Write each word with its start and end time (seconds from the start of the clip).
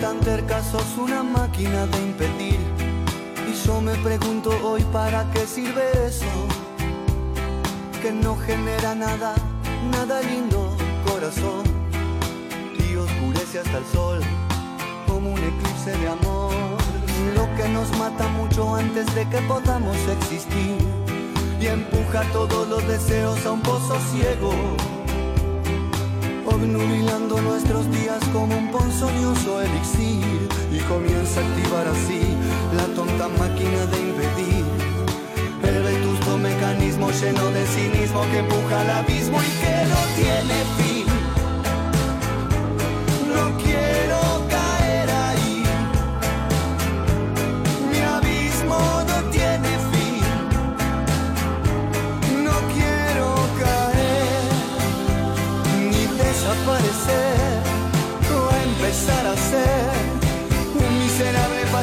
Tan 0.00 0.20
terca 0.20 0.62
sos 0.62 0.96
una 0.98 1.22
máquina 1.22 1.86
de 1.86 1.98
impedir. 1.98 2.60
Y 3.48 3.66
yo 3.66 3.80
me 3.80 3.94
pregunto 3.96 4.50
hoy 4.62 4.82
para 4.92 5.30
qué 5.32 5.46
sirve 5.46 5.84
eso. 6.06 6.26
Que 8.02 8.12
no 8.12 8.36
genera 8.36 8.94
nada, 8.94 9.34
nada 9.90 10.20
lindo, 10.22 10.76
corazón. 11.06 11.64
Y 12.78 12.96
oscurece 12.96 13.60
hasta 13.60 13.78
el 13.78 13.86
sol 13.86 14.20
como 15.06 15.30
un 15.30 15.38
eclipse 15.38 15.96
de 15.98 16.08
amor. 16.08 16.54
Lo 17.34 17.46
que 17.56 17.68
nos 17.68 17.88
mata 17.98 18.28
mucho 18.28 18.74
antes 18.74 19.06
de 19.14 19.28
que 19.28 19.38
podamos 19.42 19.96
existir. 20.20 20.78
Y 21.60 21.66
empuja 21.66 22.22
todos 22.32 22.68
los 22.68 22.86
deseos 22.86 23.44
a 23.46 23.52
un 23.52 23.62
pozo 23.62 23.98
ciego 24.12 24.52
obnubilando 26.56 27.40
nuestros 27.42 27.90
días 27.90 28.22
como 28.32 28.56
un 28.56 28.70
ponzoñoso 28.70 29.60
elixir 29.60 30.48
y 30.72 30.78
comienza 30.88 31.40
a 31.40 31.44
activar 31.44 31.86
así 31.86 32.22
la 32.74 32.86
tonta 32.94 33.28
máquina 33.28 33.84
de 33.92 33.98
impedir 34.08 34.64
el 35.62 35.82
vetusto 35.82 36.38
mecanismo 36.38 37.10
lleno 37.10 37.50
de 37.50 37.66
cinismo 37.66 38.22
que 38.30 38.38
empuja 38.38 38.80
al 38.80 38.90
abismo 38.90 39.38
y 39.38 39.52
que 39.60 39.76
no 39.92 40.00
tiene 40.16 40.56
fin. 40.78 41.15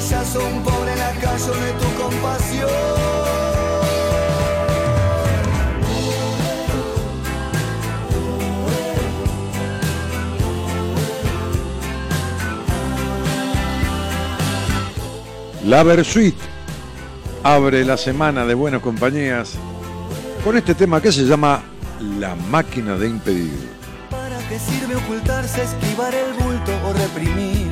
Payaso, 0.03 0.45
un 0.45 0.63
pobre 0.63 0.95
lacayo 0.95 1.53
de 1.53 1.71
tu 1.73 2.01
compasión. 2.01 2.69
La 15.65 15.83
Versuit 15.83 16.35
abre 17.43 17.85
la 17.85 17.95
semana 17.95 18.45
de 18.45 18.53
buenas 18.53 18.81
compañías 18.81 19.53
con 20.43 20.57
este 20.57 20.75
tema 20.75 21.01
que 21.01 21.11
se 21.11 21.23
llama 21.23 21.63
La 22.19 22.35
máquina 22.35 22.97
de 22.97 23.07
impedir. 23.07 23.69
¿Para 24.09 24.37
qué 24.49 24.59
sirve 24.59 24.97
ocultarse, 24.97 25.63
esquivar 25.63 26.13
el 26.13 26.33
bulto 26.33 26.71
o 26.85 26.93
reprimir? 26.93 27.62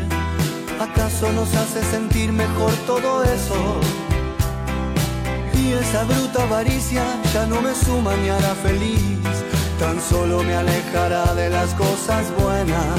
¿Acaso 1.11 1.33
nos 1.33 1.53
hace 1.55 1.83
sentir 1.83 2.31
mejor 2.31 2.71
todo 2.87 3.23
eso? 3.23 3.81
Y 5.53 5.73
esa 5.73 6.05
bruta 6.05 6.43
avaricia 6.43 7.03
ya 7.33 7.45
no 7.45 7.61
me 7.61 7.75
suma 7.75 8.15
ni 8.15 8.29
hará 8.29 8.55
feliz, 8.55 9.19
tan 9.77 9.99
solo 10.01 10.41
me 10.41 10.55
alejará 10.55 11.33
de 11.35 11.49
las 11.49 11.73
cosas 11.73 12.25
buenas. 12.41 12.95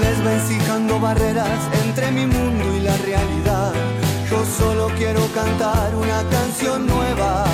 Desvencijando 0.00 1.00
barreras 1.00 1.60
entre 1.84 2.12
mi 2.12 2.26
mundo 2.26 2.64
y 2.76 2.80
la 2.80 2.96
realidad, 2.98 3.72
yo 4.30 4.44
solo 4.56 4.88
quiero 4.96 5.26
cantar 5.34 5.94
una 5.96 6.22
canción 6.30 6.86
nueva 6.86 7.44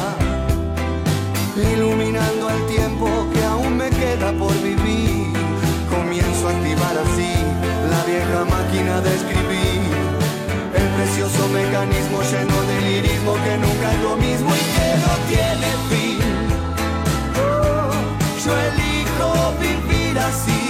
iluminando 1.57 2.51
el 2.51 2.67
tiempo 2.67 3.09
que 3.33 3.43
aún 3.43 3.75
me 3.79 3.89
queda 3.89 4.33
por 4.33 4.53
vivir. 4.63 4.82
Comienzo 6.13 6.47
a 6.47 6.51
activar 6.51 6.99
así 6.99 7.33
la 7.89 8.05
vieja 8.05 8.45
máquina 8.45 9.01
de 9.01 9.15
escribir, 9.15 9.81
el 10.75 10.89
precioso 10.97 11.49
mecanismo 11.49 12.21
lleno 12.21 12.63
de 12.65 12.81
lirismo 12.83 13.33
que 13.43 13.57
nunca 13.57 13.95
es 13.95 14.01
lo 14.03 14.17
mismo 14.19 14.51
y 14.55 14.65
que 14.75 14.89
no 15.05 15.13
tiene 15.31 15.69
fin. 15.89 16.19
Oh, 17.41 17.93
yo 18.45 18.53
elijo 18.59 19.55
vivir 19.59 20.19
así. 20.19 20.62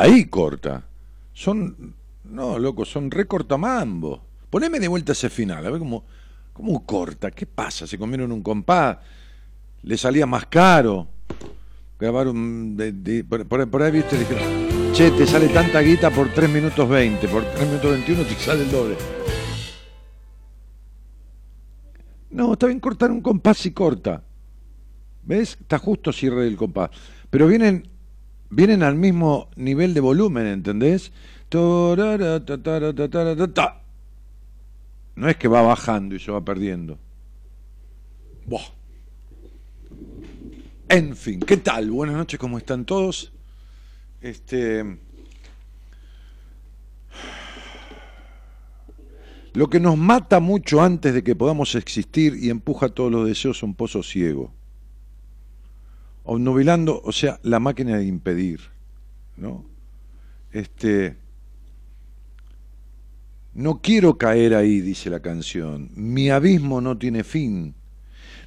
Ahí 0.00 0.26
corta. 0.26 0.84
Son, 1.32 1.94
no, 2.24 2.58
loco, 2.58 2.84
son 2.84 3.10
recortamambo. 3.10 4.27
Poneme 4.50 4.80
de 4.80 4.88
vuelta 4.88 5.12
ese 5.12 5.28
final, 5.30 5.64
a 5.66 5.70
ver 5.70 5.78
cómo, 5.78 6.04
cómo 6.52 6.84
corta. 6.86 7.30
¿Qué 7.30 7.46
pasa? 7.46 7.86
¿Se 7.86 7.98
comieron 7.98 8.32
un 8.32 8.42
compás? 8.42 8.98
¿Le 9.82 9.96
salía 9.96 10.26
más 10.26 10.46
caro? 10.46 11.08
Grabaron, 11.98 12.76
de- 12.76 13.24
por, 13.24 13.82
ahí 13.82 13.90
viste, 13.90 14.16
che, 14.92 15.10
te 15.10 15.26
sale 15.26 15.48
tanta 15.48 15.80
guita 15.80 16.10
por 16.10 16.28
3 16.32 16.48
minutos 16.48 16.88
20, 16.88 17.26
por 17.28 17.44
3 17.44 17.66
minutos 17.66 17.90
21 17.92 18.22
te 18.24 18.34
sale 18.36 18.62
el 18.62 18.70
doble. 18.70 18.96
No, 22.30 22.52
está 22.52 22.66
bien 22.66 22.78
cortar 22.80 23.10
un 23.10 23.20
compás 23.20 23.64
y 23.66 23.72
corta. 23.72 24.22
¿Ves? 25.24 25.56
Está 25.60 25.78
justo 25.78 26.12
cierre 26.12 26.44
del 26.44 26.56
compás. 26.56 26.90
Pero 27.30 27.46
vienen, 27.48 27.88
vienen 28.50 28.82
al 28.82 28.94
mismo 28.94 29.48
nivel 29.56 29.92
de 29.94 30.00
volumen, 30.00 30.46
¿entendés? 30.46 31.10
No 35.18 35.28
es 35.28 35.36
que 35.36 35.48
va 35.48 35.62
bajando 35.62 36.14
y 36.14 36.20
se 36.20 36.30
va 36.30 36.44
perdiendo. 36.44 36.96
Buah. 38.46 38.62
En 40.88 41.16
fin, 41.16 41.40
¿qué 41.40 41.56
tal? 41.56 41.90
Buenas 41.90 42.14
noches, 42.14 42.38
¿cómo 42.38 42.56
están 42.56 42.84
todos? 42.84 43.32
Este. 44.20 44.96
Lo 49.54 49.68
que 49.68 49.80
nos 49.80 49.98
mata 49.98 50.38
mucho 50.38 50.80
antes 50.80 51.12
de 51.12 51.24
que 51.24 51.34
podamos 51.34 51.74
existir 51.74 52.36
y 52.36 52.50
empuja 52.50 52.88
todos 52.88 53.10
los 53.10 53.26
deseos 53.26 53.60
a 53.64 53.66
un 53.66 53.74
pozo 53.74 54.04
ciego. 54.04 54.52
Obnubilando, 56.22 57.02
o 57.02 57.10
sea, 57.10 57.40
la 57.42 57.58
máquina 57.58 57.96
de 57.96 58.04
impedir. 58.04 58.60
¿No? 59.36 59.64
Este. 60.52 61.16
No 63.54 63.80
quiero 63.82 64.18
caer 64.18 64.54
ahí, 64.54 64.80
dice 64.80 65.10
la 65.10 65.20
canción. 65.20 65.90
Mi 65.94 66.30
abismo 66.30 66.80
no 66.80 66.96
tiene 66.96 67.24
fin. 67.24 67.74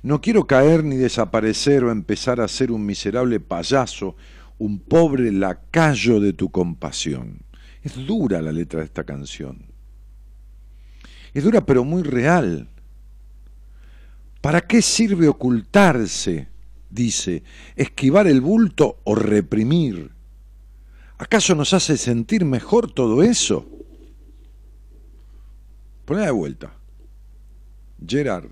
No 0.03 0.21
quiero 0.21 0.47
caer 0.47 0.83
ni 0.83 0.95
desaparecer 0.95 1.83
o 1.83 1.91
empezar 1.91 2.41
a 2.41 2.47
ser 2.47 2.71
un 2.71 2.85
miserable 2.85 3.39
payaso, 3.39 4.15
un 4.57 4.79
pobre 4.79 5.31
lacayo 5.31 6.19
de 6.19 6.33
tu 6.33 6.49
compasión. 6.49 7.41
Es 7.83 7.95
dura 8.05 8.41
la 8.41 8.51
letra 8.51 8.79
de 8.79 8.85
esta 8.85 9.03
canción. 9.03 9.65
Es 11.33 11.43
dura 11.43 11.65
pero 11.65 11.83
muy 11.83 12.03
real. 12.03 12.69
¿Para 14.41 14.61
qué 14.61 14.81
sirve 14.81 15.27
ocultarse? 15.27 16.49
dice, 16.89 17.43
esquivar 17.75 18.27
el 18.27 18.41
bulto 18.41 18.99
o 19.03 19.15
reprimir. 19.15 20.11
¿Acaso 21.17 21.55
nos 21.55 21.73
hace 21.73 21.97
sentir 21.97 22.43
mejor 22.43 22.91
todo 22.91 23.23
eso? 23.23 23.70
Poné 26.11 26.25
de 26.25 26.31
vuelta. 26.31 26.73
Gerard. 28.05 28.49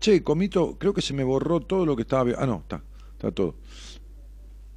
Che, 0.00 0.24
Comito, 0.24 0.76
creo 0.76 0.92
que 0.92 1.00
se 1.00 1.14
me 1.14 1.22
borró 1.22 1.60
todo 1.60 1.86
lo 1.86 1.94
que 1.94 2.02
estaba... 2.02 2.32
Ah, 2.36 2.46
no, 2.46 2.62
está, 2.62 2.82
está 3.12 3.30
todo. 3.30 3.54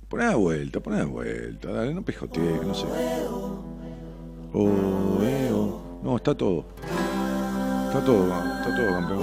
Poné 0.10 0.28
de 0.28 0.36
vuelta, 0.36 0.80
poné 0.80 0.98
de 0.98 1.06
vuelta, 1.06 1.72
dale, 1.72 1.92
no 1.92 2.06
pejotees, 2.06 2.62
no 2.62 2.76
sé. 2.76 2.86
Oh, 4.54 5.18
eh, 5.24 5.50
oh. 5.52 6.02
No, 6.04 6.18
está 6.18 6.38
todo. 6.38 6.68
Está 7.88 8.06
todo, 8.06 8.26
está 8.28 8.76
todo, 8.76 8.90
campeón. 8.92 9.22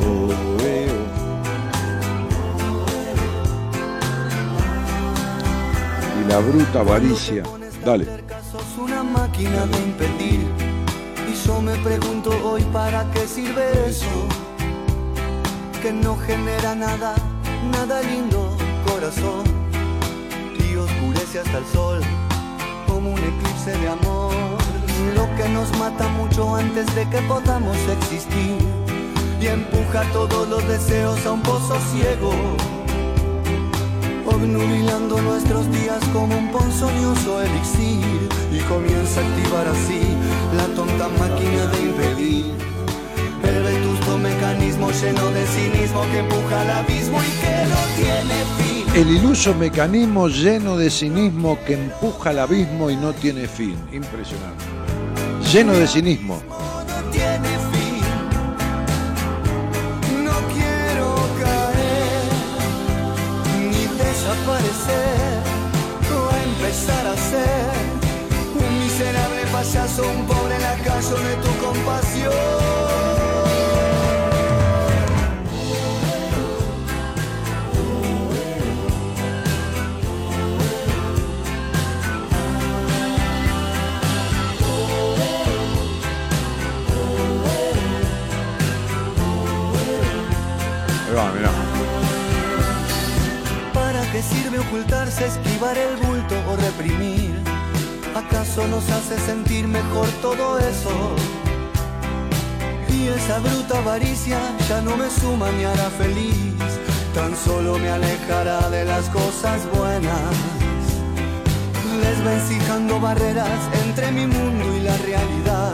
Oh, 0.00 0.30
eh, 0.62 0.88
oh. 6.16 6.22
Y 6.22 6.24
la 6.26 6.38
bruta 6.38 6.80
avaricia. 6.80 7.42
Dale. 7.84 8.23
Una 8.76 9.04
máquina 9.04 9.66
de 9.66 9.78
impedir. 9.78 10.40
Y 11.30 11.46
yo 11.46 11.60
me 11.60 11.76
pregunto 11.76 12.30
hoy 12.44 12.62
para 12.72 13.08
qué 13.12 13.26
sirve 13.26 13.88
eso. 13.88 14.06
Que 15.80 15.92
no 15.92 16.16
genera 16.16 16.74
nada, 16.74 17.14
nada 17.70 18.02
lindo, 18.02 18.56
corazón. 18.86 19.44
Y 20.58 20.74
oscurece 20.76 21.40
hasta 21.40 21.58
el 21.58 21.66
sol 21.66 22.00
como 22.88 23.10
un 23.12 23.18
eclipse 23.18 23.78
de 23.78 23.88
amor. 23.88 24.34
Lo 25.14 25.26
que 25.36 25.48
nos 25.48 25.70
mata 25.78 26.08
mucho 26.08 26.56
antes 26.56 26.92
de 26.94 27.08
que 27.10 27.18
podamos 27.22 27.76
existir. 28.00 28.58
Y 29.40 29.46
empuja 29.46 30.02
todos 30.12 30.48
los 30.48 30.66
deseos 30.66 31.24
a 31.26 31.32
un 31.32 31.42
pozo 31.42 31.78
ciego 31.92 32.32
obnubilando 34.26 35.20
nuestros 35.20 35.70
días 35.70 36.02
como 36.12 36.36
un 36.36 36.50
ponzoñoso 36.50 37.42
elixir 37.42 38.28
y 38.52 38.58
comienza 38.68 39.20
a 39.20 39.24
activar 39.26 39.68
así 39.68 40.00
la 40.56 40.66
tonta 40.74 41.08
máquina 41.18 41.66
de 41.66 41.82
impedir 41.82 42.74
el 43.44 43.62
vetusto 43.62 44.18
mecanismo 44.18 44.90
lleno 44.90 45.30
de 45.30 45.46
cinismo 45.46 46.02
que 46.10 46.18
empuja 46.18 46.60
al 46.60 46.70
abismo 46.70 47.18
y 47.20 47.40
que 47.40 47.66
no 47.68 47.80
tiene 47.96 48.34
fin. 48.58 48.94
El 48.94 49.10
iluso 49.10 49.54
mecanismo 49.54 50.28
lleno 50.28 50.76
de 50.76 50.90
cinismo 50.90 51.58
que 51.66 51.74
empuja 51.74 52.30
al 52.30 52.38
abismo 52.38 52.90
y 52.90 52.96
no 52.96 53.12
tiene 53.12 53.46
fin. 53.46 53.76
Impresionante. 53.92 54.64
Lleno 55.52 55.72
de 55.72 55.86
cinismo. 55.86 56.42
No 56.48 57.10
tiene 57.10 57.48
fin. 57.48 57.73
Empezar 66.74 67.06
a 67.06 67.16
ser 67.16 67.70
un 68.54 68.78
miserable 68.80 69.46
payaso, 69.52 70.02
un 70.10 70.26
pobre 70.26 70.58
lacayo 70.58 71.16
de 71.16 71.36
tu 71.36 71.64
compasión. 71.64 72.32
Ahí 91.06 91.14
va, 91.14 91.32
mirá. 91.32 91.50
¿Para 91.50 91.52
qué 91.52 91.63
sirve 94.30 94.58
ocultarse, 94.58 95.26
esquivar 95.26 95.76
el 95.76 95.96
bulto 95.96 96.34
o 96.50 96.56
reprimir? 96.56 97.34
¿Acaso 98.14 98.66
nos 98.68 98.88
hace 98.90 99.18
sentir 99.18 99.66
mejor 99.66 100.08
todo 100.22 100.58
eso? 100.58 101.16
Y 102.88 103.08
esa 103.08 103.38
bruta 103.40 103.78
avaricia 103.78 104.38
ya 104.68 104.80
no 104.80 104.96
me 104.96 105.10
suma 105.10 105.50
ni 105.52 105.64
hará 105.64 105.90
feliz, 105.90 106.54
tan 107.14 107.36
solo 107.36 107.78
me 107.78 107.90
alejará 107.90 108.70
de 108.70 108.84
las 108.84 109.08
cosas 109.10 109.60
buenas. 109.76 110.34
Desvencijando 112.02 113.00
barreras 113.00 113.60
entre 113.84 114.10
mi 114.12 114.26
mundo 114.26 114.64
y 114.76 114.80
la 114.80 114.96
realidad, 114.98 115.72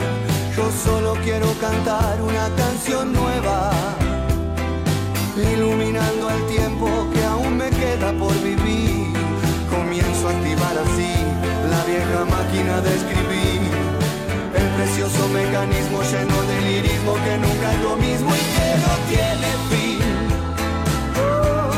yo 0.56 0.70
solo 0.84 1.14
quiero 1.22 1.52
cantar 1.60 2.20
una 2.22 2.48
canción 2.56 3.12
nueva 3.12 3.70
iluminando 5.36 6.30
el 6.30 6.46
tiempo 6.46 6.86
que 7.12 7.24
aún 7.24 7.39
queda 7.90 8.12
por 8.12 8.34
vivir. 8.42 9.12
Comienzo 9.70 10.28
a 10.28 10.30
activar 10.30 10.76
así 10.84 11.12
la 11.72 11.82
vieja 11.84 12.24
máquina 12.36 12.80
de 12.80 12.90
escribir, 12.98 13.60
el 14.60 14.66
precioso 14.76 15.28
mecanismo 15.28 16.02
lleno 16.02 16.36
de 16.50 16.56
lirismo 16.68 17.14
que 17.24 17.34
nunca 17.44 17.66
es 17.74 17.80
lo 17.82 17.96
mismo 17.96 18.30
y 18.34 18.44
que 18.54 18.68
no 18.84 18.92
tiene 19.10 19.48
fin. 19.70 20.00
Oh, 21.22 21.70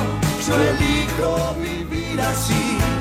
yo 0.46 0.54
elijo 0.70 1.54
vivir 1.60 2.20
así. 2.20 2.91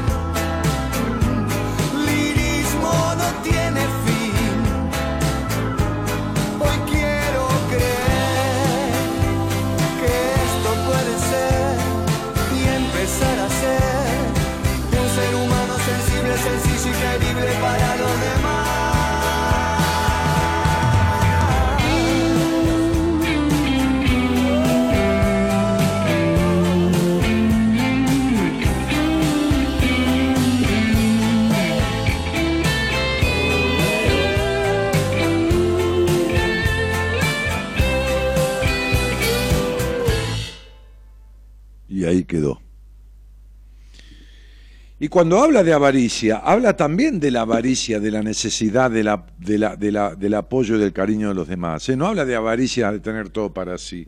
Cuando 45.12 45.40
habla 45.44 45.62
de 45.62 45.74
avaricia, 45.74 46.38
habla 46.38 46.78
también 46.78 47.20
de 47.20 47.32
la 47.32 47.42
avaricia, 47.42 48.00
de 48.00 48.12
la 48.12 48.24
necesidad 48.24 48.90
de 48.90 49.04
la, 49.04 49.26
de 49.38 49.58
la, 49.58 49.76
de 49.76 49.92
la, 49.92 50.16
del 50.16 50.34
apoyo 50.34 50.78
y 50.78 50.80
del 50.80 50.94
cariño 50.94 51.28
de 51.28 51.36
los 51.36 51.50
demás. 51.50 51.90
¿eh? 51.90 51.98
No 51.98 52.08
habla 52.08 52.24
de 52.24 52.34
avaricia 52.34 52.94
de 52.94 53.02
tener 53.02 53.28
todo 53.28 53.54
para 53.54 53.78
sí. 53.78 54.08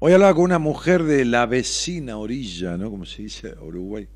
Hoy 0.00 0.12
hablaba 0.12 0.34
con 0.34 0.42
una 0.42 0.58
mujer 0.58 1.04
de 1.04 1.24
la 1.24 1.46
vecina 1.46 2.16
orilla, 2.16 2.76
¿no? 2.76 2.90
Como 2.90 3.06
se 3.06 3.22
dice, 3.22 3.54
Uruguay. 3.62 4.08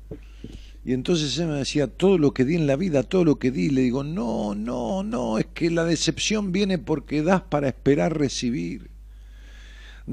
Y 0.83 0.91
entonces 0.91 1.37
ella 1.37 1.47
me 1.47 1.59
decía, 1.59 1.87
todo 1.87 2.17
lo 2.17 2.33
que 2.33 2.43
di 2.43 2.55
en 2.55 2.67
la 2.67 2.75
vida, 2.75 3.03
todo 3.03 3.23
lo 3.23 3.39
que 3.39 3.49
di, 3.49 3.69
le 3.69 3.79
digo, 3.79 4.03
no, 4.03 4.53
no, 4.53 5.03
no, 5.03 5.37
es 5.37 5.45
que 5.53 5.69
la 5.69 5.85
decepción 5.85 6.51
viene 6.51 6.79
porque 6.79 7.23
das 7.23 7.43
para 7.43 7.69
esperar 7.69 8.19
recibir 8.19 8.90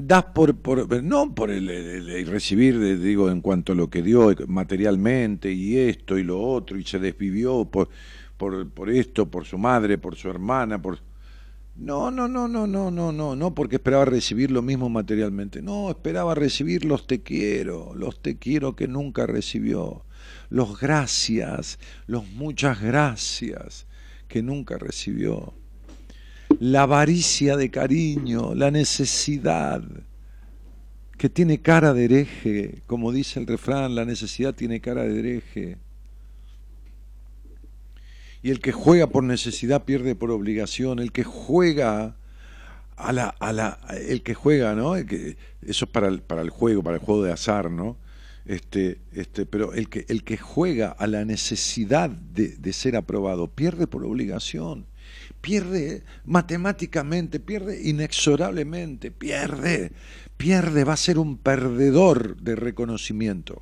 das 0.07 0.25
por, 0.25 0.55
por 0.57 1.03
no 1.03 1.33
por 1.33 1.51
el, 1.51 1.69
el, 1.69 2.09
el, 2.09 2.27
recibir, 2.27 2.99
digo, 2.99 3.29
en 3.29 3.41
cuanto 3.41 3.73
a 3.73 3.75
lo 3.75 3.89
que 3.89 4.01
dio 4.01 4.33
materialmente 4.47 5.51
y 5.51 5.77
esto 5.77 6.17
y 6.17 6.23
lo 6.23 6.41
otro, 6.41 6.77
y 6.77 6.83
se 6.83 6.99
desvivió 6.99 7.65
por, 7.65 7.89
por, 8.37 8.69
por 8.69 8.89
esto, 8.89 9.29
por 9.29 9.45
su 9.45 9.57
madre, 9.57 9.97
por 9.97 10.15
su 10.15 10.29
hermana, 10.29 10.81
por... 10.81 10.99
No, 11.75 12.11
no, 12.11 12.27
no, 12.27 12.49
no, 12.49 12.67
no, 12.67 12.91
no, 12.91 13.11
no, 13.13 13.35
no, 13.35 13.55
porque 13.55 13.77
esperaba 13.77 14.03
recibir 14.03 14.51
lo 14.51 14.61
mismo 14.61 14.89
materialmente. 14.89 15.61
No, 15.61 15.89
esperaba 15.89 16.35
recibir 16.35 16.83
los 16.83 17.07
te 17.07 17.21
quiero, 17.21 17.93
los 17.95 18.21
te 18.21 18.37
quiero 18.37 18.75
que 18.75 18.89
nunca 18.89 19.25
recibió, 19.25 20.03
los 20.49 20.79
gracias, 20.79 21.79
los 22.05 22.27
muchas 22.31 22.81
gracias 22.81 23.87
que 24.27 24.43
nunca 24.43 24.77
recibió 24.77 25.53
la 26.59 26.83
avaricia 26.83 27.55
de 27.55 27.69
cariño, 27.69 28.55
la 28.55 28.71
necesidad, 28.71 29.83
que 31.17 31.29
tiene 31.29 31.61
cara 31.61 31.93
de 31.93 32.05
hereje, 32.05 32.81
como 32.87 33.11
dice 33.11 33.39
el 33.39 33.47
refrán, 33.47 33.93
la 33.93 34.05
necesidad 34.05 34.55
tiene 34.55 34.79
cara 34.79 35.03
de 35.03 35.19
hereje. 35.19 35.77
Y 38.41 38.51
el 38.51 38.61
que 38.61 38.71
juega 38.71 39.07
por 39.07 39.23
necesidad 39.23 39.83
pierde 39.83 40.15
por 40.15 40.31
obligación. 40.31 40.99
El 40.99 41.11
que 41.11 41.25
juega 41.25 42.15
a 42.95 43.13
la, 43.13 43.27
a 43.27 43.51
la, 43.51 43.79
el 44.07 44.23
que 44.23 44.33
juega, 44.33 44.75
¿no? 44.75 44.93
que, 45.05 45.35
eso 45.61 45.85
es 45.85 45.91
para 45.91 46.07
el, 46.07 46.21
para 46.21 46.41
el 46.41 46.49
juego, 46.49 46.83
para 46.83 46.97
el 46.97 47.03
juego 47.03 47.23
de 47.23 47.33
azar, 47.33 47.69
¿no? 47.69 47.97
Este, 48.45 48.99
este, 49.11 49.45
pero 49.45 49.73
el 49.73 49.89
que, 49.89 50.05
el 50.07 50.23
que 50.23 50.37
juega 50.37 50.89
a 50.89 51.05
la 51.05 51.23
necesidad 51.23 52.09
de, 52.09 52.55
de 52.55 52.73
ser 52.73 52.95
aprobado 52.95 53.47
pierde 53.47 53.87
por 53.87 54.03
obligación, 54.05 54.85
pierde 55.41 56.03
matemáticamente, 56.25 57.39
pierde 57.39 57.81
inexorablemente, 57.87 59.11
pierde, 59.11 59.91
pierde, 60.37 60.83
va 60.83 60.93
a 60.93 60.97
ser 60.97 61.17
un 61.17 61.37
perdedor 61.37 62.37
de 62.37 62.55
reconocimiento. 62.55 63.61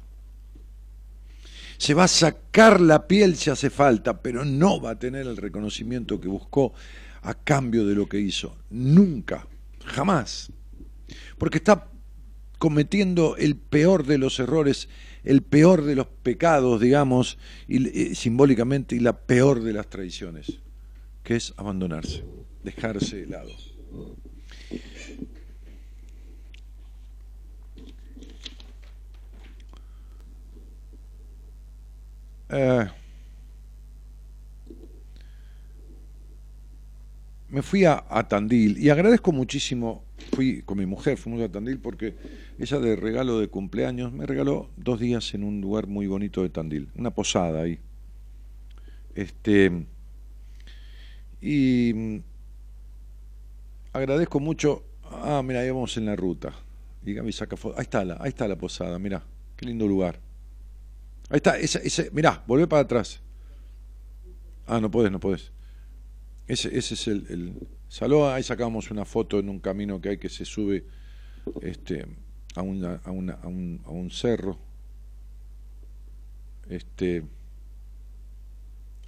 Se 1.78 1.94
va 1.94 2.06
a 2.06 2.08
sacar 2.08 2.82
la 2.82 3.08
piel 3.08 3.36
si 3.36 3.50
hace 3.50 3.70
falta, 3.70 4.22
pero 4.22 4.44
no 4.44 4.82
va 4.82 4.92
a 4.92 5.00
tener 5.00 5.28
el 5.28 5.38
reconocimiento 5.38 6.20
que 6.20 6.28
buscó 6.28 6.74
a 7.22 7.36
cambio 7.36 7.86
de 7.86 7.94
lo 7.94 8.08
que 8.08 8.20
hizo. 8.20 8.58
Nunca, 8.70 9.48
jamás. 9.86 10.52
Porque 11.38 11.58
está 11.58 11.88
cometiendo 12.58 13.38
el 13.38 13.56
peor 13.56 14.06
de 14.06 14.18
los 14.18 14.40
errores, 14.40 14.90
el 15.24 15.44
peor 15.44 15.84
de 15.84 15.96
los 15.96 16.08
pecados, 16.08 16.82
digamos, 16.82 17.38
y, 17.68 18.16
simbólicamente, 18.16 18.96
y 18.96 19.00
la 19.00 19.18
peor 19.26 19.62
de 19.62 19.74
las 19.74 19.88
traiciones, 19.90 20.60
que 21.28 21.36
es 21.36 21.54
abandonarse, 21.58 22.24
dejarse 22.64 23.18
de 23.18 23.28
lado. 23.28 23.50
Eh, 32.48 32.88
me 37.50 37.62
fui 37.62 37.84
a, 37.84 38.06
Tandil 38.30 38.78
y 38.78 38.90
agradezco 38.90 39.34
muchísimo, 39.34 40.06
fui 40.32 40.62
con 40.62 40.78
mi 40.78 40.86
mujer, 40.86 41.18
fuimos 41.18 41.42
a 41.42 41.52
Tandil 41.52 41.80
porque 41.80 42.16
ella 42.58 42.80
de 42.80 42.96
regalo 42.96 43.38
de 43.42 43.50
cumpleaños 43.50 44.14
me 44.14 44.26
regaló 44.26 44.70
dos 44.78 44.98
días 45.02 45.34
en 45.34 45.44
un 45.44 45.60
lugar 45.60 45.88
muy 45.88 46.08
bonito 46.08 46.42
de 46.42 46.48
Tandil, 46.48 46.88
una 46.96 47.12
posada 47.12 47.64
ahí. 47.64 47.80
Este, 49.14 49.88
y 51.42 51.94
mm, 51.94 52.20
agradezco 53.94 54.40
mucho, 54.40 54.84
ah, 55.04 55.42
mira, 55.44 55.62
ahí 55.62 55.70
vamos 55.70 55.96
en 55.98 56.06
la 56.06 56.16
ruta. 56.16 56.54
Y 57.06 57.32
saca 57.32 57.56
foto, 57.56 57.76
ahí 57.78 57.84
está 57.84 58.04
la, 58.04 58.18
ahí 58.20 58.30
está 58.30 58.48
la 58.48 58.58
posada, 58.58 59.00
mira, 59.00 59.24
qué 59.56 59.66
lindo 59.66 59.88
lugar. 59.88 60.20
Ahí 61.30 61.38
está, 61.38 61.58
ese, 61.58 61.86
ese, 61.86 62.12
mirá, 62.12 62.44
volvé 62.48 62.68
para 62.68 62.82
atrás. 62.82 63.22
Ah, 64.66 64.82
no 64.82 64.92
podés, 64.92 65.12
no 65.12 65.20
podés. 65.20 65.52
Ese, 66.48 66.78
ese 66.78 66.94
es 66.96 67.08
el, 67.08 67.26
el 67.30 67.68
salón, 67.88 68.34
ahí 68.34 68.44
sacamos 68.44 68.92
una 68.92 69.06
foto 69.06 69.40
en 69.40 69.50
un 69.50 69.60
camino 69.60 70.02
que 70.02 70.10
hay 70.10 70.18
que 70.18 70.30
se 70.30 70.44
sube 70.44 70.86
este, 71.62 72.06
a, 72.56 72.62
una, 72.62 72.96
a, 73.04 73.12
una, 73.12 73.34
a, 73.34 73.48
un, 73.48 73.82
a 73.86 73.90
un 73.90 74.10
cerro, 74.12 74.58
este, 76.70 77.24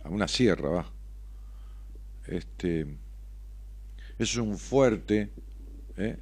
a 0.04 0.10
una 0.10 0.28
sierra, 0.28 0.70
va. 0.70 0.99
Este, 2.30 2.98
es 4.18 4.36
un 4.38 4.58
fuerte. 4.58 5.32
¿eh? 5.98 6.18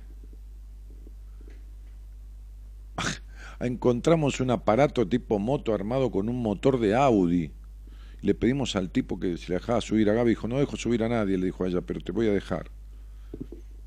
Encontramos 3.60 4.40
un 4.40 4.52
aparato 4.52 5.08
tipo 5.08 5.40
moto 5.40 5.74
armado 5.74 6.12
con 6.12 6.30
un 6.30 6.42
motor 6.42 6.80
de 6.80 6.96
Audi 6.96 7.52
le 8.22 8.34
pedimos 8.34 8.76
al 8.76 8.90
tipo 8.90 9.20
que 9.20 9.38
se 9.38 9.50
le 9.50 9.56
dejaba 9.56 9.82
subir 9.82 10.10
a 10.10 10.14
Gaby, 10.14 10.32
dijo, 10.32 10.48
no 10.48 10.58
dejo 10.58 10.76
subir 10.76 11.04
a 11.04 11.10
nadie, 11.10 11.38
le 11.38 11.46
dijo 11.46 11.64
a 11.64 11.68
ella, 11.68 11.82
pero 11.82 12.02
te 12.02 12.12
voy 12.12 12.28
a 12.28 12.34
dejar. 12.34 12.70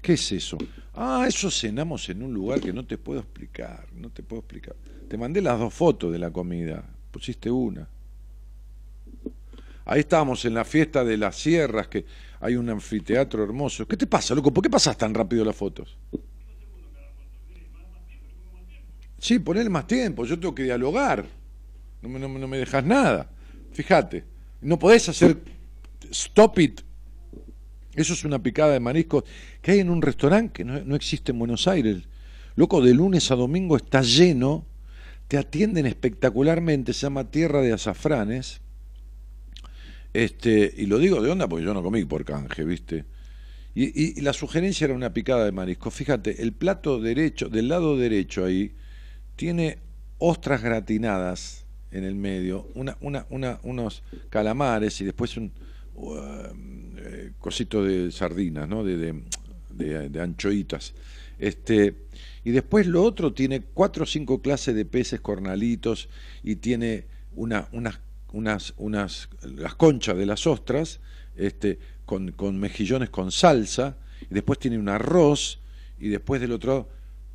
¿Qué 0.00 0.14
es 0.14 0.32
eso? 0.32 0.56
Ah, 0.94 1.24
eso 1.28 1.50
cenamos 1.50 2.08
en 2.08 2.22
un 2.22 2.32
lugar 2.32 2.60
que 2.60 2.72
no 2.72 2.86
te 2.86 2.96
puedo 2.96 3.20
explicar, 3.20 3.86
no 3.92 4.10
te 4.10 4.22
puedo 4.22 4.40
explicar. 4.40 4.76
Te 5.08 5.18
mandé 5.18 5.42
las 5.42 5.58
dos 5.58 5.74
fotos 5.74 6.12
de 6.12 6.18
la 6.18 6.30
comida, 6.30 6.88
pusiste 7.10 7.50
una. 7.50 7.88
Ahí 9.90 9.99
estábamos 9.99 10.44
en 10.44 10.54
la 10.54 10.64
fiesta 10.64 11.02
de 11.02 11.16
las 11.16 11.35
sierras, 11.35 11.88
que 11.88 12.04
hay 12.38 12.54
un 12.54 12.70
anfiteatro 12.70 13.42
hermoso. 13.42 13.88
¿Qué 13.88 13.97
te 13.97 14.06
pasa, 14.06 14.37
loco? 14.37 14.52
¿Por 14.52 14.62
qué 14.62 14.70
pasas 14.70 14.97
tan 14.97 15.12
rápido 15.12 15.44
las 15.44 15.56
fotos? 15.56 15.99
Sí, 19.18 19.40
ponele 19.40 19.68
más 19.68 19.88
tiempo, 19.88 20.25
yo 20.25 20.38
tengo 20.38 20.54
que 20.54 20.62
dialogar. 20.62 21.26
No 22.02 22.09
me, 22.09 22.20
no 22.20 22.47
me 22.47 22.59
dejas 22.59 22.85
nada. 22.85 23.32
Fíjate, 23.73 24.23
no 24.61 24.78
podés 24.78 25.09
hacer 25.09 25.38
stop 26.09 26.61
it. 26.61 26.82
Eso 27.97 28.12
es 28.12 28.25
una 28.25 28.40
picada 28.40 28.75
de 28.75 28.78
mariscos 28.78 29.25
que 29.61 29.73
hay 29.73 29.80
en 29.80 29.90
un 29.90 30.02
restaurante 30.02 30.52
que 30.52 30.64
no, 30.64 30.94
existe 30.94 31.32
en 31.32 31.40
Buenos 31.40 31.66
Aires. 31.66 32.04
Loco, 32.54 32.80
de 32.80 32.94
lunes 32.94 33.32
a 33.32 33.35
domingo 33.35 33.76
está 33.76 34.02
lleno, 34.02 34.66
te 35.26 35.37
atienden 35.37 35.87
espectacularmente, 35.87 36.92
se 36.92 37.00
llama 37.00 37.32
Tierra 37.32 37.61
de 37.61 37.73
Azafranes. 37.73 38.61
Este, 40.12 40.72
y 40.76 40.86
lo 40.86 40.98
digo 40.98 41.22
de 41.22 41.30
onda 41.30 41.48
porque 41.48 41.64
yo 41.64 41.74
no 41.74 41.82
comí 41.82 42.04
por 42.04 42.24
canje, 42.24 42.64
¿viste? 42.64 43.04
Y, 43.74 44.20
la 44.20 44.32
sugerencia 44.32 44.86
era 44.86 44.94
una 44.94 45.14
picada 45.14 45.44
de 45.44 45.52
marisco. 45.52 45.90
Fíjate, 45.90 46.42
el 46.42 46.52
plato 46.52 47.00
derecho, 47.00 47.48
del 47.48 47.68
lado 47.68 47.96
derecho 47.96 48.44
ahí, 48.44 48.74
tiene 49.36 49.78
ostras 50.18 50.62
gratinadas 50.62 51.64
en 51.92 52.04
el 52.04 52.14
medio, 52.14 52.68
una, 52.74 53.26
unos 53.30 54.02
calamares 54.28 55.00
y 55.00 55.04
después 55.04 55.36
un 55.36 55.52
uh, 55.94 56.14
eh, 56.96 57.32
cosito 57.38 57.84
de 57.84 58.10
sardinas, 58.10 58.68
¿no? 58.68 58.84
de, 58.84 58.96
de, 59.70 60.08
de, 60.08 60.20
anchoitas. 60.20 60.94
Este, 61.38 61.94
y 62.44 62.50
después 62.50 62.86
lo 62.86 63.02
otro 63.02 63.32
tiene 63.32 63.62
cuatro 63.62 64.02
o 64.02 64.06
cinco 64.06 64.42
clases 64.42 64.74
de 64.74 64.84
peces 64.84 65.20
cornalitos 65.20 66.08
y 66.42 66.56
tiene 66.56 67.06
una, 67.34 67.68
unas, 67.72 68.00
unas, 68.32 68.75
unas, 68.76 69.28
las 69.42 69.75
conchas 69.75 70.16
de 70.16 70.26
las 70.26 70.46
ostras 70.46 71.00
este, 71.37 71.78
con, 72.04 72.32
con 72.32 72.58
mejillones 72.58 73.10
con 73.10 73.32
salsa, 73.32 73.96
y 74.22 74.34
después 74.34 74.58
tiene 74.58 74.78
un 74.78 74.88
arroz, 74.88 75.60
y 75.99 76.08
después 76.08 76.40
del 76.40 76.52
otro 76.52 76.88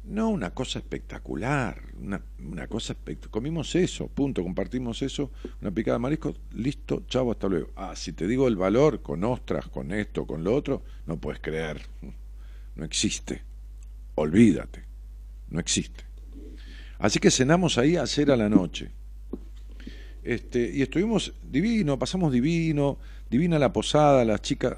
no, 0.06 0.30
una 0.30 0.52
cosa 0.52 0.80
espectacular, 0.80 1.82
una, 2.00 2.22
una 2.40 2.68
cosa 2.68 2.94
espectacular. 2.94 3.32
Comimos 3.32 3.74
eso, 3.76 4.08
punto, 4.08 4.44
compartimos 4.44 5.02
eso, 5.02 5.32
una 5.62 5.72
picada 5.72 5.98
de 5.98 6.02
marisco, 6.02 6.36
listo, 6.54 7.04
chavo, 7.08 7.32
hasta 7.32 7.48
luego. 7.48 7.72
Ah, 7.76 7.96
si 7.96 8.14
te 8.14 8.28
digo 8.28 8.48
el 8.48 8.56
valor, 8.56 9.02
con 9.02 9.24
ostras, 9.24 9.68
con 9.68 9.92
esto, 9.92 10.28
con 10.28 10.44
lo 10.44 10.54
otro, 10.54 10.84
no 11.08 11.18
puedes 11.18 11.42
creer. 11.42 11.82
No 12.76 12.86
existe. 12.86 13.44
Olvídate. 14.16 14.84
No 15.50 15.60
existe. 15.60 16.04
Así 17.00 17.20
que 17.20 17.32
cenamos 17.32 17.78
ahí 17.78 17.96
a 17.96 18.06
cera 18.06 18.36
la 18.36 18.50
noche. 18.50 18.92
Este, 20.26 20.70
y 20.74 20.82
estuvimos 20.82 21.34
divino, 21.42 21.98
pasamos 21.98 22.34
divino, 22.34 22.98
divina 23.30 23.58
la 23.58 23.72
posada, 23.72 24.26
las 24.26 24.42
chicas. 24.42 24.78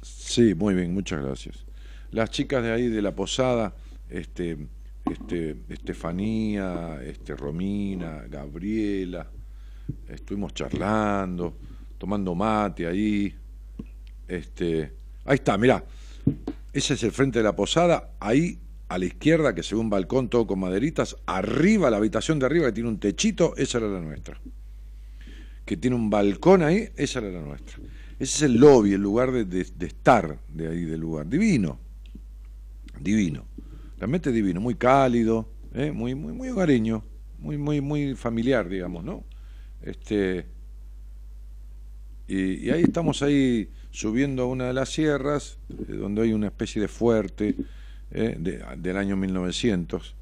Sí, 0.00 0.54
muy 0.54 0.74
bien, 0.74 0.94
muchas 0.94 1.22
gracias 1.22 1.66
las 2.12 2.30
chicas 2.30 2.62
de 2.62 2.70
ahí 2.70 2.88
de 2.88 3.02
la 3.02 3.14
posada, 3.14 3.74
este, 4.08 4.56
este, 5.10 5.56
Estefanía, 5.68 7.00
este, 7.02 7.34
Romina, 7.34 8.24
Gabriela, 8.28 9.26
estuvimos 10.08 10.52
charlando, 10.54 11.56
tomando 11.98 12.34
mate 12.34 12.86
ahí. 12.86 13.34
Este, 14.28 14.92
ahí 15.24 15.36
está, 15.36 15.56
mirá, 15.56 15.84
ese 16.72 16.94
es 16.94 17.02
el 17.02 17.12
frente 17.12 17.38
de 17.38 17.44
la 17.44 17.56
posada, 17.56 18.12
ahí 18.20 18.58
a 18.94 18.98
la 18.98 19.04
izquierda, 19.04 19.54
que 19.54 19.62
se 19.62 19.74
ve 19.74 19.80
un 19.80 19.90
balcón 19.90 20.28
todo 20.28 20.46
con 20.46 20.60
maderitas, 20.60 21.16
arriba, 21.26 21.90
la 21.90 21.96
habitación 21.96 22.38
de 22.38 22.46
arriba 22.46 22.66
que 22.66 22.72
tiene 22.72 22.88
un 22.88 22.98
techito, 22.98 23.54
esa 23.56 23.78
era 23.78 23.88
la 23.88 24.00
nuestra. 24.00 24.40
Que 25.64 25.76
tiene 25.76 25.96
un 25.96 26.10
balcón 26.10 26.62
ahí, 26.62 26.88
esa 26.96 27.20
era 27.20 27.30
la 27.30 27.40
nuestra. 27.40 27.78
Ese 28.18 28.36
es 28.36 28.42
el 28.42 28.56
lobby, 28.58 28.92
el 28.92 29.00
lugar 29.00 29.32
de, 29.32 29.44
de 29.44 29.86
estar 29.86 30.38
de 30.48 30.68
ahí 30.68 30.84
del 30.84 31.00
lugar. 31.00 31.28
Divino 31.28 31.78
divino, 33.02 33.46
realmente 33.98 34.32
divino, 34.32 34.60
muy 34.60 34.74
cálido, 34.74 35.48
¿eh? 35.74 35.92
muy, 35.92 36.14
muy, 36.14 36.32
muy 36.32 36.48
hogareño, 36.48 37.04
muy, 37.38 37.58
muy, 37.58 37.80
muy 37.80 38.14
familiar, 38.14 38.68
digamos, 38.68 39.04
¿no? 39.04 39.24
Este, 39.82 40.46
y, 42.28 42.70
ahí 42.70 42.82
estamos 42.82 43.22
ahí 43.22 43.68
subiendo 43.90 44.44
a 44.44 44.46
una 44.46 44.66
de 44.68 44.72
las 44.72 44.90
sierras, 44.90 45.58
eh, 45.70 45.92
donde 45.92 46.22
hay 46.22 46.32
una 46.32 46.46
especie 46.46 46.80
de 46.80 46.88
fuerte 46.88 47.56
¿eh? 48.12 48.36
del 48.76 48.96
año 48.96 49.16
1900 49.16 50.14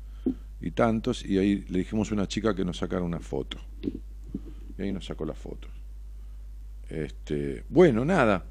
y 0.60 0.70
tantos, 0.72 1.24
y 1.24 1.38
ahí 1.38 1.64
le 1.68 1.80
dijimos 1.80 2.10
a 2.10 2.14
una 2.14 2.28
chica 2.28 2.54
que 2.54 2.64
nos 2.64 2.78
sacara 2.78 3.02
una 3.02 3.20
foto. 3.20 3.58
Y 4.78 4.82
ahí 4.82 4.92
nos 4.92 5.06
sacó 5.06 5.24
las 5.24 5.38
fotos. 5.38 5.70
Este, 6.88 7.64
bueno, 7.68 8.04
nada. 8.04 8.44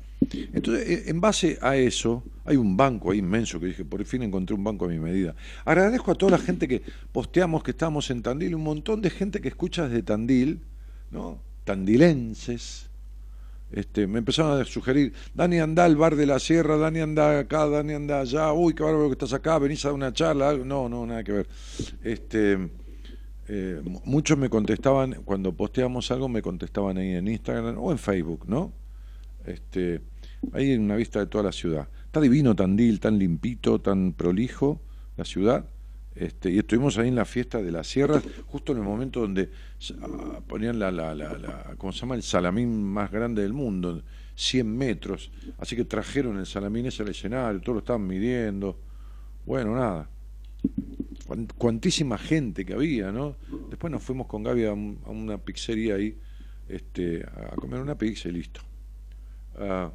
Entonces, 0.53 0.89
eh, 0.89 1.03
en 1.08 1.22
base 1.22 1.58
a 1.62 1.77
eso, 1.77 2.24
hay 2.46 2.58
un 2.58 2.75
banco 2.75 3.12
ahí 3.12 3.19
inmenso 3.19 3.60
que 3.60 3.67
dije, 3.67 3.86
por 3.86 4.03
fin 4.05 4.24
encontré 4.24 4.55
un 4.55 4.63
banco 4.63 4.86
a 4.86 4.88
mi 4.88 5.00
medida. 5.00 5.36
Agradezco 5.65 6.12
a 6.12 6.15
toda 6.15 6.34
la 6.34 6.39
gente 6.39 6.67
que 6.67 6.81
posteamos 7.12 7.63
que 7.63 7.72
estamos 7.72 8.10
en 8.10 8.22
Tandil, 8.22 8.55
un 8.55 8.63
montón 8.63 9.01
de 9.01 9.10
gente 9.10 9.39
que 9.39 9.48
escucha 9.48 9.88
desde 9.88 10.03
Tandil, 10.03 10.62
¿no? 11.12 11.41
Tandilenses, 11.63 12.88
Este, 13.71 14.07
me 14.07 14.19
empezaron 14.19 14.59
a 14.59 14.65
sugerir, 14.65 15.13
Dani 15.33 15.59
anda 15.59 15.85
al 15.85 15.95
bar 15.95 16.15
de 16.15 16.25
la 16.25 16.39
sierra, 16.39 16.77
Dani 16.77 17.01
anda 17.01 17.39
acá, 17.39 17.67
Dani 17.67 17.93
anda 17.93 18.21
allá, 18.21 18.51
uy, 18.51 18.73
qué 18.73 18.83
bárbaro 18.83 19.07
que 19.07 19.13
estás 19.13 19.33
acá, 19.33 19.59
venís 19.59 19.85
a 19.85 19.89
dar 19.89 19.95
una 19.95 20.11
charla, 20.11 20.53
no, 20.57 20.89
no, 20.89 21.05
nada 21.05 21.23
que 21.23 21.31
ver. 21.31 21.47
Este, 22.03 22.57
eh, 23.47 23.81
muchos 24.05 24.38
me 24.38 24.49
contestaban, 24.49 25.21
cuando 25.23 25.53
posteamos 25.53 26.09
algo, 26.11 26.27
me 26.29 26.41
contestaban 26.41 26.97
ahí 26.97 27.11
en 27.11 27.27
Instagram 27.27 27.77
o 27.77 27.91
en 27.91 27.99
Facebook, 27.99 28.45
¿no? 28.47 28.73
Este, 29.45 30.01
ahí 30.53 30.71
en 30.71 30.81
una 30.81 30.95
vista 30.95 31.19
de 31.19 31.27
toda 31.27 31.43
la 31.43 31.51
ciudad. 31.51 31.88
Está 32.05 32.21
divino 32.21 32.55
Tandil, 32.55 32.99
tan 32.99 33.19
limpito, 33.19 33.79
tan 33.79 34.13
prolijo 34.13 34.81
la 35.15 35.25
ciudad. 35.25 35.65
Este, 36.19 36.51
y 36.51 36.59
estuvimos 36.59 36.97
ahí 36.97 37.07
en 37.07 37.15
la 37.15 37.23
fiesta 37.23 37.61
de 37.61 37.71
las 37.71 37.88
sierras, 37.88 38.21
justo 38.47 38.73
en 38.73 38.79
el 38.79 38.83
momento 38.83 39.21
donde 39.21 39.49
ah, 40.01 40.41
ponían 40.45 40.77
la, 40.77 40.91
la, 40.91 41.15
la, 41.15 41.75
¿cómo 41.77 41.93
se 41.93 42.01
llama? 42.01 42.15
el 42.15 42.23
salamín 42.23 42.83
más 42.83 43.09
grande 43.09 43.41
del 43.41 43.53
mundo, 43.53 44.03
100 44.35 44.77
metros. 44.77 45.31
Así 45.59 45.77
que 45.77 45.85
trajeron 45.85 46.38
el 46.38 46.45
salamín 46.45 46.88
ese 46.88 47.03
al 47.03 47.09
escenario, 47.09 47.61
todos 47.61 47.75
lo 47.75 47.79
estaban 47.79 48.05
midiendo. 48.05 48.77
Bueno, 49.45 49.75
nada. 49.75 50.09
Cuantísima 51.57 52.17
gente 52.17 52.65
que 52.65 52.73
había, 52.73 53.13
¿no? 53.13 53.38
Después 53.69 53.89
nos 53.89 54.03
fuimos 54.03 54.27
con 54.27 54.43
Gaby 54.43 54.65
a, 54.65 54.73
una 54.73 55.38
pizzería 55.38 55.95
ahí 55.95 56.17
este, 56.67 57.23
a 57.23 57.55
comer 57.55 57.79
una 57.79 57.97
pizza 57.97 58.27
y 58.27 58.33
listo. 58.33 58.59
Ah, 59.57 59.89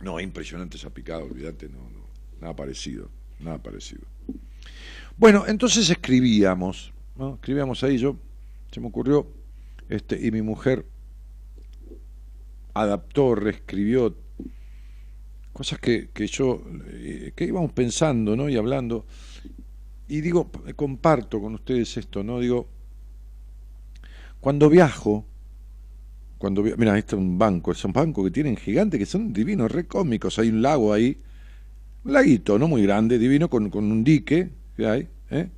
no, 0.00 0.18
es 0.18 0.24
impresionante 0.24 0.78
esa 0.78 0.88
picada, 0.88 1.22
olvídate, 1.22 1.68
no, 1.68 1.78
no, 1.78 2.06
nada 2.40 2.56
parecido, 2.56 3.10
nada 3.40 3.58
parecido. 3.58 4.02
Bueno, 5.16 5.44
entonces 5.46 5.88
escribíamos. 5.90 6.92
Escribíamos 7.34 7.82
ahí, 7.84 7.98
yo, 7.98 8.16
se 8.70 8.80
me 8.80 8.86
ocurrió, 8.86 9.26
este, 9.88 10.18
y 10.26 10.30
mi 10.30 10.40
mujer 10.40 10.86
adaptó, 12.72 13.34
reescribió 13.34 14.16
cosas 15.52 15.78
que, 15.78 16.08
que 16.14 16.26
yo, 16.26 16.62
eh, 16.92 17.32
que 17.36 17.44
íbamos 17.44 17.72
pensando, 17.72 18.36
¿no? 18.36 18.48
Y 18.48 18.56
hablando, 18.56 19.04
y 20.08 20.22
digo, 20.22 20.50
comparto 20.76 21.40
con 21.40 21.54
ustedes 21.54 21.96
esto, 21.96 22.24
¿no? 22.24 22.40
Digo, 22.40 22.68
cuando 24.40 24.70
viajo, 24.70 25.26
cuando 26.38 26.62
mira, 26.62 26.96
este 26.96 27.14
es 27.14 27.20
un 27.20 27.38
banco, 27.38 27.72
es 27.72 27.84
un 27.84 27.92
banco 27.92 28.24
que 28.24 28.30
tienen 28.30 28.56
gigantes 28.56 28.98
que 28.98 29.06
son 29.06 29.32
divinos, 29.32 29.70
re 29.70 29.86
cómicos. 29.86 30.38
Hay 30.38 30.48
un 30.48 30.62
lago 30.62 30.92
ahí, 30.94 31.18
un 32.04 32.12
laguito, 32.12 32.58
no 32.58 32.68
muy 32.68 32.82
grande, 32.82 33.18
divino, 33.18 33.48
con, 33.48 33.74
un 33.74 34.04
dique 34.04 34.50
que 34.76 34.86
hay, 34.86 35.08
¿eh? 35.30 35.48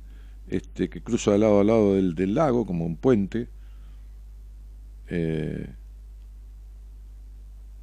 este, 0.47 0.89
que 0.89 1.01
cruza 1.01 1.31
de 1.31 1.39
lado 1.39 1.59
a 1.59 1.63
lado 1.63 1.95
del, 1.95 2.33
lago, 2.33 2.65
como 2.65 2.85
un 2.85 2.97
puente. 2.97 3.47
Eh, 5.07 5.69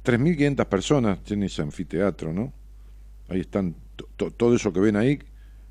3.500 0.03 0.65
personas 0.65 1.23
tiene 1.23 1.45
ese 1.47 1.61
anfiteatro, 1.61 2.33
¿no? 2.33 2.53
Ahí 3.29 3.41
están, 3.41 3.75
todo 4.15 4.55
eso 4.55 4.73
que 4.73 4.79
ven 4.79 4.95
ahí, 4.95 5.19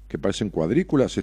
que 0.08 0.18
parecen 0.18 0.50
cuadrículas, 0.50 1.20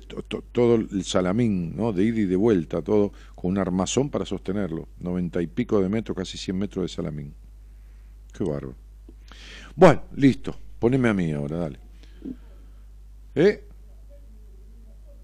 todo 0.51 0.75
el 0.75 1.03
salamín, 1.03 1.75
¿no? 1.75 1.91
De 1.93 2.03
ida 2.03 2.19
y 2.19 2.25
de 2.25 2.35
vuelta, 2.35 2.81
todo 2.81 3.11
con 3.35 3.51
un 3.51 3.57
armazón 3.57 4.09
para 4.09 4.25
sostenerlo. 4.25 4.87
Noventa 4.99 5.41
y 5.41 5.47
pico 5.47 5.81
de 5.81 5.89
metros, 5.89 6.15
casi 6.15 6.37
100 6.37 6.57
metros 6.57 6.83
de 6.83 6.89
salamín. 6.89 7.33
Qué 8.33 8.43
bárbaro. 8.43 8.75
Bueno, 9.75 10.03
listo. 10.15 10.55
Poneme 10.79 11.09
a 11.09 11.13
mí 11.13 11.31
ahora, 11.31 11.57
dale. 11.57 11.79
¿Eh? 13.35 13.63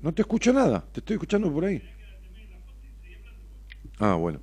No 0.02 0.14
te 0.14 0.22
escucho 0.22 0.52
nada, 0.52 0.86
te 0.92 1.00
estoy 1.00 1.16
escuchando 1.16 1.52
por 1.52 1.66
ahí. 1.66 1.82
Ah, 4.00 4.16
bueno. 4.16 4.40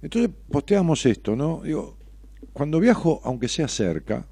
Entonces 0.00 0.30
posteamos 0.50 1.04
esto, 1.06 1.36
¿no? 1.36 1.62
Digo, 1.62 1.96
cuando 2.52 2.80
viajo, 2.80 3.20
aunque 3.24 3.48
sea 3.48 3.68
cerca, 3.68 4.26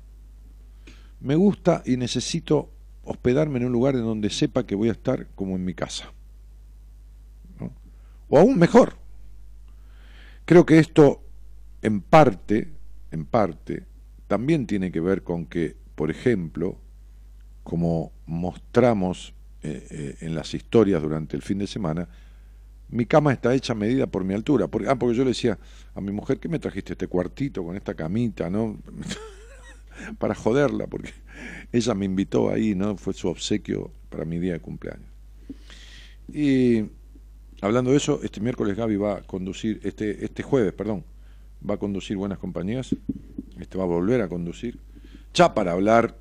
me 1.20 1.34
gusta 1.34 1.82
y 1.84 1.96
necesito 1.96 2.70
hospedarme 3.04 3.58
en 3.58 3.66
un 3.66 3.72
lugar 3.72 3.94
en 3.94 4.02
donde 4.02 4.30
sepa 4.30 4.64
que 4.66 4.74
voy 4.74 4.88
a 4.88 4.92
estar 4.92 5.26
como 5.34 5.56
en 5.56 5.64
mi 5.64 5.74
casa. 5.74 6.12
O 8.28 8.38
aún 8.38 8.58
mejor. 8.58 8.96
Creo 10.44 10.64
que 10.64 10.78
esto 10.78 11.22
en 11.82 12.00
parte, 12.00 12.68
en 13.10 13.26
parte, 13.26 13.84
también 14.30 14.68
tiene 14.68 14.92
que 14.92 15.00
ver 15.00 15.24
con 15.24 15.44
que, 15.44 15.74
por 15.96 16.08
ejemplo, 16.08 16.78
como 17.64 18.12
mostramos 18.26 19.34
eh, 19.64 19.84
eh, 19.90 20.16
en 20.20 20.36
las 20.36 20.54
historias 20.54 21.02
durante 21.02 21.34
el 21.34 21.42
fin 21.42 21.58
de 21.58 21.66
semana, 21.66 22.08
mi 22.90 23.06
cama 23.06 23.32
está 23.32 23.52
hecha 23.52 23.74
medida 23.74 24.06
por 24.06 24.22
mi 24.22 24.32
altura. 24.32 24.68
Porque, 24.68 24.88
ah, 24.88 24.94
porque 24.94 25.16
yo 25.16 25.24
le 25.24 25.30
decía 25.30 25.58
a 25.96 26.00
mi 26.00 26.12
mujer, 26.12 26.38
¿qué 26.38 26.48
me 26.48 26.60
trajiste 26.60 26.92
este 26.92 27.08
cuartito 27.08 27.64
con 27.64 27.74
esta 27.74 27.94
camita? 27.94 28.48
¿no? 28.48 28.78
para 30.20 30.36
joderla, 30.36 30.86
porque 30.86 31.10
ella 31.72 31.92
me 31.94 32.04
invitó 32.04 32.52
ahí, 32.52 32.76
¿no? 32.76 32.96
Fue 32.96 33.12
su 33.14 33.26
obsequio 33.26 33.90
para 34.10 34.24
mi 34.24 34.38
día 34.38 34.52
de 34.52 34.60
cumpleaños. 34.60 35.10
Y 36.32 36.84
hablando 37.60 37.90
de 37.90 37.96
eso, 37.96 38.20
este 38.22 38.40
miércoles 38.40 38.76
Gaby 38.76 38.94
va 38.94 39.16
a 39.16 39.22
conducir, 39.22 39.80
este, 39.82 40.24
este 40.24 40.44
jueves, 40.44 40.72
perdón, 40.72 41.04
va 41.68 41.74
a 41.74 41.78
conducir 41.78 42.16
Buenas 42.16 42.38
Compañías, 42.38 42.94
este 43.58 43.78
va 43.78 43.84
a 43.84 43.86
volver 43.86 44.20
a 44.22 44.28
conducir, 44.28 44.78
ya 45.34 45.54
para 45.54 45.72
hablar, 45.72 46.18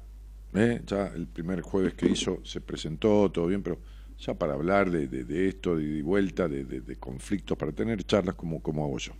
¿eh? 0.53 0.81
ya 0.85 1.07
el 1.07 1.27
primer 1.27 1.61
jueves 1.61 1.93
que 1.93 2.07
hizo 2.07 2.39
se 2.43 2.61
presentó, 2.61 3.31
todo 3.31 3.47
bien, 3.47 3.63
pero 3.63 3.79
ya 4.17 4.33
para 4.33 4.53
hablar 4.53 4.91
de, 4.91 5.07
de, 5.07 5.47
esto, 5.47 5.77
de, 5.77 6.01
vuelta, 6.01 6.47
de, 6.47 6.65
de, 6.65 6.95
conflictos, 6.97 7.57
para 7.57 7.71
tener 7.71 8.03
charlas 8.03 8.35
como, 8.35 8.61
como 8.61 8.83
hago 8.83 8.97
yo. 8.97 9.13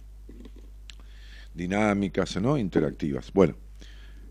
Dinámicas, 1.53 2.39
¿no? 2.41 2.57
Interactivas. 2.57 3.31
Bueno. 3.33 3.55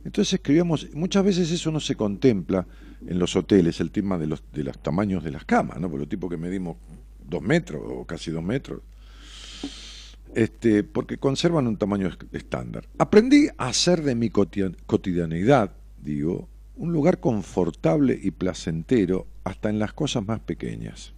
Entonces 0.04 0.34
escribíamos, 0.34 0.88
muchas 0.94 1.24
veces 1.24 1.50
eso 1.50 1.70
no 1.70 1.80
se 1.80 1.96
contempla 1.96 2.66
en 3.06 3.18
los 3.18 3.34
hoteles, 3.36 3.80
el 3.80 3.90
tema 3.90 4.16
de 4.16 4.26
los, 4.26 4.42
de 4.52 4.64
los 4.64 4.78
tamaños 4.78 5.24
de 5.24 5.32
las 5.32 5.44
camas, 5.44 5.80
¿no? 5.80 5.90
Por 5.90 5.98
los 5.98 6.08
tipos 6.08 6.30
que 6.30 6.36
medimos 6.36 6.76
dos 7.22 7.42
metros 7.42 7.82
o 7.84 8.04
casi 8.06 8.30
dos 8.30 8.42
metros, 8.42 8.80
este, 10.34 10.84
porque 10.84 11.18
conservan 11.18 11.66
un 11.66 11.76
tamaño 11.76 12.10
estándar. 12.32 12.88
Aprendí 12.98 13.48
a 13.56 13.68
hacer 13.68 14.02
de 14.02 14.14
mi 14.14 14.30
cotidianidad, 14.30 15.72
digo, 16.02 16.48
un 16.76 16.92
lugar 16.92 17.20
confortable 17.20 18.18
y 18.20 18.30
placentero 18.30 19.26
hasta 19.44 19.68
en 19.68 19.78
las 19.78 19.92
cosas 19.92 20.26
más 20.26 20.40
pequeñas. 20.40 21.12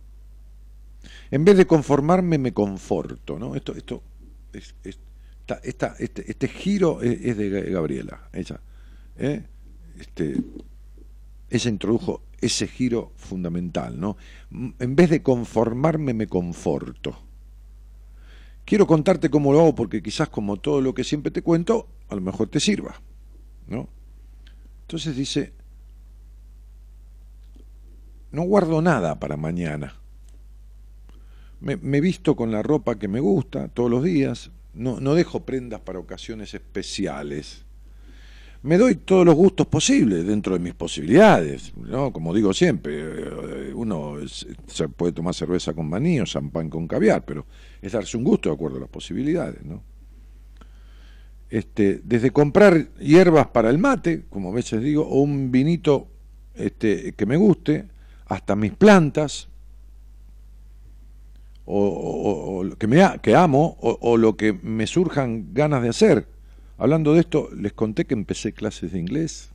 En 1.31 1.45
vez 1.45 1.57
de 1.57 1.67
conformarme, 1.67 2.39
me 2.39 2.53
conforto, 2.53 3.39
¿no? 3.39 3.55
Esto, 3.55 3.75
esto, 3.75 4.03
es, 4.53 4.75
esta, 5.63 5.95
este, 5.99 6.31
este, 6.31 6.49
giro 6.49 7.03
es, 7.03 7.21
es 7.23 7.37
de 7.37 7.71
Gabriela, 7.71 8.29
ella 8.33 8.61
¿eh? 9.17 9.43
este, 9.99 10.43
ella 11.49 11.71
introdujo 11.71 12.23
ese 12.41 12.67
giro 12.67 13.13
fundamental, 13.17 14.01
¿no? 14.01 14.17
En 14.51 14.97
vez 14.97 15.11
de 15.11 15.23
conformarme, 15.23 16.15
me 16.15 16.27
conforto. 16.27 17.19
Quiero 18.71 18.87
contarte 18.87 19.31
cómo 19.31 19.53
lo 19.53 19.59
hago 19.59 19.75
porque 19.75 20.01
quizás 20.01 20.29
como 20.29 20.57
todo 20.57 20.81
lo 20.81 20.95
que 20.95 21.03
siempre 21.03 21.33
te 21.33 21.43
cuento, 21.43 21.89
a 22.09 22.15
lo 22.15 22.21
mejor 22.21 22.47
te 22.47 22.61
sirva, 22.61 23.01
¿no? 23.67 23.89
Entonces 24.83 25.17
dice, 25.17 25.53
no 28.31 28.43
guardo 28.43 28.81
nada 28.81 29.19
para 29.19 29.37
mañana. 29.37 29.97
Me, 31.59 31.79
me, 31.79 32.01
visto 32.01 32.37
con 32.37 32.53
la 32.53 32.63
ropa 32.63 32.97
que 32.97 33.09
me 33.09 33.19
gusta 33.19 33.67
todos 33.67 33.91
los 33.91 34.05
días, 34.05 34.53
no, 34.73 35.01
no 35.01 35.17
dejo 35.17 35.41
prendas 35.41 35.81
para 35.81 35.99
ocasiones 35.99 36.55
especiales 36.55 37.65
me 38.63 38.77
doy 38.77 38.97
todos 38.97 39.25
los 39.25 39.35
gustos 39.35 39.67
posibles 39.67 40.27
dentro 40.27 40.53
de 40.53 40.59
mis 40.59 40.75
posibilidades, 40.75 41.73
¿no? 41.77 42.13
Como 42.13 42.35
digo 42.35 42.53
siempre, 42.53 42.93
eh, 43.01 43.73
uno 43.75 44.17
se 44.27 44.89
puede 44.89 45.13
tomar 45.13 45.35
cerveza 45.35 45.73
con 45.73 45.89
maní 45.89 46.21
o 46.21 46.25
champán 46.25 46.69
con 46.69 46.87
caviar, 46.87 47.25
pero 47.25 47.47
es 47.83 47.93
darse 47.93 48.17
un 48.17 48.25
gusto 48.25 48.49
de 48.49 48.55
acuerdo 48.55 48.79
a 48.79 48.81
las 48.81 48.89
posibilidades, 48.89 49.65
¿no? 49.65 49.83
Este, 51.49 52.01
desde 52.05 52.31
comprar 52.31 52.95
hierbas 52.95 53.49
para 53.49 53.71
el 53.71 53.79
mate, 53.79 54.25
como 54.31 54.51
a 54.51 54.55
veces 54.55 54.83
digo, 54.83 55.03
o 55.03 55.21
un 55.21 55.51
vinito 55.51 56.07
este, 56.55 57.13
que 57.13 57.27
me 57.27 57.37
guste, 57.37 57.89
hasta 58.27 58.55
mis 58.55 58.73
plantas, 58.73 59.49
o, 61.73 62.65
que, 62.79 62.87
me, 62.87 63.03
amo, 63.35 63.77
o 63.81 64.17
lo 64.17 64.37
que 64.37 64.53
me 64.53 64.89
surjan 64.89 65.55
ganas 65.55 65.83
de 65.83 65.89
hacer 65.89 66.27
Hablando 66.81 67.13
de 67.13 67.21
esto, 67.21 67.51
les 67.55 67.75
conté 67.75 68.07
que 68.07 68.15
empecé 68.15 68.55
clases 68.55 68.93
de 68.93 68.99
inglés. 68.99 69.51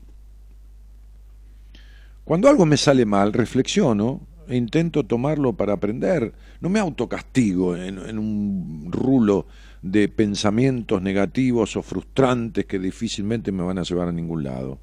Cuando 2.24 2.48
algo 2.48 2.68
me 2.68 2.78
sale 2.78 3.04
mal, 3.04 3.34
reflexiono 3.34 4.22
intento 4.50 5.04
tomarlo 5.06 5.54
para 5.54 5.74
aprender. 5.74 6.34
No 6.62 6.70
me 6.70 6.80
autocastigo 6.80 7.76
en, 7.76 8.00
en 8.00 8.20
un 8.20 8.90
rulo 8.92 9.48
de 9.82 10.10
pensamientos 10.10 11.02
negativos 11.02 11.76
o 11.76 11.84
frustrantes 11.84 12.66
que 12.66 12.80
difícilmente 12.80 13.52
me 13.52 13.64
van 13.64 13.78
a 13.78 13.84
llevar 13.84 14.08
a 14.08 14.12
ningún 14.12 14.44
lado. 14.44 14.80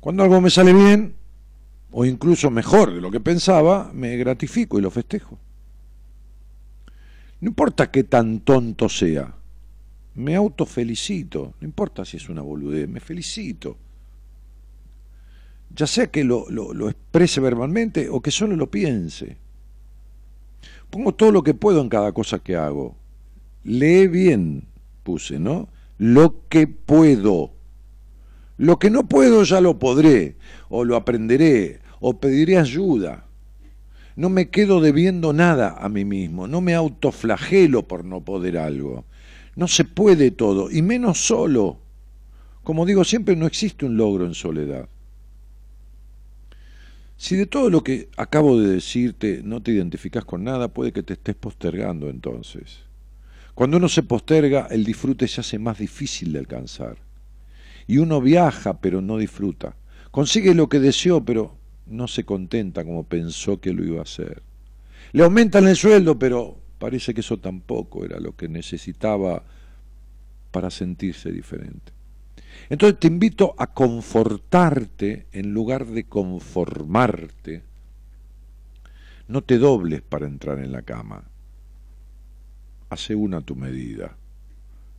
Cuando 0.00 0.22
algo 0.22 0.40
me 0.40 0.50
sale 0.50 0.72
bien, 0.72 1.14
o 1.90 2.04
incluso 2.04 2.50
mejor 2.50 2.94
de 2.94 3.00
lo 3.00 3.10
que 3.10 3.20
pensaba, 3.20 3.90
me 3.92 4.16
gratifico 4.16 4.78
y 4.78 4.82
lo 4.82 4.90
festejo. 4.90 5.38
No 7.40 7.48
importa 7.48 7.90
qué 7.90 8.04
tan 8.04 8.40
tonto 8.40 8.88
sea, 8.88 9.34
me 10.14 10.34
autofelicito, 10.34 11.54
no 11.60 11.66
importa 11.66 12.04
si 12.04 12.16
es 12.16 12.28
una 12.28 12.40
boludez, 12.42 12.88
me 12.88 13.00
felicito. 13.00 13.76
Ya 15.76 15.86
sea 15.86 16.06
que 16.06 16.24
lo, 16.24 16.46
lo, 16.48 16.88
exprese 16.88 17.38
verbalmente 17.38 18.08
o 18.08 18.22
que 18.22 18.30
solo 18.30 18.56
lo 18.56 18.70
piense. 18.70 19.36
Pongo 20.88 21.12
todo 21.14 21.30
lo 21.32 21.42
que 21.42 21.52
puedo 21.52 21.82
en 21.82 21.90
cada 21.90 22.12
cosa 22.12 22.38
que 22.38 22.56
hago. 22.56 22.96
Lee 23.62 24.06
bien, 24.06 24.68
puse, 25.02 25.38
¿no? 25.38 25.68
Lo 25.98 26.48
que 26.48 26.66
puedo. 26.66 27.52
Lo 28.56 28.78
que 28.78 28.88
no 28.88 29.06
puedo 29.06 29.42
ya 29.42 29.60
lo 29.60 29.78
podré, 29.78 30.36
o 30.70 30.82
lo 30.82 30.96
aprenderé, 30.96 31.80
o 32.00 32.18
pediré 32.20 32.56
ayuda. 32.56 33.26
No 34.14 34.30
me 34.30 34.48
quedo 34.48 34.80
debiendo 34.80 35.34
nada 35.34 35.76
a 35.78 35.90
mí 35.90 36.06
mismo, 36.06 36.48
no 36.48 36.62
me 36.62 36.74
autoflagelo 36.74 37.86
por 37.86 38.02
no 38.02 38.24
poder 38.24 38.56
algo. 38.56 39.04
No 39.56 39.68
se 39.68 39.84
puede 39.84 40.30
todo, 40.30 40.70
y 40.70 40.80
menos 40.80 41.26
solo. 41.26 41.80
Como 42.62 42.86
digo 42.86 43.04
siempre, 43.04 43.36
no 43.36 43.46
existe 43.46 43.84
un 43.84 43.98
logro 43.98 44.24
en 44.24 44.32
soledad. 44.32 44.88
Si 47.16 47.36
de 47.36 47.46
todo 47.46 47.70
lo 47.70 47.82
que 47.82 48.08
acabo 48.16 48.60
de 48.60 48.68
decirte 48.68 49.40
no 49.42 49.62
te 49.62 49.72
identificas 49.72 50.24
con 50.24 50.44
nada, 50.44 50.68
puede 50.68 50.92
que 50.92 51.02
te 51.02 51.14
estés 51.14 51.34
postergando 51.34 52.08
entonces. 52.08 52.80
Cuando 53.54 53.78
uno 53.78 53.88
se 53.88 54.02
posterga, 54.02 54.66
el 54.70 54.84
disfrute 54.84 55.26
se 55.28 55.40
hace 55.40 55.58
más 55.58 55.78
difícil 55.78 56.32
de 56.32 56.40
alcanzar. 56.40 56.98
Y 57.86 57.98
uno 57.98 58.20
viaja, 58.20 58.80
pero 58.80 59.00
no 59.00 59.16
disfruta. 59.16 59.76
Consigue 60.10 60.54
lo 60.54 60.68
que 60.68 60.80
deseó, 60.80 61.24
pero 61.24 61.56
no 61.86 62.06
se 62.08 62.24
contenta 62.24 62.84
como 62.84 63.04
pensó 63.04 63.60
que 63.60 63.72
lo 63.72 63.84
iba 63.84 64.00
a 64.00 64.02
hacer. 64.02 64.42
Le 65.12 65.22
aumentan 65.22 65.66
el 65.68 65.76
sueldo, 65.76 66.18
pero 66.18 66.58
Parece 66.78 67.14
que 67.14 67.20
eso 67.20 67.38
tampoco 67.38 68.04
era 68.04 68.20
lo 68.20 68.36
que 68.36 68.48
necesitaba 68.48 69.42
para 70.50 70.70
sentirse 70.70 71.32
diferente. 71.32 71.92
Entonces 72.68 72.98
te 72.98 73.06
invito 73.06 73.54
a 73.58 73.68
confortarte 73.68 75.26
en 75.32 75.52
lugar 75.52 75.86
de 75.86 76.04
conformarte. 76.04 77.62
No 79.28 79.42
te 79.42 79.58
dobles 79.58 80.02
para 80.02 80.26
entrar 80.26 80.58
en 80.58 80.72
la 80.72 80.82
cama. 80.82 81.24
Hace 82.90 83.14
una 83.14 83.40
tu 83.40 83.56
medida. 83.56 84.16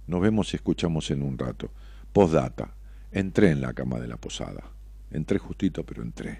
Nos 0.07 0.21
vemos 0.21 0.53
y 0.53 0.57
escuchamos 0.57 1.11
en 1.11 1.21
un 1.21 1.37
rato. 1.37 1.69
Postdata. 2.13 2.73
Entré 3.11 3.51
en 3.51 3.61
la 3.61 3.73
cama 3.73 3.99
de 3.99 4.07
la 4.07 4.17
posada. 4.17 4.63
Entré 5.11 5.39
justito, 5.39 5.83
pero 5.85 6.03
entré. 6.03 6.39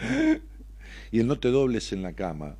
y 1.12 1.20
el 1.20 1.26
no 1.26 1.38
te 1.38 1.48
dobles 1.48 1.92
en 1.92 2.02
la 2.02 2.12
cama 2.12 2.56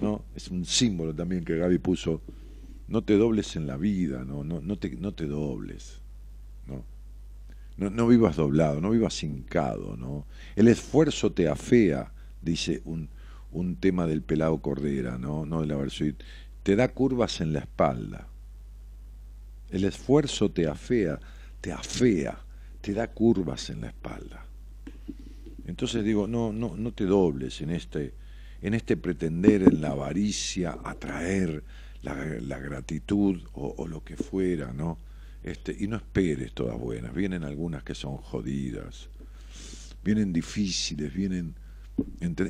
¿no? 0.00 0.24
Es 0.34 0.48
un 0.48 0.64
símbolo 0.64 1.14
también 1.14 1.44
que 1.44 1.56
Gaby 1.56 1.78
puso. 1.78 2.20
No 2.88 3.02
te 3.02 3.16
dobles 3.16 3.56
en 3.56 3.66
la 3.66 3.76
vida, 3.76 4.24
no, 4.24 4.44
no, 4.44 4.60
no, 4.60 4.76
te, 4.76 4.90
no 4.96 5.12
te 5.12 5.26
dobles. 5.26 6.01
¿No? 7.76 7.90
No, 7.90 8.06
vivas 8.06 8.36
doblado, 8.36 8.80
no 8.80 8.90
vivas 8.90 9.22
hincado, 9.22 9.96
¿no? 9.96 10.26
El 10.56 10.68
esfuerzo 10.68 11.32
te 11.32 11.48
afea, 11.48 12.12
dice 12.40 12.82
un, 12.84 13.08
un 13.50 13.76
tema 13.76 14.06
del 14.06 14.22
pelado 14.22 14.58
Cordera, 14.58 15.18
¿no? 15.18 15.46
No 15.46 15.60
de 15.60 15.66
la 15.66 15.76
versión. 15.76 16.16
Te 16.62 16.76
da 16.76 16.88
curvas 16.88 17.40
en 17.40 17.52
la 17.52 17.60
espalda. 17.60 18.28
El 19.70 19.84
esfuerzo 19.84 20.50
te 20.50 20.66
afea, 20.66 21.18
te 21.60 21.72
afea, 21.72 22.38
te 22.80 22.92
da 22.92 23.08
curvas 23.08 23.70
en 23.70 23.80
la 23.80 23.88
espalda. 23.88 24.46
Entonces 25.66 26.04
digo, 26.04 26.26
no, 26.26 26.52
no, 26.52 26.76
no 26.76 26.92
te 26.92 27.06
dobles 27.06 27.60
en 27.60 27.70
este, 27.70 28.14
en 28.60 28.74
este 28.74 28.96
pretender, 28.96 29.62
en 29.62 29.80
la 29.80 29.90
avaricia, 29.90 30.78
atraer 30.84 31.62
la, 32.02 32.58
gratitud 32.58 33.40
o, 33.52 33.86
lo 33.86 34.02
que 34.02 34.16
fuera, 34.16 34.72
¿no? 34.72 34.98
Este, 35.42 35.76
y 35.78 35.88
no 35.88 35.96
esperes 35.96 36.52
todas 36.52 36.78
buenas, 36.78 37.12
vienen 37.14 37.42
algunas 37.42 37.82
que 37.82 37.94
son 37.94 38.16
jodidas, 38.16 39.08
vienen 40.04 40.32
difíciles, 40.32 41.12
vienen... 41.12 41.54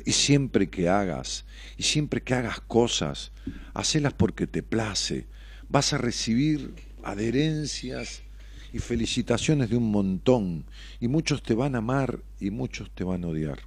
Y 0.05 0.11
siempre 0.13 0.69
que 0.69 0.87
hagas, 0.87 1.45
y 1.77 1.83
siempre 1.83 2.21
que 2.21 2.33
hagas 2.33 2.61
cosas, 2.61 3.31
hacelas 3.73 4.13
porque 4.13 4.47
te 4.47 4.63
place, 4.63 5.27
vas 5.67 5.91
a 5.91 5.97
recibir 5.97 6.73
adherencias 7.03 8.23
y 8.71 8.79
felicitaciones 8.79 9.69
de 9.69 9.75
un 9.75 9.91
montón, 9.91 10.65
y 10.99 11.07
muchos 11.07 11.43
te 11.43 11.55
van 11.55 11.75
a 11.75 11.79
amar 11.79 12.21
y 12.39 12.51
muchos 12.51 12.89
te 12.91 13.03
van 13.03 13.25
a 13.25 13.27
odiar. 13.27 13.59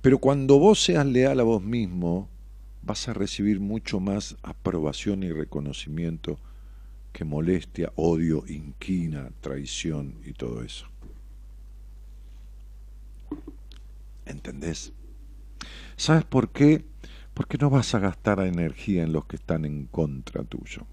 Pero 0.00 0.18
cuando 0.18 0.58
vos 0.58 0.82
seas 0.82 1.06
leal 1.06 1.38
a 1.38 1.44
vos 1.44 1.62
mismo, 1.62 2.28
vas 2.82 3.08
a 3.08 3.14
recibir 3.14 3.60
mucho 3.60 4.00
más 4.00 4.36
aprobación 4.42 5.22
y 5.22 5.30
reconocimiento 5.30 6.40
que 7.12 7.24
molestia, 7.24 7.92
odio, 7.96 8.44
inquina, 8.48 9.30
traición 9.40 10.18
y 10.24 10.32
todo 10.32 10.62
eso. 10.62 10.86
¿Entendés? 14.24 14.92
¿Sabes 15.96 16.24
por 16.24 16.50
qué? 16.50 16.84
Porque 17.34 17.58
no 17.58 17.70
vas 17.70 17.94
a 17.94 17.98
gastar 17.98 18.40
energía 18.40 19.02
en 19.02 19.12
los 19.12 19.26
que 19.26 19.36
están 19.36 19.64
en 19.64 19.86
contra 19.86 20.44
tuyo. 20.44 20.86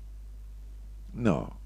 No. 1.14 1.60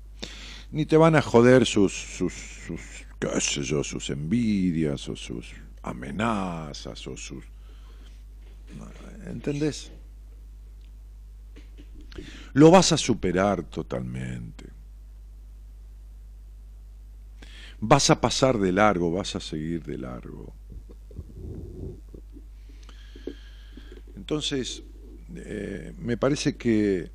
Ni 0.71 0.85
te 0.85 0.97
van 0.97 1.15
a 1.15 1.21
joder 1.21 1.65
sus, 1.65 1.93
sus, 1.93 2.33
sus 2.33 3.05
qué 3.19 3.41
sé 3.41 3.63
yo, 3.63 3.83
sus 3.83 4.09
envidias 4.09 5.07
o 5.09 5.15
sus 5.15 5.53
amenazas 5.81 7.05
o 7.07 7.15
sus... 7.15 7.43
¿Entendés? 9.25 9.91
Lo 12.53 12.69
vas 12.69 12.91
a 12.91 12.97
superar 12.97 13.63
totalmente. 13.63 14.65
Vas 17.79 18.09
a 18.09 18.21
pasar 18.21 18.57
de 18.59 18.71
largo, 18.71 19.11
vas 19.11 19.35
a 19.35 19.39
seguir 19.39 19.83
de 19.83 19.97
largo. 19.97 20.53
Entonces, 24.15 24.83
eh, 25.35 25.93
me 25.97 26.15
parece 26.15 26.55
que, 26.55 27.11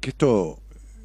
que 0.00 0.10
esto 0.10 0.60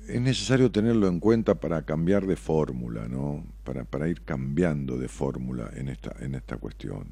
es 0.08 0.22
necesario 0.22 0.72
tenerlo 0.72 1.08
en 1.08 1.20
cuenta 1.20 1.56
para 1.56 1.84
cambiar 1.84 2.26
de 2.26 2.38
fórmula, 2.38 3.08
¿no? 3.08 3.46
Para, 3.64 3.84
para, 3.84 4.08
ir 4.08 4.22
cambiando 4.22 4.98
de 4.98 5.10
fórmula 5.10 5.70
en 5.76 5.90
esta, 5.90 6.16
en 6.20 6.36
esta 6.36 6.58
cuestión. 6.58 7.12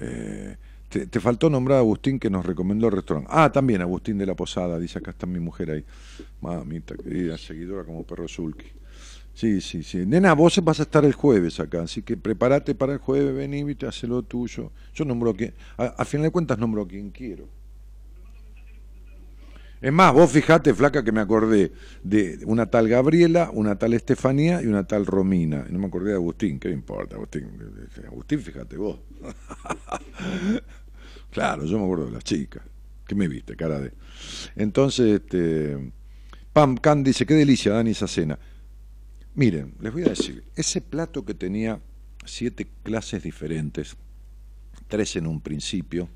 Eh, 0.00 0.56
te, 0.88 1.20
faltó 1.20 1.50
nombrar 1.50 1.76
a 1.76 1.80
Agustín 1.80 2.18
que 2.18 2.30
nos 2.30 2.44
recomendó 2.44 2.86
el 2.86 2.94
restaurante. 2.94 3.30
Ah, 3.32 3.52
también 3.52 3.82
Agustín 3.82 4.18
de 4.18 4.26
la 4.26 4.34
Posada, 4.34 4.78
dice 4.78 4.98
acá 4.98 5.10
está 5.10 5.26
mi 5.26 5.38
mujer 5.38 5.70
ahí. 5.70 5.84
Mamita 6.40 6.94
querida, 6.96 7.36
seguidora 7.36 7.84
como 7.84 8.04
perro 8.04 8.26
Zulki. 8.26 8.66
Sí, 9.34 9.60
sí, 9.60 9.82
sí. 9.82 10.04
Nena, 10.04 10.32
vos 10.32 10.58
vas 10.64 10.80
a 10.80 10.82
estar 10.82 11.04
el 11.04 11.12
jueves 11.12 11.60
acá, 11.60 11.82
así 11.82 12.02
que 12.02 12.16
prepárate 12.16 12.74
para 12.74 12.94
el 12.94 12.98
jueves, 12.98 13.34
vení, 13.34 13.70
y 13.70 13.74
te 13.74 13.86
hace 13.86 14.06
lo 14.06 14.22
tuyo. 14.22 14.72
Yo 14.94 15.04
nombro 15.04 15.34
que, 15.34 15.54
a, 15.76 15.84
a 15.84 16.04
final 16.04 16.24
de 16.24 16.30
cuentas 16.30 16.58
nombro 16.58 16.82
a 16.82 16.88
quien 16.88 17.10
quiero. 17.10 17.57
Es 19.80 19.92
más, 19.92 20.12
vos 20.12 20.30
fijate, 20.32 20.74
flaca, 20.74 21.04
que 21.04 21.12
me 21.12 21.20
acordé 21.20 21.72
de 22.02 22.40
una 22.46 22.66
tal 22.66 22.88
Gabriela, 22.88 23.50
una 23.52 23.78
tal 23.78 23.94
Estefanía 23.94 24.60
y 24.60 24.66
una 24.66 24.84
tal 24.84 25.06
Romina. 25.06 25.66
No 25.70 25.78
me 25.78 25.86
acordé 25.86 26.10
de 26.10 26.16
Agustín, 26.16 26.58
¿qué 26.58 26.70
importa, 26.70 27.14
Agustín? 27.14 27.48
Agustín, 28.06 28.40
fíjate 28.40 28.76
vos. 28.76 28.98
claro, 31.30 31.64
yo 31.64 31.78
me 31.78 31.84
acuerdo 31.84 32.06
de 32.06 32.12
las 32.12 32.24
chicas. 32.24 32.62
¿Qué 33.06 33.14
me 33.14 33.28
viste, 33.28 33.56
cara 33.56 33.80
de? 33.80 33.92
Entonces, 34.56 35.20
este, 35.20 35.92
Pam 36.52 36.76
Can 36.76 37.04
dice, 37.04 37.24
qué 37.24 37.34
delicia, 37.34 37.72
Dani, 37.72 37.92
esa 37.92 38.08
cena. 38.08 38.38
Miren, 39.34 39.74
les 39.80 39.92
voy 39.92 40.02
a 40.02 40.08
decir, 40.08 40.42
ese 40.56 40.80
plato 40.80 41.24
que 41.24 41.34
tenía 41.34 41.80
siete 42.24 42.68
clases 42.82 43.22
diferentes, 43.22 43.96
tres 44.88 45.14
en 45.14 45.28
un 45.28 45.40
principio, 45.40 46.08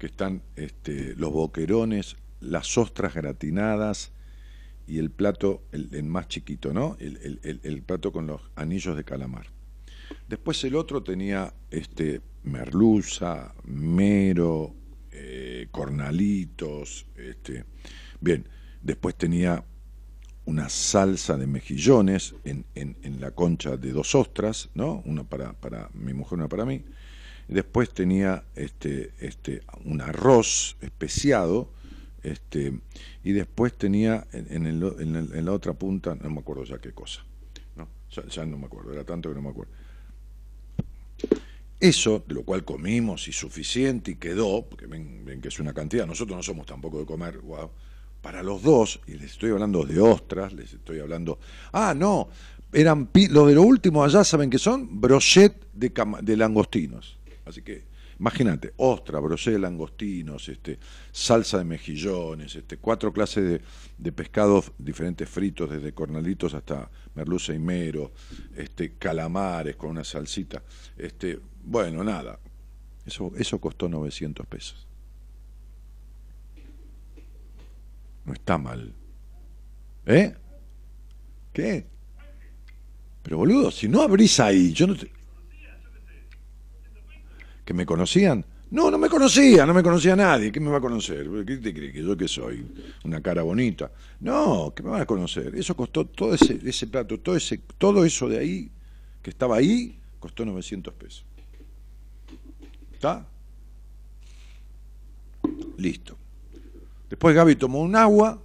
que 0.00 0.06
están 0.06 0.42
este, 0.56 1.14
los 1.14 1.30
boquerones, 1.30 2.16
las 2.40 2.78
ostras 2.78 3.14
gratinadas 3.14 4.12
y 4.86 4.98
el 4.98 5.10
plato, 5.10 5.62
el, 5.72 6.02
más 6.04 6.26
chiquito, 6.26 6.72
¿no? 6.72 6.96
El, 6.98 7.82
plato 7.82 8.10
con 8.10 8.26
los 8.26 8.40
anillos 8.56 8.96
de 8.96 9.04
calamar. 9.04 9.48
Después 10.26 10.64
el 10.64 10.74
otro 10.74 11.02
tenía 11.02 11.52
este, 11.70 12.22
merluza, 12.44 13.54
mero, 13.64 14.74
eh, 15.12 15.68
cornalitos, 15.70 17.06
este, 17.14 17.66
bien, 18.20 18.48
después 18.80 19.16
tenía 19.16 19.62
una 20.46 20.70
salsa 20.70 21.36
de 21.36 21.46
mejillones 21.46 22.34
en, 22.44 22.64
en, 22.74 23.20
la 23.20 23.32
concha 23.32 23.76
de 23.76 23.92
dos 23.92 24.14
ostras, 24.14 24.70
¿no? 24.74 25.02
Una 25.04 25.24
para, 25.24 25.52
para 25.52 25.90
mi 25.92 26.14
mujer, 26.14 26.38
una 26.38 26.48
para 26.48 26.64
mí 26.64 26.84
Después 27.50 27.90
tenía 27.90 28.44
este, 28.54 29.12
este, 29.18 29.62
un 29.84 30.00
arroz 30.00 30.76
especiado, 30.80 31.72
este, 32.22 32.78
y 33.24 33.32
después 33.32 33.76
tenía 33.76 34.24
en, 34.32 35.44
la 35.44 35.52
otra 35.52 35.72
punta, 35.72 36.14
no 36.14 36.30
me 36.30 36.38
acuerdo 36.38 36.62
ya 36.62 36.78
qué 36.78 36.92
cosa, 36.92 37.24
¿no? 37.74 37.88
Ya, 38.28 38.46
no 38.46 38.56
me 38.56 38.66
acuerdo, 38.66 38.92
era 38.92 39.02
tanto 39.02 39.30
que 39.30 39.34
no 39.34 39.42
me 39.42 39.48
acuerdo. 39.48 39.72
Eso, 41.80 42.22
de 42.24 42.34
lo 42.34 42.44
cual 42.44 42.64
comimos 42.64 43.26
y 43.26 43.32
suficiente 43.32 44.12
y 44.12 44.14
quedó, 44.14 44.64
porque 44.68 44.86
ven, 44.86 45.24
ven 45.24 45.40
que 45.40 45.48
es 45.48 45.58
una 45.58 45.74
cantidad, 45.74 46.06
nosotros 46.06 46.36
no 46.36 46.44
somos 46.44 46.66
tampoco 46.66 47.00
de 47.00 47.06
comer, 47.06 47.38
wow, 47.38 47.70
para 48.22 48.44
los 48.44 48.62
dos, 48.62 49.00
y 49.08 49.14
les 49.14 49.32
estoy 49.32 49.50
hablando 49.50 49.84
de 49.84 49.98
ostras, 49.98 50.52
les 50.52 50.72
estoy 50.72 51.00
hablando, 51.00 51.40
ah, 51.72 51.94
no, 51.96 52.28
eran 52.72 53.10
lo 53.30 53.46
de 53.46 53.54
lo 53.56 53.62
último 53.62 54.04
allá, 54.04 54.22
¿saben 54.22 54.50
qué 54.50 54.58
son? 54.58 55.00
Brochet 55.00 55.66
de, 55.72 55.92
de 56.22 56.36
langostinos. 56.36 57.18
Así 57.50 57.62
que 57.62 57.84
imagínate, 58.18 58.74
ostra, 58.76 59.18
brochet 59.18 59.54
de 59.54 59.58
langostinos, 59.58 60.48
este, 60.48 60.78
salsa 61.10 61.58
de 61.58 61.64
mejillones, 61.64 62.54
este, 62.54 62.76
cuatro 62.76 63.12
clases 63.12 63.60
de, 63.98 64.12
pescados 64.12 64.72
diferentes 64.78 65.28
fritos, 65.28 65.70
desde 65.70 65.92
cornalitos 65.92 66.54
hasta 66.54 66.90
merluza 67.14 67.54
y 67.54 67.58
mero, 67.58 68.12
este, 68.56 68.94
calamares 68.94 69.76
con 69.76 69.90
una 69.90 70.04
salsita. 70.04 70.62
Este, 70.96 71.40
bueno, 71.64 72.04
nada, 72.04 72.38
eso, 73.04 73.32
eso 73.36 73.60
costó 73.60 73.88
900 73.88 74.46
pesos. 74.46 74.86
No 78.24 78.32
está 78.32 78.58
mal. 78.58 78.92
¿Eh? 80.06 80.34
¿Qué? 81.52 81.86
Pero 83.22 83.38
boludo, 83.38 83.70
si 83.70 83.88
no 83.88 84.02
abrís 84.02 84.40
ahí, 84.40 84.72
yo 84.72 84.86
no 84.86 84.96
te... 84.96 85.19
¿Que 87.70 87.74
me 87.74 87.86
conocían? 87.86 88.44
No, 88.72 88.90
no 88.90 88.98
me 88.98 89.08
conocía, 89.08 89.64
no 89.64 89.72
me 89.72 89.84
conocía 89.84 90.16
nadie. 90.16 90.50
¿Qué 90.50 90.58
me 90.58 90.70
va 90.70 90.78
a 90.78 90.80
conocer? 90.80 91.30
¿Qué 91.46 91.58
te 91.58 91.72
crees? 91.72 91.92
¿Que 91.92 92.02
yo 92.02 92.16
qué 92.16 92.26
soy? 92.26 92.66
¿Una 93.04 93.20
cara 93.22 93.44
bonita? 93.44 93.92
No, 94.18 94.72
¿qué 94.74 94.82
me 94.82 94.90
va 94.90 95.02
a 95.02 95.06
conocer? 95.06 95.54
Eso 95.54 95.76
costó 95.76 96.04
todo 96.04 96.34
ese, 96.34 96.58
ese 96.64 96.88
plato, 96.88 97.20
todo, 97.20 97.36
ese, 97.36 97.58
todo 97.78 98.04
eso 98.04 98.28
de 98.28 98.40
ahí, 98.40 98.72
que 99.22 99.30
estaba 99.30 99.54
ahí, 99.54 100.00
costó 100.18 100.44
900 100.44 100.92
pesos. 100.94 101.24
¿Está? 102.92 103.24
Listo. 105.76 106.16
Después 107.08 107.36
Gaby 107.36 107.54
tomó 107.54 107.82
un 107.82 107.94
agua 107.94 108.42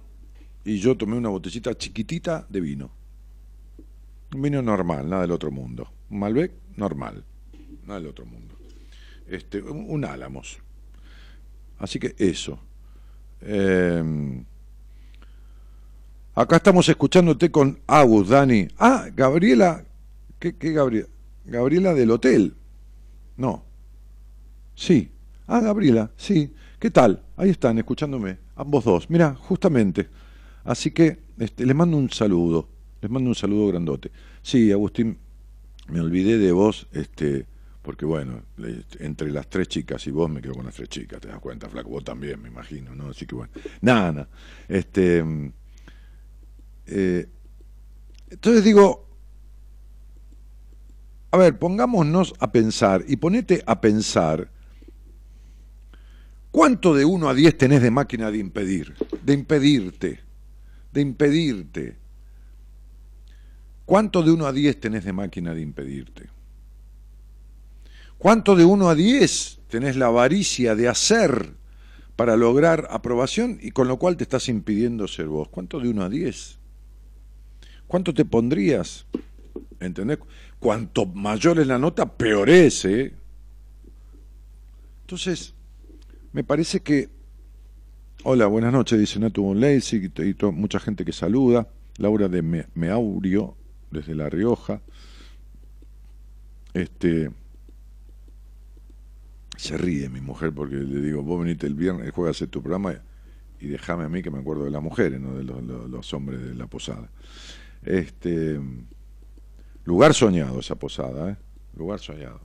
y 0.64 0.78
yo 0.78 0.96
tomé 0.96 1.16
una 1.16 1.30
botellita 1.30 1.76
chiquitita 1.76 2.46
de 2.48 2.60
vino. 2.60 2.92
Un 4.32 4.40
vino 4.40 4.62
normal, 4.62 5.10
nada 5.10 5.22
del 5.22 5.32
otro 5.32 5.50
mundo. 5.50 5.90
Un 6.10 6.20
Malbec 6.20 6.52
normal, 6.76 7.24
nada 7.84 7.98
del 7.98 8.10
otro 8.10 8.24
mundo. 8.24 8.55
Este, 9.28 9.60
un, 9.62 10.04
Álamos. 10.04 10.58
Así 11.78 11.98
que 11.98 12.14
eso. 12.18 12.58
Em, 13.40 14.44
acá 16.34 16.56
estamos 16.56 16.88
escuchándote 16.88 17.50
con 17.50 17.78
Agus, 17.86 18.28
Dani. 18.28 18.68
Ah, 18.78 19.08
Gabriela. 19.14 19.84
¿Qué, 20.38 20.56
qué 20.56 20.72
Gabriela? 20.72 21.08
Gabriela 21.44 21.94
del 21.94 22.10
hotel. 22.10 22.54
No. 23.36 23.64
Sí. 24.74 25.10
Ah, 25.46 25.60
Gabriela, 25.60 26.10
sí. 26.16 26.52
¿Qué 26.78 26.90
tal? 26.90 27.22
Ahí 27.36 27.50
están, 27.50 27.78
escuchándome, 27.78 28.38
ambos 28.54 28.84
dos. 28.84 29.08
Mira, 29.08 29.34
justamente. 29.34 30.08
Así 30.64 30.90
que 30.90 31.20
este, 31.38 31.64
les 31.64 31.76
mando 31.76 31.96
un 31.96 32.10
saludo, 32.10 32.68
les 33.00 33.10
mando 33.10 33.30
un 33.30 33.34
saludo 33.34 33.68
grandote. 33.68 34.10
Sí, 34.42 34.72
Agustín, 34.72 35.18
me 35.88 36.00
olvidé 36.00 36.38
de 36.38 36.52
vos, 36.52 36.88
este, 36.92 37.46
porque 37.86 38.04
bueno, 38.04 38.42
entre 38.98 39.30
las 39.30 39.48
tres 39.48 39.68
chicas 39.68 40.04
y 40.08 40.10
vos 40.10 40.28
me 40.28 40.42
quedo 40.42 40.54
con 40.54 40.66
las 40.66 40.74
tres 40.74 40.88
chicas, 40.88 41.20
te 41.20 41.28
das 41.28 41.38
cuenta, 41.38 41.68
flaco, 41.68 41.88
vos 41.88 42.04
también, 42.04 42.42
me 42.42 42.48
imagino, 42.48 42.94
¿no? 42.96 43.10
Así 43.10 43.26
que 43.26 43.36
bueno, 43.36 43.52
nada, 43.80 44.12
nada. 44.12 44.28
Este, 44.68 45.24
eh, 46.86 47.28
entonces 48.28 48.64
digo, 48.64 49.08
a 51.30 51.36
ver, 51.38 51.58
pongámonos 51.58 52.34
a 52.40 52.50
pensar 52.50 53.04
y 53.06 53.16
ponete 53.16 53.62
a 53.66 53.80
pensar 53.80 54.50
¿Cuánto 56.56 56.94
de 56.94 57.04
1 57.04 57.28
a 57.28 57.34
10 57.34 57.58
tenés 57.58 57.82
de 57.82 57.90
máquina 57.90 58.30
de 58.30 58.38
impedir? 58.38 58.94
De 59.22 59.34
impedirte. 59.34 60.20
De 60.90 61.02
impedirte. 61.02 61.98
¿Cuánto 63.84 64.22
de 64.22 64.32
1 64.32 64.46
a 64.46 64.52
10 64.54 64.80
tenés 64.80 65.04
de 65.04 65.12
máquina 65.12 65.52
de 65.52 65.60
impedirte? 65.60 66.30
¿Cuánto 68.18 68.56
de 68.56 68.64
1 68.64 68.88
a 68.88 68.94
10 68.94 69.60
tenés 69.68 69.96
la 69.96 70.06
avaricia 70.06 70.74
de 70.74 70.88
hacer 70.88 71.54
para 72.16 72.36
lograr 72.36 72.88
aprobación 72.90 73.58
y 73.60 73.72
con 73.72 73.88
lo 73.88 73.98
cual 73.98 74.16
te 74.16 74.24
estás 74.24 74.48
impidiendo 74.48 75.06
ser 75.06 75.26
vos? 75.26 75.48
¿Cuánto 75.48 75.80
de 75.80 75.88
1 75.88 76.02
a 76.02 76.08
10? 76.08 76.58
¿Cuánto 77.86 78.14
te 78.14 78.24
pondrías? 78.24 79.06
¿Entendés? 79.80 80.18
Cuanto 80.58 81.06
mayor 81.06 81.60
es 81.60 81.66
la 81.66 81.78
nota, 81.78 82.16
peor 82.16 82.48
es, 82.48 82.84
¿eh? 82.84 83.12
Entonces, 85.02 85.54
me 86.32 86.42
parece 86.42 86.80
que. 86.80 87.08
Hola, 88.24 88.46
buenas 88.46 88.72
noches, 88.72 88.98
dice 88.98 89.20
Natu 89.20 89.42
Bonlacy, 89.42 90.10
y, 90.16 90.44
mucha 90.52 90.80
gente 90.80 91.04
que 91.04 91.12
saluda. 91.12 91.68
Laura 91.98 92.28
de 92.28 92.66
Meaurio, 92.74 93.56
desde 93.90 94.14
La 94.14 94.28
Rioja. 94.28 94.80
Este. 96.74 97.30
Se 99.56 99.76
ríe 99.76 100.08
mi 100.08 100.20
mujer 100.20 100.52
porque 100.52 100.76
le 100.76 101.00
digo, 101.00 101.22
vos 101.22 101.42
venite 101.42 101.66
el 101.66 101.74
viernes, 101.74 102.10
juega 102.12 102.30
a 102.30 102.32
hacer 102.32 102.48
tu 102.48 102.62
programa 102.62 102.94
y 103.60 103.68
déjame 103.68 104.04
a 104.04 104.08
mí 104.08 104.22
que 104.22 104.30
me 104.30 104.38
acuerdo 104.38 104.64
de 104.64 104.70
las 104.70 104.82
mujeres, 104.82 105.20
no 105.20 105.34
de 105.34 105.44
los, 105.44 105.62
los 105.62 106.14
hombres 106.14 106.40
de 106.42 106.54
la 106.54 106.66
posada. 106.66 107.08
Este. 107.82 108.60
Lugar 109.84 110.14
soñado 110.14 110.58
esa 110.58 110.74
posada, 110.74 111.30
¿eh? 111.30 111.36
Lugar 111.76 112.00
soñado. 112.00 112.40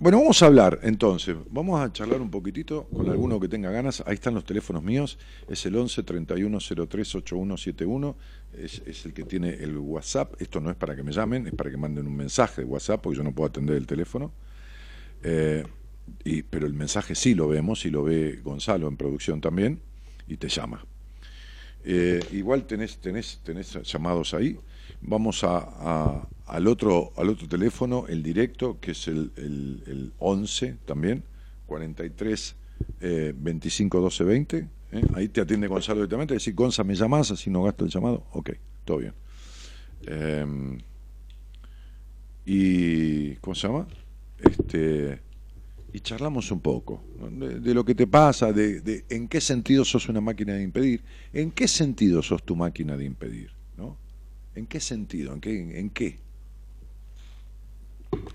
Bueno, 0.00 0.18
vamos 0.18 0.40
a 0.44 0.46
hablar 0.46 0.78
entonces, 0.84 1.36
vamos 1.50 1.80
a 1.80 1.92
charlar 1.92 2.20
un 2.20 2.30
poquitito 2.30 2.84
con 2.84 3.10
alguno 3.10 3.40
que 3.40 3.48
tenga 3.48 3.72
ganas. 3.72 4.00
Ahí 4.06 4.14
están 4.14 4.32
los 4.32 4.44
teléfonos 4.44 4.80
míos, 4.80 5.18
es 5.48 5.66
el 5.66 5.74
11 5.74 6.04
31 6.04 6.58
03 6.60 7.14
8171, 7.16 8.16
es, 8.52 8.80
es 8.86 9.06
el 9.06 9.12
que 9.12 9.24
tiene 9.24 9.54
el 9.54 9.76
WhatsApp. 9.76 10.40
Esto 10.40 10.60
no 10.60 10.70
es 10.70 10.76
para 10.76 10.94
que 10.94 11.02
me 11.02 11.10
llamen, 11.10 11.48
es 11.48 11.52
para 11.52 11.68
que 11.68 11.76
manden 11.76 12.06
un 12.06 12.16
mensaje 12.16 12.62
de 12.62 12.68
WhatsApp, 12.68 13.00
porque 13.02 13.16
yo 13.16 13.24
no 13.24 13.32
puedo 13.32 13.48
atender 13.48 13.74
el 13.74 13.88
teléfono. 13.88 14.30
Eh, 15.24 15.64
pero 16.48 16.68
el 16.68 16.74
mensaje 16.74 17.16
sí 17.16 17.34
lo 17.34 17.48
vemos, 17.48 17.84
y 17.84 17.90
lo 17.90 18.04
ve 18.04 18.40
Gonzalo 18.44 18.86
en 18.86 18.96
producción 18.96 19.40
también, 19.40 19.80
y 20.28 20.36
te 20.36 20.48
llama. 20.48 20.86
Eh, 21.82 22.20
igual 22.30 22.66
tenés 22.66 23.00
llamados 23.82 24.32
ahí. 24.32 24.60
Vamos 25.00 25.42
a, 25.42 26.28
al, 26.48 26.66
otro, 26.66 27.12
al 27.16 27.28
otro 27.28 27.48
teléfono, 27.48 28.06
el 28.08 28.22
directo, 28.22 28.78
que 28.80 28.92
es 28.92 29.08
el, 29.08 29.32
el, 29.36 30.12
11 30.18 30.76
también, 30.84 31.22
43 31.66 32.56
eh, 33.00 33.34
25 33.36 34.00
12 34.00 34.24
20. 34.24 34.68
Ahí 35.14 35.28
te 35.28 35.42
atiende 35.42 35.68
Gonzalo 35.68 35.96
directamente. 35.96 36.34
Decir, 36.34 36.54
Gonza, 36.54 36.82
¿me 36.84 36.94
llamas? 36.94 37.30
Así 37.30 37.50
no 37.50 37.62
gasto 37.62 37.84
el 37.84 37.90
llamado. 37.90 38.26
Ok, 38.32 38.50
todo 38.84 38.98
bien. 38.98 39.12
Em, 40.06 40.78
y, 42.46 43.34
¿cómo 43.36 43.54
se 43.54 43.68
llama? 43.68 43.86
Este, 44.38 45.20
y 45.92 46.00
charlamos 46.00 46.50
un 46.50 46.60
poco 46.60 47.02
de, 47.30 47.74
lo 47.74 47.84
que 47.84 47.94
te 47.94 48.06
pasa, 48.06 48.52
de, 48.52 48.80
de 48.80 49.04
en 49.10 49.28
qué 49.28 49.40
sentido 49.40 49.84
sos 49.84 50.08
una 50.08 50.20
máquina 50.20 50.54
de 50.54 50.62
impedir, 50.62 51.02
en 51.32 51.50
qué 51.50 51.68
sentido 51.68 52.22
sos 52.22 52.42
tu 52.42 52.56
máquina 52.56 52.96
de 52.96 53.04
impedir. 53.04 53.58
¿En 54.58 54.66
qué 54.66 54.80
sentido? 54.80 55.34
¿En 55.34 55.40
qué? 55.40 55.78
¿En 55.78 55.90
qué? 55.90 56.18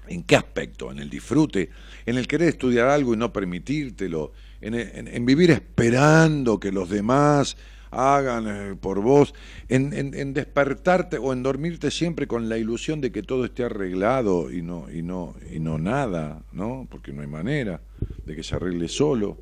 ¿En 0.07 0.23
qué 0.23 0.35
aspecto? 0.35 0.91
¿En 0.91 0.99
el 0.99 1.09
disfrute? 1.09 1.69
¿En 2.05 2.17
el 2.17 2.27
querer 2.27 2.49
estudiar 2.49 2.87
algo 2.87 3.13
y 3.13 3.17
no 3.17 3.33
permitírtelo? 3.33 4.31
¿En, 4.61 5.25
vivir 5.25 5.51
esperando 5.51 6.59
que 6.59 6.71
los 6.71 6.89
demás 6.89 7.57
hagan 7.91 8.47
eh, 8.47 8.75
por 8.75 9.01
vos? 9.01 9.33
En, 9.69 10.33
despertarte 10.33 11.17
o 11.17 11.33
en 11.33 11.43
dormirte 11.43 11.89
siempre 11.89 12.27
con 12.27 12.47
la 12.49 12.57
ilusión 12.57 13.01
de 13.01 13.11
que 13.11 13.23
todo 13.23 13.45
esté 13.45 13.63
arreglado 13.63 14.51
y 14.51 14.61
no, 14.61 14.91
y 14.91 15.01
no, 15.01 15.35
y 15.51 15.59
no 15.59 15.77
nada, 15.79 16.43
¿no? 16.51 16.87
Porque 16.89 17.11
no 17.11 17.21
hay 17.21 17.27
manera 17.27 17.81
de 18.25 18.35
que 18.35 18.43
se 18.43 18.55
arregle 18.55 18.87
solo, 18.87 19.37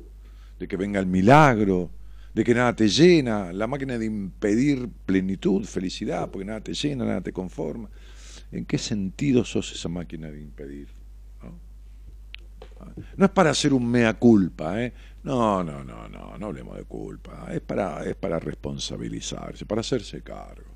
de 0.58 0.68
que 0.68 0.76
venga 0.76 1.00
el 1.00 1.06
milagro, 1.06 1.90
de 2.34 2.44
que 2.44 2.54
nada 2.54 2.74
te 2.74 2.88
llena, 2.88 3.52
la 3.52 3.66
máquina 3.66 3.98
de 3.98 4.06
impedir 4.06 4.88
plenitud, 5.04 5.64
felicidad, 5.64 6.30
porque 6.30 6.46
nada 6.46 6.60
te 6.60 6.72
llena, 6.72 7.04
nada 7.04 7.20
te 7.20 7.32
conforma. 7.32 7.90
¿En 8.52 8.66
qué 8.66 8.78
sentido 8.78 9.44
sos 9.44 9.72
esa 9.72 9.88
máquina 9.88 10.30
de 10.30 10.40
impedir? 10.40 10.88
No, 13.16 13.26
es 13.26 13.30
para 13.30 13.50
hacer 13.50 13.72
un 13.72 13.88
mea 13.88 14.14
culpa, 14.14 14.82
¿eh? 14.82 14.92
No, 15.22 15.62
no, 15.62 15.84
no, 15.84 16.08
no, 16.08 16.36
no 16.36 16.46
hablemos 16.46 16.76
de 16.76 16.84
culpa. 16.84 17.48
Es 17.52 17.60
para, 17.60 18.04
es 18.04 18.16
para 18.16 18.38
responsabilizarse, 18.38 19.64
para 19.64 19.80
hacerse 19.80 20.20
cargo. 20.22 20.70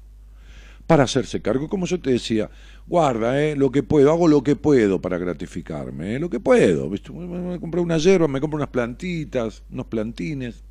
Para 0.87 1.03
hacerse 1.03 1.43
cargo, 1.43 1.69
como 1.69 1.85
yo 1.87 2.01
te 2.01 2.13
decía, 2.13 2.49
guarda, 2.87 3.43
¿eh? 3.43 3.57
lo 3.57 3.73
que 3.73 3.83
puedo, 3.83 4.13
hago 4.13 4.29
lo 4.29 4.45
que 4.45 4.55
puedo 4.55 5.01
para 5.01 5.19
gratificarme, 5.19 6.15
¿eh? 6.15 6.19
lo 6.21 6.31
que 6.31 6.39
puedo. 6.39 6.89
¿viste? 6.89 7.11
Me 7.13 7.59
compré 7.59 7.81
una 7.81 7.99
hierba, 7.99 8.29
me 8.29 8.41
compro 8.41 8.57
unas 8.57 8.69
plantitas, 8.69 9.65
unos 9.69 9.87
plantines, 9.87 10.63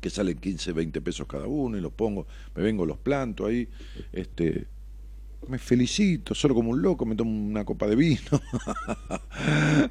que 0.00 0.10
salen 0.10 0.38
15, 0.38 0.72
20 0.72 1.00
pesos 1.00 1.26
cada 1.28 1.46
uno 1.46 1.78
y 1.78 1.80
los 1.80 1.92
pongo, 1.92 2.26
me 2.54 2.62
vengo, 2.62 2.84
los 2.84 2.98
planto 2.98 3.46
ahí, 3.46 3.68
este, 4.12 4.66
me 5.46 5.58
felicito, 5.58 6.34
solo 6.34 6.54
como 6.54 6.70
un 6.70 6.82
loco, 6.82 7.06
me 7.06 7.14
tomo 7.14 7.30
una 7.30 7.64
copa 7.64 7.86
de 7.86 7.96
vino, 7.96 8.20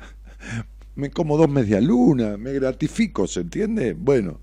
me 0.95 1.09
como 1.11 1.37
dos 1.37 1.49
media 1.49 1.79
luna, 1.79 2.37
me 2.37 2.53
gratifico, 2.53 3.27
¿se 3.27 3.41
entiende? 3.41 3.93
Bueno, 3.93 4.39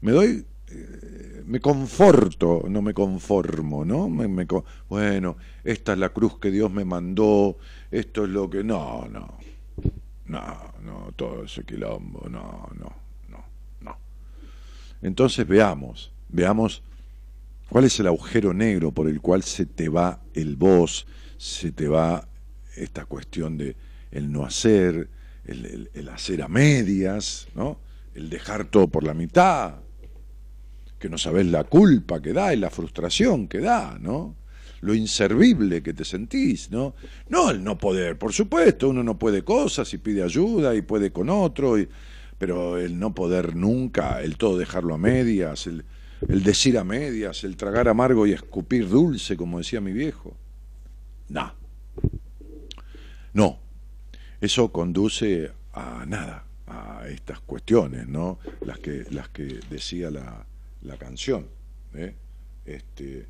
me 0.00 0.12
doy, 0.12 0.44
eh, 0.68 1.42
me 1.46 1.60
conforto, 1.60 2.64
no 2.68 2.82
me 2.82 2.92
conformo, 2.92 3.84
¿no? 3.84 4.08
Me, 4.08 4.46
bueno, 4.88 5.36
esta 5.62 5.92
es 5.92 5.98
la 5.98 6.10
cruz 6.10 6.38
que 6.38 6.50
Dios 6.50 6.70
me 6.70 6.84
mandó, 6.84 7.58
esto 7.90 8.24
es 8.24 8.30
lo 8.30 8.50
que... 8.50 8.64
No, 8.64 9.06
no, 9.08 9.38
no, 10.26 10.74
no, 10.82 11.12
todo 11.16 11.44
ese 11.44 11.64
quilombo, 11.64 12.28
no, 12.28 12.68
no, 12.78 12.92
no, 13.28 13.44
no. 13.80 13.96
Entonces 15.02 15.46
veamos, 15.46 16.12
veamos 16.28 16.82
cuál 17.68 17.84
es 17.84 17.98
el 18.00 18.06
agujero 18.06 18.52
negro 18.54 18.92
por 18.92 19.08
el 19.08 19.20
cual 19.20 19.42
se 19.42 19.66
te 19.66 19.88
va 19.88 20.20
el 20.34 20.56
vos, 20.56 21.06
se 21.36 21.72
te 21.72 21.88
va 21.88 22.28
esta 22.76 23.04
cuestión 23.06 23.56
de 23.56 23.76
el 24.10 24.30
no 24.30 24.44
hacer, 24.44 25.08
el, 25.44 26.08
hacer 26.08 26.42
a 26.42 26.48
medias, 26.48 27.48
¿no? 27.54 27.78
el 28.14 28.30
dejar 28.30 28.66
todo 28.66 28.88
por 28.88 29.04
la 29.04 29.14
mitad, 29.14 29.74
que 30.98 31.08
no 31.08 31.18
sabes 31.18 31.46
la 31.46 31.64
culpa 31.64 32.22
que 32.22 32.32
da 32.32 32.54
y 32.54 32.56
la 32.56 32.70
frustración 32.70 33.48
que 33.48 33.58
da, 33.58 33.98
¿no? 34.00 34.36
Lo 34.80 34.94
inservible 34.94 35.82
que 35.82 35.94
te 35.94 36.04
sentís, 36.04 36.70
¿no? 36.70 36.94
No 37.28 37.50
el 37.50 37.64
no 37.64 37.76
poder, 37.76 38.18
por 38.18 38.32
supuesto, 38.32 38.88
uno 38.88 39.02
no 39.02 39.18
puede 39.18 39.42
cosas 39.42 39.92
y 39.94 39.98
pide 39.98 40.22
ayuda 40.22 40.74
y 40.74 40.82
puede 40.82 41.10
con 41.10 41.28
otro, 41.28 41.76
pero 42.38 42.78
el 42.78 42.98
no 42.98 43.14
poder 43.14 43.56
nunca, 43.56 44.22
el 44.22 44.36
todo 44.36 44.58
dejarlo 44.58 44.94
a 44.94 44.98
medias, 44.98 45.66
el, 45.66 45.84
el 46.28 46.42
decir 46.42 46.78
a 46.78 46.84
medias, 46.84 47.44
el 47.44 47.56
tragar 47.56 47.88
amargo 47.88 48.26
y 48.26 48.32
escupir 48.32 48.88
dulce, 48.88 49.36
como 49.36 49.58
decía 49.58 49.80
mi 49.80 49.92
viejo. 49.92 50.36
No. 51.28 51.52
No, 53.32 53.58
eso 54.40 54.70
conduce 54.70 55.50
a 55.72 56.04
nada, 56.06 56.44
a 56.66 57.02
estas 57.08 57.40
cuestiones, 57.40 58.06
¿no? 58.06 58.38
Las 58.64 58.78
que, 58.78 59.04
las 59.10 59.28
que 59.28 59.60
decía 59.68 60.10
la, 60.10 60.46
la 60.82 60.96
canción. 60.96 61.46
¿eh? 61.94 62.14
Este, 62.64 63.26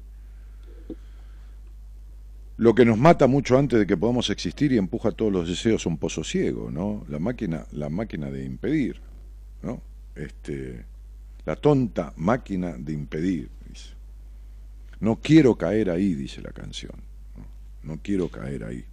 lo 2.57 2.75
que 2.75 2.85
nos 2.85 2.99
mata 2.99 3.27
mucho 3.27 3.59
antes 3.59 3.79
de 3.79 3.87
que 3.87 3.97
podamos 3.97 4.31
existir 4.31 4.73
y 4.73 4.79
empuja 4.79 5.11
todos 5.11 5.33
los 5.33 5.49
deseos 5.49 5.87
a 5.87 5.89
un 5.89 5.99
pozo 5.99 6.23
ciego, 6.23 6.71
¿no? 6.71 7.05
La 7.09 7.19
máquina, 7.19 7.67
la 7.73 7.89
máquina 7.89 8.31
de 8.31 8.45
impedir, 8.45 9.01
¿no? 9.63 9.83
Este, 10.15 10.85
la 11.45 11.57
tonta 11.57 12.13
máquina 12.17 12.73
de 12.79 12.93
impedir. 12.93 13.55
No 15.01 15.17
quiero 15.17 15.55
caer 15.57 15.91
ahí, 15.91 16.15
dice 16.15 16.41
la 16.41 16.51
canción. 16.51 16.95
no 17.83 17.99
quiero 18.03 18.29
caer 18.29 18.65
ahí. 18.65 18.85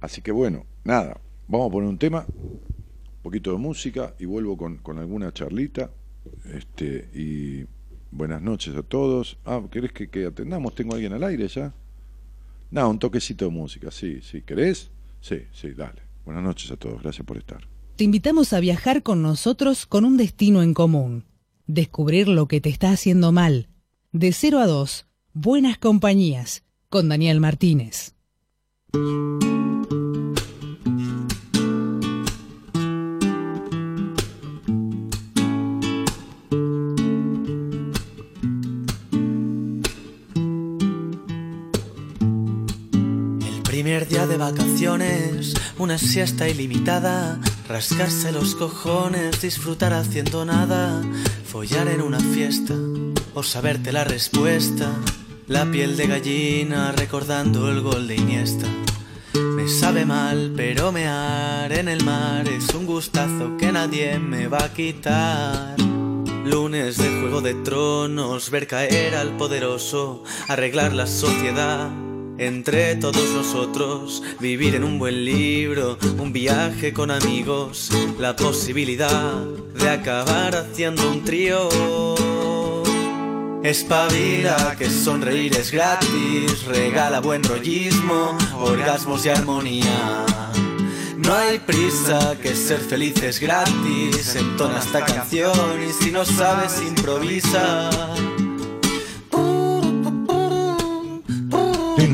Así 0.00 0.22
que 0.22 0.32
bueno, 0.32 0.64
nada, 0.84 1.20
vamos 1.48 1.68
a 1.68 1.72
poner 1.72 1.88
un 1.90 1.98
tema, 1.98 2.24
un 2.26 3.22
poquito 3.22 3.52
de 3.52 3.58
música 3.58 4.14
y 4.18 4.24
vuelvo 4.24 4.56
con, 4.56 4.98
alguna 4.98 5.32
charlita. 5.32 5.90
Este, 6.46 7.10
y 7.12 7.66
buenas 8.10 8.40
noches 8.40 8.74
a 8.74 8.82
todos. 8.82 9.38
Ah, 9.44 9.62
¿querés 9.70 9.92
que, 9.92 10.24
atendamos? 10.24 10.74
¿Tengo 10.74 10.94
alguien 10.94 11.12
al 11.12 11.24
aire 11.24 11.46
ya? 11.48 11.74
No, 12.70 12.88
un 12.88 12.98
toquecito 12.98 13.44
de 13.44 13.50
música, 13.50 13.90
sí, 13.90 14.20
sí. 14.22 14.40
¿Querés? 14.40 14.90
Sí, 15.20 15.44
sí, 15.52 15.72
dale. 15.72 16.00
Buenas 16.24 16.42
noches 16.42 16.70
a 16.70 16.76
todos, 16.76 17.02
gracias 17.02 17.26
por 17.26 17.36
estar. 17.36 17.75
Te 17.96 18.04
invitamos 18.04 18.52
a 18.52 18.60
viajar 18.60 19.02
con 19.02 19.22
nosotros 19.22 19.86
con 19.86 20.04
un 20.04 20.18
destino 20.18 20.62
en 20.62 20.74
común. 20.74 21.24
Descubrir 21.66 22.28
lo 22.28 22.46
que 22.46 22.60
te 22.60 22.68
está 22.68 22.90
haciendo 22.90 23.32
mal. 23.32 23.70
De 24.12 24.32
0 24.32 24.58
a 24.60 24.66
2, 24.66 25.06
Buenas 25.32 25.78
Compañías, 25.78 26.62
con 26.90 27.08
Daniel 27.08 27.40
Martínez. 27.40 28.12
primer 43.64 44.08
día 44.08 44.26
de 44.26 44.36
vacaciones, 44.36 45.54
una 45.78 45.98
siesta 45.98 46.48
ilimitada, 46.48 47.38
rascarse 47.68 48.32
los 48.32 48.54
cojones, 48.54 49.40
disfrutar 49.40 49.92
haciendo 49.92 50.44
nada, 50.44 51.02
follar 51.50 51.88
en 51.88 52.00
una 52.00 52.20
fiesta 52.20 52.74
o 53.34 53.42
saberte 53.42 53.92
la 53.92 54.04
respuesta, 54.04 54.92
la 55.48 55.70
piel 55.70 55.96
de 55.96 56.06
gallina 56.06 56.92
recordando 56.92 57.70
el 57.70 57.80
gol 57.80 58.06
de 58.06 58.16
Iniesta. 58.16 58.66
Me 59.34 59.68
sabe 59.68 60.06
mal, 60.06 60.52
pero 60.56 60.92
mear 60.92 61.72
en 61.72 61.88
el 61.88 62.04
mar 62.04 62.48
es 62.48 62.68
un 62.74 62.86
gustazo 62.86 63.56
que 63.58 63.72
nadie 63.72 64.18
me 64.18 64.48
va 64.48 64.64
a 64.64 64.72
quitar. 64.72 65.76
Lunes 66.44 66.96
de 66.96 67.08
Juego 67.20 67.40
de 67.40 67.54
Tronos, 67.54 68.50
ver 68.50 68.68
caer 68.68 69.16
al 69.16 69.36
poderoso, 69.36 70.22
arreglar 70.48 70.92
la 70.92 71.08
sociedad 71.08 71.90
entre 72.38 72.96
todos 72.96 73.30
nosotros, 73.30 74.22
vivir 74.40 74.74
en 74.74 74.84
un 74.84 74.98
buen 74.98 75.24
libro, 75.24 75.98
un 76.18 76.32
viaje 76.32 76.92
con 76.92 77.10
amigos, 77.10 77.90
la 78.18 78.36
posibilidad 78.36 79.42
de 79.74 79.88
acabar 79.88 80.54
haciendo 80.54 81.10
un 81.10 81.24
trío. 81.24 81.68
Espabila 83.62 84.76
que 84.78 84.88
sonreír 84.90 85.56
es 85.56 85.72
gratis, 85.72 86.64
regala 86.66 87.20
buen 87.20 87.42
rollismo, 87.42 88.36
orgasmos 88.60 89.26
y 89.26 89.30
armonía. 89.30 90.24
No 91.16 91.34
hay 91.34 91.58
prisa, 91.58 92.36
que 92.40 92.54
ser 92.54 92.78
feliz 92.78 93.20
es 93.22 93.40
gratis, 93.40 94.36
entona 94.36 94.78
esta 94.78 95.04
canción 95.04 95.82
y 95.82 95.92
si 95.92 96.12
no 96.12 96.24
sabes 96.24 96.80
improvisa. 96.86 97.90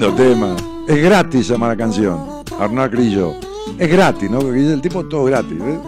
Lindo 0.03 0.17
tema. 0.17 0.57
Es 0.89 1.01
gratis 1.01 1.47
llama 1.47 1.69
la 1.69 1.77
canción. 1.77 2.19
Arnal 2.59 2.91
Grillo. 2.91 3.35
Es 3.79 3.89
gratis, 3.89 4.29
¿no? 4.29 4.41
Porque 4.41 4.73
el 4.73 4.81
tipo 4.81 5.07
todo 5.07 5.27
gratis. 5.27 5.61
¿eh? 5.61 5.79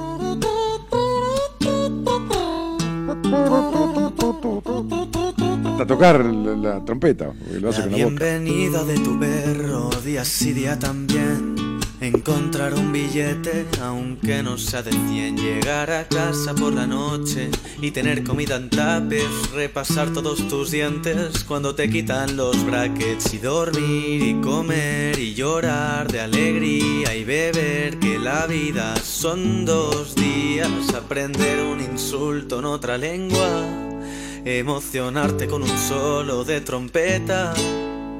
Hasta 5.66 5.84
tocar 5.84 6.24
la, 6.24 6.84
trompeta. 6.84 7.32
Lo 7.60 7.72
la 7.72 8.84
de 8.84 8.94
tu 9.00 9.18
perro, 9.18 9.90
día 10.04 10.24
sí, 10.24 10.52
día 10.52 10.78
también. 10.78 11.53
Encontrar 12.04 12.74
un 12.74 12.92
billete, 12.92 13.64
aunque 13.80 14.42
no 14.42 14.58
sea 14.58 14.82
de 14.82 14.90
100, 14.90 15.38
llegar 15.38 15.90
a 15.90 16.06
casa 16.06 16.54
por 16.54 16.74
la 16.74 16.86
noche 16.86 17.48
y 17.80 17.92
tener 17.92 18.22
comida 18.24 18.56
en 18.56 18.68
tapes, 18.68 19.50
repasar 19.54 20.12
todos 20.12 20.46
tus 20.46 20.70
dientes 20.70 21.44
cuando 21.44 21.74
te 21.74 21.88
quitan 21.88 22.36
los 22.36 22.62
brackets 22.66 23.32
y 23.32 23.38
dormir 23.38 24.22
y 24.22 24.34
comer 24.42 25.18
y 25.18 25.32
llorar 25.32 26.12
de 26.12 26.20
alegría 26.20 27.16
y 27.16 27.24
beber 27.24 27.98
que 27.98 28.18
la 28.18 28.46
vida 28.46 28.96
son 28.96 29.64
dos 29.64 30.14
días, 30.14 30.92
aprender 30.94 31.64
un 31.64 31.80
insulto 31.80 32.58
en 32.58 32.66
otra 32.66 32.98
lengua, 32.98 33.64
emocionarte 34.44 35.46
con 35.46 35.62
un 35.62 35.78
solo 35.78 36.44
de 36.44 36.60
trompeta 36.60 37.54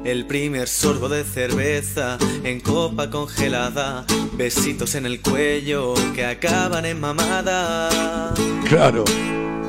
el 0.05 0.27
primer 0.27 0.69
sorbo 0.69 1.09
de 1.09 1.25
cerveza 1.25 2.19
en 2.45 2.61
copa 2.61 3.09
congelada, 3.09 4.05
besitos 4.35 4.95
en 4.95 5.07
el 5.07 5.21
cuello 5.21 5.95
que 6.15 6.27
acaban 6.27 6.85
en 6.85 7.01
mamada. 7.01 8.35
Claro. 8.69 9.05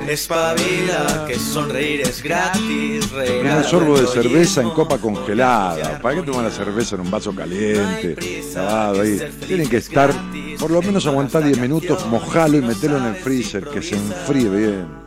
Espabila, 0.08 1.26
que 1.28 1.40
sonreír 1.40 2.02
es 2.02 2.22
gratis. 2.22 3.08
Primer 3.08 3.64
sorbo 3.64 4.00
de 4.00 4.08
cerveza 4.08 4.62
en 4.62 4.70
copa 4.72 4.98
congelada. 4.98 6.00
¿Para 6.00 6.16
qué 6.16 6.22
tomar 6.22 6.44
la 6.44 6.52
cerveza 6.52 6.96
en 6.96 7.02
un 7.02 7.12
vaso 7.12 7.34
caliente? 7.34 8.16
ahí. 8.56 9.20
Tienen 9.48 9.68
que 9.68 9.78
estar, 9.78 10.14
por 10.60 10.70
lo 10.70 10.82
menos 10.82 11.08
aguantar 11.08 11.44
10 11.44 11.60
minutos, 11.60 12.06
mojalo 12.08 12.58
y 12.58 12.62
meterlo 12.62 12.98
en 12.98 13.06
el 13.06 13.16
freezer, 13.16 13.66
que 13.66 13.82
se 13.82 13.96
enfríe 13.96 14.50
bien. 14.50 15.06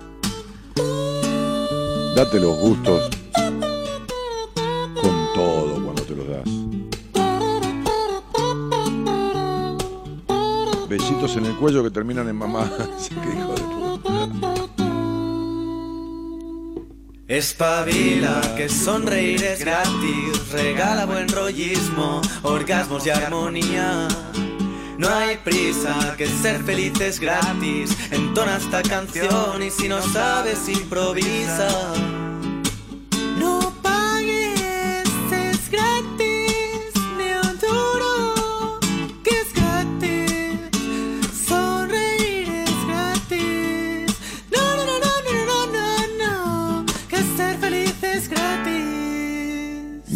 Date 2.16 2.40
los 2.40 2.58
gustos 2.58 3.17
En 11.36 11.46
el 11.46 11.54
cuello 11.56 11.84
que 11.84 11.90
terminan 11.90 12.28
en 12.28 12.36
mamá. 12.36 12.70
hijo 13.10 13.54
Espabila, 17.28 18.40
que 18.56 18.70
sonreír 18.70 19.44
es 19.44 19.60
gratis, 19.60 20.50
regala 20.50 21.04
buen 21.04 21.28
rollismo, 21.28 22.22
orgasmos 22.42 23.06
y 23.06 23.10
armonía. 23.10 24.08
No 24.96 25.08
hay 25.10 25.36
prisa, 25.36 26.14
que 26.16 26.26
ser 26.26 26.62
feliz 26.64 26.98
es 27.00 27.20
gratis, 27.20 27.94
entona 28.10 28.56
esta 28.56 28.82
canción 28.82 29.62
y 29.62 29.70
si 29.70 29.88
no 29.88 30.00
sabes 30.00 30.68
improvisa. 30.70 31.68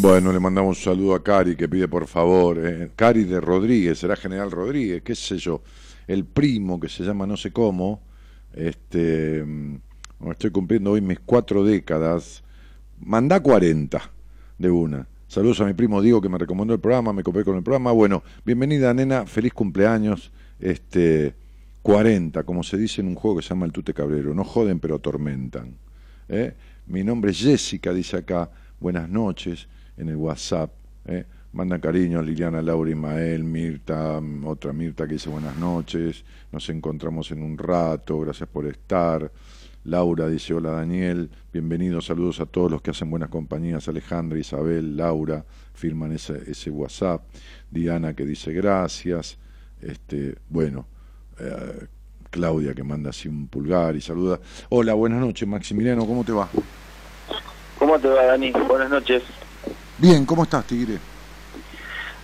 Bueno, 0.03 0.33
le 0.33 0.41
mandamos 0.41 0.79
un 0.79 0.83
saludo 0.83 1.15
a 1.15 1.23
Cari 1.23 1.55
que 1.55 1.69
pide 1.69 1.87
por 1.87 2.09
favor. 2.09 2.59
eh, 2.59 2.91
Cari 2.97 3.23
de 3.23 3.41
Rodríguez, 3.41 4.01
será 4.01 4.17
General 4.17 4.51
Rodríguez, 4.51 5.01
qué 5.03 5.15
sé 5.15 5.39
yo. 5.39 5.63
El 6.09 6.25
primo 6.25 6.81
que 6.81 6.89
se 6.89 7.05
llama 7.05 7.25
no 7.25 7.37
sé 7.37 7.53
cómo. 7.53 8.03
Este, 8.53 9.45
mm, 9.45 9.77
estoy 10.33 10.51
cumpliendo 10.51 10.91
hoy 10.91 11.01
mis 11.01 11.21
cuatro 11.21 11.63
décadas. 11.63 12.43
Mandá 12.99 13.39
40 13.39 14.11
de 14.59 14.71
una. 14.73 15.07
Saludos 15.29 15.61
a 15.61 15.67
mi 15.67 15.75
primo 15.75 16.03
Diego 16.03 16.21
que 16.21 16.29
me 16.29 16.37
recomendó 16.37 16.75
el 16.75 16.81
programa, 16.81 17.13
me 17.13 17.23
copé 17.23 17.45
con 17.45 17.55
el 17.57 17.63
programa. 17.63 17.93
Bueno, 17.93 18.25
bienvenida 18.45 18.93
nena, 18.93 19.25
feliz 19.25 19.53
cumpleaños. 19.53 20.33
Este, 20.59 21.33
40, 21.83 22.43
como 22.43 22.65
se 22.65 22.77
dice 22.77 23.03
en 23.03 23.07
un 23.07 23.15
juego 23.15 23.37
que 23.37 23.45
se 23.45 23.51
llama 23.51 23.67
El 23.67 23.73
Tute 23.73 23.95
Cabrero. 23.95 24.35
No 24.35 24.43
joden, 24.43 24.81
pero 24.81 24.97
atormentan. 24.97 25.77
¿eh? 26.29 26.55
Mi 26.89 27.05
nombre 27.05 27.31
es 27.31 27.39
Jessica, 27.39 27.93
dice 27.93 28.17
acá. 28.17 28.51
Buenas 28.81 29.09
noches 29.09 29.69
en 29.97 30.09
el 30.09 30.17
WhatsApp. 30.17 30.71
¿eh? 31.07 31.25
Mandan 31.53 31.81
cariños 31.81 32.25
Liliana, 32.25 32.63
Laura, 32.63 32.91
Ismael, 32.91 33.45
Mirta, 33.45 34.21
mm, 34.21 34.47
otra 34.47 34.73
Mirta 34.73 35.07
que 35.07 35.15
dice 35.15 35.29
buenas 35.29 35.57
noches. 35.57 36.25
Nos 36.51 36.69
encontramos 36.71 37.31
en 37.31 37.43
un 37.43 37.59
rato, 37.59 38.21
gracias 38.21 38.49
por 38.49 38.67
estar. 38.67 39.31
Laura 39.85 40.29
dice 40.29 40.55
hola 40.55 40.71
Daniel, 40.71 41.29
bienvenidos, 41.53 42.07
saludos 42.07 42.39
a 42.39 42.47
todos 42.47 42.71
los 42.71 42.83
que 42.83 42.93
hacen 42.93 43.11
buenas 43.11 43.31
compañías, 43.31 43.89
Alejandra, 43.89 44.39
Isabel, 44.39 44.97
Laura, 44.97 45.45
firman 45.75 46.13
ese, 46.13 46.41
ese 46.51 46.71
WhatsApp. 46.71 47.23
Diana 47.71 48.15
que 48.15 48.25
dice 48.25 48.53
gracias. 48.53 49.39
Este, 49.81 50.37
bueno, 50.49 50.87
eh, 51.41 51.87
Claudia 52.31 52.75
que 52.75 52.85
manda 52.85 53.11
así 53.11 53.29
un 53.29 53.49
pulgar 53.49 53.95
y 53.97 54.01
saluda. 54.01 54.41
Hola, 54.71 54.95
buenas 54.95 55.21
noches, 55.21 55.47
Maximiliano, 55.47 56.07
¿cómo 56.07 56.25
te 56.25 56.33
va? 56.33 56.49
¿Cómo 57.79 57.99
te 57.99 58.09
va, 58.09 58.25
Dani? 58.25 58.53
Buenas 58.53 58.89
noches. 58.89 59.23
Bien, 60.03 60.27
¿cómo 60.27 60.43
estás, 60.43 60.67
Tigre? 60.67 60.99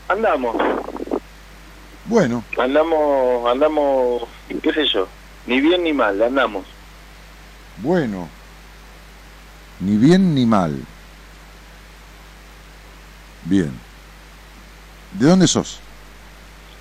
Andamos, 0.09 0.57
Bueno, 2.07 2.43
andamos, 2.59 3.49
andamos, 3.49 4.23
qué 4.61 4.73
sé 4.73 4.85
yo, 4.93 5.07
ni 5.47 5.61
bien 5.61 5.85
ni 5.85 5.93
mal, 5.93 6.21
andamos. 6.21 6.65
bueno. 7.81 8.29
Ni 9.79 9.97
bien 9.97 10.35
ni 10.35 10.45
mal. 10.45 10.77
Bien. 13.45 13.71
¿De 15.13 15.27
dónde 15.29 15.47
sos? 15.47 15.79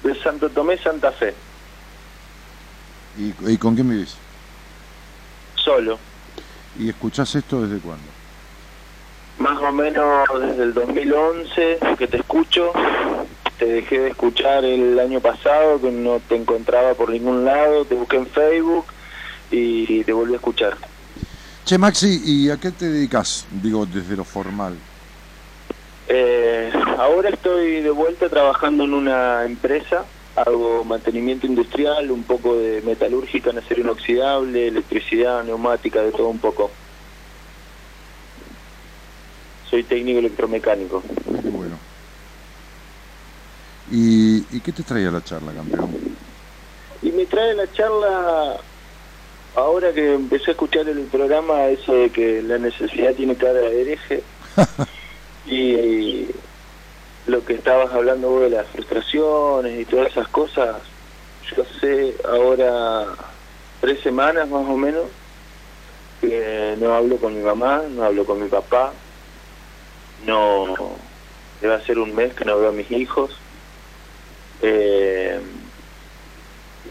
De 0.03 0.19
Santo 0.23 0.49
Tomé, 0.49 0.79
Santa 0.79 1.11
Fe, 1.11 1.35
¿Y, 3.19 3.51
y 3.51 3.57
con 3.57 3.75
quién 3.75 3.87
vivís? 3.87 4.15
solo, 5.63 5.99
¿Y 6.79 6.89
escuchás 6.89 7.35
esto 7.35 7.61
desde 7.67 7.79
cuándo? 7.81 8.16
Más 9.39 9.61
o 9.61 9.71
menos 9.71 10.27
desde 10.39 10.63
el 10.63 10.73
2011 10.73 11.79
que 11.97 12.07
te 12.07 12.17
escucho. 12.17 12.71
Te 13.57 13.65
dejé 13.65 13.99
de 13.99 14.09
escuchar 14.09 14.63
el 14.65 14.99
año 14.99 15.19
pasado, 15.19 15.81
que 15.81 15.91
no 15.91 16.19
te 16.19 16.35
encontraba 16.35 16.93
por 16.93 17.09
ningún 17.09 17.43
lado, 17.43 17.85
te 17.85 17.95
busqué 17.95 18.17
en 18.17 18.27
Facebook 18.27 18.85
y 19.49 20.03
te 20.03 20.13
volví 20.13 20.33
a 20.33 20.37
escuchar. 20.37 20.77
Che, 21.67 21.77
Maxi, 21.77 22.21
¿y 22.23 22.49
a 22.49 22.55
qué 22.55 22.71
te 22.71 22.87
dedicas? 22.87 23.45
Digo, 23.51 23.85
desde 23.85 24.15
lo 24.15 24.23
formal. 24.23 24.77
Eh, 26.07 26.71
ahora 26.97 27.27
estoy 27.27 27.81
de 27.81 27.89
vuelta 27.89 28.29
trabajando 28.29 28.85
en 28.85 28.93
una 28.93 29.43
empresa, 29.43 30.05
hago 30.37 30.85
mantenimiento 30.85 31.45
industrial, 31.45 32.09
un 32.09 32.23
poco 32.23 32.55
de 32.55 32.81
metalúrgica 32.83 33.49
en 33.49 33.57
acero 33.57 33.81
inoxidable, 33.81 34.69
electricidad, 34.69 35.43
neumática, 35.43 36.01
de 36.01 36.11
todo 36.11 36.29
un 36.29 36.39
poco. 36.39 36.71
Soy 39.69 39.83
técnico 39.83 40.19
electromecánico. 40.19 41.03
Qué 41.41 41.49
bueno. 41.49 41.77
¿Y, 43.91 44.45
¿Y 44.55 44.59
qué 44.61 44.71
te 44.71 44.83
traía 44.83 45.11
la 45.11 45.23
charla, 45.23 45.53
campeón? 45.53 45.95
Y 47.01 47.11
me 47.11 47.25
trae 47.25 47.53
la 47.53 47.71
charla, 47.71 48.57
ahora 49.55 49.93
que 49.93 50.13
empecé 50.13 50.51
a 50.51 50.53
escuchar 50.53 50.87
el 50.89 51.01
programa, 51.05 51.67
eso 51.67 51.93
de 51.93 52.09
que 52.09 52.41
la 52.41 52.57
necesidad 52.57 53.13
tiene 53.13 53.35
cara 53.35 53.53
de 53.53 53.81
hereje. 53.81 54.23
y 55.45 56.27
lo 57.27 57.43
que 57.45 57.53
estabas 57.53 57.93
hablando 57.93 58.29
vos 58.29 58.41
de 58.41 58.49
las 58.49 58.67
frustraciones 58.67 59.81
y 59.81 59.85
todas 59.85 60.07
esas 60.07 60.27
cosas, 60.29 60.77
yo 61.55 61.63
sé 61.79 62.15
ahora 62.25 63.05
tres 63.79 64.01
semanas 64.01 64.49
más 64.49 64.67
o 64.67 64.77
menos 64.77 65.05
que 66.21 66.75
no 66.79 66.93
hablo 66.93 67.17
con 67.17 67.35
mi 67.35 67.43
mamá, 67.43 67.83
no 67.89 68.03
hablo 68.03 68.25
con 68.25 68.41
mi 68.41 68.49
papá, 68.49 68.93
no 70.25 70.97
debe 71.61 71.83
ser 71.85 71.99
un 71.99 72.15
mes 72.15 72.33
que 72.33 72.45
no 72.45 72.57
veo 72.57 72.69
a 72.69 72.73
mis 72.73 72.89
hijos. 72.91 73.31
Eh, 74.61 75.39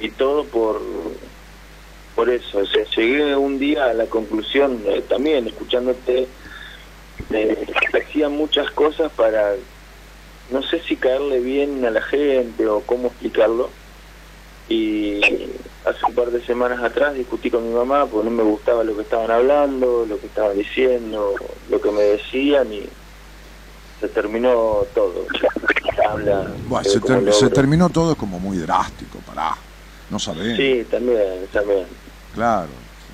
y 0.00 0.10
todo 0.10 0.44
por 0.44 0.80
por 2.16 2.30
eso, 2.30 2.58
o 2.60 2.64
sea, 2.64 2.82
llegué 2.96 3.36
un 3.36 3.58
día 3.58 3.84
a 3.84 3.92
la 3.92 4.06
conclusión, 4.06 4.82
eh, 4.86 5.04
también 5.06 5.46
escuchándote, 5.46 6.26
que 7.28 7.98
hacía 8.02 8.30
muchas 8.30 8.70
cosas 8.70 9.12
para, 9.12 9.52
no 10.50 10.62
sé 10.62 10.80
si 10.80 10.96
caerle 10.96 11.40
bien 11.40 11.84
a 11.84 11.90
la 11.90 12.00
gente 12.00 12.66
o 12.66 12.80
cómo 12.80 13.08
explicarlo, 13.08 13.68
y 14.66 15.20
hace 15.84 16.06
un 16.08 16.14
par 16.14 16.30
de 16.30 16.42
semanas 16.46 16.82
atrás 16.82 17.14
discutí 17.14 17.50
con 17.50 17.68
mi 17.68 17.74
mamá 17.74 18.06
porque 18.06 18.30
no 18.30 18.34
me 18.34 18.42
gustaba 18.42 18.82
lo 18.82 18.96
que 18.96 19.02
estaban 19.02 19.30
hablando, 19.30 20.06
lo 20.08 20.18
que 20.18 20.26
estaban 20.26 20.56
diciendo, 20.56 21.34
lo 21.68 21.80
que 21.82 21.90
me 21.90 22.02
decían 22.02 22.72
y 22.72 22.88
se 24.00 24.08
terminó 24.08 24.84
todo. 24.94 25.26
Habla 26.08 26.46
Bueno, 26.68 26.88
se, 26.88 27.00
ter- 27.00 27.52
terminó 27.52 27.88
todo 27.90 28.12
es 28.12 28.18
como 28.18 28.38
muy 28.38 28.58
drástico, 28.58 29.18
pará. 29.20 29.56
No 30.10 30.18
sabés. 30.18 30.56
Sí, 30.56 30.86
también, 30.90 31.46
también. 31.52 31.86
Claro, 32.34 32.68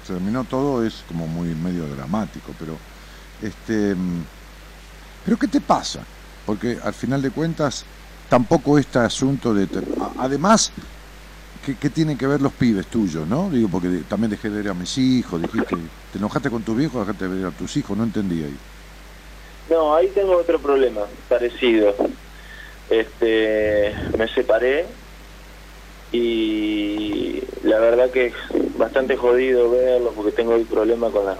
se 0.06 0.12
terminó 0.12 0.44
todo 0.44 0.84
es 0.84 1.02
como 1.08 1.26
muy 1.26 1.48
medio 1.54 1.86
dramático, 1.86 2.52
pero 2.58 2.76
este 3.40 3.94
mm, 3.94 4.24
pero 5.24 5.36
¿qué 5.38 5.48
te 5.48 5.60
pasa? 5.60 6.00
Porque 6.44 6.78
al 6.82 6.92
final 6.92 7.22
de 7.22 7.30
cuentas 7.30 7.84
tampoco 8.28 8.78
este 8.78 8.98
asunto 8.98 9.54
de 9.54 9.68
además 10.18 10.72
¿qué, 11.64 11.76
qué 11.76 11.90
tienen 11.90 12.18
que 12.18 12.26
ver 12.26 12.42
los 12.42 12.52
pibes 12.52 12.86
tuyos, 12.86 13.26
no? 13.28 13.48
Digo 13.50 13.68
porque 13.68 14.02
también 14.08 14.30
dejé 14.30 14.50
de 14.50 14.56
ver 14.56 14.68
a 14.70 14.74
mis 14.74 14.98
hijos, 14.98 15.40
dijiste, 15.40 15.76
te 16.12 16.18
enojaste 16.18 16.50
con 16.50 16.62
tus 16.62 16.76
viejos, 16.76 17.00
dejaste 17.06 17.28
de 17.28 17.36
ver 17.36 17.46
a 17.46 17.50
tus 17.52 17.76
hijos, 17.76 17.96
no 17.96 18.04
entendí 18.04 18.42
ahí. 18.42 18.56
No, 19.72 19.96
ahí 19.96 20.08
tengo 20.10 20.36
otro 20.36 20.60
problema, 20.60 21.08
parecido. 21.28 21.96
Este, 22.90 23.94
me 24.18 24.28
separé 24.34 24.86
y 26.10 27.40
la 27.62 27.78
verdad 27.78 28.10
que 28.10 28.26
es 28.26 28.34
bastante 28.76 29.16
jodido 29.16 29.70
verlo 29.70 30.12
porque 30.14 30.32
tengo 30.32 30.54
el 30.56 30.66
problema 30.66 31.10
con 31.10 31.24
la 31.24 31.38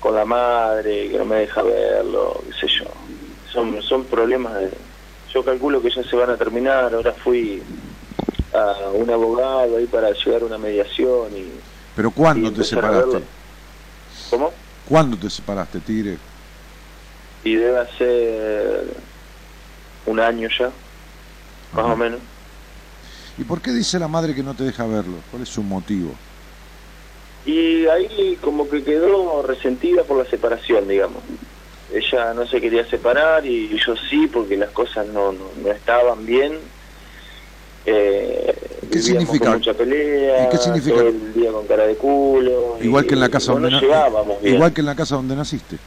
con 0.00 0.14
la 0.14 0.24
madre 0.24 1.10
que 1.10 1.18
no 1.18 1.26
me 1.26 1.40
deja 1.40 1.62
verlo, 1.62 2.44
qué 2.46 2.66
sé 2.66 2.72
yo. 2.80 2.90
Son 3.52 3.82
son 3.82 4.06
problemas 4.06 4.58
de 4.58 4.70
yo 5.34 5.44
calculo 5.44 5.82
que 5.82 5.90
ya 5.90 6.02
se 6.04 6.16
van 6.16 6.30
a 6.30 6.38
terminar, 6.38 6.94
ahora 6.94 7.14
fui 7.22 7.62
a 8.54 8.88
un 8.88 9.10
abogado 9.10 9.76
ahí 9.76 9.86
para 9.86 10.12
llegar 10.12 10.40
a 10.40 10.46
una 10.46 10.56
mediación 10.56 11.36
y 11.36 11.60
Pero 11.94 12.10
¿cuándo 12.10 12.48
y 12.48 12.52
te 12.52 12.64
separaste? 12.64 13.22
¿Cómo? 14.30 14.54
¿Cuándo 14.86 15.18
te 15.18 15.28
separaste, 15.28 15.82
Tigre? 15.82 16.31
Y 17.44 17.54
debe 17.56 17.86
ser 17.98 18.84
un 20.06 20.20
año 20.20 20.48
ya, 20.58 20.66
más 21.72 21.84
Ajá. 21.84 21.92
o 21.92 21.96
menos. 21.96 22.20
¿Y 23.38 23.44
por 23.44 23.60
qué 23.60 23.72
dice 23.72 23.98
la 23.98 24.08
madre 24.08 24.34
que 24.34 24.42
no 24.42 24.54
te 24.54 24.64
deja 24.64 24.86
verlo? 24.86 25.16
¿Cuál 25.30 25.42
es 25.42 25.48
su 25.48 25.62
motivo? 25.62 26.12
Y 27.44 27.86
ahí 27.86 28.38
como 28.40 28.68
que 28.68 28.84
quedó 28.84 29.42
resentida 29.42 30.04
por 30.04 30.18
la 30.22 30.28
separación, 30.30 30.86
digamos. 30.86 31.22
Ella 31.92 32.32
no 32.34 32.46
se 32.46 32.60
quería 32.60 32.86
separar 32.88 33.44
y 33.44 33.68
yo 33.84 33.94
sí, 34.08 34.26
porque 34.26 34.56
las 34.56 34.70
cosas 34.70 35.06
no, 35.08 35.32
no, 35.32 35.44
no 35.62 35.70
estaban 35.72 36.24
bien. 36.24 36.58
Eh, 37.84 38.54
¿Qué 38.92 39.00
significa? 39.02 39.46
Con 39.46 39.54
mucha 39.58 39.74
pelea, 39.74 40.46
¿Y 40.46 40.50
qué 40.50 40.58
significa? 40.58 40.96
todo 40.96 41.08
el 41.08 41.34
día 41.34 41.50
con 41.50 41.66
cara 41.66 41.86
de 41.86 41.96
culo. 41.96 42.76
y 42.80 42.84
Igual 42.84 43.06
que 43.06 43.14
en 43.14 43.20
la 43.20 43.28
casa 43.28 43.52
no 43.54 43.60
donde 43.60 43.80
bien. 44.40 44.54
igual 44.54 44.72
que 44.72 44.80
en 44.80 44.86
la 44.86 44.94
casa 44.94 45.16
donde 45.16 45.34
naciste. 45.34 45.78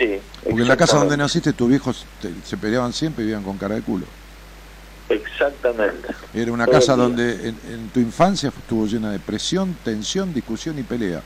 Sí, 0.00 0.20
Porque 0.42 0.62
en 0.62 0.68
la 0.68 0.76
casa 0.76 0.96
donde 0.98 1.16
naciste 1.16 1.52
tus 1.52 1.68
viejos 1.68 2.08
te- 2.18 2.42
se 2.42 2.56
peleaban 2.58 2.92
siempre 2.92 3.22
y 3.24 3.26
vivían 3.26 3.44
con 3.44 3.58
cara 3.58 3.74
de 3.76 3.82
culo. 3.82 4.06
Exactamente. 5.08 6.08
Era 6.32 6.52
una 6.52 6.66
Todo 6.66 6.74
casa 6.76 6.96
donde 6.96 7.48
en, 7.48 7.60
en 7.64 7.90
tu 7.90 8.00
infancia 8.00 8.52
estuvo 8.56 8.86
llena 8.86 9.10
de 9.10 9.20
presión, 9.20 9.76
tensión, 9.76 10.32
discusión 10.32 10.78
y 10.78 10.84
pelea. 10.84 11.24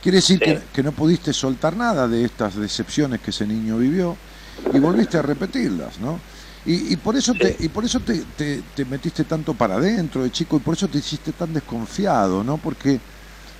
Quiere 0.00 0.16
decir 0.18 0.38
Sí. 0.38 0.44
que, 0.44 0.68
que 0.72 0.82
no 0.82 0.92
pudiste 0.92 1.32
soltar 1.32 1.76
nada 1.76 2.08
de 2.08 2.24
estas 2.24 2.54
decepciones 2.56 3.20
que 3.20 3.30
ese 3.30 3.46
niño 3.46 3.78
vivió 3.78 4.20
y 4.72 4.78
volviste 4.78 5.18
a 5.18 5.22
repetirlas, 5.22 5.98
¿no? 6.00 6.22
Y, 6.64 6.92
y 6.92 6.96
por 6.96 7.16
eso 7.16 7.34
te, 7.34 7.56
y 7.58 7.68
por 7.68 7.84
eso 7.84 8.00
te, 8.00 8.26
te- 8.26 8.62
te 8.62 8.84
metiste 8.84 9.24
tanto 9.24 9.56
para 9.56 9.76
adentro 9.76 10.22
de 10.22 10.30
chico 10.30 10.56
y 10.56 10.60
por 10.60 10.74
eso 10.74 10.88
te 10.88 10.98
hiciste 10.98 11.32
tan 11.32 11.52
desconfiado, 11.52 12.44
¿no? 12.44 12.58
Porque 12.62 13.02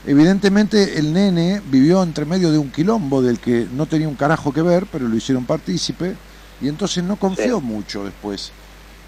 evidentemente 0.06 0.98
el 0.98 1.12
nene 1.12 1.60
vivió 1.70 2.02
entre 2.02 2.24
medio 2.24 2.50
de 2.50 2.58
un 2.58 2.70
quilombo 2.70 3.22
del 3.22 3.38
que 3.38 3.66
no 3.74 3.86
tenía 3.86 4.08
un 4.08 4.14
carajo 4.14 4.52
que 4.52 4.62
ver, 4.62 4.86
pero 4.90 5.08
lo 5.08 5.16
hicieron 5.16 5.44
partícipe, 5.44 6.14
y 6.60 6.68
entonces 6.68 7.04
no 7.04 7.16
confió 7.16 7.60
mucho 7.60 8.04
después, 8.04 8.50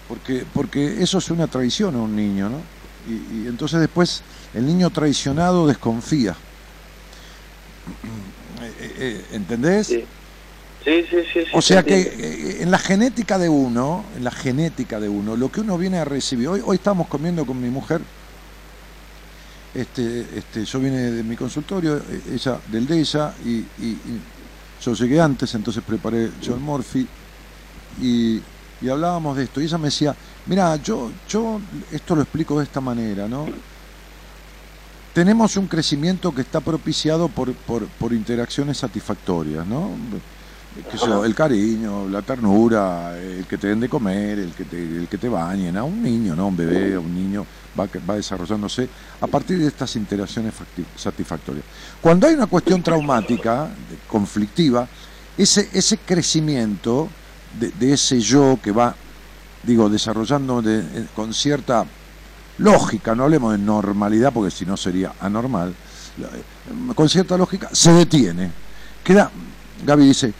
porque, 0.07 0.43
porque 0.53 1.01
eso 1.01 1.17
es 1.17 1.29
una 1.29 1.47
traición 1.47 1.95
a 1.95 1.99
un 1.99 2.15
niño, 2.15 2.49
¿no? 2.49 2.61
Y, 3.09 3.47
entonces 3.47 3.79
después 3.79 4.21
el 4.53 4.65
niño 4.65 4.89
traicionado 4.89 5.67
desconfía. 5.67 6.35
Eh, 8.61 8.73
eh, 8.79 8.93
eh, 8.99 9.25
¿Entendés? 9.31 9.87
Sí. 9.87 10.05
Sí, 10.83 11.05
sí, 11.09 11.39
o 11.53 11.61
sea 11.61 11.83
que 11.83 12.57
en 12.59 12.69
la 12.69 12.79
genética 12.79 13.37
de 13.37 13.49
uno, 13.49 14.03
en 14.15 14.23
la 14.23 14.31
genética 14.31 14.99
de 14.99 15.09
uno, 15.09 15.35
lo 15.35 15.51
que 15.51 15.61
uno 15.61 15.77
viene 15.79 15.97
a 15.97 16.05
recibir, 16.05 16.47
hoy, 16.47 16.61
hoy 16.63 16.75
estamos 16.75 17.07
comiendo 17.07 17.45
con 17.45 17.59
mi 17.59 17.69
mujer, 17.69 18.01
este, 19.73 20.27
este, 20.35 20.65
yo 20.65 20.79
vine 20.79 21.11
de 21.11 21.23
mi 21.23 21.35
consultorio, 21.35 22.01
ella 22.31 22.59
del 22.67 22.85
de 22.85 22.99
ella, 22.99 23.33
y, 23.45 23.65
yo 24.81 24.93
llegué 24.93 25.21
antes, 25.21 25.53
entonces 25.53 25.83
preparé 25.85 26.31
John 26.43 26.61
Murphy, 26.61 27.07
y, 28.01 28.41
y 28.81 28.89
hablábamos 28.89 29.37
de 29.37 29.43
esto, 29.43 29.61
y 29.61 29.65
ella 29.65 29.77
me 29.77 29.85
decía, 29.85 30.15
mira, 30.47 30.75
yo, 30.77 31.11
yo 31.29 31.61
esto 31.91 32.15
lo 32.15 32.23
explico 32.23 32.57
de 32.57 32.65
esta 32.65 32.81
manera, 32.81 33.27
¿no? 33.27 33.45
Tenemos 35.13 35.57
un 35.57 35.67
crecimiento 35.67 36.33
que 36.33 36.41
está 36.41 36.61
propiciado 36.61 37.27
por, 37.27 37.53
por, 37.53 37.85
por 37.85 38.13
interacciones 38.13 38.77
satisfactorias, 38.77 39.67
¿no? 39.67 39.91
El 41.23 41.35
cariño, 41.35 42.07
la 42.07 42.21
ternura, 42.21 43.17
el 43.19 43.45
que 43.45 43.57
te 43.57 43.67
den 43.67 43.81
de 43.81 43.89
comer, 43.89 44.39
el 44.39 44.53
que 44.53 44.65
te, 44.65 44.77
el 44.77 45.07
que 45.07 45.17
te 45.17 45.27
bañen, 45.27 45.75
a 45.77 45.83
un 45.83 46.01
niño, 46.01 46.35
¿no? 46.35 46.47
Un 46.47 46.57
bebé, 46.57 46.95
a 46.95 46.99
un 46.99 47.13
niño 47.13 47.45
va, 47.77 47.87
va 48.09 48.15
desarrollándose 48.15 48.87
a 49.19 49.27
partir 49.27 49.59
de 49.59 49.67
estas 49.67 49.95
interacciones 49.95 50.53
satisfactorias. 50.95 51.65
Cuando 51.99 52.27
hay 52.27 52.35
una 52.35 52.47
cuestión 52.47 52.81
traumática, 52.81 53.69
conflictiva, 54.07 54.87
ese, 55.37 55.69
ese 55.73 55.97
crecimiento 55.97 57.09
de, 57.59 57.93
ese 57.93 58.19
yo 58.19 58.59
que 58.61 58.71
va, 58.71 58.95
digo, 59.63 59.89
desarrollando 59.89 60.63
con 61.15 61.33
cierta 61.33 61.85
lógica, 62.57 63.15
no 63.15 63.23
hablemos 63.23 63.51
de 63.53 63.57
normalidad 63.57 64.31
porque 64.31 64.51
si 64.51 64.65
no 64.65 64.77
sería 64.77 65.13
anormal, 65.19 65.73
con 66.95 67.09
cierta 67.09 67.37
lógica, 67.37 67.69
se 67.71 67.91
detiene. 67.91 68.51
Queda, 69.03 69.31
Gaby 69.85 70.05
dice, 70.05 70.33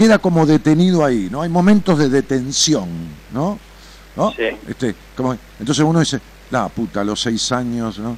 queda 0.00 0.18
como 0.18 0.46
detenido 0.46 1.04
ahí, 1.04 1.28
¿no? 1.30 1.42
Hay 1.42 1.50
momentos 1.50 1.98
de 1.98 2.08
detención, 2.08 2.88
¿no? 3.34 3.58
¿No? 4.16 4.32
Este, 4.66 4.94
como, 5.14 5.36
entonces 5.58 5.84
uno 5.84 6.00
dice, 6.00 6.18
la 6.50 6.70
puta, 6.70 7.02
a 7.02 7.04
los 7.04 7.20
seis 7.20 7.52
años, 7.52 7.98
¿no? 7.98 8.16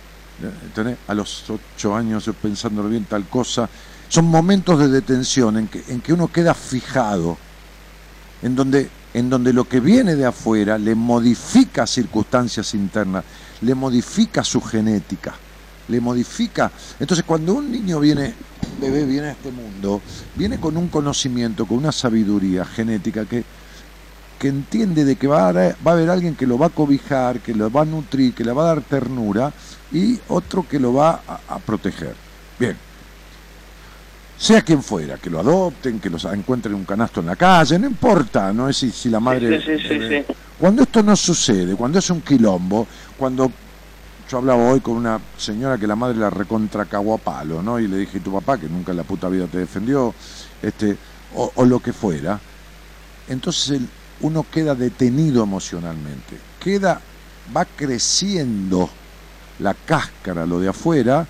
A 1.09 1.15
los 1.15 1.45
ocho 1.51 1.97
años 1.97 2.31
pensándolo 2.41 2.89
bien 2.89 3.05
tal 3.07 3.25
cosa. 3.25 3.69
Son 4.09 4.27
momentos 4.27 4.79
de 4.79 4.87
detención 4.87 5.57
en 5.57 5.67
que, 5.67 5.83
en 5.89 6.01
que 6.01 6.13
uno 6.13 6.29
queda 6.29 6.55
fijado, 6.55 7.37
en 8.43 8.55
donde, 8.55 8.89
en 9.13 9.29
donde 9.29 9.53
lo 9.53 9.65
que 9.65 9.81
viene 9.81 10.15
de 10.15 10.27
afuera 10.27 10.79
le 10.79 10.95
modifica 10.95 11.85
circunstancias 11.85 12.75
internas, 12.75 13.25
le 13.61 13.75
modifica 13.75 14.45
su 14.45 14.61
genética 14.61 15.35
le 15.89 16.01
modifica. 16.01 16.71
Entonces, 16.99 17.25
cuando 17.25 17.55
un 17.55 17.71
niño 17.71 18.01
viene, 18.01 18.35
bebé 18.81 19.05
viene 19.05 19.29
a 19.29 19.33
este 19.33 19.51
mundo, 19.51 20.01
viene 20.35 20.59
con 20.59 20.77
un 20.77 20.89
conocimiento, 20.89 21.67
con 21.67 21.79
una 21.79 21.93
sabiduría 21.93 22.65
genética 22.65 23.25
que, 23.25 23.45
que 24.39 24.49
entiende 24.49 25.05
de 25.05 25.17
que 25.17 25.27
va 25.27 25.49
a, 25.49 25.53
va 25.53 25.73
a 25.85 25.91
haber 25.91 26.11
alguien 26.11 26.35
que 26.35 26.47
lo 26.47 26.59
va 26.59 26.67
a 26.67 26.71
cobijar, 26.71 27.41
que 27.41 27.55
lo 27.55 27.71
va 27.71 27.83
a 27.83 27.85
nutrir, 27.85 28.35
que 28.35 28.45
le 28.45 28.53
va 28.53 28.63
a 28.63 28.75
dar 28.75 28.83
ternura 28.83 29.53
y 29.93 30.19
otro 30.29 30.67
que 30.69 30.81
lo 30.81 30.95
va 30.95 31.21
a, 31.27 31.59
proteger. 31.59 32.15
Bien. 32.59 32.77
Sea 34.37 34.63
quien 34.63 34.83
fuera, 34.83 35.19
que 35.19 35.31
lo 35.31 35.39
adopten, 35.39 36.01
que 36.01 36.11
los 36.11 36.25
encuentren 36.25 36.75
un 36.75 36.85
canasto 36.85 37.21
en 37.21 37.27
la 37.27 37.37
calle, 37.37 37.79
no 37.79 37.87
importa, 37.87 38.53
no 38.53 38.69
es 38.69 38.77
si, 38.77 38.91
si 38.91 39.09
la 39.09 39.21
madre... 39.21 39.63
cuando 40.59 40.83
esto 40.83 41.03
no 41.03 41.15
sucede, 41.15 41.77
cuando 41.77 42.01
es 42.01 42.11
un 42.11 42.23
quilombo, 42.23 42.89
cuando 43.17 43.53
yo 44.33 44.39
hablaba 44.39 44.65
hoy 44.65 44.81
con 44.81 44.95
una 44.95 45.21
señora 45.37 45.77
que 45.77 45.87
la 45.87 45.95
madre 45.95 46.17
la 46.17 46.31
recontra 46.31 46.87
cagó 46.87 47.13
a 47.15 47.19
palo, 47.19 47.63
¿no? 47.63 47.79
Y 47.79 47.87
le 47.87 47.99
dije, 47.99 48.19
tu 48.21 48.33
papá, 48.33 48.57
que 48.57 48.67
nunca 48.67 48.93
en 48.93 48.97
la 48.97 49.03
puta 49.05 49.29
vida 49.29 49.47
te 49.47 49.59
defendió, 49.59 50.15
este, 50.63 50.97
o, 51.35 51.65
lo 51.67 51.81
que 51.81 51.93
fuera. 51.93 52.41
Entonces 53.29 53.83
uno 54.23 54.47
queda 54.51 54.75
detenido 54.75 55.43
emocionalmente, 55.43 56.39
queda, 56.59 56.99
va 57.55 57.67
creciendo 57.67 58.89
la 59.59 59.75
cáscara, 59.75 60.47
lo 60.47 60.61
de 60.61 60.71
afuera, 60.71 61.27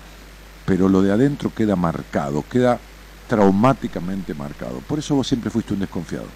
pero 0.65 0.87
lo 0.87 1.01
de 1.01 1.11
adentro 1.11 1.53
queda 1.53 1.75
marcado, 1.75 2.45
queda 2.49 2.79
traumáticamente 3.27 4.33
marcado. 4.33 4.77
Por 4.79 4.99
eso 4.99 5.15
vos 5.15 5.27
siempre 5.27 5.49
fuiste 5.49 5.73
un 5.73 5.81
desconfiado 5.81 6.27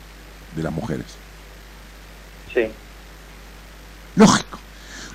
de 0.53 0.63
las 0.63 0.73
mujeres. 0.73 1.05
Sí. 2.53 2.67
Lógico 4.17 4.66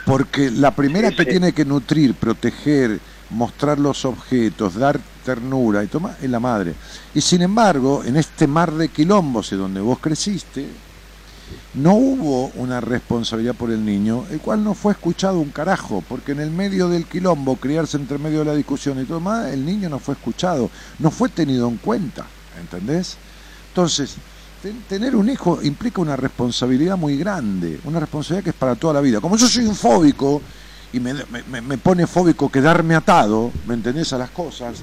porque 0.05 0.51
la 0.51 0.75
primera 0.75 1.11
que 1.11 1.25
tiene 1.25 1.53
que 1.53 1.65
nutrir, 1.65 2.15
proteger, 2.15 3.01
mostrar 3.31 3.79
los 3.79 4.05
objetos, 4.05 4.75
dar 4.75 5.01
ternura 5.25 5.85
y 5.85 5.87
toma 5.87 6.17
es 6.21 6.29
la 6.29 6.41
madre. 6.41 6.75
Y 7.15 7.21
sin 7.21 7.43
embargo, 7.43 8.03
en 8.05 8.17
este 8.17 8.47
mar 8.47 8.73
de 8.73 8.89
quilombos 8.89 9.51
donde 9.51 9.81
vos 9.81 9.99
creciste, 10.01 10.67
no 11.75 11.95
hubo 11.95 12.47
una 12.57 12.81
responsabilidad 12.81 13.55
por 13.55 13.71
el 13.71 13.85
niño, 13.85 14.25
el 14.31 14.41
cual 14.41 14.65
no 14.65 14.75
fue 14.75 14.93
escuchado 14.93 15.39
un 15.39 15.51
carajo, 15.51 16.03
porque 16.09 16.33
en 16.33 16.41
el 16.41 16.51
medio 16.51 16.89
del 16.89 17.07
quilombo, 17.07 17.57
criarse 17.57 17.97
entre 17.97 18.19
medio 18.19 18.41
de 18.41 18.45
la 18.47 18.55
discusión 18.55 19.01
y 19.01 19.05
todo 19.05 19.21
más, 19.21 19.53
el 19.53 19.65
niño 19.65 19.89
no 19.89 19.99
fue 19.99 20.15
escuchado, 20.15 20.71
no 20.99 21.11
fue 21.11 21.29
tenido 21.29 21.69
en 21.69 21.77
cuenta, 21.77 22.27
¿entendés? 22.61 23.17
Entonces, 23.69 24.17
tener 24.89 25.17
un 25.17 25.29
hijo 25.29 25.61
implica 25.63 26.01
una 26.01 26.17
responsabilidad 26.17 26.97
muy 26.97 27.17
grande, 27.17 27.81
una 27.85 28.01
responsabilidad 28.01 28.45
que 28.45 28.51
es 28.51 28.57
para 28.57 28.75
toda 28.77 28.95
la 28.95 29.01
vida. 29.01 29.21
Como 29.21 29.37
yo 29.37 29.47
soy 29.47 29.65
un 29.65 29.75
fóbico 29.75 30.41
y 30.93 31.01
me, 31.01 31.15
pone 31.79 32.07
fóbico 32.07 32.51
quedarme 32.51 32.95
atado, 32.95 33.51
¿me 33.67 33.75
entendés? 33.75 34.13
A 34.13 34.19
las 34.19 34.31
cosas. 34.31 34.83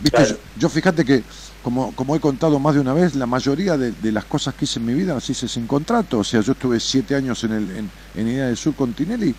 ¿viste? 0.00 0.36
Yo, 0.58 0.68
fíjate 0.68 1.04
que, 1.04 1.22
como, 1.62 1.94
como 1.94 2.16
he 2.16 2.20
contado 2.20 2.58
más 2.58 2.74
de 2.74 2.80
una 2.80 2.92
vez, 2.92 3.14
la 3.14 3.26
mayoría 3.26 3.78
de, 3.78 4.12
las 4.12 4.24
cosas 4.24 4.54
que 4.54 4.64
hice 4.64 4.80
en 4.80 4.86
mi 4.86 4.94
vida 4.94 5.14
las 5.14 5.30
hice 5.30 5.48
sin 5.48 5.66
contrato. 5.66 6.18
O 6.18 6.24
sea, 6.24 6.40
yo 6.40 6.52
estuve 6.52 6.80
siete 6.80 7.14
años 7.14 7.42
en, 7.44 7.52
el, 7.52 7.88
en, 8.16 8.28
Idea 8.28 8.46
del 8.46 8.56
Sur 8.56 8.74
con 8.74 8.92
Tinelli. 8.92 9.34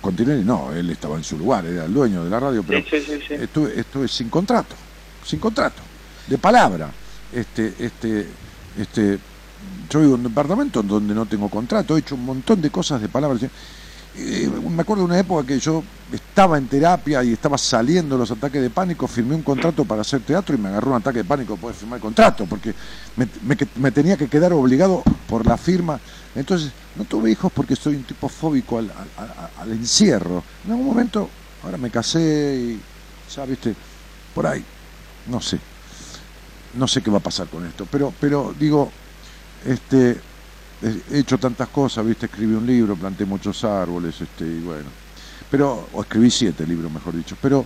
Con 0.00 0.14
Tinelli 0.14 0.44
no, 0.44 0.72
él 0.72 0.90
estaba 0.90 1.16
en 1.16 1.24
su 1.24 1.38
lugar, 1.38 1.64
era 1.64 1.86
el 1.86 1.94
dueño 1.94 2.22
de 2.24 2.28
la 2.28 2.38
radio, 2.38 2.62
pero 2.62 2.80
estuve, 2.80 3.80
estuve 3.80 4.08
sin 4.08 4.28
contrato, 4.28 4.74
sin 5.24 5.38
contrato, 5.38 5.80
de 6.26 6.36
palabra. 6.36 6.90
Este, 7.32 7.72
este, 7.78 8.26
este, 8.78 9.18
yo 9.88 10.00
vivo 10.00 10.14
en 10.14 10.20
un 10.20 10.28
departamento 10.28 10.82
donde 10.82 11.14
no 11.14 11.26
tengo 11.26 11.48
contrato, 11.48 11.96
he 11.96 12.00
hecho 12.00 12.14
un 12.14 12.24
montón 12.24 12.60
de 12.60 12.70
cosas 12.70 13.00
de 13.00 13.08
palabras. 13.08 13.42
Eh, 14.16 14.50
me 14.68 14.82
acuerdo 14.82 15.04
de 15.04 15.10
una 15.10 15.18
época 15.18 15.46
que 15.46 15.58
yo 15.58 15.84
estaba 16.12 16.58
en 16.58 16.66
terapia 16.66 17.22
y 17.22 17.32
estaba 17.32 17.56
saliendo 17.56 18.18
los 18.18 18.30
ataques 18.30 18.60
de 18.60 18.68
pánico, 18.68 19.06
firmé 19.06 19.34
un 19.34 19.42
contrato 19.42 19.84
para 19.84 20.00
hacer 20.00 20.20
teatro 20.22 20.54
y 20.54 20.58
me 20.58 20.68
agarró 20.68 20.90
un 20.90 20.96
ataque 20.96 21.18
de 21.18 21.24
pánico 21.24 21.56
poder 21.56 21.76
firmar 21.76 21.98
el 21.98 22.02
contrato, 22.02 22.46
porque 22.46 22.74
me, 23.16 23.90
tenía 23.92 24.16
que 24.16 24.28
quedar 24.28 24.52
obligado 24.52 25.02
por 25.28 25.46
la 25.46 25.56
firma. 25.56 26.00
Entonces, 26.34 26.72
no 26.96 27.04
tuve 27.04 27.30
hijos 27.30 27.52
porque 27.52 27.76
soy 27.76 27.96
un 27.96 28.04
tipo 28.04 28.28
fóbico 28.28 28.78
al, 28.78 28.90
al 29.58 29.70
encierro. 29.72 30.42
En 30.64 30.72
algún 30.72 30.86
momento, 30.86 31.28
ahora 31.64 31.78
me 31.78 31.90
casé 31.90 32.56
y 32.56 32.80
ya, 33.34 33.44
viste, 33.44 33.74
por 34.34 34.46
ahí, 34.46 34.64
no 35.28 35.40
sé 35.40 35.58
no 36.74 36.86
sé 36.86 37.02
qué 37.02 37.10
va 37.10 37.18
a 37.18 37.22
pasar 37.22 37.48
con 37.48 37.66
esto, 37.66 37.86
pero, 37.90 38.12
pero 38.20 38.54
digo, 38.58 38.90
este, 39.64 40.20
he 40.82 41.18
hecho 41.18 41.38
tantas 41.38 41.68
cosas, 41.68 42.04
viste, 42.06 42.26
escribí 42.26 42.54
un 42.54 42.66
libro, 42.66 42.96
planté 42.96 43.24
muchos 43.24 43.64
árboles, 43.64 44.20
este, 44.20 44.44
y 44.44 44.60
bueno, 44.60 44.88
pero, 45.50 45.88
o 45.92 46.02
escribí 46.02 46.30
siete 46.30 46.66
libros, 46.66 46.90
mejor 46.90 47.16
dicho, 47.16 47.36
pero, 47.40 47.64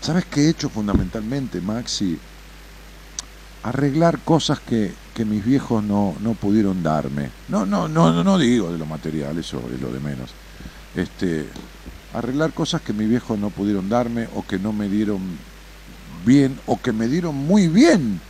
¿sabes 0.00 0.24
qué 0.26 0.42
he 0.42 0.50
hecho 0.50 0.68
fundamentalmente, 0.68 1.60
Maxi? 1.60 2.18
Arreglar 3.62 4.20
cosas 4.20 4.60
que, 4.60 4.92
que 5.14 5.24
mis 5.24 5.44
viejos 5.44 5.82
no, 5.82 6.14
no 6.20 6.34
pudieron 6.34 6.82
darme. 6.82 7.30
No, 7.48 7.66
no, 7.66 7.88
no, 7.88 8.22
no 8.22 8.38
digo 8.38 8.70
de 8.72 8.78
lo 8.78 8.86
material, 8.86 9.36
eso 9.36 9.60
es 9.74 9.80
lo 9.80 9.92
de 9.92 9.98
menos. 9.98 10.30
Este, 10.94 11.48
arreglar 12.14 12.52
cosas 12.52 12.82
que 12.82 12.92
mis 12.92 13.08
viejos 13.08 13.38
no 13.38 13.50
pudieron 13.50 13.88
darme 13.88 14.28
o 14.34 14.46
que 14.46 14.58
no 14.58 14.72
me 14.72 14.88
dieron 14.88 15.20
bien 16.24 16.58
o 16.66 16.80
que 16.80 16.92
me 16.92 17.08
dieron 17.08 17.34
muy 17.34 17.68
bien 17.68 18.20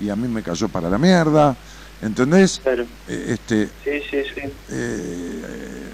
y 0.00 0.08
a 0.10 0.16
mí 0.16 0.28
me 0.28 0.42
cayó 0.42 0.68
para 0.68 0.90
la 0.90 0.98
mierda, 0.98 1.56
¿entendés? 2.02 2.60
Claro. 2.62 2.84
Eh, 3.08 3.26
este, 3.28 3.68
sí, 3.84 4.02
sí, 4.10 4.22
sí. 4.34 4.52
Eh, 4.70 5.92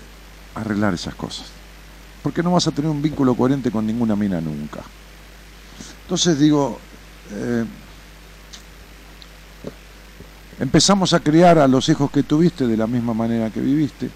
arreglar 0.55 0.95
esas 0.95 1.15
cosas. 1.15 1.47
Porque 2.23 2.43
no 2.43 2.53
vas 2.53 2.67
a 2.67 2.71
tener 2.71 2.91
un 2.91 3.03
vínculo 3.03 3.35
coherente 3.35 3.71
con 3.71 3.87
ninguna 3.87 4.17
mina 4.17 4.41
nunca. 4.41 4.81
Entonces 6.03 6.39
digo, 6.39 6.79
eh, 7.33 7.65
empezamos 10.61 11.13
a 11.13 11.21
criar 11.21 11.59
a 11.59 11.69
los 11.69 11.89
hijos 11.89 12.11
que 12.11 12.23
tuviste 12.23 12.67
de 12.67 12.77
la 12.77 12.87
misma 12.87 13.15
manera 13.15 13.51
que 13.51 13.61
viviste. 13.61 14.11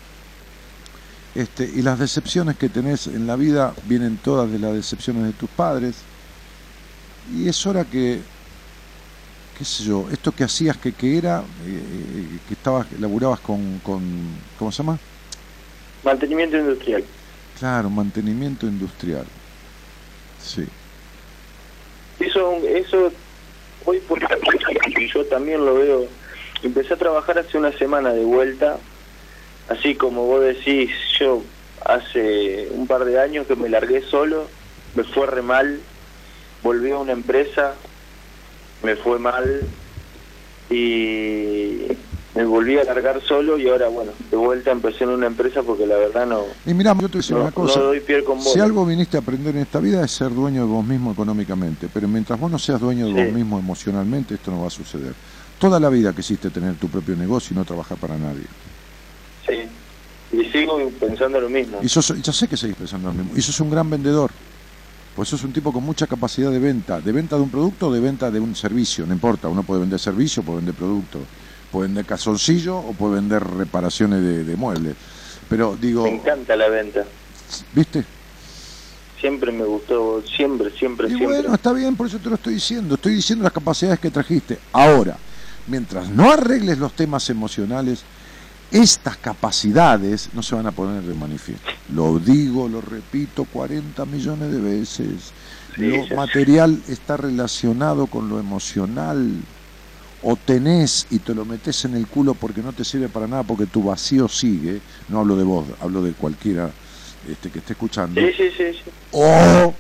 Este, 1.35 1.65
y 1.65 1.83
las 1.83 1.99
decepciones 1.99 2.57
que 2.57 2.69
tenés 2.69 3.09
en 3.09 3.27
la 3.27 3.37
vida 3.37 3.75
vienen 3.85 4.17
todas 4.17 4.51
de 4.51 4.59
las 4.59 4.73
decepciones 4.73 5.25
de 5.25 5.33
tus 5.33 5.51
padres. 5.51 5.97
Y 7.33 7.49
es 7.49 7.67
hora 7.67 7.85
que, 7.85 8.21
qué 9.59 9.65
sé 9.65 9.85
yo, 9.85 10.09
esto 10.11 10.33
que 10.33 10.45
hacías, 10.45 10.77
que, 10.77 10.93
que 10.93 11.19
era, 11.19 11.43
eh, 11.67 12.39
que 12.47 12.55
estabas, 12.55 12.87
laburabas 13.01 13.41
con, 13.41 13.79
con, 13.81 14.01
¿cómo 14.59 14.71
se 14.71 14.79
llama? 14.83 14.99
Mantenimiento 16.05 16.57
industrial. 16.57 17.05
Claro, 17.59 17.91
mantenimiento 17.91 18.67
industrial. 18.67 19.25
Sí. 20.39 20.65
Eso, 22.21 22.53
eso 22.69 23.13
hoy 23.85 24.01
por 24.01 24.19
y 24.21 25.13
yo 25.13 25.25
también 25.27 25.65
lo 25.65 25.75
veo. 25.75 26.07
Empecé 26.63 26.95
a 26.95 26.99
trabajar 26.99 27.39
hace 27.39 27.59
una 27.59 27.73
semana 27.73 28.13
de 28.13 28.25
vuelta, 28.25 28.79
así 29.69 29.95
como 29.95 30.27
vos 30.27 30.43
decís, 30.43 30.91
yo 31.19 31.43
hace 31.85 32.69
un 32.71 32.87
par 32.87 33.05
de 33.05 33.21
años 33.21 33.47
que 33.47 33.57
me 33.57 33.69
largué 33.69 34.03
solo, 34.03 34.49
me 34.95 35.05
fue 35.05 35.27
re 35.27 35.43
mal, 35.43 35.81
volví 36.67 36.91
a 36.91 36.99
una 36.99 37.13
empresa, 37.13 37.75
me 38.83 38.97
fue 38.97 39.21
mal 39.21 39.63
y 40.69 41.83
me 42.35 42.45
volví 42.45 42.77
a 42.77 42.85
largar 42.85 43.23
solo 43.23 43.57
y 43.57 43.69
ahora, 43.69 43.89
bueno, 43.89 44.11
de 44.31 44.37
vuelta 44.37 44.73
empecé 44.73 45.05
en 45.05 45.11
una 45.11 45.27
empresa 45.29 45.63
porque 45.63 45.87
la 45.87 45.97
verdad 45.97 46.27
no... 46.27 46.43
Y 46.67 46.75
mira, 46.75 46.95
yo 47.01 47.09
te 47.09 47.19
no, 47.31 47.41
una 47.43 47.53
cosa. 47.53 47.79
no 47.79 47.87
doy 47.87 48.01
pie 48.01 48.25
con 48.25 48.41
Si 48.43 48.59
algo 48.59 48.85
viniste 48.85 49.17
a 49.17 49.21
aprender 49.21 49.55
en 49.55 49.63
esta 49.63 49.79
vida 49.79 50.05
es 50.05 50.11
ser 50.11 50.35
dueño 50.35 50.63
de 50.63 50.67
vos 50.67 50.85
mismo 50.85 51.13
económicamente, 51.13 51.89
pero 51.93 52.09
mientras 52.09 52.39
vos 52.39 52.51
no 52.51 52.59
seas 52.59 52.81
dueño 52.81 53.07
de 53.07 53.15
Sí. 53.15 53.25
vos 53.25 53.33
mismo 53.33 53.59
emocionalmente, 53.59 54.35
esto 54.35 54.51
no 54.51 54.61
va 54.63 54.67
a 54.67 54.71
suceder. 54.71 55.15
Toda 55.59 55.79
la 55.79 55.89
vida 55.89 56.13
quisiste 56.13 56.51
tener 56.51 56.75
tu 56.75 56.89
propio 56.89 57.15
negocio 57.17 57.55
y 57.55 57.57
no 57.57 57.65
trabajar 57.65 57.97
para 57.97 58.19
nadie. 58.19 58.45
Sí. 59.47 60.37
Y 60.37 60.45
sigo 60.51 60.79
pensando 61.01 61.41
lo 61.41 61.49
mismo. 61.49 61.79
Y 61.81 61.89
sos, 61.89 62.13
ya 62.21 62.33
sé 62.33 62.49
que 62.49 62.57
seguís 62.57 62.77
pensando 62.77 63.09
lo 63.09 63.15
mismo. 63.15 63.33
Y 63.37 63.41
sos 63.41 63.59
un 63.61 63.71
gran 63.71 63.89
vendedor. 63.89 64.31
Pues 65.17 65.31
sos 65.31 65.43
un 65.45 65.53
tipo 65.53 65.73
con 65.73 65.83
mucha 65.83 66.07
capacidad 66.07 66.51
de 66.51 66.59
venta. 66.59 67.01
De 67.01 67.11
venta 67.11 67.37
de 67.37 67.43
un 67.43 67.49
producto 67.51 67.89
o 67.89 67.93
de 67.93 68.01
venta 68.01 68.31
de 68.31 68.39
un 68.39 68.55
servicio. 68.55 69.07
No 69.07 69.15
importa. 69.15 69.49
Uno 69.49 69.63
puede 69.63 69.81
vender 69.81 69.99
servicio, 69.99 70.43
puede 70.43 70.59
vender 70.59 70.75
producto. 70.75 71.21
Puede 71.73 71.89
vender 71.89 72.05
calzoncillo 72.05 72.77
o 72.77 72.93
puede 72.93 73.15
vender 73.17 73.43
reparaciones 73.43 74.21
de, 74.23 74.45
de 74.45 74.57
muebles. 74.57 74.95
Pero 75.49 75.77
digo, 75.81 76.03
Me 76.05 76.11
encanta 76.17 76.55
la 76.55 76.69
venta. 76.69 77.05
¿viste? 77.75 78.05
Siempre 79.21 79.51
me 79.51 79.65
gustó, 79.65 80.23
siempre, 80.37 80.71
siempre, 80.79 81.07
Y 81.09 81.13
siempre. 81.17 81.41
bueno, 81.41 81.55
está 81.55 81.73
bien, 81.73 81.97
por 81.97 82.07
eso 82.07 82.19
te 82.19 82.29
lo 82.29 82.35
estoy 82.35 82.55
diciendo. 82.55 82.97
Estoy 82.97 83.15
diciendo 83.15 83.43
las 83.43 83.53
capacidades 83.53 83.99
que 83.99 84.11
trajiste. 84.11 84.59
Ahora, 84.73 85.17
mientras 85.67 86.11
no 86.11 86.31
arregles 86.31 86.77
los 86.79 86.93
temas 86.93 87.29
emocionales, 87.31 88.05
estas 88.71 89.17
capacidades 89.17 90.31
no 90.33 90.43
se 90.43 90.55
van 90.55 90.67
a 90.67 90.73
poner 90.73 91.03
de 91.03 91.15
manifiesto. 91.15 91.71
Lo 91.95 92.19
digo, 92.19 92.69
lo 92.69 92.81
repito 92.81 93.45
40 93.45 94.05
millones 94.07 94.51
de 94.51 94.61
veces. 94.61 95.33
Lo 95.77 96.17
material 96.17 96.81
está 96.89 97.17
relacionado 97.17 98.07
con 98.07 98.29
lo 98.29 98.41
emocional. 98.41 99.31
O 100.23 100.35
tenés 100.35 101.07
y 101.11 101.19
te 101.21 101.35
lo 101.35 101.45
metes 101.45 101.85
en 101.85 101.95
el 101.95 102.07
culo 102.07 102.35
porque 102.35 102.63
no 102.63 102.73
te 102.73 102.85
sirve 102.85 103.09
para 103.09 103.29
nada, 103.29 103.43
porque 103.43 103.67
tu 103.67 103.85
vacío 103.85 104.29
sigue. 104.29 104.81
No 105.09 105.21
hablo 105.21 105.37
de 105.37 105.45
vos, 105.45 105.67
hablo 105.81 106.03
de 106.03 106.13
cualquiera 106.13 106.71
este, 107.29 107.51
que 107.51 107.59
esté 107.59 107.73
escuchando 107.75 108.21
Sí, 108.21 108.29
sí, 108.37 108.45
sí, 108.57 108.73
sí. 108.73 108.91
o 109.13 109.75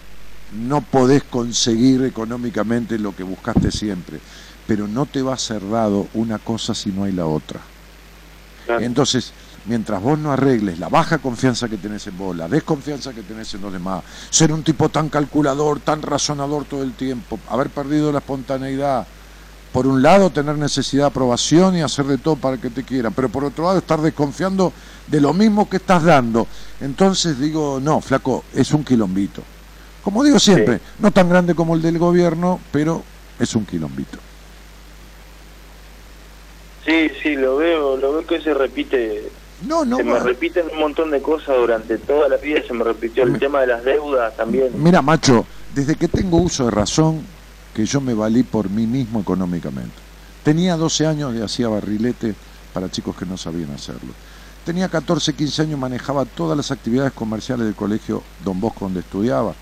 no 0.52 0.80
podés 0.80 1.22
conseguir 1.24 2.04
económicamente 2.04 2.98
lo 2.98 3.14
que 3.14 3.22
buscaste 3.22 3.70
siempre, 3.72 4.20
pero 4.66 4.86
no 4.86 5.06
te 5.06 5.22
va 5.22 5.34
a 5.34 5.38
ser 5.38 5.68
dado 5.68 6.06
una 6.14 6.38
cosa 6.38 6.74
si 6.74 6.90
no 6.90 7.04
hay 7.04 7.12
la 7.12 7.26
otra. 7.26 7.60
Claro. 8.66 8.82
Entonces, 8.84 9.32
mientras 9.66 10.02
vos 10.02 10.18
no 10.18 10.32
arregles 10.32 10.78
la 10.78 10.88
baja 10.88 11.18
confianza 11.18 11.68
que 11.68 11.76
tenés 11.76 12.06
en 12.06 12.18
vos, 12.18 12.36
la 12.36 12.48
desconfianza 12.48 13.12
que 13.12 13.22
tenés 13.22 13.54
en 13.54 13.62
los 13.62 13.72
demás, 13.72 14.02
ser 14.30 14.52
un 14.52 14.62
tipo 14.62 14.88
tan 14.88 15.08
calculador, 15.08 15.80
tan 15.80 16.02
razonador 16.02 16.64
todo 16.64 16.82
el 16.82 16.92
tiempo, 16.94 17.38
haber 17.48 17.70
perdido 17.70 18.12
la 18.12 18.18
espontaneidad, 18.18 19.06
por 19.72 19.86
un 19.86 20.00
lado 20.02 20.30
tener 20.30 20.56
necesidad 20.56 21.04
de 21.04 21.08
aprobación 21.08 21.76
y 21.76 21.82
hacer 21.82 22.06
de 22.06 22.18
todo 22.18 22.36
para 22.36 22.56
que 22.56 22.70
te 22.70 22.82
quieran, 22.82 23.12
pero 23.12 23.28
por 23.28 23.44
otro 23.44 23.64
lado 23.64 23.78
estar 23.78 24.00
desconfiando 24.00 24.72
de 25.06 25.20
lo 25.20 25.32
mismo 25.34 25.68
que 25.68 25.76
estás 25.76 26.02
dando. 26.02 26.46
Entonces 26.80 27.38
digo, 27.38 27.78
no, 27.82 28.00
flaco, 28.00 28.44
es 28.54 28.72
un 28.72 28.84
quilombito. 28.84 29.42
Como 30.02 30.24
digo 30.24 30.38
siempre, 30.38 30.78
Sí. 30.78 30.82
no 31.00 31.10
tan 31.10 31.28
grande 31.28 31.54
como 31.54 31.74
el 31.74 31.82
del 31.82 31.98
gobierno, 31.98 32.58
pero 32.72 33.02
es 33.38 33.54
un 33.54 33.66
quilombito. 33.66 34.18
Sí, 36.86 37.10
sí, 37.22 37.34
lo 37.34 37.56
veo, 37.56 37.96
lo 37.96 38.12
veo 38.12 38.26
que 38.26 38.40
se 38.40 38.54
repite, 38.54 39.28
No, 39.66 39.84
no, 39.84 39.96
se 39.96 40.04
me 40.04 40.18
repiten 40.20 40.66
un 40.72 40.78
montón 40.78 41.10
de 41.10 41.20
cosas 41.20 41.56
durante 41.58 41.98
toda 41.98 42.28
la 42.28 42.36
vida, 42.36 42.60
se 42.66 42.72
me 42.72 42.84
repitió 42.84 43.24
el 43.24 43.32
Me- 43.32 43.38
tema 43.38 43.60
de 43.62 43.66
las 43.66 43.84
deudas 43.84 44.36
también. 44.36 44.70
Mira, 44.82 45.02
macho, 45.02 45.44
desde 45.74 45.96
que 45.96 46.06
tengo 46.08 46.36
uso 46.38 46.66
de 46.66 46.70
razón, 46.70 47.26
que 47.74 47.84
yo 47.84 48.00
me 48.00 48.14
valí 48.14 48.42
por 48.44 48.70
mí 48.70 48.86
mismo 48.86 49.20
económicamente. 49.20 49.96
Tenía 50.44 50.76
12 50.76 51.06
años 51.06 51.34
y 51.34 51.42
hacía 51.42 51.68
barrilete 51.68 52.34
para 52.72 52.88
chicos 52.90 53.16
que 53.16 53.26
no 53.26 53.36
sabían 53.36 53.72
hacerlo. 53.72 54.12
Tenía 54.64 54.88
14, 54.88 55.32
15 55.34 55.62
años, 55.62 55.78
manejaba 55.78 56.24
todas 56.24 56.56
las 56.56 56.70
actividades 56.70 57.12
comerciales 57.12 57.66
del 57.66 57.74
colegio 57.74 58.22
Don 58.44 58.60
Bosco 58.60 58.84
donde 58.84 59.00
estudiaba. 59.00 59.54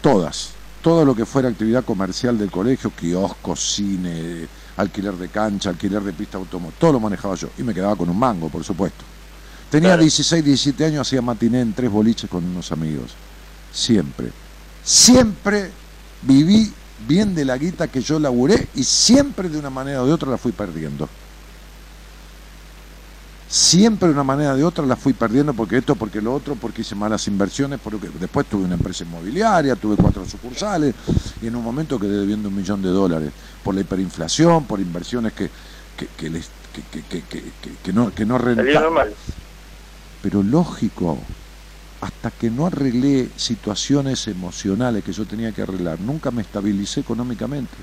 Todas. 0.00 0.50
Todo 0.82 1.04
lo 1.04 1.14
que 1.14 1.24
fuera 1.24 1.48
actividad 1.48 1.84
comercial 1.84 2.36
del 2.36 2.50
colegio, 2.50 2.90
kiosco, 2.90 3.54
cine, 3.54 4.48
alquiler 4.76 5.14
de 5.14 5.28
cancha, 5.28 5.70
alquiler 5.70 6.02
de 6.02 6.12
pista 6.12 6.38
automóvil, 6.38 6.74
todo 6.78 6.92
lo 6.92 7.00
manejaba 7.00 7.34
yo. 7.34 7.48
Y 7.58 7.62
me 7.62 7.74
quedaba 7.74 7.96
con 7.96 8.08
un 8.08 8.18
mango, 8.18 8.48
por 8.48 8.64
supuesto. 8.64 9.04
Tenía 9.70 9.90
Claro. 9.90 10.02
16, 10.02 10.44
17 10.44 10.84
años, 10.84 11.06
hacía 11.06 11.22
matiné 11.22 11.60
en 11.60 11.72
tres 11.72 11.90
boliches 11.90 12.28
con 12.28 12.44
unos 12.44 12.72
amigos. 12.72 13.12
Siempre. 13.72 14.30
Siempre 14.84 15.70
viví 16.22 16.72
bien 17.06 17.34
de 17.34 17.44
la 17.44 17.56
guita 17.56 17.88
que 17.88 18.00
yo 18.02 18.18
laburé 18.18 18.68
y 18.74 18.84
siempre 18.84 19.48
de 19.48 19.58
una 19.58 19.70
manera 19.70 20.02
o 20.02 20.06
de 20.06 20.12
otra 20.12 20.30
la 20.30 20.38
fui 20.38 20.52
perdiendo. 20.52 21.08
Siempre 23.52 24.08
de 24.08 24.14
una 24.14 24.24
manera 24.24 24.54
o 24.54 24.56
de 24.56 24.64
otra 24.64 24.86
la 24.86 24.96
fui 24.96 25.12
perdiendo 25.12 25.52
porque 25.52 25.76
esto, 25.76 25.94
porque 25.94 26.22
lo 26.22 26.32
otro, 26.32 26.54
porque 26.56 26.80
hice 26.80 26.94
malas 26.94 27.28
inversiones, 27.28 27.78
porque 27.84 28.08
después 28.18 28.46
tuve 28.46 28.64
una 28.64 28.76
empresa 28.76 29.04
inmobiliaria, 29.04 29.76
tuve 29.76 29.94
cuatro 29.96 30.26
sucursales 30.26 30.94
y 31.42 31.48
en 31.48 31.56
un 31.56 31.62
momento 31.62 31.98
quedé 31.98 32.20
debiendo 32.20 32.48
un 32.48 32.56
millón 32.56 32.80
de 32.80 32.88
dólares 32.88 33.30
por 33.62 33.74
la 33.74 33.82
hiperinflación, 33.82 34.64
por 34.64 34.80
inversiones 34.80 35.34
que, 35.34 35.50
que, 35.98 36.06
que 36.16 36.30
les- 36.30 36.48
que- 36.72 36.80
que- 36.80 37.02
que- 37.06 37.22
que- 37.28 37.52
que- 37.60 37.76
que 37.82 37.92
no, 37.92 38.10
que 38.14 38.24
no 38.24 38.38
rentaban 38.38 38.72
pero 40.22 40.42
lógico, 40.42 41.18
hasta 42.00 42.30
que 42.30 42.50
no 42.50 42.64
arreglé 42.64 43.28
situaciones 43.36 44.28
emocionales 44.28 45.04
que 45.04 45.12
yo 45.12 45.26
tenía 45.26 45.52
que 45.52 45.60
arreglar, 45.60 46.00
nunca 46.00 46.30
me 46.30 46.40
estabilicé 46.40 47.00
económicamente. 47.00 47.76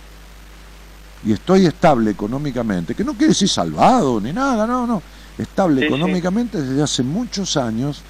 Y 1.24 1.32
estoy 1.32 1.67
estable 1.67 2.09
económicamente, 2.09 2.95
que 2.95 3.03
no 3.03 3.13
quiere 3.13 3.34
decir 3.34 3.49
salvado 3.49 4.20
ni 4.20 4.34
nada, 4.34 4.65
no, 4.65 4.88
no. 4.88 5.03
Estable 5.39 5.81
Sí, 5.81 5.87
sí. 5.87 5.87
económicamente 5.87 6.61
desde 6.61 6.83
hace 6.83 7.03
muchos 7.03 7.57
años, 7.57 8.01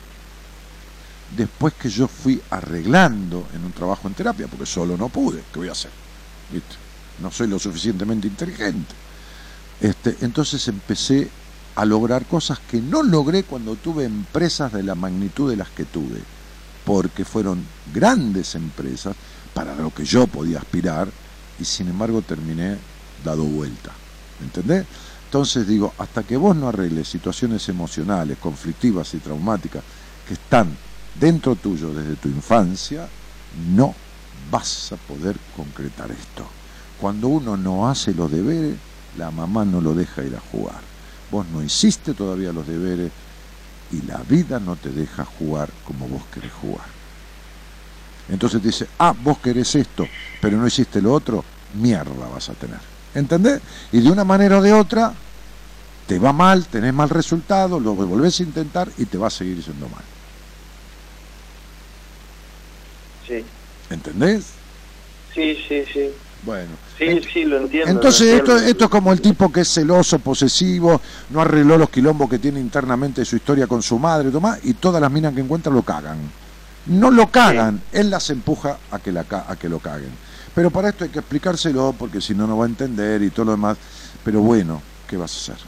después 1.37 1.73
que 1.75 1.89
yo 1.89 2.07
fui 2.07 2.41
arreglando 2.49 3.47
en 3.53 3.63
un 3.65 3.71
trabajo 3.71 4.07
en 4.07 4.15
terapia, 4.15 4.47
porque 4.47 4.65
solo 4.65 4.97
no 4.97 5.09
pude, 5.09 5.43
¿qué 5.53 5.59
voy 5.59 5.69
a 5.69 5.73
hacer? 5.73 5.91
¿Viste? 6.51 6.75
No 7.19 7.31
soy 7.31 7.47
lo 7.47 7.59
suficientemente 7.59 8.27
inteligente. 8.27 8.95
Este, 9.79 10.17
entonces 10.21 10.67
empecé 10.67 11.29
a 11.75 11.85
lograr 11.85 12.25
cosas 12.25 12.59
que 12.59 12.81
no 12.81 13.03
logré 13.03 13.43
cuando 13.43 13.77
tuve 13.77 14.05
empresas 14.05 14.73
de 14.73 14.83
la 14.83 14.95
magnitud 14.95 15.49
de 15.49 15.57
las 15.57 15.69
que 15.69 15.85
tuve, 15.85 16.27
porque 16.83 17.25
fueron 17.25 17.69
grandes 17.93 18.55
empresas 18.55 19.15
para 19.53 19.75
lo 19.75 19.93
que 19.93 20.05
yo 20.05 20.27
podía 20.27 20.59
aspirar 20.59 21.13
y 21.59 21.65
sin 21.65 21.89
embargo 21.89 22.21
terminé 22.21 22.77
dado 23.23 23.43
vuelta. 23.43 23.99
¿Me 24.39 24.45
¿Entendés? 24.47 24.87
Entonces 25.29 25.67
digo, 25.67 25.93
hasta 25.99 26.23
que 26.23 26.37
vos 26.37 26.55
no 26.55 26.69
arregles 26.69 27.07
situaciones 27.07 27.69
emocionales, 27.69 28.39
conflictivas 28.39 29.13
y 29.13 29.19
traumáticas 29.19 29.83
que 30.27 30.33
están 30.33 30.75
dentro 31.19 31.55
tuyo 31.55 31.93
desde 31.93 32.15
tu 32.15 32.29
infancia, 32.29 33.07
no 33.75 33.93
vas 34.49 34.91
a 34.91 34.95
poder 34.95 35.37
concretar 35.55 36.09
esto. 36.09 36.47
Cuando 36.99 37.27
uno 37.27 37.57
no 37.57 37.87
hace 37.87 38.11
los 38.15 38.31
deberes, 38.31 38.75
la 39.19 39.29
mamá 39.29 39.65
no 39.65 39.81
lo 39.81 39.93
deja 39.93 40.23
ir 40.23 40.35
a 40.35 40.51
jugar. 40.51 40.81
Vos 41.29 41.45
no 41.53 41.61
hiciste 41.61 42.15
todavía 42.15 42.51
los 42.51 42.65
deberes 42.65 43.11
y 43.91 44.01
la 44.07 44.17
vida 44.27 44.59
no 44.59 44.77
te 44.77 44.89
deja 44.89 45.25
jugar 45.25 45.69
como 45.85 46.07
vos 46.07 46.23
querés 46.33 46.53
jugar. 46.53 46.87
Entonces 48.29 48.63
te 48.63 48.69
dice, 48.69 48.87
ah, 48.97 49.13
vos 49.23 49.37
querés 49.37 49.75
esto, 49.75 50.07
pero 50.41 50.57
no 50.57 50.65
hiciste 50.65 50.99
lo 51.03 51.13
otro, 51.13 51.45
mierda 51.75 52.27
vas 52.33 52.49
a 52.49 52.53
tener. 52.53 52.88
¿Entendés? 53.15 53.61
Y 53.91 54.01
de 54.01 54.11
una 54.11 54.23
manera 54.23 54.59
o 54.59 54.61
de 54.61 54.73
otra, 54.73 55.13
te 56.07 56.19
va 56.19 56.33
mal, 56.33 56.65
tenés 56.65 56.93
mal 56.93 57.09
resultado, 57.09 57.79
lo 57.79 57.93
volvés 57.95 58.39
a 58.39 58.43
intentar 58.43 58.89
y 58.97 59.05
te 59.05 59.17
va 59.17 59.27
a 59.27 59.31
seguir 59.31 59.63
yendo 59.63 59.87
mal. 59.89 60.03
Sí, 63.27 63.43
¿Entendés? 63.89 64.45
sí, 65.33 65.57
sí, 65.67 65.83
sí. 65.91 66.09
Bueno. 66.43 66.71
Sí, 66.97 67.21
sí, 67.33 67.43
lo 67.43 67.57
entiendo. 67.57 67.91
Entonces 67.91 68.27
lo 68.27 68.37
esto, 68.37 68.51
entiendo. 68.51 68.71
esto 68.71 68.83
es 68.85 68.89
como 68.89 69.11
el 69.11 69.21
tipo 69.21 69.51
que 69.51 69.61
es 69.61 69.73
celoso, 69.73 70.19
posesivo, 70.19 71.01
no 71.29 71.41
arregló 71.41 71.77
los 71.77 71.89
quilombos 71.89 72.29
que 72.29 72.39
tiene 72.39 72.59
internamente 72.59 73.25
su 73.25 73.35
historia 73.35 73.67
con 73.67 73.83
su 73.83 73.99
madre, 73.99 74.31
Tomás, 74.31 74.59
y 74.63 74.73
todas 74.73 75.01
las 75.01 75.11
minas 75.11 75.33
que 75.33 75.41
encuentra 75.41 75.71
lo 75.71 75.83
cagan. 75.83 76.17
No 76.85 77.11
lo 77.11 77.27
cagan, 77.27 77.81
él 77.91 78.09
las 78.09 78.29
empuja 78.29 78.77
a 78.89 78.99
que, 78.99 79.11
la, 79.11 79.25
a 79.29 79.55
que 79.57 79.69
lo 79.69 79.79
caguen. 79.79 80.11
Pero 80.53 80.71
para 80.71 80.89
esto 80.89 81.03
hay 81.03 81.09
que 81.09 81.19
explicárselo, 81.19 81.93
porque 81.97 82.21
si 82.21 82.33
no, 82.33 82.47
no 82.47 82.57
va 82.57 82.65
a 82.65 82.69
entender 82.69 83.21
y 83.23 83.29
todo 83.31 83.45
lo 83.45 83.51
demás. 83.51 83.77
Pero 84.23 84.41
bueno, 84.41 84.81
¿qué 85.07 85.17
vas 85.17 85.33
a 85.49 85.53
hacer? 85.53 85.67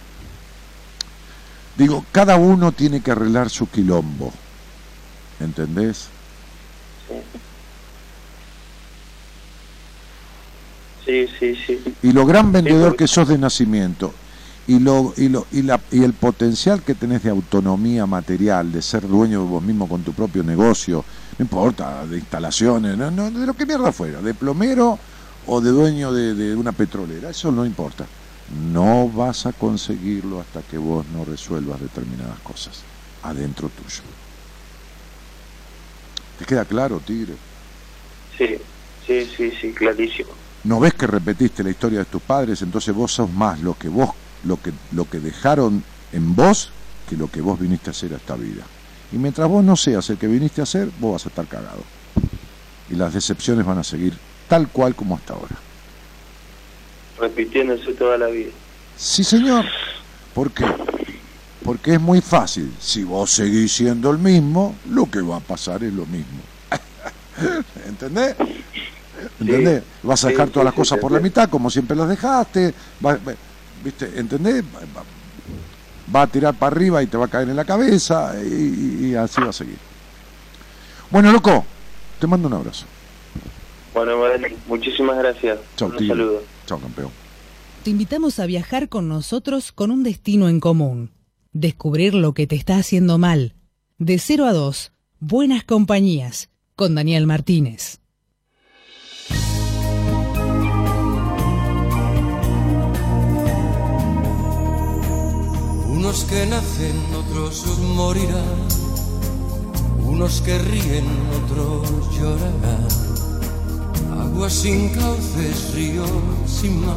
Digo, 1.77 2.05
cada 2.11 2.35
uno 2.35 2.71
tiene 2.71 3.01
que 3.01 3.11
arreglar 3.11 3.49
su 3.49 3.67
quilombo. 3.67 4.33
¿Entendés? 5.39 6.09
Sí, 11.05 11.25
sí, 11.39 11.55
sí. 11.65 11.83
y 12.03 12.11
lo 12.11 12.25
gran 12.25 12.51
vendedor 12.51 12.89
porque- 12.89 13.05
que 13.05 13.07
sos 13.07 13.27
de 13.27 13.37
nacimiento 13.37 14.13
y 14.67 14.79
lo 14.79 15.13
y 15.17 15.29
lo 15.29 15.47
y 15.51 15.63
la 15.63 15.81
y 15.91 16.03
el 16.03 16.13
potencial 16.13 16.83
que 16.83 16.93
tenés 16.93 17.23
de 17.23 17.31
autonomía 17.31 18.05
material 18.05 18.71
de 18.71 18.81
ser 18.83 19.07
dueño 19.07 19.41
de 19.41 19.47
vos 19.47 19.63
mismo 19.63 19.89
con 19.89 20.03
tu 20.03 20.13
propio 20.13 20.43
negocio 20.43 21.03
no 21.41 21.45
importa 21.45 22.05
de 22.07 22.19
instalaciones 22.19 22.97
no, 22.97 23.09
no, 23.09 23.31
de 23.31 23.47
lo 23.47 23.55
que 23.55 23.65
mierda 23.65 23.91
fuera 23.91 24.21
de 24.21 24.35
plomero 24.35 25.01
o 25.41 25.59
de 25.59 25.71
dueño 25.71 26.13
de, 26.13 26.35
de 26.35 26.55
una 26.55 26.73
petrolera 26.73 27.31
eso 27.31 27.51
no 27.51 27.65
importa 27.65 28.11
no 28.47 29.09
vas 29.09 29.47
a 29.47 29.53
conseguirlo 29.53 30.39
hasta 30.39 30.63
que 30.63 30.77
vos 30.77 31.07
no 31.07 31.25
resuelvas 31.25 31.81
determinadas 31.81 32.41
cosas 32.41 32.85
adentro 33.21 33.71
tuyo 33.71 34.03
te 36.35 36.45
queda 36.45 36.65
claro 36.65 37.01
tigre 37.01 37.39
Sí, 38.37 38.57
sí, 39.05 39.27
sí, 39.37 39.51
sí, 39.61 39.73
clarísimo. 39.73 40.35
no 40.63 40.79
ves 40.79 40.93
que 40.93 41.07
repetiste 41.07 41.63
la 41.63 41.71
historia 41.71 41.99
de 41.99 42.05
tus 42.05 42.21
padres, 42.23 42.61
entonces 42.61 42.93
vos 42.93 43.13
sos 43.13 43.29
más 43.31 43.59
lo 43.61 43.75
que 43.75 43.89
vos, 43.89 44.11
lo 44.41 44.61
que, 44.61 44.73
lo 44.91 45.09
que 45.09 45.19
dejaron 45.19 45.85
en 46.11 46.35
vos 46.35 46.75
que 47.05 47.17
lo 47.17 47.29
que 47.29 47.41
vos 47.41 47.59
viniste 47.59 47.89
a 47.89 47.91
hacer 47.91 48.13
a 48.13 48.17
esta 48.17 48.35
vida. 48.37 48.71
Y 49.11 49.17
mientras 49.17 49.47
vos 49.47 49.63
no 49.63 49.75
seas 49.75 50.09
el 50.09 50.17
que 50.17 50.27
viniste 50.27 50.61
a 50.61 50.63
hacer, 50.63 50.89
vos 50.99 51.13
vas 51.13 51.25
a 51.25 51.29
estar 51.29 51.45
cagado. 51.47 51.83
Y 52.89 52.95
las 52.95 53.13
decepciones 53.13 53.65
van 53.65 53.77
a 53.77 53.83
seguir 53.83 54.17
tal 54.47 54.67
cual 54.67 54.95
como 54.95 55.15
hasta 55.15 55.33
ahora. 55.33 55.55
Repitiéndose 57.19 57.93
toda 57.93 58.17
la 58.17 58.27
vida. 58.27 58.51
Sí, 58.97 59.23
señor. 59.23 59.65
¿Por 60.33 60.51
qué? 60.51 60.65
Porque 61.63 61.93
es 61.93 62.01
muy 62.01 62.21
fácil. 62.21 62.73
Si 62.79 63.03
vos 63.03 63.31
seguís 63.31 63.73
siendo 63.73 64.11
el 64.11 64.17
mismo, 64.17 64.75
lo 64.89 65.09
que 65.09 65.21
va 65.21 65.37
a 65.37 65.39
pasar 65.41 65.83
es 65.83 65.93
lo 65.93 66.05
mismo. 66.05 66.41
¿Entendés? 67.87 68.35
¿Entendés? 69.39 69.83
Vas 70.03 70.23
a 70.25 70.29
dejar 70.29 70.47
sí, 70.47 70.53
todas 70.53 70.65
las 70.65 70.73
cosas 70.73 70.99
por 70.99 71.11
la 71.11 71.19
mitad, 71.19 71.49
como 71.49 71.69
siempre 71.69 71.95
las 71.95 72.09
dejaste. 72.09 72.73
¿Viste? 73.83 74.11
¿Entendés? 74.15 74.63
Va, 76.13 76.23
a 76.23 76.27
tirar 76.27 76.53
para 76.53 76.75
arriba 76.75 77.01
y 77.03 77.07
te 77.07 77.17
va 77.17 77.25
a 77.25 77.29
caer 77.29 77.49
en 77.49 77.55
la 77.55 77.65
cabeza 77.65 78.33
y, 78.43 79.15
así 79.15 79.41
va 79.41 79.49
a 79.49 79.53
seguir. 79.53 79.77
Bueno, 81.09 81.31
loco, 81.31 81.65
te 82.19 82.27
mando 82.27 82.47
un 82.47 82.53
abrazo. 82.53 82.85
Bueno, 83.93 84.17
muchísimas 84.67 85.17
gracias. 85.17 85.59
Chau, 85.75 85.89
Un 85.89 85.97
tío. 85.97 86.07
saludo. 86.09 86.43
Chao, 86.65 86.79
campeón. 86.79 87.11
Te 87.83 87.89
invitamos 87.89 88.39
a 88.39 88.45
viajar 88.45 88.89
con 88.89 89.09
nosotros 89.09 89.71
con 89.71 89.91
un 89.91 90.03
destino 90.03 90.49
en 90.49 90.59
común. 90.59 91.11
Descubrir 91.51 92.13
lo 92.13 92.33
que 92.33 92.47
te 92.47 92.55
está 92.55 92.77
haciendo 92.77 93.17
mal. 93.17 93.55
De 93.97 94.19
0 94.19 94.45
a 94.45 94.53
2, 94.53 94.91
Buenas 95.19 95.63
Compañías, 95.63 96.49
con 96.75 96.95
Daniel 96.95 97.27
Martínez. 97.27 98.00
Unos 106.03 106.23
que 106.23 106.47
nacen, 106.47 106.97
otros 107.15 107.63
morirán. 107.95 108.67
Unos 110.03 110.41
que 110.41 110.57
ríen, 110.57 111.05
otros 111.37 111.87
llorarán. 112.17 112.87
Aguas 114.19 114.51
sin 114.51 114.89
cauces, 114.89 115.75
ríos 115.75 116.09
sin 116.47 116.83
mar. 116.83 116.95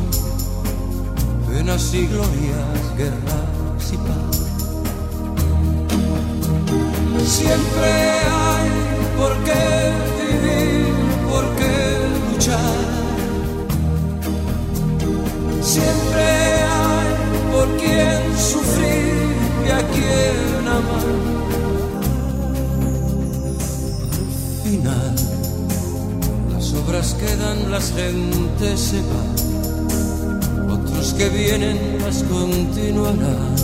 Penas 1.50 1.92
y 1.92 2.06
glorias, 2.06 2.96
guerras 2.96 3.92
y 3.92 3.96
paz. 4.08 4.36
Siempre 7.26 7.90
hay 8.40 8.70
por 9.18 9.34
qué 9.44 9.92
vivir, 10.32 10.94
por 11.28 11.44
qué 11.56 11.74
luchar. 12.32 12.78
Siempre 15.60 16.22
hay 16.22 16.73
por 17.64 17.76
quien 17.78 18.38
sufrir 18.38 19.36
y 19.66 19.70
a 19.70 19.78
quien 19.88 20.68
amar. 20.68 21.06
Al 24.02 24.70
final, 24.70 25.14
las 26.52 26.74
obras 26.74 27.14
quedan, 27.14 27.70
las 27.70 27.92
gentes 27.92 28.80
se 28.80 29.00
van. 29.00 30.70
Otros 30.70 31.14
que 31.14 31.28
vienen 31.28 31.98
las 32.00 32.22
continuarán. 32.24 33.54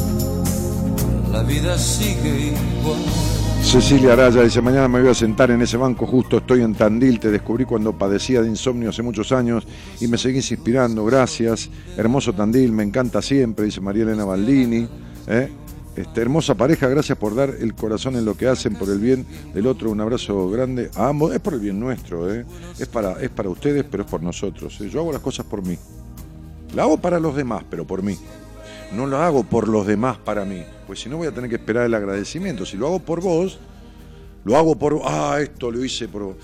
La 1.33 1.43
vida 1.43 1.77
sigue 1.79 2.55
igual. 2.81 3.40
Cecilia 3.63 4.15
Araya 4.15 4.43
dice, 4.43 4.61
mañana 4.61 4.89
me 4.89 5.01
voy 5.01 5.11
a 5.11 5.15
sentar 5.15 5.51
en 5.51 5.63
ese 5.63 5.77
banco, 5.77 6.07
justo 6.07 6.39
estoy 6.39 6.63
en 6.63 6.75
Tandil, 6.75 7.21
te 7.21 7.31
descubrí 7.31 7.65
cuando 7.65 7.97
padecía 7.97 8.43
de 8.43 8.49
insomnio 8.49 8.91
hace 8.91 9.03
muchos 9.03 9.31
años 9.31 9.67
y 10.01 10.09
me 10.09 10.19
seguís 10.19 10.51
inspirando, 10.51 11.05
gracias. 11.05 11.71
Hermoso 11.97 12.33
Tandil, 12.33 12.73
me 12.73 12.83
encanta 12.83 13.23
siempre, 13.23 13.67
dice 13.67 13.81
María 13.81 14.03
Elena 14.03 14.25
Baldini. 14.25 14.89
¿eh? 15.29 15.51
Este, 15.97 16.23
hermosa 16.23 16.55
pareja, 16.55 16.89
gracias 16.89 17.19
por 17.19 17.35
dar 17.35 17.51
el 17.61 17.75
corazón 17.75 18.17
en 18.17 18.25
lo 18.25 18.37
que 18.37 18.47
hacen, 18.49 18.75
por 18.75 18.89
el 18.89 18.99
bien 18.99 19.27
del 19.53 19.67
otro, 19.67 19.91
un 19.91 20.01
abrazo 20.01 20.49
grande 20.49 20.91
a 20.95 21.09
ambos, 21.09 21.35
es 21.35 21.41
por 21.41 21.55
el 21.55 21.61
bien 21.61 21.79
nuestro, 21.79 22.33
¿eh? 22.33 22.45
es, 22.79 22.89
para, 22.89 23.21
es 23.21 23.29
para 23.31 23.51
ustedes, 23.51 23.85
pero 23.91 24.05
es 24.05 24.11
por 24.11 24.23
nosotros. 24.23 24.81
¿eh? 24.81 24.89
Yo 24.89 25.01
hago 25.01 25.13
las 25.13 25.21
cosas 25.21 25.47
por 25.47 25.67
mí. 25.67 25.77
La 26.75 26.83
hago 26.85 26.99
para 26.99 27.21
los 27.21 27.37
demás, 27.37 27.65
pero 27.69 27.87
por 27.87 28.03
mí. 28.03 28.17
No 28.93 29.07
lo 29.07 29.19
hago 29.19 29.45
por 29.45 29.69
los 29.69 29.87
demás 29.87 30.19
para 30.19 30.45
mí, 30.45 30.65
pues 30.87 31.01
si 31.01 31.09
no 31.09 31.17
voy 31.17 31.29
a 31.29 31.33
tener 31.33 31.49
que 31.49 31.57
esperar 31.57 31.87
el 31.87 31.95
agradecimiento. 31.95 32.67
Si 32.67 32.77
lo 32.77 32.89
hago 32.89 32.99
por 32.99 33.21
vos, 33.21 33.59
lo 34.45 34.57
hago 34.57 34.77
por. 34.77 35.01
Ah, 35.05 35.39
esto 35.41 35.71
lo 35.71 35.85
hice 35.85 36.09
por. 36.09 36.37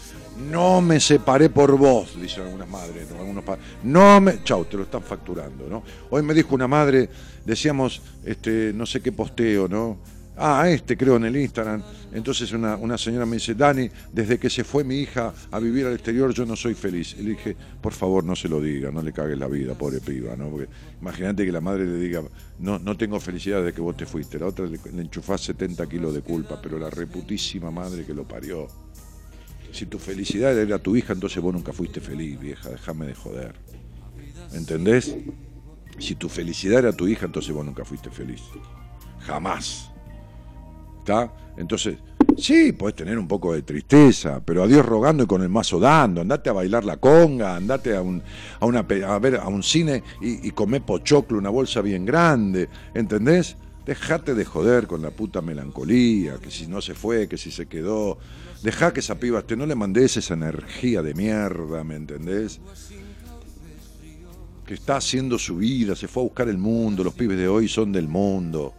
No 0.50 0.80
me 0.80 1.00
separé 1.00 1.48
por 1.48 1.76
vos, 1.78 2.20
dicen 2.20 2.44
algunas 2.44 2.68
madres, 2.68 3.10
¿no? 3.10 3.20
algunos 3.20 3.42
padres. 3.42 3.64
No 3.82 4.20
me. 4.20 4.42
Chau, 4.44 4.64
te 4.66 4.76
lo 4.76 4.82
están 4.82 5.02
facturando, 5.02 5.66
¿no? 5.68 5.82
Hoy 6.10 6.22
me 6.22 6.34
dijo 6.34 6.54
una 6.54 6.68
madre, 6.68 7.08
decíamos, 7.44 8.02
este, 8.24 8.72
no 8.74 8.84
sé 8.84 9.00
qué 9.00 9.12
posteo, 9.12 9.66
¿no? 9.66 9.96
Ah, 10.38 10.68
este 10.68 10.96
creo 10.96 11.16
en 11.16 11.24
el 11.24 11.36
Instagram. 11.36 11.82
Entonces 12.12 12.52
una, 12.52 12.76
una 12.76 12.98
señora 12.98 13.24
me 13.24 13.36
dice, 13.36 13.54
Dani, 13.54 13.88
desde 14.12 14.38
que 14.38 14.50
se 14.50 14.64
fue 14.64 14.84
mi 14.84 14.96
hija 14.96 15.32
a 15.50 15.58
vivir 15.58 15.86
al 15.86 15.94
exterior 15.94 16.32
yo 16.34 16.44
no 16.44 16.54
soy 16.56 16.74
feliz. 16.74 17.16
Y 17.18 17.22
le 17.22 17.30
dije, 17.30 17.56
por 17.80 17.94
favor 17.94 18.22
no 18.22 18.36
se 18.36 18.48
lo 18.48 18.60
diga, 18.60 18.90
no 18.90 19.00
le 19.00 19.12
cagues 19.12 19.38
la 19.38 19.48
vida, 19.48 19.74
pobre 19.74 20.00
piba, 20.00 20.36
¿no? 20.36 20.50
Porque 20.50 20.68
imagínate 21.00 21.46
que 21.46 21.52
la 21.52 21.62
madre 21.62 21.86
le 21.86 21.98
diga, 21.98 22.22
no, 22.58 22.78
no 22.78 22.96
tengo 22.96 23.18
felicidad 23.18 23.64
de 23.64 23.72
que 23.72 23.80
vos 23.80 23.96
te 23.96 24.04
fuiste. 24.04 24.38
La 24.38 24.46
otra 24.46 24.66
le, 24.66 24.78
le 24.92 25.02
enchufás 25.02 25.40
70 25.40 25.86
kilos 25.88 26.12
de 26.12 26.20
culpa, 26.20 26.60
pero 26.60 26.78
la 26.78 26.90
reputísima 26.90 27.70
madre 27.70 28.04
que 28.04 28.12
lo 28.12 28.28
parió. 28.28 28.68
Si 29.72 29.86
tu 29.86 29.98
felicidad 29.98 30.56
era 30.58 30.78
tu 30.78 30.96
hija, 30.96 31.14
entonces 31.14 31.42
vos 31.42 31.52
nunca 31.52 31.72
fuiste 31.72 32.00
feliz, 32.00 32.38
vieja, 32.38 32.70
déjame 32.70 33.06
de 33.06 33.14
joder. 33.14 33.54
¿Entendés? 34.52 35.16
Si 35.98 36.14
tu 36.14 36.28
felicidad 36.28 36.80
era 36.80 36.92
tu 36.92 37.08
hija, 37.08 37.26
entonces 37.26 37.54
vos 37.54 37.64
nunca 37.64 37.84
fuiste 37.84 38.10
feliz. 38.10 38.42
Jamás. 39.20 39.90
¿Está? 41.06 41.32
Entonces, 41.56 41.98
sí, 42.36 42.72
puedes 42.72 42.96
tener 42.96 43.16
un 43.16 43.28
poco 43.28 43.52
de 43.52 43.62
tristeza, 43.62 44.42
pero 44.44 44.64
a 44.64 44.66
Dios 44.66 44.84
rogando 44.84 45.22
y 45.22 45.26
con 45.28 45.40
el 45.40 45.48
mazo 45.48 45.78
dando. 45.78 46.20
Andate 46.20 46.50
a 46.50 46.52
bailar 46.52 46.84
la 46.84 46.96
conga, 46.96 47.54
andate 47.54 47.94
a, 47.94 48.02
un, 48.02 48.20
a, 48.58 48.66
una, 48.66 48.80
a 48.80 49.18
ver 49.20 49.36
a 49.36 49.46
un 49.46 49.62
cine 49.62 50.02
y, 50.20 50.48
y 50.48 50.50
comé 50.50 50.80
pochoclo, 50.80 51.38
una 51.38 51.50
bolsa 51.50 51.80
bien 51.80 52.04
grande. 52.04 52.68
¿Entendés? 52.92 53.56
Dejate 53.86 54.34
de 54.34 54.44
joder 54.44 54.88
con 54.88 55.00
la 55.00 55.12
puta 55.12 55.40
melancolía, 55.40 56.38
que 56.42 56.50
si 56.50 56.66
no 56.66 56.82
se 56.82 56.94
fue, 56.94 57.28
que 57.28 57.38
si 57.38 57.52
se 57.52 57.66
quedó. 57.66 58.18
Dejá 58.64 58.92
que 58.92 58.98
esa 58.98 59.14
piba 59.14 59.38
esté, 59.38 59.56
no 59.56 59.64
le 59.64 59.76
mandes 59.76 60.16
esa 60.16 60.34
energía 60.34 61.02
de 61.02 61.14
mierda, 61.14 61.84
¿me 61.84 61.94
entendés? 61.94 62.60
Que 64.66 64.74
está 64.74 64.96
haciendo 64.96 65.38
su 65.38 65.58
vida, 65.58 65.94
se 65.94 66.08
fue 66.08 66.24
a 66.24 66.26
buscar 66.26 66.48
el 66.48 66.58
mundo, 66.58 67.04
los 67.04 67.14
pibes 67.14 67.38
de 67.38 67.46
hoy 67.46 67.68
son 67.68 67.92
del 67.92 68.08
mundo. 68.08 68.74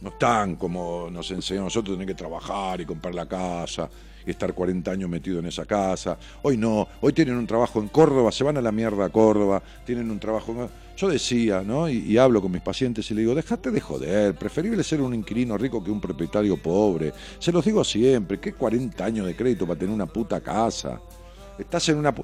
No 0.00 0.10
están 0.10 0.56
como 0.56 1.08
nos 1.10 1.30
enseñan 1.30 1.62
a 1.62 1.64
nosotros, 1.66 1.96
tener 1.96 2.06
que 2.06 2.14
trabajar 2.14 2.80
y 2.80 2.84
comprar 2.86 3.14
la 3.14 3.26
casa 3.26 3.88
y 4.26 4.30
estar 4.30 4.52
40 4.52 4.90
años 4.90 5.08
metido 5.08 5.38
en 5.38 5.46
esa 5.46 5.64
casa. 5.64 6.18
Hoy 6.42 6.56
no, 6.56 6.88
hoy 7.00 7.12
tienen 7.12 7.36
un 7.36 7.46
trabajo 7.46 7.78
en 7.80 7.88
Córdoba, 7.88 8.32
se 8.32 8.42
van 8.44 8.56
a 8.56 8.60
la 8.60 8.72
mierda 8.72 9.04
a 9.06 9.08
Córdoba, 9.08 9.62
tienen 9.84 10.10
un 10.10 10.18
trabajo... 10.18 10.52
en- 10.52 10.68
Yo 10.96 11.08
decía, 11.08 11.62
¿no? 11.62 11.88
Y, 11.88 12.18
hablo 12.18 12.42
con 12.42 12.50
mis 12.50 12.60
pacientes 12.60 13.08
y 13.10 13.14
le 13.14 13.20
digo, 13.20 13.34
déjate 13.36 13.70
de 13.70 13.80
joder, 13.80 14.34
preferible 14.34 14.82
ser 14.82 15.00
un 15.00 15.14
inquilino 15.14 15.56
rico 15.56 15.82
que 15.82 15.90
un 15.92 16.00
propietario 16.00 16.56
pobre. 16.60 17.12
Se 17.38 17.52
los 17.52 17.64
digo 17.64 17.84
siempre, 17.84 18.40
¿qué 18.40 18.52
40 18.52 19.04
años 19.04 19.26
de 19.26 19.36
crédito 19.36 19.66
para 19.66 19.78
tener 19.78 19.94
una 19.94 20.06
puta 20.06 20.40
casa? 20.40 21.00
Estás 21.58 21.88
en 21.88 21.98
una... 21.98 22.14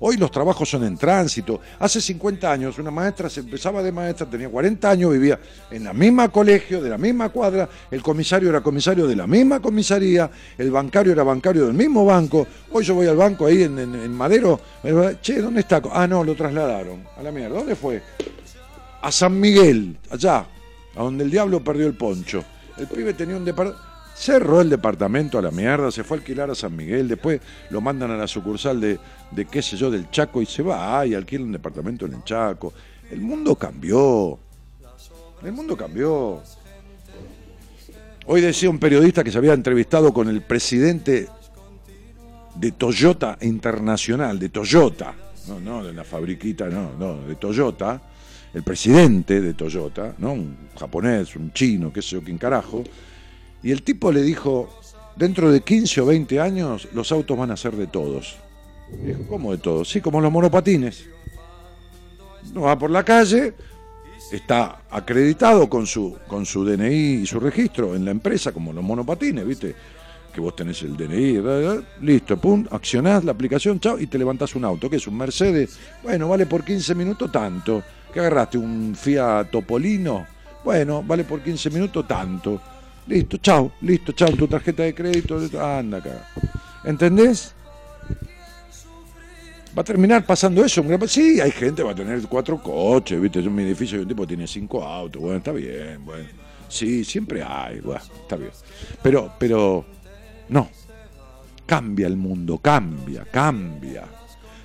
Hoy 0.00 0.16
los 0.16 0.30
trabajos 0.30 0.68
son 0.68 0.84
en 0.84 0.96
tránsito. 0.96 1.60
Hace 1.78 2.00
50 2.00 2.50
años 2.50 2.78
una 2.78 2.90
maestra 2.90 3.28
se 3.28 3.40
empezaba 3.40 3.82
de 3.82 3.92
maestra, 3.92 4.26
tenía 4.26 4.48
40 4.48 4.90
años, 4.90 5.12
vivía 5.12 5.38
en 5.70 5.84
la 5.84 5.92
misma 5.92 6.28
colegio, 6.28 6.80
de 6.80 6.90
la 6.90 6.98
misma 6.98 7.28
cuadra, 7.28 7.68
el 7.90 8.02
comisario 8.02 8.48
era 8.48 8.60
comisario 8.60 9.06
de 9.06 9.16
la 9.16 9.26
misma 9.26 9.60
comisaría, 9.60 10.30
el 10.56 10.70
bancario 10.70 11.12
era 11.12 11.22
bancario 11.22 11.66
del 11.66 11.74
mismo 11.74 12.04
banco. 12.04 12.46
Hoy 12.72 12.84
yo 12.84 12.94
voy 12.94 13.06
al 13.06 13.16
banco 13.16 13.46
ahí 13.46 13.62
en, 13.62 13.78
en 13.78 14.12
Madero, 14.12 14.60
che, 15.20 15.40
¿dónde 15.40 15.60
está? 15.60 15.82
Ah, 15.92 16.06
no, 16.06 16.24
lo 16.24 16.34
trasladaron. 16.34 17.04
A 17.16 17.22
la 17.22 17.30
mierda, 17.30 17.56
¿dónde 17.56 17.76
fue? 17.76 18.02
A 19.02 19.12
San 19.12 19.38
Miguel, 19.38 19.96
allá, 20.10 20.46
a 20.96 21.02
donde 21.02 21.24
el 21.24 21.30
diablo 21.30 21.62
perdió 21.62 21.86
el 21.86 21.94
poncho. 21.94 22.44
El 22.76 22.86
pibe 22.86 23.12
tenía 23.14 23.36
un 23.36 23.44
departamento 23.44 23.89
cerró 24.20 24.60
el 24.60 24.68
departamento 24.68 25.38
a 25.38 25.42
la 25.42 25.50
mierda, 25.50 25.90
se 25.90 26.04
fue 26.04 26.18
a 26.18 26.20
alquilar 26.20 26.50
a 26.50 26.54
San 26.54 26.76
Miguel, 26.76 27.08
después 27.08 27.40
lo 27.70 27.80
mandan 27.80 28.10
a 28.10 28.18
la 28.18 28.26
sucursal 28.26 28.78
de, 28.78 28.98
de 29.30 29.46
qué 29.46 29.62
sé 29.62 29.78
yo, 29.78 29.90
del 29.90 30.10
Chaco 30.10 30.42
y 30.42 30.46
se 30.46 30.62
va 30.62 31.06
y 31.06 31.14
alquila 31.14 31.44
un 31.44 31.52
departamento 31.52 32.04
en 32.04 32.12
el 32.12 32.22
Chaco. 32.24 32.74
El 33.10 33.22
mundo 33.22 33.56
cambió. 33.56 34.38
El 35.42 35.52
mundo 35.52 35.74
cambió. 35.74 36.42
Hoy 38.26 38.42
decía 38.42 38.68
un 38.68 38.78
periodista 38.78 39.24
que 39.24 39.32
se 39.32 39.38
había 39.38 39.54
entrevistado 39.54 40.12
con 40.12 40.28
el 40.28 40.42
presidente 40.42 41.26
de 42.56 42.72
Toyota 42.72 43.38
Internacional, 43.40 44.38
de 44.38 44.50
Toyota, 44.50 45.14
no, 45.48 45.60
no, 45.60 45.82
de 45.82 45.94
la 45.94 46.04
fabriquita, 46.04 46.68
no, 46.68 46.92
no, 46.98 47.22
de 47.26 47.36
Toyota, 47.36 48.02
el 48.52 48.62
presidente 48.64 49.40
de 49.40 49.54
Toyota, 49.54 50.14
¿no? 50.18 50.32
Un 50.32 50.56
japonés, 50.78 51.34
un 51.36 51.54
chino, 51.54 51.90
qué 51.90 52.02
sé 52.02 52.10
yo, 52.10 52.22
quién 52.22 52.36
carajo, 52.36 52.84
y 53.62 53.70
el 53.70 53.82
tipo 53.82 54.12
le 54.12 54.22
dijo, 54.22 54.68
dentro 55.16 55.50
de 55.50 55.60
15 55.60 56.00
o 56.00 56.06
20 56.06 56.40
años 56.40 56.88
los 56.92 57.12
autos 57.12 57.36
van 57.36 57.50
a 57.50 57.56
ser 57.56 57.76
de 57.76 57.86
todos. 57.86 58.36
¿cómo 59.28 59.52
de 59.52 59.58
todos? 59.58 59.88
Sí, 59.88 60.00
como 60.00 60.20
los 60.20 60.32
monopatines. 60.32 61.06
No 62.52 62.62
va 62.62 62.78
por 62.78 62.90
la 62.90 63.04
calle, 63.04 63.54
está 64.32 64.82
acreditado 64.90 65.68
con 65.68 65.86
su, 65.86 66.16
con 66.26 66.46
su 66.46 66.64
DNI 66.64 67.22
y 67.22 67.26
su 67.26 67.38
registro 67.38 67.94
en 67.94 68.04
la 68.04 68.10
empresa, 68.10 68.52
como 68.52 68.72
los 68.72 68.82
monopatines, 68.82 69.46
¿viste? 69.46 69.74
Que 70.34 70.40
vos 70.40 70.56
tenés 70.56 70.82
el 70.82 70.96
DNI, 70.96 71.84
listo, 72.02 72.36
pum, 72.36 72.66
accionás 72.70 73.24
la 73.24 73.32
aplicación, 73.32 73.78
chao, 73.80 73.98
y 73.98 74.06
te 74.06 74.18
levantás 74.18 74.54
un 74.54 74.64
auto, 74.64 74.88
que 74.88 74.96
es 74.96 75.06
un 75.06 75.16
Mercedes, 75.16 75.78
bueno, 76.02 76.28
vale 76.28 76.46
por 76.46 76.64
15 76.64 76.94
minutos 76.94 77.30
tanto. 77.30 77.82
¿Qué 78.12 78.20
agarraste? 78.20 78.58
¿Un 78.58 78.96
Fiat 78.96 79.50
Topolino? 79.50 80.26
Bueno, 80.64 81.02
vale 81.04 81.24
por 81.24 81.40
15 81.40 81.70
minutos 81.70 82.06
tanto. 82.08 82.60
Listo, 83.10 83.38
chao, 83.38 83.72
listo, 83.80 84.12
chao, 84.12 84.30
tu 84.36 84.46
tarjeta 84.46 84.84
de 84.84 84.94
crédito, 84.94 85.36
anda 85.60 85.98
acá. 85.98 86.28
¿Entendés? 86.84 87.52
Va 89.76 89.82
a 89.82 89.84
terminar 89.84 90.24
pasando 90.24 90.64
eso. 90.64 90.84
Sí, 91.08 91.40
hay 91.40 91.50
gente, 91.50 91.82
va 91.82 91.90
a 91.90 91.94
tener 91.96 92.22
cuatro 92.28 92.62
coches, 92.62 93.20
¿viste? 93.20 93.40
En 93.40 93.52
mi 93.52 93.64
edificio 93.64 93.98
hay 93.98 94.02
un 94.02 94.08
tipo 94.08 94.28
tiene 94.28 94.46
cinco 94.46 94.84
autos, 94.84 95.20
bueno, 95.20 95.38
está 95.38 95.50
bien, 95.50 96.04
bueno. 96.04 96.28
Sí, 96.68 97.04
siempre 97.04 97.42
hay, 97.42 97.80
bueno, 97.80 98.00
está 98.00 98.36
bien. 98.36 98.52
Pero, 99.02 99.32
pero, 99.40 99.84
no. 100.48 100.68
Cambia 101.66 102.06
el 102.06 102.16
mundo, 102.16 102.58
cambia, 102.58 103.24
cambia. 103.24 104.04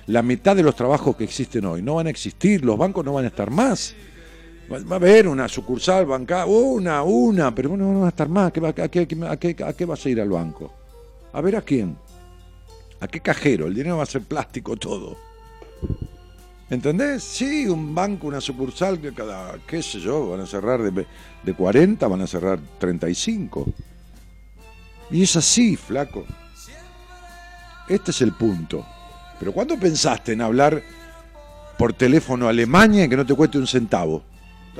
La 0.06 0.22
mitad 0.22 0.54
de 0.54 0.62
los 0.62 0.76
trabajos 0.76 1.16
que 1.16 1.24
existen 1.24 1.64
hoy 1.64 1.82
no 1.82 1.96
van 1.96 2.06
a 2.06 2.10
existir, 2.10 2.64
los 2.64 2.78
bancos 2.78 3.04
no 3.04 3.12
van 3.12 3.24
a 3.24 3.28
estar 3.28 3.50
más. 3.50 3.96
Va 4.70 4.94
a 4.94 4.96
haber 4.96 5.28
una 5.28 5.48
sucursal 5.48 6.06
bancaria, 6.06 6.46
una, 6.46 7.02
una, 7.04 7.54
pero 7.54 7.76
no, 7.76 8.00
va 8.00 8.06
a 8.06 8.08
estar 8.08 8.28
más. 8.28 8.48
¿A 8.48 8.88
qué, 8.88 9.86
vas 9.86 10.06
a 10.06 10.08
ir 10.08 10.20
al 10.20 10.28
banco? 10.28 10.72
A 11.32 11.40
ver 11.40 11.56
a 11.56 11.62
quién. 11.62 11.96
¿A 12.98 13.06
qué 13.06 13.20
cajero? 13.20 13.66
El 13.66 13.74
dinero 13.74 13.98
va 13.98 14.02
a 14.02 14.06
ser 14.06 14.22
plástico 14.22 14.76
todo. 14.76 15.16
¿Entendés? 16.68 17.22
Sí, 17.22 17.68
un 17.68 17.94
banco, 17.94 18.26
una 18.26 18.40
sucursal 18.40 19.00
que 19.00 19.14
cada, 19.14 19.56
qué 19.68 19.82
sé 19.82 20.00
yo, 20.00 20.30
van 20.30 20.40
a 20.40 20.46
cerrar 20.46 20.82
de, 20.82 21.06
de 21.44 21.54
40, 21.54 22.08
van 22.08 22.22
a 22.22 22.26
cerrar 22.26 22.58
35. 22.78 23.66
Y 25.12 25.22
es 25.22 25.36
así, 25.36 25.76
flaco. 25.76 26.24
Este 27.88 28.10
es 28.10 28.20
el 28.20 28.32
punto. 28.32 28.84
Pero 29.38 29.52
¿cuándo 29.52 29.78
pensaste 29.78 30.32
en 30.32 30.40
hablar 30.40 30.82
por 31.78 31.92
teléfono 31.92 32.46
a 32.46 32.50
Alemania 32.50 33.04
y 33.04 33.08
que 33.08 33.16
no 33.16 33.24
te 33.24 33.34
cueste 33.34 33.58
un 33.58 33.66
centavo? 33.68 34.24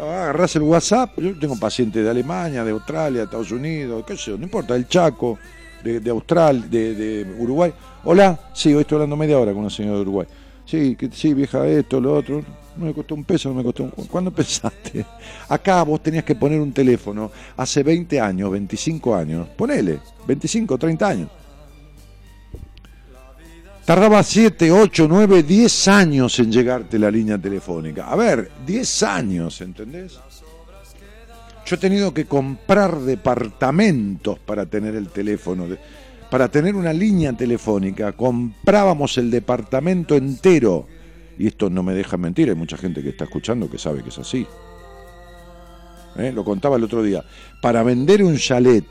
Agarrás 0.03 0.57
el 0.57 0.63
WhatsApp, 0.63 1.19
yo 1.19 1.39
tengo 1.39 1.59
pacientes 1.59 2.03
de 2.03 2.11
Alemania, 2.11 2.65
de 2.65 2.71
Australia, 2.71 3.19
de 3.21 3.25
Estados 3.25 3.51
Unidos, 3.51 4.05
qué 4.07 4.17
sé 4.17 4.31
yo, 4.31 4.39
no 4.39 4.45
importa, 4.45 4.77
el 4.77 4.87
Chaco, 4.89 5.39
de, 5.83 6.11
Australia, 6.11 6.67
de, 6.69 7.27
Uruguay. 7.39 7.73
Hola, 8.05 8.39
sí, 8.53 8.75
hoy 8.75 8.81
estoy 8.81 8.97
hablando 8.97 9.17
media 9.17 9.39
hora 9.39 9.53
con 9.53 9.61
una 9.61 9.71
señora 9.71 9.97
de 9.97 10.03
Uruguay. 10.03 10.27
Sí, 10.65 10.97
que, 10.97 11.11
sí, 11.13 11.33
vieja, 11.33 11.67
esto, 11.67 12.01
lo 12.01 12.15
otro. 12.15 12.43
No 12.77 12.87
me 12.87 12.93
costó 12.93 13.15
un 13.15 13.25
peso, 13.25 13.49
no 13.49 13.55
me 13.55 13.63
costó 13.63 13.85
un... 13.85 13.91
¿Cuándo 13.91 14.31
pensaste? 14.33 15.07
Acá 15.49 15.83
vos 15.85 16.03
tenías 16.03 16.25
que 16.25 16.35
poner 16.35 16.61
un 16.61 16.73
teléfono 16.73 17.31
hace 17.57 17.83
20 17.83 18.21
años, 18.21 18.51
25 18.51 19.15
años. 19.15 19.49
Ponele, 19.57 20.01
25, 20.27 20.77
30 20.77 21.09
años. 21.09 21.29
Tardaba 23.87 24.21
7, 24.21 24.73
8, 24.73 25.07
9, 25.09 25.45
10 25.45 25.89
años 25.89 26.37
en 26.41 26.51
llegarte 26.51 26.99
la 26.99 27.09
línea 27.09 27.39
telefónica. 27.39 28.11
A 28.11 28.17
ver, 28.17 28.51
10 28.67 29.03
años, 29.05 29.61
¿entendés? 29.61 30.19
Yo 31.65 31.77
he 31.77 31.79
tenido 31.79 32.13
que 32.13 32.25
comprar 32.25 32.99
departamentos 32.99 34.41
para 34.41 34.67
tener 34.67 34.97
el 34.97 35.11
teléfono, 35.11 35.69
para 36.29 36.49
tener 36.49 36.75
una 36.75 36.93
línea 36.93 37.33
telefónica. 37.33 38.11
Comprábamos 38.11 39.19
el 39.19 39.31
departamento 39.31 40.17
entero. 40.17 40.89
Y 41.39 41.47
esto 41.47 41.71
no 41.71 41.85
me 41.85 41.95
deja 41.95 42.17
mentir, 42.17 42.49
hay 42.49 42.57
mucha 42.57 42.77
gente 42.77 43.05
que 43.05 43.11
está 43.11 43.23
escuchando 43.23 43.71
que 43.71 43.79
sabe 43.79 44.03
que 44.03 44.09
es 44.09 44.19
así. 44.19 44.45
¿Eh? 46.17 46.33
Lo 46.33 46.45
contaba 46.45 46.75
el 46.75 46.83
otro 46.83 47.05
día. 47.05 47.25
Para 47.63 47.85
vender 47.85 48.25
un 48.25 48.37
chalet 48.37 48.85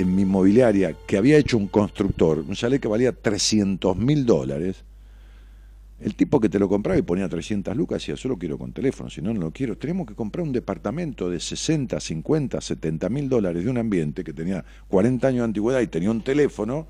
en 0.00 0.14
mi 0.14 0.22
inmobiliaria 0.22 0.94
que 1.06 1.16
había 1.16 1.36
hecho 1.36 1.56
un 1.56 1.68
constructor, 1.68 2.38
un 2.38 2.54
chalet 2.54 2.80
que 2.80 2.88
valía 2.88 3.12
300 3.12 3.96
mil 3.96 4.24
dólares, 4.24 4.84
el 6.00 6.14
tipo 6.14 6.40
que 6.40 6.48
te 6.48 6.58
lo 6.58 6.68
compraba 6.68 6.98
y 6.98 7.02
ponía 7.02 7.28
300 7.28 7.76
lucas 7.76 8.00
decía, 8.00 8.16
solo 8.16 8.38
quiero 8.38 8.56
con 8.56 8.72
teléfono, 8.72 9.10
si 9.10 9.20
no, 9.20 9.34
no 9.34 9.40
lo 9.40 9.50
quiero. 9.50 9.76
Tenemos 9.76 10.06
que 10.06 10.14
comprar 10.14 10.46
un 10.46 10.52
departamento 10.52 11.28
de 11.28 11.38
60, 11.38 12.00
50, 12.00 12.60
70 12.60 13.08
mil 13.10 13.28
dólares 13.28 13.64
de 13.64 13.70
un 13.70 13.76
ambiente 13.76 14.24
que 14.24 14.32
tenía 14.32 14.64
40 14.88 15.28
años 15.28 15.38
de 15.40 15.44
antigüedad 15.44 15.80
y 15.80 15.88
tenía 15.88 16.10
un 16.10 16.22
teléfono, 16.22 16.86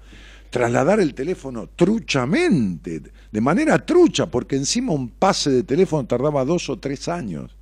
trasladar 0.50 1.00
el 1.00 1.14
teléfono 1.14 1.68
truchamente, 1.74 3.02
de 3.32 3.40
manera 3.40 3.84
trucha, 3.84 4.26
porque 4.26 4.54
encima 4.54 4.92
un 4.92 5.08
pase 5.08 5.50
de 5.50 5.64
teléfono 5.64 6.06
tardaba 6.06 6.44
dos 6.44 6.70
o 6.70 6.78
tres 6.78 7.08
años 7.08 7.56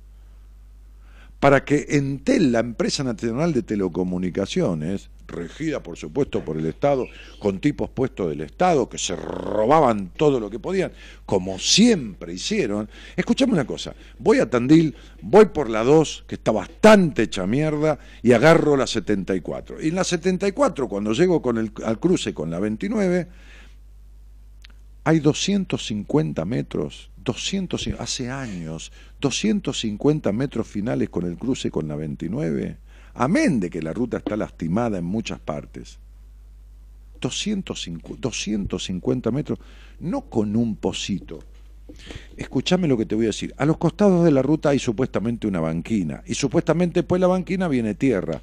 para 1.39 1.63
que 1.63 1.85
Entel, 1.89 2.51
la 2.51 2.59
empresa 2.59 3.03
nacional 3.03 3.53
de 3.53 3.63
telecomunicaciones, 3.63 5.09
regida 5.29 5.81
por 5.81 5.97
supuesto 5.97 6.43
por 6.43 6.57
el 6.57 6.65
Estado, 6.65 7.07
con 7.39 7.59
tipos 7.59 7.89
puestos 7.89 8.29
del 8.29 8.41
Estado, 8.41 8.89
que 8.89 8.97
se 8.97 9.15
robaban 9.15 10.11
todo 10.15 10.39
lo 10.39 10.49
que 10.49 10.59
podían, 10.59 10.91
como 11.25 11.57
siempre 11.59 12.33
hicieron. 12.33 12.89
Escuchame 13.15 13.53
una 13.53 13.65
cosa, 13.65 13.95
voy 14.17 14.39
a 14.39 14.49
Tandil, 14.49 14.95
voy 15.21 15.45
por 15.45 15.69
la 15.69 15.83
2, 15.83 16.25
que 16.27 16.35
está 16.35 16.51
bastante 16.51 17.23
hecha 17.23 17.47
mierda, 17.47 17.99
y 18.21 18.33
agarro 18.33 18.75
la 18.75 18.87
74. 18.87 19.81
Y 19.81 19.89
en 19.89 19.95
la 19.95 20.03
74, 20.03 20.87
cuando 20.87 21.13
llego 21.13 21.41
con 21.41 21.57
el, 21.57 21.71
al 21.85 21.99
cruce 21.99 22.33
con 22.33 22.49
la 22.49 22.59
29, 22.59 23.27
hay 25.03 25.19
250 25.19 26.45
metros, 26.45 27.09
200, 27.23 27.87
hace 27.99 28.29
años, 28.29 28.91
250 29.21 30.31
metros 30.31 30.67
finales 30.67 31.09
con 31.09 31.25
el 31.25 31.37
cruce 31.37 31.71
con 31.71 31.87
la 31.87 31.95
29, 31.95 32.77
amén 33.13 33.59
de 33.59 33.69
que 33.69 33.81
la 33.81 33.93
ruta 33.93 34.17
está 34.17 34.35
lastimada 34.35 34.97
en 34.97 35.05
muchas 35.05 35.39
partes. 35.39 35.99
250, 37.21 38.21
250 38.21 39.31
metros, 39.31 39.59
no 39.99 40.21
con 40.21 40.55
un 40.55 40.75
pocito. 40.75 41.39
Escúchame 42.37 42.87
lo 42.87 42.97
que 42.97 43.05
te 43.05 43.15
voy 43.15 43.25
a 43.25 43.29
decir. 43.29 43.53
A 43.57 43.65
los 43.65 43.77
costados 43.77 44.23
de 44.23 44.31
la 44.31 44.41
ruta 44.41 44.69
hay 44.69 44.79
supuestamente 44.79 45.47
una 45.47 45.59
banquina 45.59 46.23
y 46.25 46.35
supuestamente 46.35 47.01
después 47.01 47.19
de 47.19 47.27
la 47.27 47.33
banquina 47.33 47.67
viene 47.67 47.95
tierra 47.95 48.41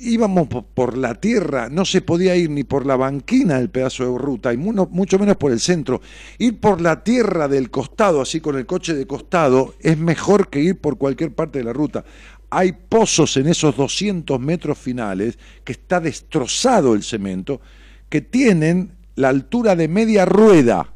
íbamos 0.00 0.48
por 0.48 0.96
la 0.96 1.14
tierra, 1.14 1.68
no 1.68 1.84
se 1.84 2.00
podía 2.00 2.34
ir 2.34 2.50
ni 2.50 2.64
por 2.64 2.86
la 2.86 2.96
banquina 2.96 3.58
del 3.58 3.68
pedazo 3.68 4.04
de 4.10 4.18
ruta, 4.18 4.52
y 4.52 4.56
mucho 4.56 5.18
menos 5.18 5.36
por 5.36 5.52
el 5.52 5.60
centro. 5.60 6.00
Ir 6.38 6.58
por 6.58 6.80
la 6.80 7.04
tierra 7.04 7.48
del 7.48 7.70
costado, 7.70 8.20
así 8.20 8.40
con 8.40 8.56
el 8.56 8.66
coche 8.66 8.94
de 8.94 9.06
costado, 9.06 9.74
es 9.80 9.98
mejor 9.98 10.48
que 10.48 10.60
ir 10.60 10.80
por 10.80 10.96
cualquier 10.96 11.34
parte 11.34 11.58
de 11.58 11.64
la 11.64 11.72
ruta. 11.72 12.04
Hay 12.50 12.72
pozos 12.72 13.36
en 13.36 13.46
esos 13.46 13.76
200 13.76 14.38
metros 14.40 14.76
finales, 14.78 15.38
que 15.64 15.72
está 15.72 16.00
destrozado 16.00 16.94
el 16.94 17.02
cemento, 17.02 17.60
que 18.08 18.20
tienen 18.20 18.92
la 19.14 19.28
altura 19.28 19.76
de 19.76 19.88
media 19.88 20.24
rueda, 20.24 20.92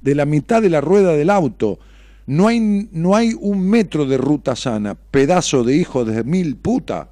de 0.00 0.14
la 0.14 0.26
mitad 0.26 0.62
de 0.62 0.70
la 0.70 0.80
rueda 0.80 1.12
del 1.12 1.30
auto. 1.30 1.78
No 2.26 2.48
hay, 2.48 2.88
no 2.92 3.16
hay 3.16 3.34
un 3.38 3.68
metro 3.68 4.04
de 4.04 4.18
ruta 4.18 4.54
sana, 4.54 4.94
pedazo 4.94 5.64
de 5.64 5.76
hijo 5.76 6.04
de 6.04 6.24
mil 6.24 6.56
puta 6.56 7.10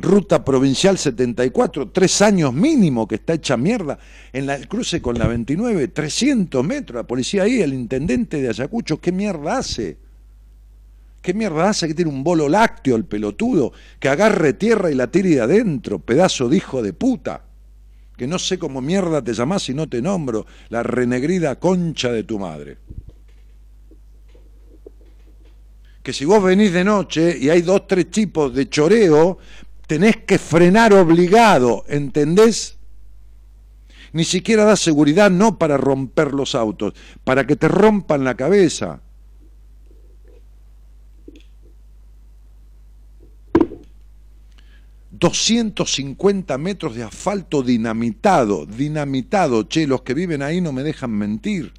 Ruta 0.00 0.44
Provincial 0.44 0.96
74, 0.96 1.90
tres 1.90 2.22
años 2.22 2.54
mínimo 2.54 3.08
que 3.08 3.16
está 3.16 3.34
hecha 3.34 3.56
mierda. 3.56 3.98
En 4.32 4.46
la, 4.46 4.54
el 4.54 4.68
cruce 4.68 5.02
con 5.02 5.18
la 5.18 5.26
29, 5.26 5.88
300 5.88 6.64
metros. 6.64 6.96
La 6.96 7.06
policía 7.06 7.42
ahí, 7.42 7.60
el 7.60 7.74
intendente 7.74 8.40
de 8.40 8.48
Ayacucho, 8.48 9.00
¿qué 9.00 9.10
mierda 9.10 9.58
hace? 9.58 9.96
¿Qué 11.22 11.34
mierda 11.34 11.68
hace 11.68 11.88
que 11.88 11.94
tiene 11.94 12.10
un 12.10 12.22
bolo 12.22 12.48
lácteo 12.48 12.96
el 12.96 13.04
pelotudo? 13.04 13.72
Que 13.98 14.08
agarre 14.08 14.52
tierra 14.52 14.90
y 14.90 14.94
la 14.94 15.10
tire 15.10 15.30
de 15.30 15.40
adentro, 15.40 15.98
pedazo 15.98 16.48
de 16.48 16.56
hijo 16.56 16.82
de 16.82 16.92
puta. 16.92 17.44
Que 18.16 18.26
no 18.26 18.38
sé 18.38 18.58
cómo 18.58 18.80
mierda 18.80 19.22
te 19.22 19.32
llamás 19.32 19.64
si 19.64 19.74
no 19.74 19.88
te 19.88 20.00
nombro, 20.00 20.46
la 20.70 20.82
renegrida 20.82 21.58
concha 21.58 22.10
de 22.12 22.24
tu 22.24 22.38
madre. 22.38 22.78
Que 26.02 26.12
si 26.12 26.24
vos 26.24 26.42
venís 26.42 26.72
de 26.72 26.84
noche 26.84 27.36
y 27.38 27.50
hay 27.50 27.62
dos, 27.62 27.86
tres 27.86 28.10
tipos 28.10 28.54
de 28.54 28.68
choreo, 28.68 29.38
tenés 29.86 30.18
que 30.18 30.38
frenar 30.38 30.92
obligado, 30.94 31.84
¿entendés? 31.88 32.78
Ni 34.12 34.24
siquiera 34.24 34.64
da 34.64 34.76
seguridad 34.76 35.30
no 35.30 35.58
para 35.58 35.76
romper 35.76 36.32
los 36.32 36.54
autos, 36.54 36.94
para 37.24 37.46
que 37.46 37.56
te 37.56 37.68
rompan 37.68 38.24
la 38.24 38.34
cabeza. 38.34 39.02
...250 45.18 46.58
metros 46.58 46.94
de 46.94 47.02
asfalto 47.02 47.62
dinamitado, 47.62 48.66
dinamitado, 48.66 49.64
che, 49.64 49.86
los 49.86 50.02
que 50.02 50.14
viven 50.14 50.42
ahí 50.42 50.60
no 50.60 50.72
me 50.72 50.82
dejan 50.82 51.10
mentir. 51.10 51.72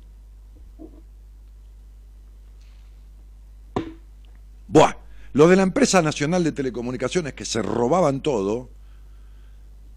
Buah, 4.68 4.98
lo 5.34 5.48
de 5.48 5.56
la 5.56 5.64
empresa 5.64 6.02
nacional 6.02 6.44
de 6.44 6.52
telecomunicaciones 6.52 7.34
que 7.34 7.46
se 7.46 7.62
robaban 7.62 8.22
todo 8.22 8.70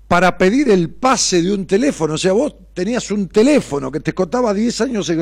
para 0.09 0.37
pedir 0.37 0.71
el 0.71 0.91
pase 0.91 1.43
de 1.43 1.53
un 1.53 1.67
teléfono. 1.67 2.15
O 2.15 2.19
sea, 2.19 2.33
vos 2.33 2.55
tenías 2.75 3.11
un 3.11 3.29
teléfono 3.29 3.91
que 3.91 4.01
te 4.01 4.13
costaba 4.13 4.53
10 4.53 4.81
años, 4.83 5.13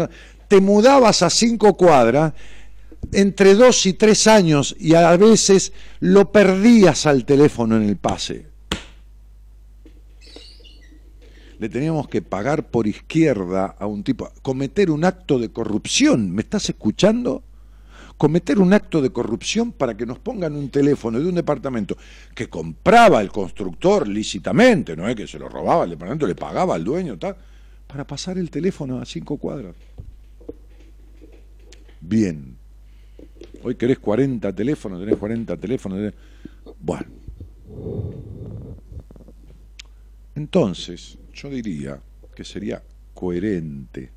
te 0.49 0.61
mudabas 0.61 1.23
a 1.23 1.31
cinco 1.31 1.77
cuadras 1.77 2.33
entre 3.13 3.55
dos 3.55 3.87
y 3.87 3.95
tres 3.95 4.27
años 4.27 4.77
y 4.79 4.95
a 4.95 5.17
veces 5.17 5.73
lo 6.01 6.33
perdías 6.33 7.07
al 7.07 7.25
teléfono 7.25 7.77
en 7.77 7.83
el 7.83 7.97
pase. 7.97 8.47
Le 11.59 11.69
teníamos 11.69 12.09
que 12.09 12.23
pagar 12.23 12.71
por 12.71 12.87
izquierda 12.87 13.77
a 13.79 13.87
un 13.87 14.03
tipo, 14.03 14.31
cometer 14.41 14.91
un 14.91 15.05
acto 15.05 15.39
de 15.39 15.51
corrupción. 15.51 16.31
¿Me 16.31 16.43
estás 16.43 16.69
escuchando? 16.69 17.43
cometer 18.21 18.59
un 18.59 18.75
acto 18.75 19.01
de 19.01 19.09
corrupción 19.09 19.73
para 19.73 19.97
que 19.97 20.05
nos 20.05 20.19
pongan 20.19 20.55
un 20.55 20.69
teléfono 20.69 21.19
de 21.19 21.27
un 21.27 21.37
departamento 21.37 21.97
que 22.35 22.51
compraba 22.51 23.23
el 23.23 23.33
constructor 23.33 24.07
lícitamente, 24.07 24.95
no 24.95 25.09
es 25.09 25.17
que 25.17 25.27
se 25.27 25.39
lo 25.39 25.49
robaba 25.49 25.85
el 25.85 25.91
departamento, 25.91 26.27
le 26.27 26.35
pagaba 26.35 26.75
al 26.75 26.85
dueño, 26.85 27.19
para 27.19 28.07
pasar 28.07 28.37
el 28.37 28.51
teléfono 28.51 29.01
a 29.01 29.07
cinco 29.07 29.39
cuadras. 29.39 29.75
Bien. 32.03 32.60
Hoy 33.63 33.75
querés 33.75 33.99
40 33.99 34.55
teléfonos, 34.55 35.01
tenés 35.01 35.17
40 35.17 35.57
teléfonos. 35.57 36.13
Bueno. 36.79 37.07
Entonces, 40.35 41.19
yo 41.35 41.51
diría 41.51 42.01
que 42.35 42.45
sería 42.45 42.83
coherente 43.15 44.11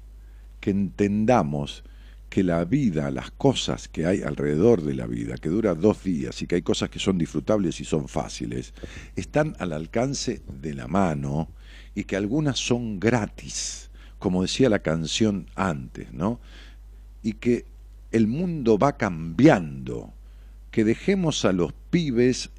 que 0.60 0.72
entendamos 0.72 1.84
que 2.30 2.42
la 2.42 2.66
vida, 2.66 3.12
las 3.12 3.30
cosas 3.30 3.88
que 3.88 4.08
hay 4.08 4.24
alrededor 4.24 4.82
de 4.82 4.96
la 4.96 5.06
vida, 5.06 5.36
que 5.38 5.50
dura 5.50 5.76
dos 5.76 6.04
días 6.04 6.42
y 6.42 6.48
que 6.48 6.56
hay 6.56 6.62
cosas 6.62 6.90
que 6.90 6.98
son 6.98 7.18
disfrutables 7.18 7.80
y 7.80 7.86
son 7.86 8.08
fáciles, 8.08 8.74
están 9.16 9.56
al 9.60 9.74
alcance 9.74 10.42
de 10.62 10.74
la 10.74 10.88
mano 10.88 11.50
y 11.94 12.06
que 12.06 12.16
algunas 12.16 12.58
son 12.58 13.00
gratis, 13.00 13.92
como 14.18 14.42
decía 14.42 14.70
la 14.70 14.80
canción 14.80 15.48
antes, 15.54 16.12
¿no? 16.12 16.40
Y 17.22 17.34
que 17.34 17.66
el 18.14 18.28
mundo 18.28 18.78
va 18.78 18.96
cambiando, 18.96 20.14
que 20.72 20.86
dejemos 20.86 21.44
a 21.46 21.52
los 21.52 21.74
pibes 21.90 22.50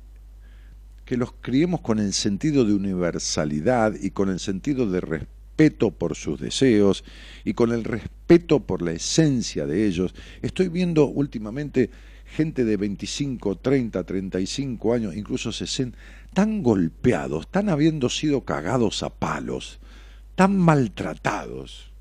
que 1.05 1.17
los 1.17 1.33
criemos 1.41 1.81
con 1.81 1.99
el 1.99 2.13
sentido 2.13 2.65
de 2.65 2.75
universalidad 2.75 3.95
y 4.01 4.11
con 4.11 4.31
el 4.31 4.41
sentido 4.41 4.91
de 4.91 5.01
respeto 5.01 5.91
por 5.91 6.17
sus 6.17 6.41
deseos 6.41 7.05
y 7.45 7.55
con 7.55 7.73
el 7.73 7.85
respeto 7.85 8.61
por 8.61 8.83
la 8.83 8.93
esencia 8.93 9.67
de 9.67 9.87
ellos. 9.87 10.15
Estoy 10.43 10.69
viendo 10.69 11.07
últimamente 11.07 11.91
gente 12.25 12.65
de 12.65 12.77
25, 12.77 13.57
30, 13.57 14.03
35 14.03 14.95
años, 14.95 15.15
incluso 15.15 15.53
60, 15.53 15.97
tan 16.33 16.63
golpeados, 16.63 17.49
tan 17.49 17.69
habiendo 17.69 18.09
sido 18.09 18.45
cagados 18.45 19.03
a 19.03 19.11
palos, 19.11 19.79
tan 20.35 20.57
maltratados. 20.57 21.94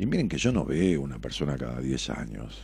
Y 0.00 0.06
miren 0.06 0.30
que 0.30 0.38
yo 0.38 0.50
no 0.50 0.64
veo 0.64 1.02
una 1.02 1.18
persona 1.18 1.58
cada 1.58 1.78
10 1.78 2.10
años. 2.10 2.58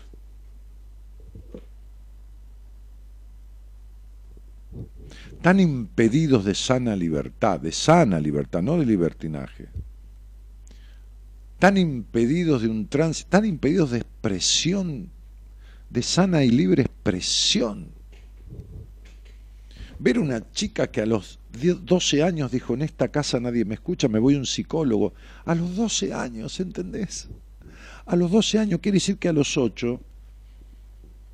tan 5.43 5.61
impedidos 5.61 6.45
de 6.45 6.55
sana 6.55 6.97
libertad, 6.97 7.61
de 7.61 7.71
sana 7.71 8.19
libertad, 8.19 8.63
no 8.63 8.79
de 8.79 8.87
libertinaje, 8.87 9.69
tan 11.59 11.77
impedidos 11.77 12.63
de 12.63 12.69
un 12.69 12.89
tránsito, 12.89 13.29
tan 13.29 13.45
impedidos 13.45 13.91
de 13.91 13.99
expresión, 13.99 15.11
de 15.91 16.03
sana 16.03 16.43
y 16.43 16.51
libre 16.51 16.83
expresión. 16.83 17.96
Ver 19.99 20.19
una 20.19 20.51
chica 20.53 20.89
que 20.89 21.01
a 21.01 21.07
los 21.07 21.39
12 21.53 22.23
años 22.23 22.51
dijo, 22.51 22.75
en 22.75 22.83
esta 22.83 23.09
casa 23.09 23.41
nadie 23.41 23.65
me 23.65 23.75
escucha, 23.75 24.09
me 24.09 24.19
voy 24.19 24.35
a 24.35 24.39
un 24.39 24.47
psicólogo. 24.47 25.15
A 25.45 25.55
los 25.55 25.75
12 25.77 26.13
años, 26.13 26.61
¿entendés? 26.61 27.29
A 28.05 28.17
los 28.17 28.31
12 28.31 28.59
años 28.59 28.81
quiere 28.81 28.97
decir 28.97 29.19
que 29.19 29.29
a 29.29 29.33
los 29.33 29.57
8 29.57 30.01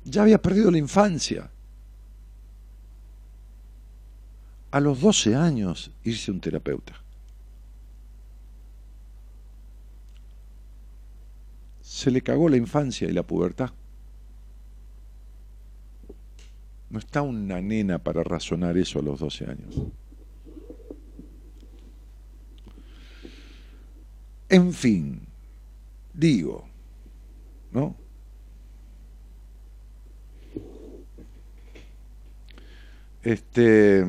ya 0.05 0.21
había 0.23 0.41
perdido 0.41 0.71
la 0.71 0.77
infancia. 0.77 1.49
a 4.73 4.79
los 4.79 5.01
12 5.01 5.35
años 5.35 5.91
irse 6.03 6.31
un 6.31 6.41
terapeuta. 6.41 6.99
Se 11.79 12.09
le 12.09 12.23
cagó 12.23 12.49
la 12.49 12.57
infancia 12.57 13.07
y 13.07 13.11
la 13.11 13.21
pubertad. 13.21 13.69
No 16.93 16.99
está 16.99 17.23
una 17.23 17.59
nena 17.59 17.97
para 17.97 18.23
razonar 18.23 18.77
eso 18.77 18.99
a 18.99 19.01
los 19.01 19.19
12 19.19 19.45
años. 19.45 19.81
En 24.47 24.71
fin, 24.71 25.21
digo, 26.13 26.67
¿no? 27.71 27.95
Este 33.23 34.05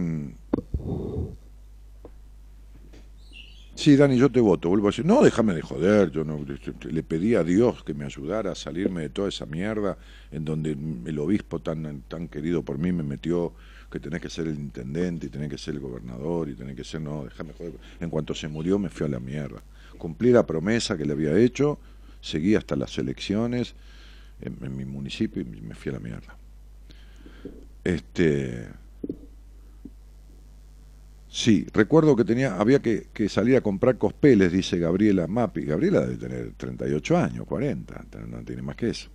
Sí, 3.85 3.97
Dani, 3.97 4.17
yo 4.17 4.31
te 4.31 4.41
voto. 4.41 4.71
Vuelvo 4.71 4.89
a 4.89 4.93
decir, 4.93 5.05
no, 5.05 5.23
déjame 5.23 5.53
de 5.53 5.61
joder. 5.61 6.11
Yo 6.11 6.25
no, 6.25 6.41
le 6.91 7.03
pedí 7.03 7.35
a 7.35 7.45
Dios 7.45 7.85
que 7.85 7.93
me 7.93 8.07
ayudara 8.07 8.53
a 8.53 8.55
salirme 8.55 9.03
de 9.03 9.11
toda 9.11 9.29
esa 9.29 9.45
mierda 9.45 9.99
en 10.33 10.43
donde 10.43 10.71
el 10.71 11.19
obispo 11.19 11.61
tan, 11.61 12.01
tan 12.09 12.29
querido 12.29 12.63
por 12.63 12.79
mí 12.79 12.93
me 12.93 13.03
metió 13.03 13.53
que 13.93 14.01
tenés 14.01 14.23
que 14.23 14.31
ser 14.31 14.49
el 14.49 14.55
intendente 14.55 15.27
y 15.27 15.29
tenés 15.29 15.51
que 15.51 15.59
ser 15.59 15.75
el 15.75 15.81
gobernador 15.81 16.49
y 16.49 16.55
tenés 16.55 16.77
que 16.77 16.83
ser, 16.83 17.03
no, 17.03 17.25
déjame 17.25 17.53
joder. 17.53 17.75
En 18.01 18.09
cuanto 18.09 18.35
se 18.35 18.49
murió 18.49 18.79
me 18.79 18.89
fui 18.89 19.05
a 19.05 19.11
la 19.11 19.21
mierda. 19.21 19.63
Cumplí 19.99 20.31
la 20.31 20.47
promesa 20.47 20.97
que 20.97 21.05
le 21.05 21.13
había 21.13 21.37
hecho, 21.37 21.79
seguí 22.23 22.55
hasta 22.55 22.77
las 22.77 22.97
elecciones 22.97 23.75
en, 24.41 24.57
en 24.65 24.75
mi 24.75 24.87
municipio 24.87 25.43
y 25.43 25.61
me 25.61 25.75
fui 25.75 25.91
a 25.91 25.97
la 25.97 26.01
mierda. 26.01 26.35
Este 27.85 28.67
Sí, 31.37 31.67
recuerdo 31.73 32.15
que 32.15 32.25
tenía, 32.25 32.55
había 32.61 32.79
que, 32.79 33.09
salir 33.29 33.57
a 33.57 33.61
comprar 33.61 33.99
cospeles, 33.99 34.53
dice 34.53 34.79
Gabriela 34.79 35.27
Mapi. 35.27 35.65
Gabriela 35.65 36.03
debe 36.03 36.17
tener 36.17 36.53
38 36.53 37.19
años, 37.19 37.45
40, 37.45 38.07
no 38.29 38.45
tiene 38.45 38.63
más 38.63 38.77
que 38.77 38.91
eso. 38.91 39.11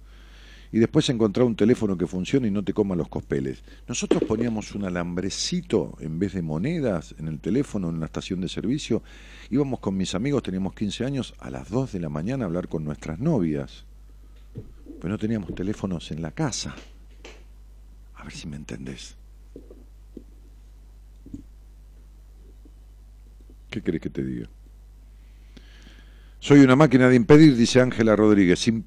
Y 0.74 0.80
después 0.80 1.10
encontrar 1.10 1.46
un 1.46 1.56
teléfono 1.56 1.98
que 1.98 2.08
funcione 2.08 2.50
y 2.50 2.52
no 2.52 2.62
te 2.62 2.74
coma 2.74 2.98
los 2.98 3.08
cospeles. 3.08 3.64
Nosotros 3.88 4.22
poníamos 4.28 4.76
un 4.76 4.84
alambrecito 4.84 5.96
en 6.02 6.20
vez 6.20 6.34
de 6.34 6.42
monedas 6.42 7.16
en 7.20 7.30
el 7.30 7.40
teléfono 7.40 7.90
en 7.90 8.02
la 8.02 8.08
estación 8.08 8.42
de 8.42 8.50
servicio. 8.50 9.02
Íbamos 9.50 9.80
con 9.80 9.96
mis 9.96 10.14
amigos, 10.14 10.44
teníamos 10.44 10.74
15 10.74 11.06
años, 11.06 11.34
a 11.40 11.50
las 11.50 11.70
2 11.70 11.94
de 11.94 12.02
la 12.02 12.10
mañana 12.10 12.44
a 12.44 12.48
hablar 12.48 12.68
con 12.68 12.84
nuestras 12.84 13.18
novias. 13.20 13.86
Pero 15.00 15.08
no 15.08 15.18
teníamos 15.18 15.56
teléfonos 15.56 16.12
en 16.12 16.22
la 16.22 16.32
casa. 16.32 16.76
A 18.16 18.26
ver 18.26 18.34
si 18.34 18.46
me 18.46 18.58
entendés. 18.58 19.19
¿Qué 23.70 23.82
querés 23.82 24.02
que 24.02 24.10
te 24.10 24.24
diga? 24.24 24.50
Soy 26.42 26.62
una 26.62 26.78
máquina 26.78 27.10
de 27.10 27.16
impedir, 27.16 27.58
dice 27.58 27.82
Ángela 27.82 28.16
Rodríguez, 28.16 28.60
sin 28.60 28.82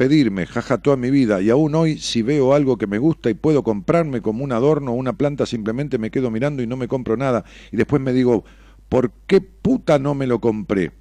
jaja 0.46 0.78
toda 0.78 0.96
mi 0.96 1.10
vida, 1.10 1.42
y 1.42 1.50
aún 1.50 1.74
hoy 1.74 1.98
si 1.98 2.22
veo 2.22 2.54
algo 2.54 2.78
que 2.78 2.86
me 2.86 2.96
gusta 2.96 3.28
y 3.28 3.34
puedo 3.34 3.62
comprarme 3.62 4.22
como 4.22 4.42
un 4.42 4.52
adorno 4.52 4.92
o 4.92 4.94
una 4.94 5.12
planta, 5.12 5.44
simplemente 5.44 5.98
me 5.98 6.10
quedo 6.10 6.30
mirando 6.30 6.62
y 6.62 6.66
no 6.66 6.78
me 6.78 6.88
compro 6.88 7.18
nada, 7.18 7.44
y 7.70 7.76
después 7.76 8.00
me 8.00 8.14
digo, 8.14 8.44
¿por 8.88 9.12
qué 9.26 9.42
puta 9.42 9.98
no 9.98 10.14
me 10.14 10.26
lo 10.26 10.40
compré? 10.40 10.92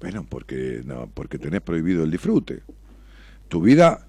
Bueno, 0.00 0.26
porque, 0.28 0.82
no, 0.84 1.10
porque 1.12 1.38
tenés 1.38 1.62
prohibido 1.62 2.04
el 2.04 2.10
disfrute. 2.10 2.60
Tu 3.48 3.62
vida 3.62 4.06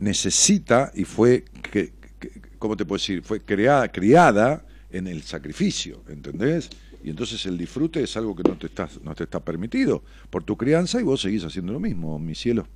necesita 0.00 0.92
y 0.94 1.04
fue, 1.04 1.44
que, 1.62 1.92
¿cómo 2.58 2.76
te 2.76 2.84
puedo 2.84 2.98
decir? 2.98 3.22
Fue 3.22 3.40
creada, 3.40 3.88
criada 3.90 4.64
en 4.90 5.06
el 5.06 5.22
sacrificio, 5.22 6.02
¿entendés? 6.08 6.68
Y 7.02 7.10
entonces 7.10 7.44
el 7.46 7.56
disfrute 7.56 8.02
es 8.02 8.16
algo 8.16 8.34
que 8.34 8.42
no 8.42 8.56
te, 8.56 8.66
está, 8.66 8.88
no 9.02 9.14
te 9.14 9.24
está 9.24 9.40
permitido 9.40 10.02
por 10.30 10.44
tu 10.44 10.56
crianza 10.56 11.00
y 11.00 11.04
vos 11.04 11.20
seguís 11.20 11.44
haciendo 11.44 11.72
lo 11.72 11.80
mismo, 11.80 12.18
mi 12.18 12.34
cielo. 12.34 12.66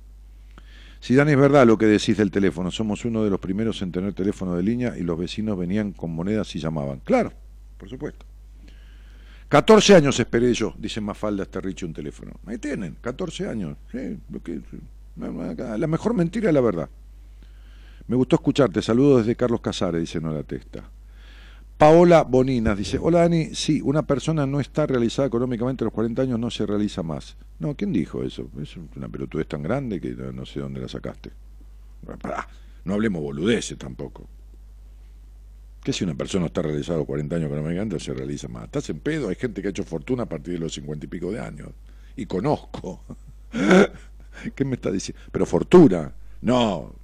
Si 0.99 1.15
Dan 1.15 1.27
es 1.27 1.37
verdad 1.37 1.67
lo 1.67 1.77
que 1.77 1.85
decís 1.85 2.15
del 2.15 2.31
teléfono, 2.31 2.71
somos 2.71 3.03
uno 3.03 3.25
de 3.25 3.29
los 3.29 3.39
primeros 3.39 3.81
en 3.81 3.91
tener 3.91 4.13
teléfono 4.13 4.55
de 4.55 4.63
línea 4.63 4.97
y 4.97 5.01
los 5.01 5.19
vecinos 5.19 5.57
venían 5.57 5.91
con 5.91 6.11
monedas 6.11 6.55
y 6.55 6.59
llamaban. 6.59 7.01
Claro, 7.01 7.33
por 7.77 7.89
supuesto. 7.89 8.25
14 9.49 9.95
años 9.95 10.19
esperé 10.19 10.53
yo, 10.53 10.73
dice 10.77 11.01
Mafalda 11.01 11.43
Esterriche 11.43 11.85
un 11.85 11.93
teléfono. 11.93 12.31
Ahí 12.45 12.57
tienen, 12.57 12.95
14 13.01 13.49
años. 13.49 13.77
la 15.17 15.87
mejor 15.87 16.13
mentira 16.13 16.47
es 16.47 16.53
la 16.53 16.61
verdad. 16.61 16.89
Me 18.07 18.15
gustó 18.15 18.37
escucharte, 18.37 18.81
saludos 18.81 19.19
desde 19.19 19.35
Carlos 19.35 19.61
Casares, 19.61 20.01
dice 20.01 20.19
Nora 20.19 20.43
Testa. 20.43 20.89
Paola 21.77 22.23
Boninas 22.23 22.77
dice, 22.77 22.97
hola 23.01 23.21
Dani, 23.21 23.55
sí, 23.55 23.81
una 23.81 24.03
persona 24.03 24.45
no 24.45 24.59
está 24.59 24.85
realizada 24.85 25.27
económicamente 25.27 25.83
a 25.83 25.85
los 25.85 25.93
40 25.93 26.21
años, 26.21 26.39
no 26.39 26.51
se 26.51 26.65
realiza 26.65 27.03
más. 27.03 27.35
No, 27.59 27.75
¿quién 27.75 27.91
dijo 27.91 28.23
eso? 28.23 28.49
Es 28.61 28.77
una 28.95 29.09
pelotudez 29.09 29.47
tan 29.47 29.63
grande 29.63 29.99
que 29.99 30.11
no 30.11 30.45
sé 30.45 30.59
dónde 30.59 30.79
la 30.81 30.87
sacaste. 30.87 31.31
no 32.85 32.93
hablemos 32.93 33.21
boludeces 33.21 33.77
tampoco. 33.77 34.27
¿Qué 35.83 35.91
si 35.91 36.05
una 36.05 36.15
persona 36.15 36.45
está 36.45 36.61
realizada 36.61 36.95
a 36.95 36.99
los 36.99 37.07
40 37.07 37.35
años 37.35 37.47
económicamente 37.47 37.99
se 37.99 38.13
realiza 38.13 38.47
más? 38.47 38.65
Estás 38.65 38.89
en 38.89 38.99
pedo, 38.99 39.27
hay 39.27 39.35
gente 39.35 39.61
que 39.61 39.67
ha 39.67 39.71
hecho 39.71 39.83
fortuna 39.83 40.23
a 40.23 40.27
partir 40.27 40.53
de 40.53 40.59
los 40.59 40.73
50 40.73 41.05
y 41.05 41.09
pico 41.09 41.31
de 41.31 41.41
años. 41.41 41.69
Y 42.15 42.25
conozco. 42.25 43.01
¿Qué 44.55 44.63
me 44.63 44.75
está 44.75 44.91
diciendo? 44.91 45.21
Pero 45.31 45.45
fortuna. 45.45 46.13
No. 46.41 46.95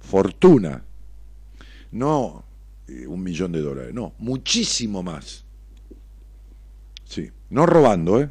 Fortuna. 0.00 0.82
No 1.92 2.49
eh, 2.90 3.06
un 3.06 3.22
millón 3.22 3.52
de 3.52 3.60
dólares, 3.60 3.94
no, 3.94 4.14
muchísimo 4.18 5.02
más. 5.02 5.44
Sí, 7.04 7.30
no 7.50 7.64
robando, 7.64 8.20
¿eh? 8.20 8.30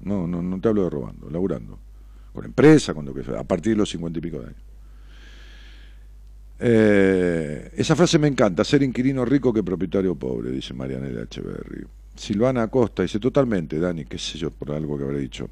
No, 0.00 0.26
no, 0.26 0.42
no 0.42 0.60
te 0.60 0.68
hablo 0.68 0.84
de 0.84 0.90
robando, 0.90 1.30
laburando. 1.30 1.78
Con 2.32 2.44
empresa, 2.44 2.94
con 2.94 3.06
que 3.14 3.36
a 3.36 3.44
partir 3.44 3.74
de 3.74 3.78
los 3.78 3.88
cincuenta 3.88 4.18
y 4.18 4.22
pico 4.22 4.40
de 4.40 4.46
años. 4.46 4.62
Eh, 6.58 7.70
esa 7.76 7.94
frase 7.94 8.18
me 8.18 8.28
encanta, 8.28 8.64
ser 8.64 8.82
inquilino 8.82 9.24
rico 9.24 9.52
que 9.52 9.62
propietario 9.62 10.14
pobre, 10.16 10.50
dice 10.50 10.74
Marianela 10.74 11.22
Echeverry. 11.22 11.86
Silvana 12.16 12.62
Acosta 12.62 13.02
dice, 13.02 13.20
totalmente, 13.20 13.78
Dani, 13.78 14.04
qué 14.04 14.18
sé 14.18 14.38
yo, 14.38 14.50
por 14.50 14.72
algo 14.72 14.98
que 14.98 15.04
habré 15.04 15.20
dicho. 15.20 15.48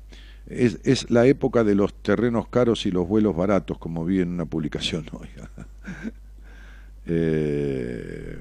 Es, 0.46 0.80
es 0.82 1.10
la 1.10 1.26
época 1.26 1.62
de 1.62 1.74
los 1.74 1.94
terrenos 2.02 2.48
caros 2.48 2.84
y 2.86 2.90
los 2.90 3.06
vuelos 3.06 3.36
baratos, 3.36 3.78
como 3.78 4.04
vi 4.04 4.20
en 4.20 4.30
una 4.30 4.44
publicación 4.44 5.06
hoy. 5.12 5.28
Eh, 7.06 8.38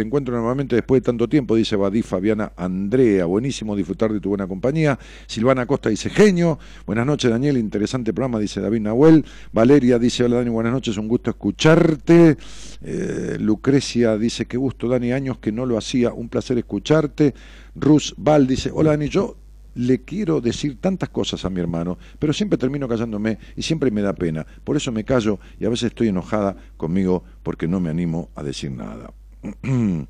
te 0.00 0.06
encuentro 0.06 0.34
nuevamente 0.34 0.76
después 0.76 1.02
de 1.02 1.04
tanto 1.04 1.28
tiempo, 1.28 1.54
dice 1.54 1.76
Badí 1.76 2.00
Fabiana 2.00 2.52
Andrea. 2.56 3.26
Buenísimo 3.26 3.76
disfrutar 3.76 4.10
de 4.12 4.18
tu 4.18 4.30
buena 4.30 4.46
compañía. 4.46 4.98
Silvana 5.26 5.66
Costa 5.66 5.90
dice 5.90 6.08
genio. 6.08 6.58
Buenas 6.86 7.04
noches, 7.04 7.30
Daniel. 7.30 7.58
Interesante 7.58 8.14
programa, 8.14 8.38
dice 8.38 8.62
David 8.62 8.80
Nahuel. 8.80 9.26
Valeria 9.52 9.98
dice: 9.98 10.24
Hola, 10.24 10.36
Dani. 10.36 10.48
Buenas 10.48 10.72
noches. 10.72 10.96
Un 10.96 11.06
gusto 11.06 11.28
escucharte. 11.28 12.38
Eh, 12.80 13.36
Lucrecia 13.40 14.16
dice: 14.16 14.46
Qué 14.46 14.56
gusto, 14.56 14.88
Dani. 14.88 15.12
Años 15.12 15.38
que 15.38 15.52
no 15.52 15.66
lo 15.66 15.76
hacía. 15.76 16.14
Un 16.14 16.30
placer 16.30 16.56
escucharte. 16.56 17.34
Rus 17.74 18.14
Val 18.16 18.46
dice: 18.46 18.70
Hola, 18.72 18.92
Dani. 18.92 19.08
Yo 19.10 19.36
le 19.74 20.02
quiero 20.02 20.40
decir 20.40 20.80
tantas 20.80 21.08
cosas 21.08 21.44
a 21.44 21.50
mi 21.50 21.60
hermano, 21.60 21.98
pero 22.18 22.32
siempre 22.32 22.58
termino 22.58 22.88
callándome 22.88 23.38
y 23.56 23.62
siempre 23.62 23.90
me 23.90 24.02
da 24.02 24.14
pena. 24.14 24.46
Por 24.64 24.76
eso 24.76 24.92
me 24.92 25.04
callo 25.04 25.38
y 25.58 25.64
a 25.64 25.68
veces 25.68 25.88
estoy 25.88 26.08
enojada 26.08 26.56
conmigo 26.76 27.24
porque 27.42 27.68
no 27.68 27.80
me 27.80 27.90
animo 27.90 28.30
a 28.34 28.42
decir 28.42 28.70
nada. 28.72 29.12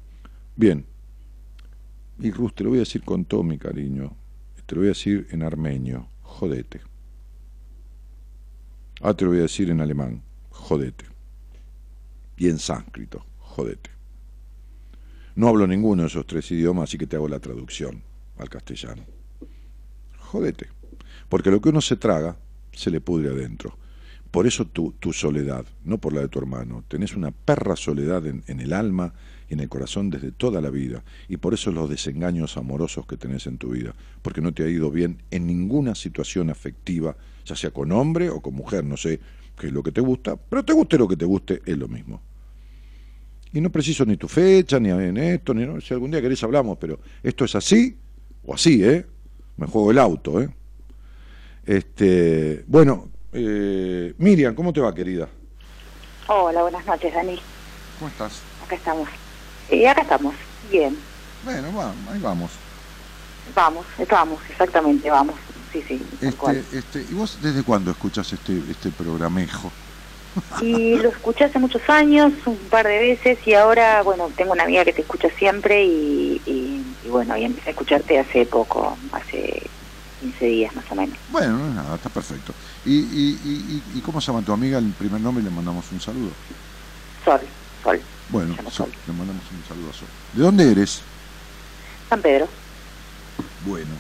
Bien. 0.57 0.87
Y 2.19 2.31
Rus, 2.31 2.55
te 2.55 2.65
lo 2.65 2.71
voy 2.71 2.79
a 2.79 2.81
decir 2.81 3.03
con 3.03 3.25
todo 3.25 3.43
mi 3.43 3.59
cariño. 3.59 4.17
Te 4.67 4.75
lo 4.75 4.83
voy 4.83 4.89
a 4.89 4.91
decir 4.91 5.27
en 5.31 5.43
armenio. 5.43 6.09
Jodete. 6.23 6.81
Ah, 9.01 9.15
te 9.15 9.25
lo 9.25 9.31
voy 9.31 9.41
a 9.41 9.43
decir 9.43 9.71
en 9.71 9.81
alemán. 9.81 10.23
Jodete. 10.51 11.07
Y 12.37 12.49
en 12.49 12.59
sánscrito. 12.59 13.25
Jodete. 13.39 13.91
No 15.35 15.49
hablo 15.49 15.67
ninguno 15.67 16.03
de 16.03 16.09
esos 16.09 16.27
tres 16.27 16.51
idiomas, 16.51 16.91
así 16.91 16.99
que 16.99 17.07
te 17.07 17.17
hago 17.17 17.29
la 17.29 17.41
traducción 17.41 18.03
al 18.37 18.49
castellano 18.51 19.20
jodete. 20.31 20.69
Porque 21.29 21.51
lo 21.51 21.61
que 21.61 21.69
uno 21.69 21.81
se 21.81 21.97
traga, 21.97 22.37
se 22.73 22.91
le 22.91 23.01
pudre 23.01 23.31
adentro. 23.31 23.77
Por 24.31 24.47
eso 24.47 24.65
tu, 24.65 24.93
tu 24.93 25.13
soledad, 25.13 25.67
no 25.85 25.99
por 25.99 26.13
la 26.13 26.21
de 26.21 26.29
tu 26.29 26.39
hermano. 26.39 26.85
Tenés 26.87 27.17
una 27.17 27.33
perra 27.33 27.75
soledad 27.75 28.25
en, 28.27 28.45
el 28.47 28.73
alma 28.73 29.13
y 29.49 29.55
en 29.55 29.61
el 29.61 29.69
corazón 29.69 30.09
desde 30.09 30.31
toda 30.31 30.61
la 30.61 30.71
vida. 30.71 31.03
Y 31.29 31.39
por 31.39 31.53
eso 31.53 31.73
los 31.73 31.91
desengaños 31.91 32.57
amorosos 32.57 33.07
que 33.07 33.17
tenés 33.17 33.49
en 33.49 33.59
tu 33.59 33.71
vida. 33.71 33.95
Porque 34.23 34.41
no 34.41 34.53
te 34.55 34.63
ha 34.63 34.69
ido 34.69 34.91
bien 34.91 35.23
en 35.33 35.47
ninguna 35.47 35.97
situación 35.97 36.49
afectiva, 36.49 37.17
ya 37.45 37.57
sea 37.57 37.73
con 37.73 37.91
hombre 37.91 38.31
o 38.31 38.41
con 38.41 38.55
mujer, 38.55 38.85
no 38.85 38.97
sé 38.97 39.19
qué 39.59 39.67
es 39.67 39.73
lo 39.73 39.83
que 39.83 39.91
te 39.91 40.01
gusta, 40.01 40.37
pero 40.37 40.65
te 40.65 40.73
guste 40.73 40.97
lo 40.97 41.09
que 41.09 41.17
te 41.17 41.25
guste, 41.25 41.61
es 41.67 41.77
lo 41.77 41.89
mismo. 41.89 42.23
Y 43.53 43.61
no 43.61 43.71
preciso 43.71 44.05
ni 44.07 44.17
tu 44.17 44.29
fecha, 44.29 44.79
ni 44.79 44.91
en 44.91 45.17
esto, 45.17 45.53
ni 45.53 45.67
no, 45.67 45.81
si 45.81 45.93
algún 45.93 46.13
día 46.13 46.23
querés 46.23 46.43
hablamos, 46.45 46.79
pero 46.79 47.01
esto 47.23 47.45
es 47.45 47.55
así 47.57 47.97
o 48.45 48.55
así, 48.55 48.85
¿eh? 48.85 49.05
Me 49.61 49.67
juego 49.67 49.91
el 49.91 49.99
auto, 49.99 50.41
¿eh? 50.41 50.49
Este, 51.67 52.65
bueno, 52.67 53.09
eh, 53.33 54.15
Miriam, 54.17 54.55
¿cómo 54.55 54.73
te 54.73 54.81
va, 54.81 54.95
querida? 54.95 55.29
Hola, 56.29 56.63
buenas 56.63 56.85
noches, 56.87 57.13
Dani. 57.13 57.39
¿Cómo 57.99 58.09
estás? 58.09 58.41
Acá 58.65 58.77
estamos. 58.77 59.09
Sí, 59.69 59.85
acá 59.85 60.01
estamos. 60.01 60.35
Bien. 60.71 60.97
Bueno, 61.45 61.69
va, 61.77 61.93
ahí 62.11 62.19
vamos. 62.21 62.51
Vamos, 63.55 63.85
vamos, 64.11 64.41
exactamente, 64.49 65.11
vamos. 65.11 65.37
Sí, 65.73 65.85
sí. 65.87 66.03
Este, 66.23 66.65
este, 66.73 67.07
¿Y 67.11 67.15
vos 67.15 67.39
desde 67.43 67.63
cuándo 67.63 67.91
escuchas 67.91 68.33
este, 68.33 68.63
este 68.71 68.91
programejo? 68.91 69.71
Y 70.63 70.97
lo 70.97 71.11
escuché 71.11 71.45
hace 71.45 71.59
muchos 71.59 71.83
años, 71.89 72.33
un 72.47 72.57
par 72.71 72.87
de 72.87 72.99
veces, 72.99 73.39
y 73.47 73.55
ahora, 73.55 74.03
bueno, 74.03 74.31
tengo 74.37 74.53
una 74.53 74.63
amiga 74.63 74.85
que 74.85 74.93
te 74.93 75.03
escucha 75.03 75.29
siempre 75.39 75.85
y, 75.85 76.41
y, 76.47 76.80
bueno, 77.09 77.37
y 77.37 77.45
empecé 77.45 77.71
a 77.71 77.73
escucharte 77.73 78.19
hace 78.19 78.45
poco, 78.47 78.97
hace 79.13 79.63
15 80.21 80.45
días 80.45 80.75
más 80.75 80.85
o 80.91 80.95
menos. 80.95 81.17
Bueno, 81.31 81.59
no 81.59 81.69
es 81.69 81.75
nada, 81.75 81.95
está 81.97 82.11
perfecto. 82.11 82.53
¿Y, 82.85 82.99
y, 82.99 83.83
y, 83.95 84.01
cómo 84.01 84.21
se 84.21 84.29
llama 84.29 84.45
tu 84.45 84.53
amiga? 84.53 84.79
El 84.79 84.91
primer 84.91 85.21
nombre 85.21 85.43
y 85.43 85.45
le 85.45 85.51
mandamos 85.51 85.91
un 85.93 86.01
saludo. 86.01 86.31
Sol, 87.25 87.41
Sol. 87.83 88.01
Bueno, 88.29 88.55
Sol, 88.71 88.91
le 89.07 89.13
mandamos 89.13 89.43
un 89.51 89.69
saludo 89.69 89.91
a 89.91 89.93
Sol. 89.93 90.09
¿De 90.35 90.43
dónde 90.43 90.71
eres? 90.71 91.03
San 92.09 92.21
Pedro. 92.21 92.49
Bueno. 93.65 93.91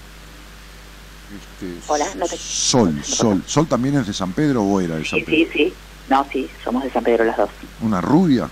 Este, 1.30 1.74
Hola, 1.86 2.06
no 2.16 2.26
te... 2.26 2.36
Sol, 2.36 3.02
Sol. 3.04 3.42
¿Sol 3.46 3.66
también 3.66 3.96
es 3.96 4.06
de 4.06 4.12
San 4.12 4.32
Pedro 4.32 4.62
o 4.62 4.80
era 4.80 4.96
de 4.96 5.04
San 5.04 5.20
Pedro? 5.20 5.36
Sí, 5.36 5.48
sí, 5.52 5.74
no, 6.08 6.26
sí, 6.32 6.50
somos 6.64 6.82
de 6.82 6.90
San 6.90 7.04
Pedro 7.04 7.24
las 7.24 7.36
dos. 7.36 7.50
¿Una 7.80 8.00
rubia? 8.00 8.48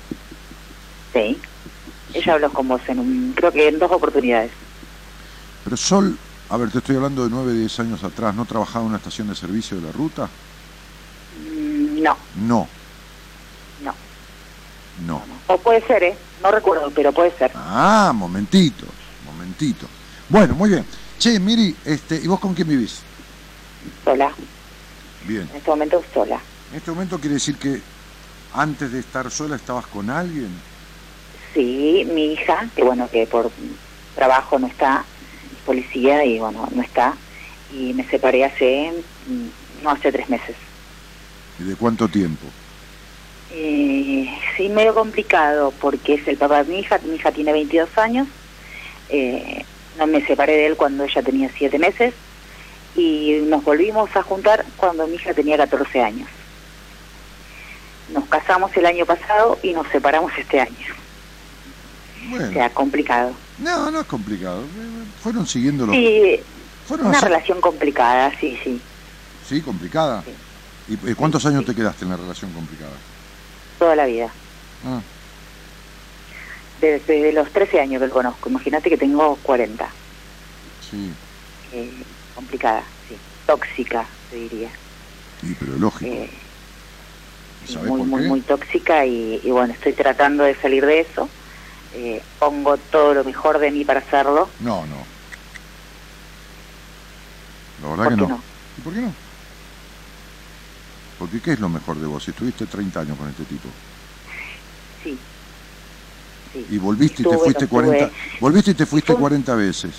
Sí. 1.13 1.39
Ella 2.15 2.35
habló 2.35 2.53
con 2.53 2.69
vos 2.69 2.81
en 2.89 2.99
un, 2.99 3.33
creo 3.37 3.53
que 3.53 3.69
en 3.69 3.79
dos 3.79 3.91
oportunidades. 3.91 4.51
Pero 5.65 5.77
Sol, 5.77 6.17
a 6.49 6.57
ver, 6.57 6.71
te 6.71 6.79
estoy 6.79 6.97
hablando 6.97 7.25
de 7.25 7.31
nueve, 7.31 7.53
diez 7.53 7.79
años 7.81 8.03
atrás, 8.03 8.35
¿no 8.35 8.45
trabajaba 8.45 8.85
en 8.85 8.89
una 8.89 8.97
estación 8.97 9.29
de 9.29 9.35
servicio 9.35 9.77
de 9.77 9.87
la 9.87 9.93
ruta? 9.93 10.29
Mm, 11.43 12.03
no. 12.03 12.17
No. 12.37 12.69
No. 13.83 13.95
No. 15.07 15.23
O 15.47 15.59
puede 15.59 15.87
ser, 15.87 16.03
¿eh? 16.03 16.17
No 16.43 16.51
recuerdo, 16.51 16.91
pero 16.95 17.13
puede 17.13 17.31
ser. 17.37 17.53
Ah, 17.55 18.13
momentito, 18.15 18.87
momentito. 19.27 19.87
Bueno, 20.29 20.55
muy 20.55 20.71
bien. 20.71 20.85
Che, 21.19 21.39
Miri, 21.39 21.77
este, 21.85 22.17
¿y 22.17 22.27
vos 22.27 22.41
con 22.41 22.55
quién 22.55 22.69
vivís? 22.69 23.01
Sola. 24.05 24.31
Bien. 25.27 25.49
En 25.51 25.57
este 25.57 25.71
momento 25.71 26.03
sola. 26.15 26.41
¿En 26.71 26.79
este 26.79 26.91
momento 26.91 27.19
quiere 27.19 27.35
decir 27.35 27.57
que 27.57 27.81
antes 28.55 28.93
de 28.93 29.01
estar 29.01 29.31
sola 29.31 29.57
estabas 29.57 29.87
con 29.87 30.11
alguien? 30.11 30.51
Sí, 31.59 32.07
mi 32.15 32.35
hija, 32.35 32.69
que 32.77 32.85
bueno, 32.85 33.11
que 33.11 33.27
por 33.27 33.51
trabajo 34.15 34.61
no 34.61 34.69
está, 34.69 35.05
es 35.53 35.59
policía 35.67 36.25
y 36.25 36.39
bueno, 36.39 36.69
no 36.73 36.83
está, 36.83 37.17
y 37.73 37.93
me 37.95 38.05
separé 38.05 38.45
hace, 38.45 38.93
mm, 39.27 39.83
no 39.83 39.91
hace 39.91 40.13
tres 40.13 40.29
meses. 40.29 40.55
¿Y 41.59 41.65
de 41.65 41.75
cuánto 41.75 42.07
tiempo? 42.07 42.47
Eh, 43.51 44.33
sí, 44.57 44.69
medio 44.69 44.95
complicado, 44.95 45.75
porque 45.81 46.15
es 46.15 46.29
el 46.29 46.37
papá 46.37 46.63
de 46.63 46.73
mi 46.73 46.79
hija, 46.79 47.01
mi 47.03 47.17
hija 47.17 47.33
tiene 47.33 47.51
22 47.51 47.89
años, 47.99 48.29
eh, 49.09 49.65
no 49.99 50.07
me 50.07 50.25
separé 50.25 50.53
de 50.53 50.67
él 50.67 50.77
cuando 50.77 51.03
ella 51.03 51.23
tenía 51.25 51.51
siete 51.59 51.81
meses, 51.81 52.15
y 52.95 53.41
nos 53.49 53.65
volvimos 53.65 54.15
a 54.15 54.23
juntar 54.23 54.65
cuando 54.77 55.09
mi 55.09 55.17
hija 55.17 55.35
tenía 55.35 55.57
14 55.57 56.03
años. 56.03 56.29
Nos 58.11 58.27
casamos 58.27 58.71
el 58.77 58.87
año 58.87 59.05
pasado 59.05 59.59
y 59.61 59.73
nos 59.73 59.89
separamos 59.89 60.31
este 60.39 60.61
año. 60.61 61.08
Bueno. 62.31 62.49
O 62.49 62.53
sea, 62.53 62.73
complicado. 62.75 63.39
No, 63.57 63.91
no 63.91 64.01
es 64.01 64.07
complicado. 64.07 64.69
Fueron 65.17 65.47
siguiendo 65.47 65.87
los... 65.87 65.97
Sí, 65.97 66.45
Fueron 66.85 67.09
una 67.09 67.19
así- 67.19 67.27
relación 67.27 67.61
complicada, 67.61 68.33
sí, 68.41 68.57
sí. 68.65 68.83
Sí, 69.43 69.63
complicada. 69.63 70.23
Sí. 70.25 70.37
¿Y 70.87 71.15
cuántos 71.15 71.45
años 71.47 71.65
te 71.65 71.75
quedaste 71.75 72.05
en 72.05 72.11
la 72.11 72.17
relación 72.17 72.53
complicada? 72.53 72.99
Toda 73.79 73.95
la 73.95 74.07
vida. 74.07 74.35
Ah, 74.83 75.03
Desde, 76.81 77.05
desde 77.13 77.33
los 77.33 77.53
13 77.53 77.81
años 77.81 78.01
que 78.01 78.07
lo 78.07 78.13
conozco. 78.13 78.49
Imagínate 78.49 78.89
que 78.89 78.97
tengo 78.97 79.37
40. 79.43 79.95
sí. 80.81 81.15
Eh, 81.71 82.07
complicada, 82.35 82.87
sí. 83.07 83.21
Tóxica, 83.47 84.09
te 84.31 84.37
diría. 84.37 84.73
Sí, 85.41 85.55
pero 85.61 85.75
lógico. 85.77 86.11
Eh, 86.11 86.31
sí, 87.65 87.73
¿Sabés 87.75 87.91
muy, 87.91 88.03
muy, 88.03 88.29
muy 88.29 88.43
tóxica 88.43 89.05
y, 89.05 89.41
y 89.43 89.51
bueno, 89.51 89.75
estoy 89.75 89.95
tratando 89.95 90.45
de 90.45 90.59
salir 90.63 90.87
de 90.87 91.01
eso. 91.01 91.31
Eh, 91.95 92.23
pongo 92.39 92.77
todo 92.77 93.15
lo 93.15 93.25
mejor 93.25 93.59
de 93.59 93.71
mí 93.71 93.85
para 93.85 94.01
hacerlo. 94.01 94.49
No, 94.61 94.85
no. 94.87 94.97
La 97.83 97.89
verdad 97.91 98.05
¿Por 98.05 98.13
que 98.15 98.15
qué 98.17 98.23
no. 98.23 98.29
no? 98.29 98.43
¿Y 98.77 98.81
por 98.83 98.93
qué 98.95 99.01
no? 99.01 99.13
Porque 101.19 101.41
¿qué 101.41 101.53
es 101.53 101.61
lo 101.61 101.69
mejor 101.69 101.97
de 101.97 102.07
vos? 102.07 102.23
Si 102.25 102.31
estuviste 102.31 102.67
30 102.67 103.01
años 103.01 103.19
con 103.19 103.29
este 103.29 103.45
tipo 103.45 103.69
Sí. 105.03 105.19
sí. 106.53 106.67
y 106.71 106.79
volviste 106.79 107.23
y 107.23 107.25
te 107.25 107.37
fuiste 107.39 107.61
no 107.61 107.65
estuve. 107.65 107.69
40, 107.99 108.11
volviste 108.41 108.71
y 108.71 108.75
te 108.75 108.87
fuiste 108.87 109.13
Estuve. 109.13 109.21
40 109.23 109.55
veces. 109.55 109.93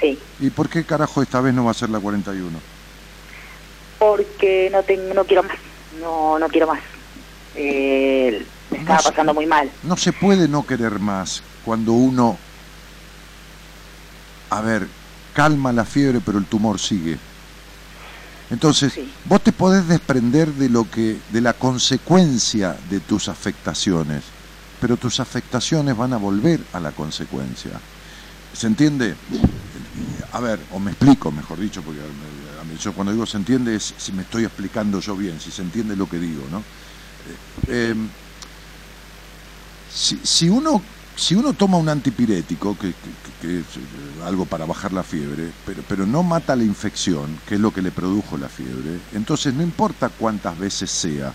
Sí, 0.00 0.18
¿Y 0.40 0.50
por 0.50 0.68
qué 0.68 0.84
carajo 0.84 1.22
esta 1.22 1.40
vez 1.40 1.52
no 1.54 1.64
va 1.64 1.70
a 1.72 1.74
ser 1.74 1.90
la 1.90 1.98
41? 2.00 2.58
porque 3.98 4.70
no 4.72 4.82
tengo, 4.82 5.12
no 5.12 5.24
quiero 5.26 5.42
más. 5.42 5.58
No, 6.00 6.38
no 6.38 6.48
quiero 6.48 6.66
más. 6.68 6.80
Eh, 7.54 8.46
me 8.70 8.78
No 8.78 8.82
estaba 8.82 8.98
sé. 9.00 9.10
pasando 9.10 9.34
muy 9.34 9.46
mal. 9.46 9.70
No 9.82 9.96
se 9.96 10.12
puede 10.12 10.48
no 10.48 10.66
querer 10.66 10.98
más 11.00 11.42
cuando 11.64 11.92
uno, 11.92 12.38
a 14.50 14.60
ver, 14.60 14.86
calma 15.34 15.72
la 15.72 15.84
fiebre 15.84 16.20
pero 16.24 16.38
el 16.38 16.46
tumor 16.46 16.78
sigue. 16.78 17.18
Entonces, 18.50 18.92
Sí. 18.94 19.12
vos 19.26 19.42
te 19.42 19.52
podés 19.52 19.86
desprender 19.86 20.48
de 20.54 20.68
lo 20.68 20.84
que, 20.90 21.18
de 21.32 21.40
la 21.40 21.52
consecuencia 21.52 22.76
de 22.90 22.98
tus 23.00 23.28
afectaciones, 23.28 24.24
pero 24.80 24.96
tus 24.96 25.20
afectaciones 25.20 25.96
van 25.96 26.12
a 26.12 26.16
volver 26.16 26.58
a 26.72 26.80
la 26.80 26.90
consecuencia. 26.90 27.70
¿Se 28.52 28.66
entiende? 28.66 29.14
A 30.32 30.40
ver, 30.40 30.58
o 30.72 30.80
me 30.80 30.90
explico, 30.90 31.30
mejor 31.30 31.60
dicho, 31.60 31.80
porque 31.82 32.00
a 32.00 32.64
mí, 32.64 32.76
yo 32.82 32.92
cuando 32.92 33.12
digo 33.12 33.24
se 33.26 33.36
entiende 33.36 33.76
es 33.76 33.94
si 33.96 34.10
me 34.12 34.22
estoy 34.22 34.44
explicando 34.44 34.98
yo 35.00 35.16
bien, 35.16 35.38
si 35.40 35.50
se 35.52 35.62
entiende 35.62 35.94
lo 35.94 36.08
que 36.08 36.18
digo, 36.18 36.42
¿no? 36.50 36.62
Eh, 37.68 37.90
em, 37.90 38.08
si, 39.92 40.16
si 40.24 40.48
uno 40.48 40.82
si 41.16 41.34
uno 41.34 41.52
toma 41.52 41.76
un 41.76 41.88
antipirético, 41.88 42.78
que, 42.78 42.88
que- 42.88 43.20
que 43.42 43.58
es 43.60 43.66
eh, 43.76 44.24
algo 44.24 44.46
para 44.46 44.64
bajar 44.64 44.92
la 44.92 45.02
fiebre, 45.02 45.50
pero, 45.66 45.82
pero 45.86 46.06
no 46.06 46.22
mata 46.22 46.56
la 46.56 46.64
infección, 46.64 47.36
que 47.46 47.56
es 47.56 47.60
lo 47.60 47.72
que 47.72 47.82
le 47.82 47.90
produjo 47.90 48.38
la 48.38 48.48
fiebre, 48.48 48.98
entonces 49.14 49.52
no 49.52 49.62
importa 49.62 50.08
cuántas 50.08 50.58
veces 50.58 50.90
sea, 50.90 51.32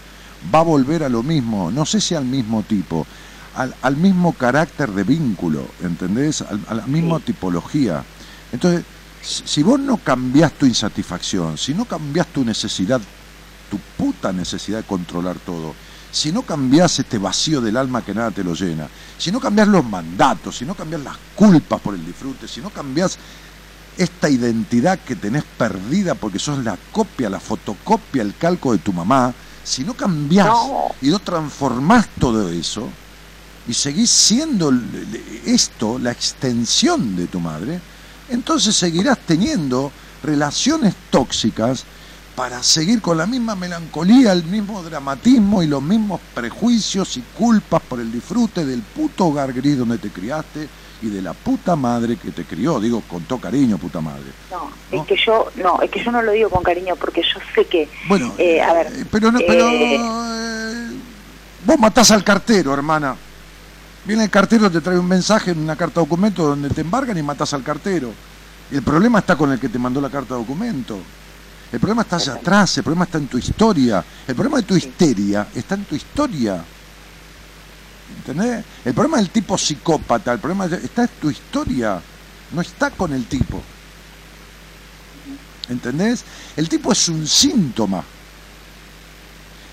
va 0.53 0.59
a 0.59 0.63
volver 0.63 1.03
a 1.03 1.09
lo 1.09 1.21
mismo, 1.21 1.69
no 1.69 1.85
sé 1.85 2.01
si 2.01 2.15
al 2.15 2.25
mismo 2.25 2.63
tipo, 2.63 3.05
al, 3.55 3.75
al 3.83 3.95
mismo 3.97 4.33
carácter 4.33 4.89
de 4.91 5.03
vínculo, 5.03 5.67
¿entendés? 5.83 6.41
Al- 6.41 6.61
a 6.67 6.73
la 6.73 6.87
misma 6.87 7.17
Sí. 7.19 7.25
tipología. 7.25 8.03
Entonces, 8.53 8.83
si 9.21 9.43
si 9.47 9.63
vos 9.63 9.79
no 9.79 9.97
cambiás 9.97 10.51
tu 10.53 10.65
insatisfacción, 10.65 11.57
si 11.59 11.73
no 11.75 11.85
cambiás 11.85 12.27
tu 12.27 12.43
necesidad, 12.43 13.01
tu 13.69 13.77
puta 13.97 14.31
necesidad 14.33 14.79
de 14.79 14.83
controlar 14.83 15.35
todo, 15.45 15.73
si 16.15 16.31
no 16.31 16.43
cambiás 16.43 16.97
este 16.97 17.17
vacío 17.17 17.59
del 17.59 17.75
alma 17.75 18.01
que 18.01 18.13
nada 18.13 18.31
te 18.31 18.41
lo 18.41 18.53
llena, 18.53 18.87
si 19.17 19.33
no 19.33 19.41
cambiás 19.41 19.67
los 19.67 19.83
mandatos, 19.83 20.55
si 20.55 20.63
no 20.65 20.73
cambiás 20.73 21.01
las 21.03 21.17
culpas 21.35 21.81
por 21.81 21.93
el 21.93 22.05
disfrute, 22.05 22.47
si 22.47 22.61
no 22.61 22.69
cambiás 22.69 23.17
esta 23.97 24.29
identidad 24.29 24.97
que 24.99 25.17
tenés 25.17 25.43
perdida 25.57 26.15
porque 26.15 26.39
sos 26.39 26.63
la 26.63 26.77
copia, 26.93 27.29
la 27.29 27.41
fotocopia, 27.41 28.21
el 28.21 28.33
calco 28.37 28.71
de 28.71 28.77
tu 28.77 28.93
mamá, 28.93 29.33
si 29.61 29.83
no 29.83 29.93
cambiás 29.93 30.47
No. 30.47 30.95
y 31.01 31.09
no 31.09 31.19
transformás 31.19 32.07
todo 32.17 32.49
eso 32.49 32.87
y 33.67 33.73
seguís 33.73 34.09
siendo 34.09 34.71
esto, 35.45 35.99
la 35.99 36.11
extensión 36.11 37.17
de 37.17 37.27
tu 37.27 37.41
madre, 37.41 37.81
entonces 38.29 38.73
seguirás 38.73 39.17
teniendo 39.27 39.91
relaciones 40.23 40.95
tóxicas 41.11 41.83
para 42.35 42.61
seguir 42.61 43.01
con 43.01 43.17
la 43.17 43.25
misma 43.25 43.55
melancolía, 43.55 44.33
el 44.33 44.43
mismo 44.43 44.83
dramatismo 44.83 45.63
y 45.63 45.67
los 45.67 45.81
mismos 45.81 46.19
prejuicios 46.33 47.15
y 47.17 47.21
culpas 47.37 47.81
por 47.81 47.99
el 47.99 48.11
disfrute 48.11 48.65
del 48.65 48.81
puto 48.81 49.27
hogar 49.27 49.53
gris 49.53 49.77
donde 49.77 49.97
te 49.97 50.09
criaste 50.09 50.67
y 51.01 51.09
de 51.09 51.21
la 51.21 51.33
puta 51.33 51.75
madre 51.75 52.17
que 52.17 52.31
te 52.31 52.43
crió, 52.43 52.79
digo 52.79 53.01
con 53.07 53.23
todo 53.23 53.39
cariño, 53.39 53.77
puta 53.77 54.01
madre. 54.01 54.25
No, 54.51 54.69
¿No? 54.91 55.01
es 55.01 55.07
que 55.07 55.15
yo, 55.15 55.47
no, 55.55 55.81
es 55.81 55.89
que 55.89 56.03
yo 56.03 56.11
no 56.11 56.21
lo 56.21 56.31
digo 56.31 56.49
con 56.49 56.63
cariño 56.63 56.95
porque 56.95 57.21
yo 57.21 57.39
sé 57.53 57.65
que, 57.65 57.87
Bueno, 58.07 58.33
Eh, 58.37 58.61
a 58.61 58.73
ver, 58.73 58.87
eh, 58.87 59.05
pero, 59.09 59.31
no, 59.31 59.39
pero 59.39 59.69
eh, 59.69 59.95
eh, 59.95 60.89
vos 61.65 61.79
matás 61.79 62.11
al 62.11 62.23
cartero, 62.23 62.73
hermana. 62.73 63.15
Viene 64.03 64.25
el 64.25 64.29
cartero, 64.29 64.69
te 64.69 64.81
trae 64.81 64.99
un 64.99 65.07
mensaje 65.07 65.51
en 65.51 65.59
una 65.59 65.75
carta 65.75 65.99
documento 65.99 66.45
donde 66.45 66.69
te 66.69 66.81
embargan 66.81 67.17
y 67.17 67.23
matás 67.23 67.53
al 67.53 67.63
cartero. 67.63 68.11
El 68.71 68.81
problema 68.81 69.19
está 69.19 69.35
con 69.35 69.51
el 69.51 69.59
que 69.59 69.69
te 69.69 69.79
mandó 69.79 70.01
la 70.01 70.09
carta 70.09 70.35
documento. 70.35 70.99
El 71.75 71.81
problema 71.81 72.03
está 72.03 72.15
allá 72.15 72.35
atrás, 72.35 72.77
el 72.77 72.83
problema 72.85 73.03
está 73.03 73.17
en 73.17 73.27
tu 73.27 73.37
historia. 73.37 74.01
El 74.25 74.33
problema 74.33 74.59
de 74.59 74.63
tu 74.63 74.77
histeria 74.77 75.47
está 75.53 75.75
en 75.75 75.83
tu 75.83 75.93
historia. 75.93 76.63
¿Entendés? 78.15 78.63
El 78.85 78.93
problema 78.93 79.17
del 79.17 79.29
tipo 79.29 79.57
psicópata, 79.57 80.31
el 80.31 80.39
problema 80.39 80.67
está 80.67 81.01
en 81.01 81.09
tu 81.19 81.29
historia. 81.29 82.01
No 82.53 82.61
está 82.61 82.91
con 82.91 83.11
el 83.11 83.25
tipo. 83.25 83.61
¿Entendés? 85.67 86.23
El 86.55 86.69
tipo 86.69 86.93
es 86.93 87.09
un 87.09 87.27
síntoma. 87.27 88.01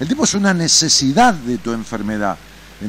El 0.01 0.09
tipo 0.09 0.24
es 0.24 0.35
una 0.35 0.53
necesidad 0.53 1.35
de 1.35 1.59
tu 1.59 1.73
enfermedad. 1.73 2.37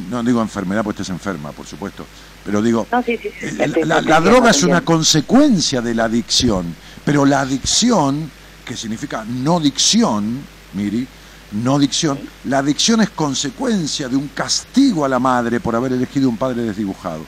No 0.10 0.24
digo 0.24 0.42
enfermedad 0.42 0.84
porque 0.84 1.04
estés 1.04 1.14
enferma, 1.14 1.52
por 1.52 1.68
supuesto. 1.68 2.04
Pero 2.44 2.64
digo, 2.64 2.88
no, 2.92 3.04
sí, 3.04 3.16
sí, 3.22 3.30
sí, 3.40 3.46
eh, 3.60 3.86
la, 3.86 4.02
droga 4.02 4.50
es 4.50 4.64
una 4.64 4.82
consecuencia 4.82 5.82
de 5.82 5.94
la 5.94 6.06
adicción. 6.06 6.76
Pero 7.06 7.26
la 7.26 7.42
adicción, 7.42 8.32
que 8.66 8.78
significa 8.78 9.26
no 9.26 9.60
dicción, 9.60 10.40
Miri, 10.74 11.08
no 11.54 11.78
dicción, 11.78 12.20
la 12.46 12.60
adicción 12.60 13.02
es 13.02 13.12
consecuencia 13.12 14.10
de 14.10 14.16
un 14.16 14.30
castigo 14.30 15.06
a 15.06 15.10
la 15.10 15.20
madre 15.20 15.60
por 15.60 15.76
haber 15.76 15.94
elegido 15.94 16.30
un 16.30 16.38
padre 16.38 16.64
desdibujado. 16.64 17.26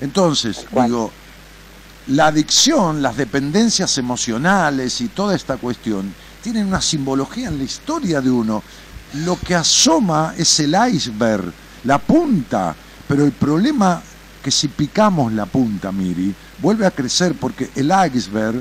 Entonces, 0.00 0.66
digo, 0.72 1.12
la 2.08 2.26
adicción, 2.26 3.00
las 3.00 3.16
dependencias 3.16 3.96
emocionales 3.98 5.00
y 5.00 5.08
toda 5.08 5.36
esta 5.36 5.56
cuestión 5.58 6.12
tienen 6.42 6.66
una 6.66 6.80
simbología 6.80 7.48
en 7.48 7.58
la 7.58 7.64
historia 7.64 8.20
de 8.20 8.30
uno. 8.30 8.62
Lo 9.14 9.38
que 9.38 9.54
asoma 9.54 10.34
es 10.36 10.58
el 10.58 10.74
iceberg, 10.92 11.52
la 11.84 11.98
punta, 11.98 12.74
pero 13.06 13.24
el 13.24 13.32
problema 13.32 14.02
que 14.42 14.50
si 14.50 14.66
picamos 14.66 15.32
la 15.32 15.46
punta, 15.46 15.92
Miri, 15.92 16.34
vuelve 16.58 16.84
a 16.84 16.90
crecer 16.90 17.34
porque 17.38 17.70
el 17.76 17.92
iceberg 18.12 18.60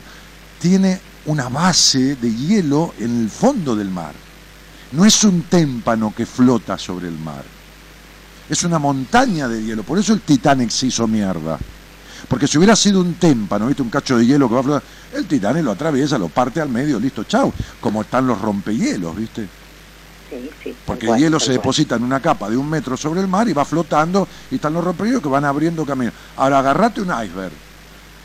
tiene 0.60 1.02
una 1.26 1.50
base 1.50 2.16
de 2.16 2.34
hielo 2.34 2.94
en 3.00 3.24
el 3.24 3.30
fondo 3.30 3.76
del 3.76 3.90
mar. 3.90 4.14
No 4.92 5.06
es 5.06 5.24
un 5.24 5.44
témpano 5.44 6.14
que 6.16 6.26
flota 6.26 6.78
sobre 6.78 7.08
el 7.08 7.18
mar. 7.18 7.44
Es 8.50 8.64
una 8.64 8.80
montaña 8.80 9.48
de 9.48 9.64
hielo. 9.64 9.84
Por 9.84 9.98
eso 9.98 10.14
el 10.14 10.22
Titanic 10.22 10.70
se 10.70 10.88
hizo 10.88 11.08
mierda. 11.08 11.58
Porque 12.28 12.48
si 12.48 12.58
hubiera 12.58 12.76
sido 12.76 13.02
un 13.02 13.16
témpano, 13.16 13.68
¿viste? 13.68 13.82
Un 13.82 13.90
cacho 13.90 14.18
de 14.18 14.26
hielo 14.26 14.48
que 14.48 14.54
va 14.54 14.60
a 14.60 14.64
flotar, 14.64 14.84
el 15.14 15.26
Titanic 15.26 15.64
lo 15.64 15.72
atraviesa, 15.72 16.18
lo 16.18 16.30
parte 16.30 16.62
al 16.62 16.70
medio, 16.70 17.00
listo, 17.00 17.24
chau. 17.24 17.52
Como 17.80 18.02
están 18.02 18.28
los 18.28 18.40
rompehielos, 18.40 19.16
¿viste? 19.16 19.48
Sí, 20.30 20.50
sí, 20.64 20.76
Porque 20.86 21.08
el 21.08 21.18
hielo 21.18 21.40
se 21.40 21.52
deposita 21.52 21.96
en 21.96 22.04
una 22.04 22.22
capa 22.22 22.50
de 22.50 22.56
un 22.56 22.70
metro 22.70 22.96
sobre 22.96 23.20
el 23.20 23.28
mar 23.28 23.50
y 23.50 23.54
va 23.54 23.66
flotando 23.66 24.28
y 24.50 24.56
están 24.56 24.74
los 24.74 24.84
rompehielos 24.84 25.22
que 25.22 25.28
van 25.28 25.44
abriendo 25.44 25.86
camino. 25.86 26.12
Ahora 26.38 26.60
agarrate 26.60 27.02
un 27.02 27.10
iceberg, 27.10 27.52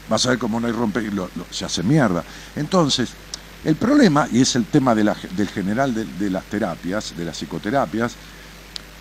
vas 0.09 0.25
a 0.27 0.31
ver 0.31 0.39
cómo 0.39 0.61
no 0.61 0.67
hay 0.67 0.73
rompehielos, 0.73 1.31
lo- 1.37 1.47
se 1.51 1.65
hace 1.65 1.83
mierda. 1.83 2.23
Entonces, 2.55 3.11
el 3.65 3.75
problema, 3.77 4.29
y 4.33 4.41
es 4.43 4.55
el 4.57 4.65
tema 4.67 4.95
de 4.95 5.05
la- 5.05 5.17
del 5.37 5.49
general 5.49 5.95
de, 5.95 6.05
de 6.05 6.31
las 6.31 6.45
terapias, 6.45 7.15
de 7.17 7.25
las 7.25 7.37
psicoterapias, 7.37 8.13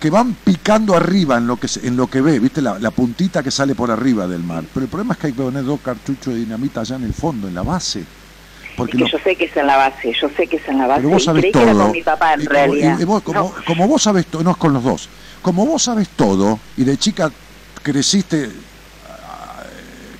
que 0.00 0.10
van 0.10 0.34
picando 0.34 0.94
arriba 0.94 1.38
en 1.38 1.46
lo 1.46 1.56
que, 1.56 1.68
en 1.82 1.96
lo 1.96 2.06
que 2.08 2.20
ve, 2.20 2.38
¿viste? 2.38 2.60
La, 2.60 2.78
la 2.78 2.90
puntita 2.90 3.42
que 3.42 3.50
sale 3.50 3.74
por 3.74 3.90
arriba 3.90 4.26
del 4.26 4.42
mar. 4.42 4.64
Pero 4.74 4.84
el 4.84 4.90
problema 4.90 5.14
es 5.14 5.18
que 5.20 5.26
hay 5.28 5.32
que 5.32 5.42
poner 5.42 5.64
dos 5.64 5.80
cartuchos 5.80 6.34
de 6.34 6.40
dinamita 6.40 6.80
allá 6.82 6.96
en 6.96 7.04
el 7.04 7.14
fondo, 7.14 7.48
en 7.48 7.54
la 7.54 7.62
base. 7.62 8.04
Porque 8.76 8.92
es 8.92 8.96
que 8.98 9.04
lo- 9.04 9.18
yo 9.18 9.24
sé 9.24 9.36
que 9.36 9.44
es 9.46 9.56
en 9.56 9.66
la 9.66 9.76
base, 9.78 10.12
yo 10.20 10.28
sé 10.36 10.46
que 10.46 10.56
es 10.56 10.68
en 10.68 10.78
la 10.78 10.86
base. 10.86 11.00
pero 11.00 11.14
vos 11.14 11.22
y 11.22 11.24
sabés 11.24 11.40
creí 11.42 11.52
todo. 11.52 11.64
que 11.64 11.70
era 11.70 11.82
con 11.82 11.92
mi 11.92 12.02
papá 12.02 12.34
en 12.34 12.40
Y 12.42 12.44
como- 12.44 12.54
realidad. 12.58 12.98
y- 12.98 13.02
y 13.02 13.04
vos, 13.06 13.22
como, 13.22 13.40
No, 13.40 13.54
como 13.66 13.88
vos 13.88 14.02
sabés 14.02 14.26
todo, 14.26 14.42
no 14.42 14.50
es 14.50 14.56
con 14.58 14.72
los 14.74 14.84
dos. 14.84 15.08
Como 15.40 15.64
vos 15.64 15.82
sabés 15.82 16.08
todo 16.10 16.58
y 16.76 16.84
de 16.84 16.98
chica 16.98 17.30
creciste, 17.82 18.50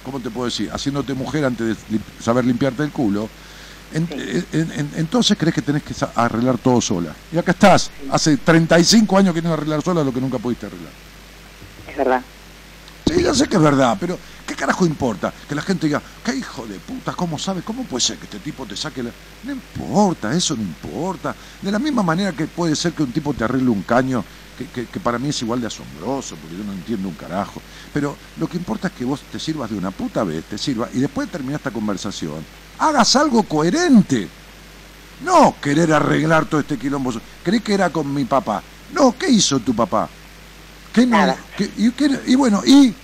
¿cómo 0.07 0.21
te 0.21 0.31
puedo 0.31 0.45
decir? 0.47 0.71
Haciéndote 0.73 1.13
mujer 1.15 1.45
antes 1.45 1.67
de 1.67 1.75
lim- 1.99 2.23
saber 2.23 2.45
limpiarte 2.45 2.85
el 2.85 2.93
culo. 2.93 3.29
En- 3.93 4.09
en- 4.53 4.73
en- 4.73 4.91
entonces 4.97 5.37
crees 5.37 5.53
que 5.55 5.63
tenés 5.63 5.83
que 5.83 5.95
arreglar 6.15 6.59
todo 6.59 6.81
sola. 6.81 7.13
Y 7.33 7.39
acá 7.39 7.51
estás, 7.51 7.91
hace 8.11 8.37
35 8.37 9.19
años 9.19 9.35
que 9.35 9.39
queriendo 9.41 9.55
arreglar 9.55 9.83
sola 9.83 10.05
lo 10.05 10.13
que 10.13 10.21
nunca 10.21 10.39
pudiste 10.39 10.67
arreglar. 10.67 10.93
Es 11.89 11.97
verdad. 11.97 12.23
Sí, 13.05 13.23
ya 13.23 13.35
sé 13.35 13.49
que 13.49 13.57
es 13.57 13.63
verdad, 13.63 13.97
pero 14.01 14.17
¿qué 14.47 14.55
carajo 14.55 14.87
importa? 14.87 15.33
Que 15.49 15.55
la 15.57 15.63
gente 15.63 15.87
diga, 15.87 16.01
¿qué 16.25 16.35
hijo 16.37 16.67
de 16.67 16.77
puta? 16.79 17.13
¿Cómo 17.13 17.39
sabe? 17.39 17.63
¿Cómo 17.63 17.83
puede 17.85 18.01
ser 18.03 18.17
que 18.19 18.25
este 18.25 18.39
tipo 18.41 18.65
te 18.67 18.77
saque 18.77 19.03
la.? 19.03 19.11
No 19.45 19.53
importa, 19.53 20.33
eso 20.35 20.55
no 20.57 20.63
importa. 20.63 21.35
De 21.63 21.71
la 21.73 21.79
misma 21.79 22.03
manera 22.03 22.33
que 22.33 22.47
puede 22.47 22.75
ser 22.77 22.93
que 22.93 23.03
un 23.05 23.13
tipo 23.13 23.35
te 23.35 23.45
arregle 23.45 23.71
un 23.71 23.83
caño, 23.83 24.25
que, 24.57 24.67
que- 24.67 24.87
que 24.87 25.01
para 25.01 25.19
mí 25.19 25.29
es 25.29 25.43
igual 25.43 25.61
de 25.61 25.67
asombroso, 25.67 26.37
porque 26.37 26.57
yo 26.57 26.65
no 26.65 26.73
entiendo 26.73 27.09
un 27.09 27.15
carajo. 27.15 27.61
Pero 27.93 28.17
lo 28.39 28.47
que 28.49 28.57
importa 28.57 28.89
es 28.89 28.95
que 28.95 29.05
vos 29.05 29.21
te 29.31 29.39
sirvas 29.39 29.71
de 29.71 29.77
una 29.77 29.91
puta 29.91 30.25
vez, 30.25 30.45
te 30.45 30.59
sirva, 30.59 30.89
y 30.93 30.99
después 31.01 31.29
de 31.29 31.33
terminar 31.33 31.61
esta 31.61 31.71
conversación, 31.71 32.45
hagas 32.79 33.17
algo 33.17 33.43
coherente. 33.43 34.29
No 35.25 35.55
querer 35.63 35.93
arreglar 35.93 36.45
todo 36.47 36.61
este 36.61 36.77
quilombo. 36.77 37.13
Creí 37.43 37.61
que 37.61 37.75
era 37.75 37.91
con 37.91 38.13
mi 38.13 38.25
papá. 38.25 38.63
No, 38.93 39.15
¿qué 39.19 39.31
hizo 39.31 39.59
tu 39.61 39.75
papá? 39.75 40.09
¿Qué 40.93 41.07
no- 41.07 41.17
Nada. 41.19 41.37
qué- 41.57 41.71
y, 41.77 41.91
qué- 41.93 42.21
y 42.27 42.35
bueno, 42.35 42.63
y 42.67 42.95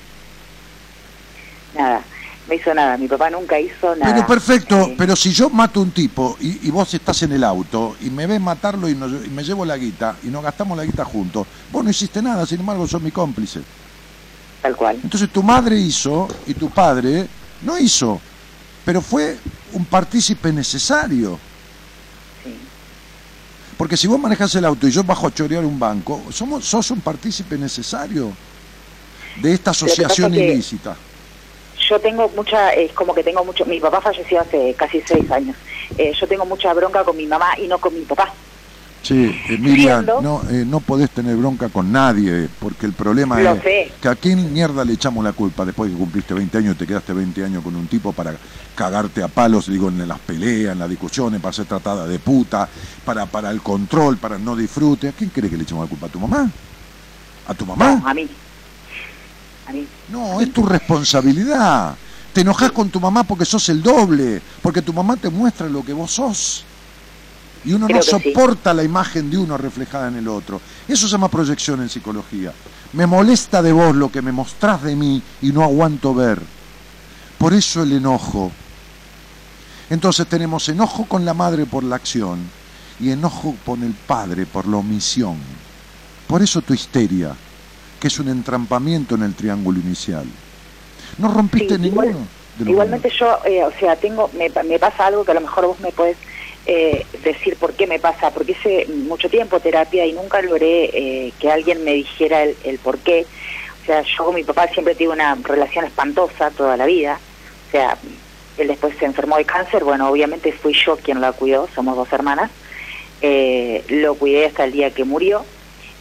Nada. 1.75 2.03
No 2.49 2.55
hizo 2.55 2.75
nada. 2.75 2.97
Mi 2.97 3.07
papá 3.09 3.31
nunca 3.31 3.59
hizo 3.59 3.95
nada. 3.95 4.13
Pero 4.13 4.27
perfecto, 4.27 4.77
Eh, 4.89 4.95
pero 4.99 5.15
si 5.15 5.33
yo 5.33 5.49
mato 5.49 5.81
a 5.81 5.83
un 5.85 5.93
tipo 5.93 6.37
y, 6.41 6.67
y 6.67 6.71
vos 6.71 6.93
estás 6.93 7.23
en 7.23 7.33
el 7.33 7.45
auto 7.45 7.97
y 8.01 8.11
me 8.11 8.27
ves 8.27 8.41
matarlo 8.41 8.89
y, 8.89 8.95
me 8.95 9.45
llevo 9.45 9.65
la 9.65 9.77
guita 9.77 10.17
y 10.25 10.27
nos 10.27 10.43
gastamos 10.43 10.77
la 10.77 10.85
guita 10.85 11.05
juntos, 11.05 11.47
vos 11.71 11.85
no 11.85 11.91
hiciste 11.91 12.21
nada, 12.21 12.45
sin 12.45 12.61
embargo 12.61 12.87
sos 12.89 13.01
mi 13.01 13.11
cómplice. 13.13 13.61
Tal 14.61 14.77
cual. 14.77 14.99
Entonces 15.03 15.31
tu 15.31 15.43
madre 15.43 15.77
hizo 15.79 16.29
y 16.47 16.55
tu 16.55 16.69
padre 16.71 17.27
no 17.63 17.79
hizo, 17.79 18.21
pero 18.85 19.01
fue 19.01 19.39
un 19.73 19.85
partícipe 19.85 20.53
necesario. 20.53 21.39
Sí. 22.45 22.57
Porque 23.77 23.97
si 23.97 24.07
vos 24.09 24.19
manejas 24.21 24.53
el 24.57 24.65
auto 24.65 24.87
y 24.89 24.91
yo 24.91 25.05
bajo 25.05 25.29
a 25.29 25.33
chorear 25.35 25.65
un 25.65 25.79
banco, 25.79 26.23
somos, 26.33 26.65
sos 26.65 26.91
un 26.91 27.01
partícipe 27.01 27.57
necesario 27.57 28.33
de 29.41 29.53
esta 29.53 29.71
que 29.71 29.77
asociación 29.77 30.33
que- 30.33 30.53
ilícita. 30.53 30.97
Yo 31.89 32.01
tengo 32.01 32.29
mucha, 32.37 32.71
es 32.71 32.93
como 32.93 33.15
que 33.15 33.25
tengo 33.25 33.45
mucho, 33.45 33.65
mi 33.67 33.81
papá 33.81 34.01
falleció 34.01 34.41
hace 34.41 34.75
casi 34.79 35.01
seis 35.09 35.31
años. 35.31 35.57
Eh, 35.99 36.13
yo 36.19 36.27
tengo 36.29 36.47
mucha 36.47 36.73
bronca 36.75 37.05
con 37.05 37.17
mi 37.17 37.27
mamá 37.27 37.49
y 37.59 37.67
no 37.67 37.79
con 37.79 37.93
mi 37.95 38.03
papá. 38.03 38.33
Sí, 39.03 39.25
eh, 39.51 39.59
Miriam, 39.59 40.05
Siendo- 40.05 40.23
no, 40.23 40.49
eh, 40.49 40.65
no 40.65 40.79
podés 40.81 41.11
tener 41.11 41.37
bronca 41.37 41.69
con 41.71 41.91
nadie, 41.91 42.49
porque 42.61 42.87
el 42.87 42.93
problema 42.93 43.41
Lo 43.41 43.55
es 43.55 43.63
sé. 43.65 43.93
que 44.01 44.09
a 44.09 44.15
quién 44.15 44.53
mierda 44.53 44.85
le 44.85 44.93
echamos 44.93 45.25
la 45.25 45.33
culpa 45.33 45.65
después 45.65 45.91
que 45.91 45.97
cumpliste 45.97 46.35
20 46.35 46.59
años 46.59 46.77
y 46.77 46.79
te 46.79 46.87
quedaste 46.87 47.13
20 47.13 47.43
años 47.45 47.65
con 47.65 47.75
un 47.75 47.89
tipo 47.89 48.13
para 48.13 48.39
cagarte 48.77 49.21
a 49.25 49.27
palos, 49.29 49.67
digo, 49.69 49.89
en 49.89 50.07
las 50.07 50.21
peleas, 50.21 50.73
en 50.75 50.79
las 50.79 50.89
discusiones, 50.89 51.41
para 51.41 51.53
ser 51.53 51.67
tratada 51.67 52.07
de 52.07 52.21
puta, 52.21 52.69
para, 53.05 53.27
para 53.27 53.51
el 53.51 53.61
control, 53.61 54.19
para 54.19 54.37
el 54.37 54.45
no 54.45 54.55
disfrute. 54.55 55.09
¿A 55.09 55.13
quién 55.13 55.31
crees 55.31 55.51
que 55.51 55.57
le 55.57 55.65
echamos 55.65 55.83
la 55.85 55.89
culpa? 55.91 56.07
¿A 56.07 56.11
tu 56.11 56.21
mamá? 56.21 56.49
¿A 57.49 57.55
tu 57.55 57.67
No, 57.67 57.75
mamá? 57.77 58.09
a 58.09 58.15
mí. 58.15 58.31
Mí. 59.73 59.87
No, 60.09 60.41
es 60.41 60.53
tu 60.53 60.65
responsabilidad. 60.65 61.97
Te 62.33 62.41
enojas 62.41 62.73
con 62.73 62.89
tu 62.89 62.99
mamá 63.01 63.25
porque 63.25 63.45
sos 63.45 63.69
el 63.69 63.83
doble, 63.83 64.41
porque 64.63 64.83
tu 64.83 64.93
mamá 64.93 65.17
te 65.17 65.29
muestra 65.29 65.69
lo 65.69 65.85
que 65.85 65.93
vos 65.93 66.11
sos. 66.13 66.65
Y 67.65 67.73
uno 67.73 67.87
Creo 67.87 67.99
no 67.99 68.03
sí. 68.03 68.11
soporta 68.11 68.75
la 68.75 68.83
imagen 68.83 69.31
de 69.31 69.39
uno 69.39 69.57
reflejada 69.57 70.09
en 70.09 70.17
el 70.17 70.29
otro. 70.29 70.61
Eso 70.89 71.07
se 71.07 71.13
llama 71.13 71.29
proyección 71.29 71.81
en 71.81 71.89
psicología. 71.89 72.53
Me 72.93 73.07
molesta 73.07 73.63
de 73.63 73.73
vos 73.73 73.95
lo 73.95 74.11
que 74.11 74.23
me 74.23 74.33
mostrás 74.33 74.83
de 74.83 74.97
mí 74.97 75.23
y 75.43 75.53
no 75.53 75.63
aguanto 75.63 76.15
ver. 76.15 76.41
Por 77.39 77.55
eso 77.55 77.83
el 77.83 77.93
enojo. 77.93 78.51
Entonces 79.91 80.27
tenemos 80.27 80.69
enojo 80.69 81.05
con 81.05 81.25
la 81.25 81.35
madre 81.35 81.67
por 81.67 81.85
la 81.85 81.97
acción 81.97 82.39
y 82.99 83.11
enojo 83.11 83.57
con 83.65 83.83
el 83.83 83.93
padre 83.93 84.47
por 84.47 84.67
la 84.67 84.79
omisión. 84.79 85.37
Por 86.27 86.43
eso 86.43 86.63
tu 86.63 86.73
histeria, 86.73 87.35
que 88.03 88.09
es 88.09 88.19
un 88.19 88.27
entrampamiento 88.27 89.15
en 89.15 89.23
el 89.23 89.37
triángulo 89.37 89.79
inicial. 89.79 90.27
No 91.19 91.29
rompiste 91.33 91.77
Sí, 91.77 91.83
ninguno. 91.83 92.09
igual- 92.09 92.29
de 92.57 92.65
los 92.65 92.73
Igualmente 92.73 93.11
yo, 93.17 93.39
eh, 93.45 93.63
o 93.63 93.71
sea, 93.79 93.95
tengo, 93.97 94.29
me 94.35 94.51
pasa 94.81 95.07
algo 95.07 95.25
que 95.25 95.31
a 95.31 95.35
lo 95.35 95.41
mejor 95.41 95.67
vos 95.69 95.79
me 95.81 95.93
podés 95.93 96.17
eh, 96.67 97.07
decir 97.25 97.57
por 97.59 97.75
qué 97.75 97.87
me 97.87 98.01
pasa, 98.01 98.31
porque 98.33 98.53
hice 98.53 98.87
mucho 98.89 99.29
tiempo 99.31 99.61
terapia 99.61 100.05
y 100.05 100.13
nunca 100.13 100.43
logré 100.43 100.85
eh, 100.93 101.33
que 101.39 101.49
alguien 101.51 101.85
me 101.85 101.93
dijera 101.93 102.43
el, 102.43 102.57
el 102.65 102.79
por 102.81 102.99
qué. 102.99 103.25
O 103.83 103.87
sea, 103.87 104.03
yo 104.03 104.25
con 104.25 104.35
mi 104.35 104.43
papá 104.43 104.67
siempre 104.73 104.97
tuve 104.97 105.09
una 105.11 105.37
relación 105.37 105.85
espantosa 105.85 106.51
toda 106.51 106.77
la 106.77 106.87
vida. 106.87 107.21
O 107.69 107.71
sea, 107.71 107.99
él 108.57 108.67
después 108.67 108.97
se 108.99 109.05
enfermó 109.07 109.37
de 109.37 109.45
cáncer, 109.45 109.85
bueno, 109.85 110.09
obviamente 110.09 110.53
fui 110.53 110.75
yo 110.75 110.97
quien 110.97 111.21
la 111.21 111.33
cuidó, 111.33 111.69
somos 111.75 111.97
dos 111.97 112.13
hermanas. 112.13 112.51
Eh, 113.21 113.85
lo 113.89 114.17
cuidé 114.17 114.47
hasta 114.47 114.65
el 114.65 114.73
día 114.73 114.91
que 114.93 115.05
murió 115.05 115.45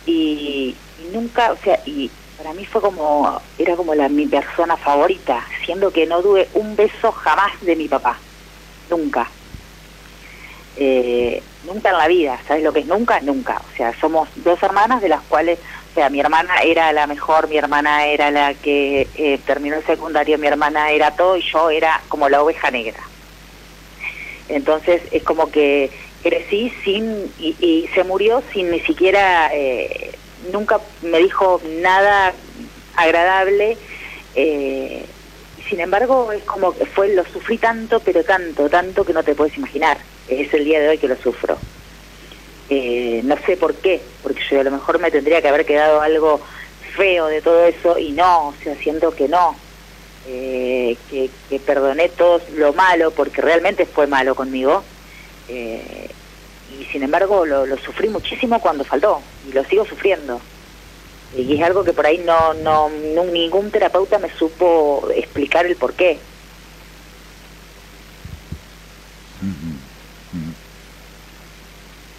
y, 0.05 0.75
y 1.01 1.07
nunca, 1.13 1.51
o 1.51 1.57
sea, 1.57 1.79
y 1.85 2.11
para 2.37 2.53
mí 2.53 2.65
fue 2.65 2.81
como, 2.81 3.41
era 3.57 3.75
como 3.75 3.93
la 3.95 4.09
mi 4.09 4.27
persona 4.27 4.77
favorita, 4.77 5.45
siendo 5.65 5.91
que 5.91 6.05
no 6.05 6.21
tuve 6.21 6.49
un 6.53 6.75
beso 6.75 7.11
jamás 7.11 7.51
de 7.61 7.75
mi 7.75 7.87
papá, 7.87 8.17
nunca. 8.89 9.29
Eh, 10.75 11.43
nunca 11.63 11.89
en 11.89 11.97
la 11.97 12.07
vida, 12.07 12.39
¿sabes 12.47 12.63
lo 12.63 12.73
que 12.73 12.79
es 12.79 12.87
nunca? 12.87 13.19
Nunca. 13.21 13.61
O 13.71 13.77
sea, 13.77 13.93
somos 13.99 14.29
dos 14.37 14.61
hermanas 14.63 15.01
de 15.01 15.09
las 15.09 15.21
cuales, 15.21 15.59
o 15.91 15.93
sea, 15.93 16.09
mi 16.09 16.19
hermana 16.19 16.55
era 16.63 16.91
la 16.93 17.07
mejor, 17.07 17.47
mi 17.47 17.57
hermana 17.57 18.05
era 18.05 18.31
la 18.31 18.53
que 18.53 19.07
eh, 19.15 19.39
terminó 19.45 19.75
el 19.75 19.85
secundario, 19.85 20.37
mi 20.37 20.47
hermana 20.47 20.91
era 20.91 21.11
todo 21.11 21.37
y 21.37 21.43
yo 21.51 21.69
era 21.69 22.01
como 22.07 22.29
la 22.29 22.41
oveja 22.41 22.71
negra. 22.71 22.99
Entonces 24.47 25.01
es 25.11 25.23
como 25.23 25.51
que 25.51 25.91
crecí 26.23 26.73
sin 26.83 27.31
y, 27.37 27.55
y 27.59 27.89
se 27.93 28.03
murió 28.03 28.43
sin 28.53 28.71
ni 28.71 28.79
siquiera 28.81 29.49
eh, 29.53 30.17
nunca 30.51 30.79
me 31.01 31.19
dijo 31.19 31.61
nada 31.81 32.33
agradable 32.95 33.77
eh, 34.35 35.05
sin 35.69 35.79
embargo 35.79 36.31
es 36.31 36.43
como 36.43 36.73
que 36.77 36.85
fue 36.85 37.13
lo 37.13 37.25
sufrí 37.25 37.57
tanto 37.57 37.99
pero 37.99 38.23
tanto 38.23 38.69
tanto 38.69 39.05
que 39.05 39.13
no 39.13 39.23
te 39.23 39.35
puedes 39.35 39.57
imaginar. 39.57 39.97
Es 40.27 40.53
el 40.53 40.65
día 40.65 40.79
de 40.79 40.89
hoy 40.89 40.97
que 40.97 41.07
lo 41.07 41.15
sufro. 41.17 41.57
Eh, 42.69 43.21
no 43.23 43.35
sé 43.45 43.57
por 43.57 43.75
qué 43.75 44.01
porque 44.23 44.41
yo 44.49 44.59
a 44.59 44.63
lo 44.63 44.71
mejor 44.71 44.99
me 44.99 45.11
tendría 45.11 45.41
que 45.41 45.47
haber 45.47 45.65
quedado 45.65 46.01
algo 46.01 46.41
feo 46.95 47.27
de 47.27 47.41
todo 47.41 47.65
eso 47.65 47.97
y 47.97 48.11
no 48.11 48.49
o 48.49 48.53
sea 48.63 48.75
siento 48.75 49.11
que 49.15 49.27
no. 49.27 49.55
Eh, 50.27 50.97
que, 51.09 51.31
que 51.49 51.59
perdoné 51.59 52.09
todo 52.09 52.41
lo 52.53 52.73
malo 52.73 53.09
porque 53.11 53.41
realmente 53.41 53.85
fue 53.85 54.07
malo 54.07 54.35
conmigo. 54.35 54.83
Eh, 55.47 56.09
y 56.81 56.85
sin 56.85 57.03
embargo 57.03 57.45
lo, 57.45 57.65
lo 57.67 57.77
sufrí 57.77 58.09
muchísimo 58.09 58.59
cuando 58.59 58.83
faltó 58.85 59.23
y 59.43 59.51
lo 59.51 59.63
sigo 59.65 59.85
sufriendo 59.85 60.41
y 61.31 61.55
es 61.59 61.63
algo 61.63 61.83
que 61.83 61.93
por 61.93 62.05
ahí 62.07 62.17
no, 62.19 62.53
no, 62.55 62.89
no- 62.89 63.25
ningún 63.25 63.71
terapeuta 63.71 64.17
me 64.19 64.29
supo 64.37 65.09
explicar 65.11 65.65
el 65.67 65.77
por 65.77 65.95
qué 65.95 66.27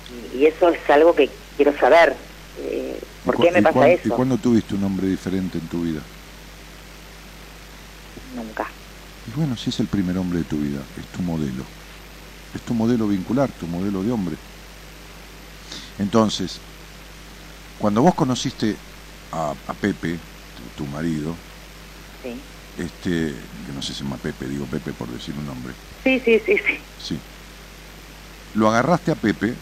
y, 0.09 0.43
y 0.43 0.47
eso 0.47 0.69
es 0.69 0.89
algo 0.91 1.15
que 1.15 1.41
quiero 1.57 1.77
saber 1.79 2.17
eh, 2.55 3.01
por 3.25 3.35
¿Y 3.35 3.39
cu- 3.39 3.43
qué 3.43 3.53
me 3.53 3.63
pasa 3.63 3.79
cuán- 3.79 3.91
¿Y 4.05 4.11
eso 4.11 4.15
cuándo 4.17 4.39
tuviste 4.39 4.75
un 4.75 4.85
hombre 4.85 5.09
diferente 5.09 5.59
en 5.59 5.69
tu 5.69 5.83
vida? 5.83 6.09
nunca 8.25 8.67
Y 9.25 9.33
bueno, 9.33 9.57
si 9.57 9.71
es 9.71 9.81
el 9.81 9.89
primer 9.89 10.19
hombre 10.19 10.41
de 10.41 10.45
tu 10.45 10.59
vida, 10.61 10.89
es 10.97 11.09
tu 11.09 11.23
modelo. 11.23 11.73
Es 12.53 12.63
tu 12.65 12.75
modelo 12.75 13.09
vincular, 13.09 13.53
tu 13.53 13.69
modelo 13.69 14.03
de 14.05 14.13
hombre. 14.13 14.39
Entonces, 15.99 16.61
cuando 17.79 18.03
vos 18.03 18.15
conociste 18.15 18.77
a, 19.33 19.51
a 19.51 19.75
Pepe, 19.75 20.19
tu, 20.77 20.85
tu 20.85 20.91
marido, 20.91 21.35
sí 22.23 22.35
este, 22.79 23.35
que 23.67 23.73
no 23.75 23.83
sé 23.83 23.89
si 23.89 23.99
se 23.99 24.05
llama 24.05 24.17
Pepe, 24.17 24.49
digo 24.49 24.65
Pepe 24.67 24.93
por 24.93 25.09
decir 25.09 25.35
un 25.37 25.47
nombre, 25.47 25.75
sí 26.05 26.19
sí 26.25 26.41
sí 26.47 26.57
sí 26.67 26.79
sí. 26.99 27.19
Lo 28.55 28.69
agarraste 28.69 29.13
a 29.13 29.15
Pepe, 29.15 29.55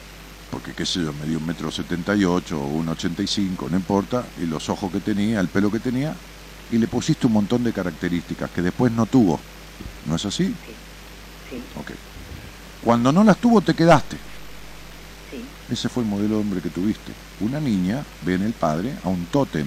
porque 0.51 0.73
qué 0.73 0.85
sé 0.85 1.01
yo, 1.01 1.12
me 1.12 1.27
dio 1.27 1.39
un 1.39 1.47
metro 1.47 1.70
setenta 1.70 2.15
y 2.15 2.24
ocho 2.24 2.61
o 2.61 2.66
un 2.66 2.89
ochenta 2.89 3.23
y 3.23 3.27
cinco, 3.27 3.69
no 3.69 3.77
importa, 3.77 4.24
y 4.40 4.47
los 4.47 4.69
ojos 4.69 4.93
que 4.93 5.01
tenía, 5.01 5.40
el 5.40 5.48
pelo 5.48 5.70
que 5.70 5.78
tenía, 5.78 6.15
y 6.70 6.78
le 6.78 6.86
pusiste 6.86 7.27
un 7.27 7.35
montón 7.35 7.65
de 7.65 7.73
características 7.73 8.51
que 8.51 8.62
después 8.62 8.93
no 8.93 9.07
tuvo. 9.07 9.39
¿No 10.07 10.16
es 10.16 10.24
así? 10.24 10.44
sí 10.44 11.57
Ok. 11.77 11.90
Cuando 12.85 13.12
no 13.12 13.24
las 13.24 13.39
tuvo 13.39 13.61
te 13.61 13.74
quedaste. 13.74 14.30
Ese 15.70 15.88
fue 15.88 16.02
el 16.02 16.09
modelo 16.09 16.34
de 16.34 16.40
hombre 16.40 16.60
que 16.60 16.70
tuviste. 16.70 17.12
Una 17.40 17.60
niña 17.60 18.05
ve 18.22 18.34
en 18.34 18.42
el 18.42 18.52
padre 18.52 18.92
a 19.05 19.09
un 19.09 19.26
tótem, 19.26 19.66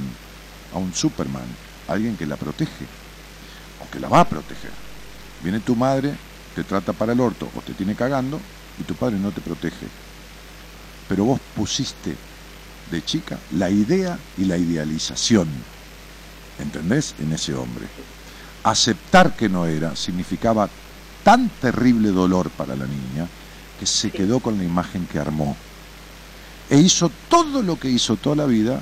a 0.73 0.77
un 0.77 0.93
Superman, 0.93 1.47
alguien 1.87 2.17
que 2.17 2.25
la 2.25 2.35
protege, 2.35 2.85
o 3.81 3.89
que 3.89 3.99
la 3.99 4.09
va 4.09 4.21
a 4.21 4.29
proteger. 4.29 4.71
Viene 5.41 5.61
tu 5.61 5.75
madre, 5.75 6.13
te 6.55 6.63
trata 6.63 6.93
para 6.93 7.13
el 7.13 7.19
orto 7.19 7.49
o 7.55 7.61
te 7.61 7.73
tiene 7.73 7.95
cagando 7.95 8.39
y 8.79 8.83
tu 8.83 8.95
padre 8.95 9.17
no 9.17 9.31
te 9.31 9.41
protege. 9.41 9.87
Pero 11.07 11.25
vos 11.25 11.39
pusiste 11.55 12.15
de 12.91 13.03
chica 13.03 13.39
la 13.51 13.69
idea 13.69 14.19
y 14.37 14.45
la 14.45 14.57
idealización, 14.57 15.47
¿entendés? 16.59 17.15
En 17.19 17.31
ese 17.31 17.53
hombre. 17.53 17.85
Aceptar 18.63 19.35
que 19.35 19.49
no 19.49 19.65
era 19.65 19.95
significaba 19.95 20.69
tan 21.23 21.49
terrible 21.49 22.09
dolor 22.09 22.49
para 22.49 22.75
la 22.75 22.85
niña 22.85 23.27
que 23.79 23.85
se 23.85 24.11
quedó 24.11 24.39
con 24.39 24.57
la 24.57 24.63
imagen 24.63 25.07
que 25.07 25.19
armó. 25.19 25.55
E 26.69 26.77
hizo 26.77 27.11
todo 27.29 27.61
lo 27.61 27.79
que 27.79 27.89
hizo 27.89 28.15
toda 28.15 28.37
la 28.37 28.45
vida 28.45 28.79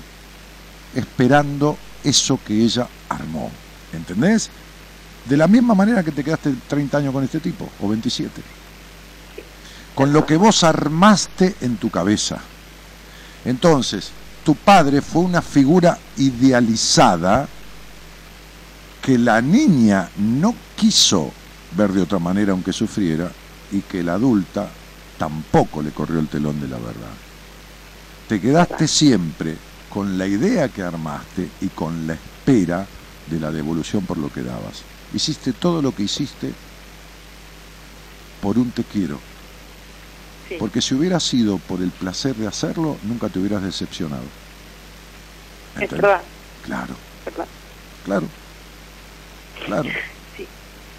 esperando 0.96 1.78
eso 2.04 2.40
que 2.46 2.64
ella 2.64 2.88
armó. 3.10 3.52
¿Entendés? 3.94 4.50
De 5.26 5.38
la 5.38 5.48
misma 5.48 5.76
manera 5.76 6.04
que 6.04 6.12
te 6.12 6.24
quedaste 6.24 6.54
30 6.68 6.98
años 6.98 7.14
con 7.14 7.24
este 7.24 7.40
tipo, 7.40 7.70
o 7.82 7.88
27. 7.88 8.42
Con 9.94 10.14
lo 10.14 10.26
que 10.26 10.38
vos 10.38 10.64
armaste 10.64 11.56
en 11.62 11.78
tu 11.78 11.90
cabeza. 11.90 12.40
Entonces, 13.46 14.12
tu 14.44 14.56
padre 14.56 15.02
fue 15.02 15.22
una 15.22 15.42
figura 15.42 15.98
idealizada 16.18 17.48
que 19.02 19.18
la 19.18 19.42
niña 19.42 20.10
no 20.18 20.56
quiso 20.76 21.32
ver 21.76 21.92
de 21.92 22.02
otra 22.02 22.20
manera 22.20 22.52
aunque 22.52 22.74
sufriera 22.74 23.32
y 23.72 23.82
que 23.82 24.04
la 24.04 24.14
adulta 24.14 24.70
tampoco 25.18 25.82
le 25.82 25.92
corrió 25.92 26.20
el 26.20 26.28
telón 26.28 26.60
de 26.60 26.68
la 26.68 26.78
verdad. 26.78 27.14
Te 28.32 28.40
quedaste 28.40 28.88
siempre 28.88 29.58
con 29.90 30.18
la 30.18 30.26
idea 30.26 30.70
que 30.70 30.82
armaste 30.82 31.50
y 31.60 31.68
con 31.68 32.08
la 32.08 32.14
espera 32.14 32.88
de 33.30 33.38
la 33.42 33.52
devolución 33.52 34.06
por 34.06 34.18
lo 34.18 34.32
que 34.32 34.42
dabas. 34.42 34.84
Hiciste 35.14 35.52
todo 35.52 35.82
lo 35.82 35.94
que 35.94 36.04
hiciste 36.04 36.54
por 38.42 38.58
un 38.58 38.72
te 38.72 38.86
quiero. 38.86 39.18
Porque 40.58 40.82
si 40.82 40.96
hubiera 40.96 41.20
sido 41.20 41.58
por 41.58 41.82
el 41.82 41.92
placer 41.92 42.34
de 42.38 42.48
hacerlo, 42.48 42.96
nunca 43.04 43.28
te 43.28 43.38
hubieras 43.38 43.64
decepcionado. 43.64 44.24
Es 45.82 45.92
verdad. 45.92 46.22
Claro. 46.64 46.96
¿Verdad? 47.26 47.48
Claro. 48.06 48.28
Claro. 49.66 49.90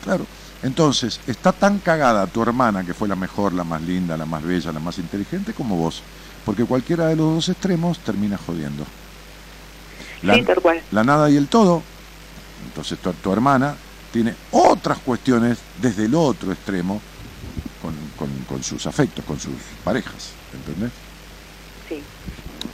Claro. 0.04 0.26
Entonces, 0.62 1.18
está 1.26 1.52
tan 1.52 1.78
cagada 1.78 2.26
tu 2.26 2.42
hermana, 2.42 2.84
que 2.84 2.92
fue 2.92 3.08
la 3.08 3.16
mejor, 3.16 3.54
la 3.54 3.64
más 3.64 3.80
linda, 3.80 4.18
la 4.18 4.26
más 4.26 4.42
bella, 4.42 4.70
la 4.70 4.80
más 4.80 4.98
inteligente, 4.98 5.54
como 5.54 5.76
vos. 5.76 6.02
Porque 6.44 6.64
cualquiera 6.64 7.06
de 7.06 7.16
los 7.16 7.34
dos 7.34 7.48
extremos 7.48 7.98
termina 7.98 8.36
jodiendo. 8.36 8.84
La, 10.22 10.34
sí, 10.34 10.44
nada 10.92 11.30
y 11.30 11.36
el 11.36 11.48
todo. 11.48 11.82
Entonces, 12.66 12.98
tu, 12.98 13.12
tu 13.12 13.32
hermana 13.32 13.74
tiene 14.12 14.34
otras 14.52 14.98
cuestiones 14.98 15.58
desde 15.80 16.04
el 16.04 16.14
otro 16.14 16.52
extremo 16.52 17.00
con, 17.80 17.94
con, 18.16 18.28
con 18.44 18.62
sus 18.62 18.86
afectos, 18.86 19.24
con 19.24 19.40
sus 19.40 19.54
parejas. 19.84 20.30
¿Entendés? 20.52 20.92
Sí. 21.88 22.02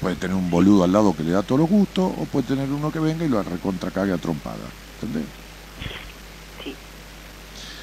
Puede 0.01 0.17
tener 0.17 0.37
un 0.37 0.51
boludo 0.51 0.85
al 0.85 0.93
lado 0.93 1.17
que 1.17 1.23
le 1.23 1.31
da 1.31 1.43
todos 1.43 1.61
los 1.61 1.71
gustos, 1.71 2.13
o 2.19 2.25
puede 2.27 2.47
tener 2.47 2.69
uno 2.71 2.93
que 2.93 2.99
venga 2.99 3.25
y 3.25 3.29
lo 3.29 3.43
recontra 3.43 3.91
cague 3.91 4.13
a 4.13 4.19
trompada. 4.19 4.57
¿Entendés? 5.01 5.29
Sí. 6.63 6.75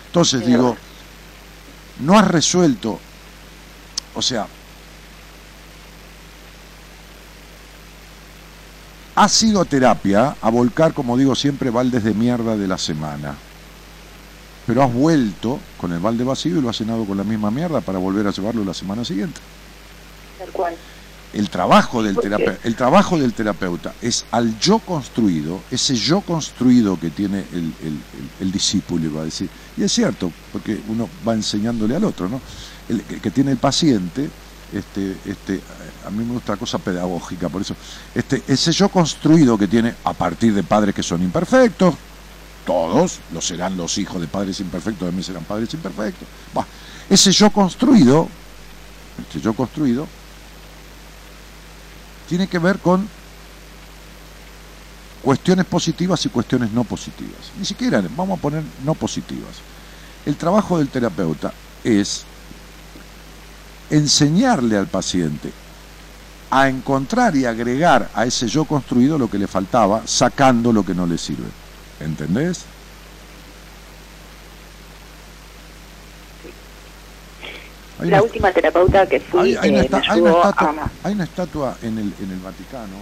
Entonces 0.08 0.42
Es 0.42 0.48
digo, 0.48 0.78
no 2.00 2.18
has 2.18 2.28
resuelto, 2.28 3.00
o 4.14 4.22
sea, 4.22 4.48
has 9.16 9.42
ido 9.44 9.62
a 9.62 9.66
terapia 9.66 10.36
a 10.42 10.50
volcar, 10.50 10.94
como 10.94 11.18
digo 11.18 11.36
siempre, 11.36 11.70
baldes 11.70 12.04
de 12.04 12.14
mierda 12.14 12.56
de 12.58 12.68
la 12.68 12.78
semana. 12.78 13.36
Pero 14.68 14.84
has 14.84 14.92
vuelto 14.94 15.60
con 15.80 15.92
el 15.94 16.00
balde 16.00 16.24
vacío 16.24 16.58
y 16.58 16.62
lo 16.62 16.70
has 16.70 16.80
llenado 16.80 17.06
con 17.06 17.18
la 17.18 17.24
misma 17.24 17.52
mierda 17.52 17.82
para 17.82 18.00
volver 18.00 18.28
a 18.28 18.32
llevarlo 18.32 18.64
la 18.66 18.74
semana 18.74 19.06
siguiente. 19.06 19.40
Tal 20.40 20.50
cual. 20.50 20.76
El 21.34 21.50
trabajo 21.50 22.02
del 22.02 22.16
terapeuta, 22.16 22.60
el 22.64 22.76
trabajo 22.76 23.18
del 23.18 23.34
terapeuta 23.34 23.94
es 24.02 24.26
al 24.32 24.58
yo 24.58 24.80
construido, 24.80 25.60
ese 25.70 25.96
yo 25.96 26.22
construido 26.22 26.98
que 27.00 27.10
tiene 27.10 27.40
el, 27.52 27.74
el- 27.82 28.02
el- 28.14 28.30
el 28.40 28.52
discípulo, 28.52 29.06
iba 29.06 29.22
a 29.22 29.26
decir. 29.26 29.50
Y 29.78 29.84
es 29.84 29.92
cierto, 29.92 30.32
porque 30.54 30.80
uno 30.88 31.10
va 31.28 31.34
enseñándole 31.34 31.96
al 31.96 32.06
otro, 32.06 32.30
¿no? 32.30 32.40
El, 32.88 33.02
que 33.04 33.32
tiene 33.32 33.52
el 33.52 33.58
paciente, 33.58 34.30
este, 34.74 35.16
este, 35.26 35.62
a 36.06 36.10
mí 36.10 36.24
me 36.24 36.34
gusta 36.34 36.54
la 36.54 36.58
cosa 36.58 36.78
pedagógica, 36.78 37.50
por 37.50 37.62
eso, 37.62 37.76
este, 38.14 38.44
ese 38.48 38.72
yo 38.72 38.90
construido 38.90 39.58
que 39.58 39.68
tiene 39.68 39.96
a 40.04 40.14
partir 40.14 40.54
de 40.54 40.64
padres 40.64 40.94
que 40.94 41.04
son 41.04 41.22
imperfectos, 41.22 41.96
todos, 42.66 43.20
lo 43.32 43.42
serán 43.42 43.78
los 43.78 43.98
hijos 43.98 44.20
de 44.20 44.28
padres 44.28 44.60
imperfectos, 44.60 45.08
también 45.08 45.24
serán 45.24 45.44
padres 45.44 45.74
imperfectos. 45.74 46.28
Bah, 46.54 46.66
ese 47.10 47.32
yo 47.32 47.52
construido, 47.52 48.28
este 49.20 49.40
yo 49.40 49.54
construido, 49.54 50.08
tiene 52.28 52.48
que 52.48 52.58
ver 52.58 52.80
con 52.80 53.08
cuestiones 55.22 55.66
positivas 55.66 56.26
y 56.26 56.30
cuestiones 56.30 56.72
no 56.72 56.84
positivas. 56.84 57.52
Ni 57.58 57.66
siquiera 57.66 58.04
vamos 58.16 58.40
a 58.40 58.42
poner 58.42 58.64
no 58.84 58.96
positivas. 58.96 59.58
El 60.26 60.36
trabajo 60.36 60.80
del 60.80 60.90
terapeuta 60.90 61.54
es 61.84 62.26
enseñarle 63.90 64.78
al 64.78 64.88
paciente 64.88 65.52
a 66.52 66.70
encontrar 66.70 67.36
y 67.36 67.46
agregar 67.46 68.10
a 68.14 68.26
ese 68.26 68.48
yo 68.48 68.66
construido 68.66 69.18
lo 69.18 69.30
que 69.30 69.38
le 69.40 69.48
faltaba, 69.48 70.04
sacando 70.06 70.72
lo 70.72 70.86
que 70.86 70.94
no 70.94 71.06
le 71.06 71.18
sirve. 71.18 71.48
¿Entendés? 72.00 72.66
Hay 78.00 78.10
La 78.10 78.18
una- 78.18 78.24
última 78.24 78.52
terapeuta 78.52 79.08
que 79.08 79.20
fui 79.20 79.56
hay, 79.56 79.56
hay 79.56 79.70
una 79.70 79.80
eh, 79.80 79.86
esta- 79.86 80.00
me 80.00 80.04
hay 80.10 80.20
una 80.22 80.30
ayudó 80.32 80.50
estatua, 80.50 80.70
a... 80.84 81.08
hay 81.08 81.14
una 81.14 81.24
estatua 81.24 81.78
en 81.82 81.98
el, 81.98 82.14
en 82.22 82.32
el 82.32 82.40
Vaticano, 82.40 82.98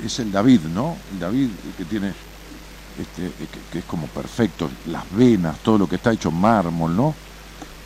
que 0.00 0.06
es 0.06 0.18
el 0.18 0.32
David, 0.32 0.60
¿no? 0.74 0.96
El 1.12 1.20
David 1.20 1.48
que 1.78 1.84
tiene, 1.84 2.08
este, 2.08 3.26
eh, 3.26 3.32
que, 3.38 3.58
que 3.72 3.78
es 3.80 3.84
como 3.84 4.06
perfecto, 4.08 4.68
las 4.86 5.04
venas, 5.12 5.58
todo 5.60 5.78
lo 5.78 5.88
que 5.88 5.96
está 5.96 6.12
hecho 6.12 6.30
mármol, 6.30 6.96
¿no? 6.96 7.14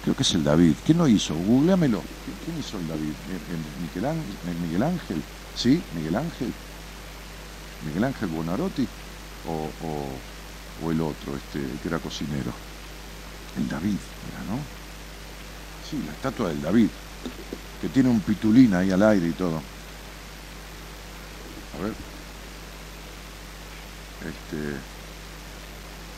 Creo 0.06 0.14
que 0.14 0.22
es 0.22 0.34
el 0.34 0.44
David. 0.44 0.78
¿Quién 0.84 0.98
lo 0.98 1.08
hizo? 1.08 1.34
Googleamelo. 1.34 2.04
¿Quién- 2.22 2.36
¿Quién 2.36 2.56
hizo 2.58 2.78
el 2.78 2.86
David? 2.86 3.16
¿El- 3.26 3.42
el 3.50 3.74
Miguel, 3.74 4.04
Ángel, 4.04 4.38
Miguel 4.54 4.82
Ángel? 4.84 5.24
¿Sí? 5.52 5.84
¿Miguel 5.90 6.14
Ángel? 6.14 6.54
¿Miguel 7.80 8.04
Ángel 8.04 8.28
Buonarroti? 8.28 8.88
¿O, 9.42 10.22
o, 10.78 10.92
el 10.92 11.00
otro, 11.00 11.36
este, 11.36 11.80
que 11.80 11.88
era 11.88 11.98
cocinero? 11.98 12.54
El 13.56 13.66
David, 13.68 13.98
era, 14.28 14.44
¿no? 14.44 14.68
Sí, 15.80 16.02
la 16.04 16.12
estatua 16.12 16.50
del 16.50 16.60
David, 16.60 16.92
que 17.80 17.90
tiene 17.90 18.08
un 18.10 18.22
pitulín 18.22 18.74
ahí 18.74 18.92
al 18.92 19.02
aire 19.02 19.28
y 19.28 19.34
todo. 19.34 19.64
A 21.72 21.78
ver. 21.78 21.96
Este. 24.20 24.82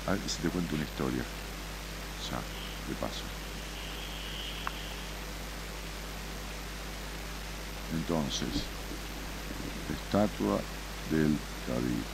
A 0.07 0.13
ver 0.17 0.29
si 0.29 0.43
te 0.43 0.51
cuento 0.51 0.75
una 0.75 0.85
historia. 0.85 1.25
Ya, 2.31 2.43
de 2.87 2.97
paso. 2.97 3.28
Entonces, 7.91 8.73
estatua 9.89 10.69
del 11.11 11.47
David. 11.67 12.09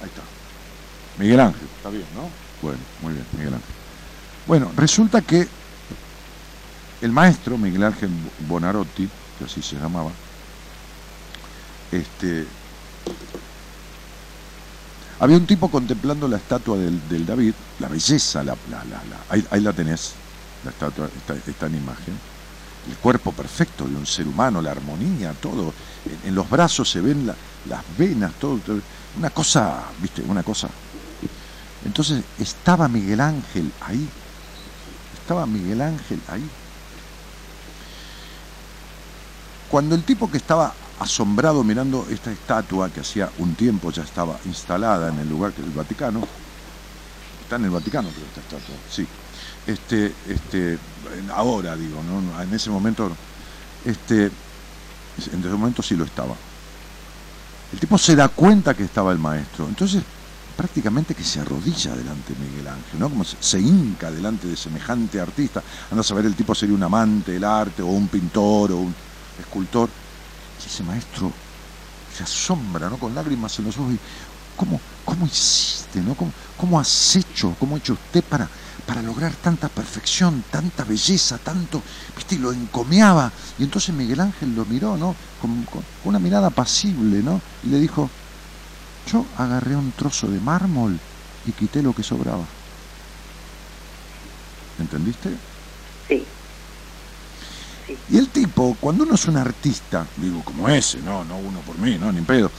Ahí 0.00 0.08
está. 0.08 0.22
Miguel 1.16 1.40
Ángel, 1.40 1.72
está 1.76 1.90
bien, 1.90 2.12
¿no? 2.14 2.40
Bueno, 2.60 2.90
muy 2.98 3.14
bien, 3.14 3.28
Miguel 3.32 3.54
Ángel. 3.54 3.76
Bueno, 4.46 4.72
resulta 4.76 5.22
que 5.22 5.56
el 7.00 7.12
maestro 7.12 7.58
Miguel 7.58 7.84
Ángel 7.84 8.32
Bonarotti, 8.38 9.10
que 9.36 9.44
así 9.44 9.62
se 9.62 9.76
llamaba, 9.76 10.20
este, 11.90 12.58
había 15.18 15.36
un 15.38 15.46
tipo 15.46 15.70
contemplando 15.70 16.28
la 16.28 16.38
estatua 16.38 16.78
del, 16.78 17.06
del 17.08 17.26
David, 17.26 17.54
la 17.78 17.88
belleza, 17.88 18.44
la, 18.44 18.58
la, 18.64 18.84
la, 18.84 19.04
la- 19.04 19.26
ahí, 19.28 19.46
ahí 19.50 19.60
la 19.60 19.74
tenés, 19.74 20.23
la 20.64 20.70
estatua, 20.70 21.08
está, 21.46 21.66
en 21.66 21.76
imagen, 21.76 22.18
el 22.88 22.96
cuerpo 22.96 23.32
perfecto 23.32 23.84
de 23.86 23.94
un 23.96 24.06
ser 24.06 24.26
humano, 24.26 24.60
la 24.60 24.72
armonía, 24.72 25.32
todo, 25.40 25.72
en, 26.24 26.34
los 26.34 26.48
brazos 26.48 26.90
se 26.90 27.00
ven 27.00 27.26
la- 27.26 27.36
las 27.68 27.82
venas, 27.96 28.32
todo, 28.38 28.60
una 29.16 29.30
cosa, 29.30 29.84
viste, 30.00 30.22
una 30.22 30.42
cosa. 30.42 30.68
Entonces 31.84 32.22
estaba 32.38 32.88
Miguel 32.88 33.20
Ángel 33.20 33.70
ahí, 33.80 34.08
estaba 35.20 35.46
Miguel 35.46 35.80
Ángel 35.80 36.20
ahí. 36.28 36.48
Cuando 39.70 39.94
el 39.94 40.02
tipo 40.04 40.30
que 40.30 40.36
estaba 40.36 40.72
asombrado 41.00 41.64
mirando 41.64 42.06
esta 42.10 42.30
estatua 42.30 42.90
que 42.90 43.00
hacía 43.00 43.30
un 43.38 43.54
tiempo 43.54 43.90
ya 43.90 44.02
estaba 44.02 44.38
instalada 44.44 45.08
en 45.08 45.18
el 45.18 45.28
lugar 45.28 45.52
que 45.52 45.62
el 45.62 45.70
Vaticano, 45.70 46.22
está 47.42 47.56
en 47.56 47.64
el 47.64 47.70
Vaticano 47.70 48.08
creo 48.10 48.26
esta 48.26 48.40
estatua, 48.40 48.76
sí, 48.90 49.06
este, 49.66 50.12
este, 50.28 50.78
ahora 51.32 51.76
digo, 51.76 52.00
¿no? 52.02 52.42
en 52.42 52.52
ese 52.52 52.70
momento, 52.70 53.10
este, 53.84 54.26
en 54.26 55.40
ese 55.40 55.48
momento 55.48 55.82
sí 55.82 55.96
lo 55.96 56.04
estaba. 56.04 56.34
El 57.72 57.80
tipo 57.80 57.98
se 57.98 58.14
da 58.14 58.28
cuenta 58.28 58.74
que 58.74 58.84
estaba 58.84 59.12
el 59.12 59.18
maestro, 59.18 59.66
entonces 59.68 60.02
prácticamente 60.56 61.14
que 61.14 61.24
se 61.24 61.40
arrodilla 61.40 61.96
delante 61.96 62.32
de 62.32 62.44
Miguel 62.44 62.68
Ángel, 62.68 63.00
¿no? 63.00 63.10
Como 63.10 63.24
se, 63.24 63.60
hinca 63.60 64.10
delante 64.10 64.46
de 64.46 64.56
semejante 64.56 65.20
artista. 65.20 65.62
Anda 65.90 66.00
a 66.00 66.04
saber, 66.04 66.26
el 66.26 66.34
tipo 66.34 66.54
sería 66.54 66.76
un 66.76 66.82
amante 66.82 67.32
del 67.32 67.44
arte, 67.44 67.82
o 67.82 67.86
un 67.86 68.08
pintor, 68.08 68.72
o 68.72 68.76
un 68.78 68.94
escultor. 69.40 69.88
Y 70.62 70.66
ese 70.66 70.84
maestro 70.84 71.32
se 72.16 72.22
asombra, 72.22 72.88
¿no? 72.88 72.98
Con 72.98 73.14
lágrimas 73.14 73.58
en 73.58 73.64
los 73.64 73.76
ojos. 73.78 73.94
Y, 73.94 73.98
¿Cómo, 74.56 74.80
¿cómo 75.04 75.26
hiciste, 75.26 76.00
no? 76.00 76.14
¿Cómo, 76.14 76.32
cómo 76.56 76.78
has 76.78 77.16
hecho, 77.16 77.56
cómo 77.58 77.74
ha 77.74 77.78
hecho 77.78 77.94
usted 77.94 78.22
para, 78.22 78.48
para 78.86 79.02
lograr 79.02 79.32
tanta 79.34 79.68
perfección, 79.68 80.44
tanta 80.50 80.84
belleza, 80.84 81.38
tanto, 81.38 81.82
viste, 82.16 82.34
y 82.34 82.38
lo 82.38 82.52
encomiaba. 82.52 83.32
Y 83.58 83.64
entonces 83.64 83.94
Miguel 83.94 84.20
Ángel 84.20 84.54
lo 84.54 84.64
miró, 84.66 84.96
¿no? 84.96 85.14
Con, 85.40 85.64
con 85.64 85.82
una 86.04 86.18
mirada 86.18 86.50
pasible, 86.50 87.22
¿no? 87.22 87.40
Y 87.62 87.68
le 87.68 87.78
dijo, 87.78 88.10
yo 89.10 89.24
agarré 89.36 89.76
un 89.76 89.92
trozo 89.92 90.28
de 90.28 90.40
mármol 90.40 90.98
y 91.46 91.52
quité 91.52 91.82
lo 91.82 91.94
que 91.94 92.02
sobraba. 92.02 92.44
¿Entendiste? 94.78 95.30
Sí. 96.08 96.24
Y 98.10 98.16
el 98.16 98.28
tipo, 98.28 98.76
cuando 98.80 99.04
uno 99.04 99.14
es 99.14 99.26
un 99.26 99.36
artista, 99.36 100.06
digo 100.16 100.42
como 100.42 100.68
ese, 100.68 101.00
no, 101.00 101.24
no 101.24 101.36
uno 101.36 101.60
por 101.60 101.78
mí, 101.78 101.98
no, 101.98 102.10
ni 102.12 102.22
pedo. 102.22 102.50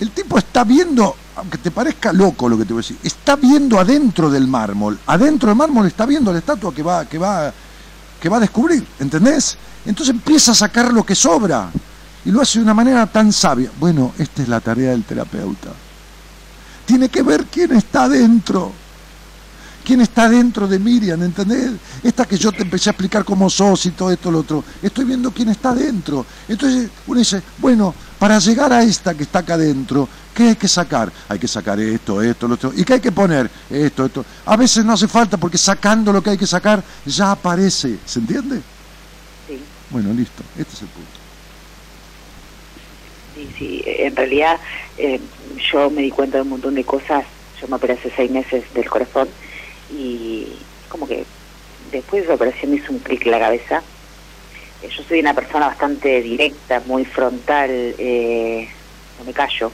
El 0.00 0.10
tipo 0.10 0.38
está 0.38 0.64
viendo, 0.64 1.14
aunque 1.36 1.58
te 1.58 1.70
parezca 1.70 2.12
loco 2.12 2.48
lo 2.48 2.56
que 2.56 2.64
te 2.64 2.72
voy 2.72 2.80
a 2.80 2.82
decir, 2.82 2.98
está 3.02 3.36
viendo 3.36 3.78
adentro 3.78 4.30
del 4.30 4.46
mármol, 4.46 4.98
adentro 5.06 5.50
del 5.50 5.56
mármol 5.56 5.86
está 5.86 6.06
viendo 6.06 6.32
la 6.32 6.38
estatua 6.38 6.74
que 6.74 6.82
va, 6.82 7.04
que 7.04 7.18
va, 7.18 7.52
que 8.20 8.28
va 8.28 8.38
a 8.38 8.40
descubrir, 8.40 8.84
¿entendés? 8.98 9.58
Entonces 9.84 10.14
empieza 10.14 10.52
a 10.52 10.54
sacar 10.54 10.92
lo 10.92 11.04
que 11.04 11.14
sobra 11.14 11.70
y 12.24 12.30
lo 12.30 12.40
hace 12.40 12.58
de 12.58 12.64
una 12.64 12.74
manera 12.74 13.06
tan 13.06 13.30
sabia. 13.30 13.70
Bueno, 13.78 14.12
esta 14.18 14.42
es 14.42 14.48
la 14.48 14.60
tarea 14.60 14.90
del 14.90 15.04
terapeuta. 15.04 15.68
Tiene 16.86 17.08
que 17.10 17.22
ver 17.22 17.44
quién 17.44 17.72
está 17.76 18.04
adentro 18.04 18.72
quién 19.84 20.00
está 20.02 20.28
dentro 20.28 20.68
de 20.68 20.78
Miriam, 20.78 21.22
¿entendés? 21.22 21.72
Esta 22.02 22.24
que 22.24 22.38
yo 22.38 22.52
te 22.52 22.62
empecé 22.62 22.90
a 22.90 22.92
explicar 22.92 23.24
cómo 23.24 23.50
sos 23.50 23.86
y 23.86 23.90
todo 23.90 24.12
esto, 24.12 24.30
lo 24.30 24.40
otro. 24.40 24.62
Estoy 24.82 25.04
viendo 25.04 25.32
quién 25.32 25.48
está 25.48 25.74
dentro. 25.74 26.24
Entonces 26.48 26.88
uno 27.06 27.18
dice, 27.18 27.42
bueno, 27.58 27.92
para 28.20 28.38
llegar 28.38 28.70
a 28.70 28.82
esta 28.82 29.14
que 29.14 29.22
está 29.22 29.38
acá 29.38 29.54
adentro, 29.54 30.06
¿qué 30.34 30.50
hay 30.50 30.56
que 30.56 30.68
sacar? 30.68 31.10
Hay 31.26 31.38
que 31.38 31.48
sacar 31.48 31.80
esto, 31.80 32.20
esto, 32.20 32.46
lo 32.46 32.54
otro. 32.54 32.70
¿Y 32.76 32.84
qué 32.84 32.92
hay 32.92 33.00
que 33.00 33.12
poner? 33.12 33.50
Esto, 33.70 34.04
esto. 34.04 34.26
A 34.44 34.58
veces 34.58 34.84
no 34.84 34.92
hace 34.92 35.08
falta 35.08 35.38
porque 35.38 35.56
sacando 35.56 36.12
lo 36.12 36.22
que 36.22 36.28
hay 36.28 36.36
que 36.36 36.46
sacar 36.46 36.84
ya 37.06 37.32
aparece. 37.32 37.96
¿Se 38.04 38.18
entiende? 38.18 38.60
Sí. 39.48 39.58
Bueno, 39.88 40.12
listo. 40.12 40.42
Este 40.58 40.74
es 40.74 40.82
el 40.82 40.88
punto. 40.88 41.10
Sí, 43.34 43.48
sí. 43.58 43.82
En 43.86 44.14
realidad 44.14 44.60
eh, 44.98 45.18
yo 45.72 45.88
me 45.88 46.02
di 46.02 46.10
cuenta 46.10 46.36
de 46.36 46.42
un 46.42 46.50
montón 46.50 46.74
de 46.74 46.84
cosas. 46.84 47.24
Yo 47.58 47.68
me 47.68 47.76
operé 47.76 47.94
hace 47.94 48.12
seis 48.14 48.30
meses 48.30 48.64
del 48.74 48.90
corazón 48.90 49.30
y 49.90 50.46
como 50.90 51.08
que 51.08 51.24
después 51.90 52.20
de 52.20 52.26
esa 52.26 52.34
operación 52.34 52.70
me 52.70 52.76
hizo 52.76 52.92
un 52.92 52.98
clic 52.98 53.24
en 53.24 53.32
la 53.32 53.38
cabeza. 53.38 53.82
Eh, 54.82 54.88
yo 54.96 55.02
soy 55.06 55.20
una 55.20 55.34
persona 55.34 55.66
bastante 55.66 56.20
directa, 56.22 56.82
muy 56.86 57.04
frontal, 57.04 57.68
eh, 57.70 58.68
no 59.18 59.24
me 59.24 59.32
callo. 59.32 59.70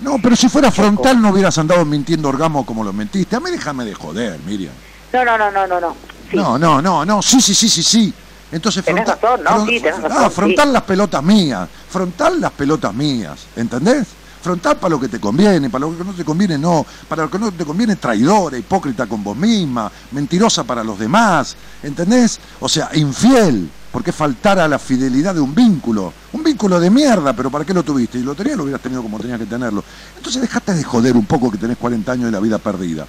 No, 0.00 0.16
pero 0.22 0.34
si 0.36 0.48
fuera 0.48 0.70
frontal 0.70 1.20
no 1.20 1.30
hubieras 1.30 1.56
andado 1.58 1.84
mintiendo 1.84 2.28
orgasmo 2.28 2.64
como 2.64 2.82
lo 2.84 2.92
mentiste. 2.92 3.36
A 3.36 3.40
mí 3.40 3.50
déjame 3.50 3.84
de 3.84 3.94
joder, 3.94 4.38
Miriam. 4.46 4.72
No, 5.12 5.24
no, 5.24 5.36
no, 5.36 5.50
no, 5.50 5.66
no, 5.66 5.80
no. 5.80 5.96
Sí. 6.30 6.36
No, 6.36 6.58
no, 6.58 6.80
no, 6.80 7.04
no, 7.04 7.20
sí, 7.22 7.40
sí, 7.40 7.54
sí, 7.54 7.68
sí, 7.68 7.82
sí. 7.82 8.14
Entonces 8.52 8.84
Tenés 8.84 9.04
frontal, 9.04 9.20
razón, 9.22 9.44
¿no? 9.44 9.50
fron- 9.50 9.68
Sí, 9.68 9.80
tenés 9.80 9.98
ah, 10.04 10.08
razón, 10.08 10.30
frontal 10.32 10.66
sí. 10.68 10.72
las 10.72 10.82
pelotas 10.82 11.22
mías, 11.22 11.68
frontal 11.88 12.40
las 12.40 12.50
pelotas 12.52 12.94
mías, 12.94 13.38
¿entendés? 13.56 14.06
Frontal 14.42 14.76
para 14.78 14.90
lo 14.90 14.98
que 15.00 15.08
te 15.08 15.20
conviene, 15.20 15.68
para 15.68 15.86
lo 15.86 15.96
que 15.96 16.02
no 16.02 16.12
te 16.14 16.24
conviene 16.24 16.56
no, 16.56 16.84
para 17.08 17.24
lo 17.24 17.30
que 17.30 17.38
no 17.38 17.52
te 17.52 17.64
conviene 17.64 17.96
traidora, 17.96 18.56
hipócrita 18.56 19.06
con 19.06 19.22
vos 19.22 19.36
misma, 19.36 19.92
mentirosa 20.12 20.64
para 20.64 20.82
los 20.82 20.98
demás, 20.98 21.54
¿entendés? 21.82 22.40
O 22.58 22.68
sea, 22.68 22.88
infiel, 22.94 23.68
porque 23.92 24.12
faltar 24.12 24.58
a 24.58 24.68
la 24.68 24.78
fidelidad 24.78 25.34
de 25.34 25.40
un 25.40 25.54
vínculo, 25.54 26.12
un 26.32 26.42
vínculo 26.44 26.78
de 26.78 26.90
mierda, 26.90 27.32
pero 27.32 27.50
¿para 27.50 27.64
qué 27.64 27.74
lo 27.74 27.82
tuviste? 27.82 28.18
Y 28.18 28.22
lo 28.22 28.34
tenías, 28.34 28.56
lo 28.56 28.62
hubieras 28.64 28.82
tenido 28.82 29.02
como 29.02 29.18
tenías 29.18 29.38
que 29.38 29.46
tenerlo. 29.46 29.82
Entonces 30.16 30.40
dejate 30.42 30.74
de 30.74 30.84
joder 30.84 31.16
un 31.16 31.26
poco 31.26 31.50
que 31.50 31.58
tenés 31.58 31.76
40 31.76 32.12
años 32.12 32.24
de 32.26 32.30
la 32.32 32.40
vida 32.40 32.58
perdida, 32.58 33.06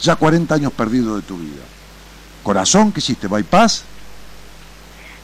ya 0.00 0.16
40 0.16 0.54
años 0.54 0.72
perdidos 0.72 1.16
de 1.16 1.22
tu 1.22 1.38
vida. 1.38 1.62
Corazón, 2.42 2.92
¿qué 2.92 3.00
hiciste? 3.00 3.28
¿Bypass? 3.28 3.84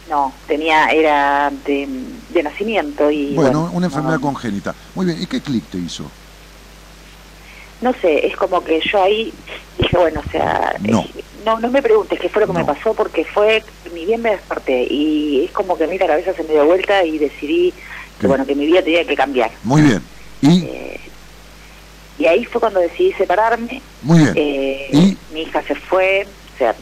No, 0.09 0.33
tenía, 0.47 0.89
era 0.91 1.51
de, 1.65 1.89
de 2.31 2.43
nacimiento 2.43 3.11
y... 3.11 3.35
Bueno, 3.35 3.61
bueno, 3.63 3.71
una 3.77 3.87
enfermedad 3.87 4.17
no, 4.17 4.21
congénita. 4.21 4.75
Muy 4.95 5.07
bien, 5.07 5.23
¿y 5.23 5.27
qué 5.27 5.41
clic 5.41 5.65
te 5.71 5.79
hizo? 5.79 6.05
No 7.81 7.93
sé, 8.01 8.27
es 8.27 8.37
como 8.37 8.63
que 8.63 8.81
yo 8.81 9.03
ahí 9.03 9.33
dije, 9.79 9.97
bueno, 9.97 10.21
o 10.25 10.31
sea, 10.31 10.77
No. 10.83 11.01
eh, 11.01 11.25
no, 11.45 11.59
no 11.61 11.71
me 11.71 11.83
preguntes 11.83 12.19
qué 12.21 12.29
fue 12.29 12.41
lo 12.43 12.47
que 12.49 12.53
No. 12.55 12.59
me 12.61 12.65
pasó 12.65 12.95
porque 12.95 13.25
fue, 13.25 13.63
ni 13.93 14.05
bien 14.07 14.23
me 14.23 14.31
desperté 14.31 14.87
y 14.91 15.45
es 15.45 15.53
como 15.53 15.77
que 15.77 15.85
a 15.85 15.87
mí 15.87 15.99
la 15.99 16.07
cabeza 16.07 16.33
se 16.35 16.43
me 16.45 16.53
dio 16.53 16.65
vuelta 16.67 17.05
y 17.05 17.19
decidí 17.19 17.75
que 18.19 18.27
bueno, 18.27 18.47
que 18.47 18.55
mi 18.55 18.67
vida 18.67 18.83
tenía 18.83 19.05
que 19.05 19.17
cambiar. 19.17 19.51
Muy 19.63 19.83
bien. 19.83 20.03
Y, 20.41 20.65
Eh, 20.65 21.01
y 22.19 22.27
ahí 22.27 22.45
fue 22.45 22.61
cuando 22.61 22.81
decidí 22.81 23.13
separarme. 23.15 23.83
muy 24.03 24.19
bien. 24.21 24.33
Eh, 24.37 24.87
¿Y? 24.93 25.19
Mi 25.33 25.43
hija 25.43 25.63
se 25.63 25.75
fue, 25.75 26.27
o 26.55 26.59
sea, 26.59 26.75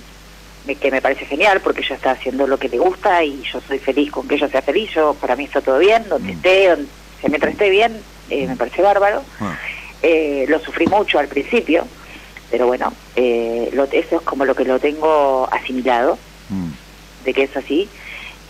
me- 0.67 0.77
que 0.77 0.91
me 0.91 1.01
parece 1.01 1.25
genial 1.25 1.61
porque 1.63 1.81
ella 1.83 1.97
está 1.97 2.11
haciendo 2.13 2.47
lo 2.47 2.59
que 2.59 2.69
le 2.69 2.79
gusta 2.79 3.23
y 3.25 3.43
yo 3.43 3.61
soy 3.67 3.79
feliz 3.79 4.11
con 4.11 4.27
que 4.29 4.35
ella 4.35 4.49
sea 4.49 4.61
feliz. 4.63 4.91
Yo, 4.95 5.15
para 5.15 5.37
mí 5.37 5.45
está 5.45 5.61
todo 5.61 5.79
bien, 5.79 6.09
donde 6.09 6.33
Mm. 6.33 6.37
esté, 6.37 6.69
donde, 6.69 6.85
o 6.85 7.21
sea, 7.21 7.31
mientras 7.31 7.53
esté 7.53 7.71
bien, 7.71 8.03
eh, 8.29 8.47
me 8.47 8.57
parece 8.57 8.83
bárbaro. 8.83 9.23
Ah, 9.41 9.57
Eh, 10.03 10.47
lo 10.49 10.59
sufrí 10.61 10.87
mucho 10.87 11.19
al 11.19 11.29
principio, 11.29 11.87
pero 12.51 12.67
bueno, 12.67 12.93
eh, 13.17 13.71
lo- 13.73 13.85
eso 13.85 14.17
es 14.17 14.23
como 14.23 14.45
lo 14.45 14.55
que 14.55 14.65
lo 14.65 14.79
tengo 14.79 15.49
asimilado, 15.53 16.19
mm. 16.49 17.25
de 17.25 17.35
que 17.35 17.43
es 17.45 17.57
así. 17.57 17.89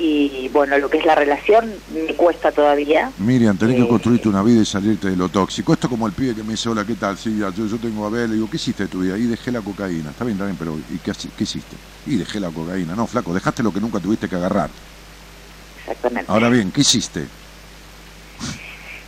Y 0.02 0.48
bueno, 0.54 0.78
lo 0.78 0.88
que 0.88 0.96
es 0.96 1.04
la 1.04 1.14
relación 1.14 1.70
me 1.92 2.14
cuesta 2.14 2.50
todavía. 2.52 3.10
Miriam, 3.18 3.58
tenés 3.58 3.76
que 3.76 3.82
Eh, 3.82 3.88
construirte 3.88 4.30
una 4.30 4.42
vida 4.42 4.62
y 4.62 4.64
salirte 4.64 5.10
de 5.10 5.16
lo 5.16 5.28
tóxico. 5.28 5.74
Esto 5.74 5.90
como 5.90 6.06
el 6.06 6.14
pibe 6.14 6.34
que 6.34 6.42
me 6.42 6.52
dice, 6.52 6.70
hola, 6.70 6.86
¿qué 6.86 6.94
tal? 6.94 7.18
Sí, 7.18 7.36
ya, 7.38 7.50
yo, 7.54 7.66
yo 7.66 7.76
tengo 7.76 8.06
a 8.06 8.08
ver, 8.08 8.30
le 8.30 8.36
digo, 8.36 8.48
¿qué 8.48 8.56
hiciste 8.56 8.84
de 8.84 8.88
tu 8.88 9.00
vida? 9.00 9.18
Y 9.18 9.24
dejé 9.24 9.52
la 9.52 9.60
cocaína. 9.60 10.08
Está 10.08 10.24
bien, 10.24 10.36
está 10.38 10.46
bien, 10.46 10.56
pero 10.58 10.78
¿y 10.90 10.96
qué, 11.00 11.12
qué 11.36 11.44
hiciste? 11.44 11.76
Y 12.06 12.16
dejé 12.16 12.40
la 12.40 12.48
cocaína. 12.48 12.94
No, 12.94 13.06
flaco, 13.06 13.34
dejaste 13.34 13.62
lo 13.62 13.74
que 13.74 13.80
nunca 13.80 14.00
tuviste 14.00 14.26
que 14.26 14.36
agarrar. 14.36 14.70
Exactamente. 15.80 16.32
Ahora 16.32 16.48
bien, 16.48 16.72
¿qué 16.72 16.80
hiciste? 16.80 17.26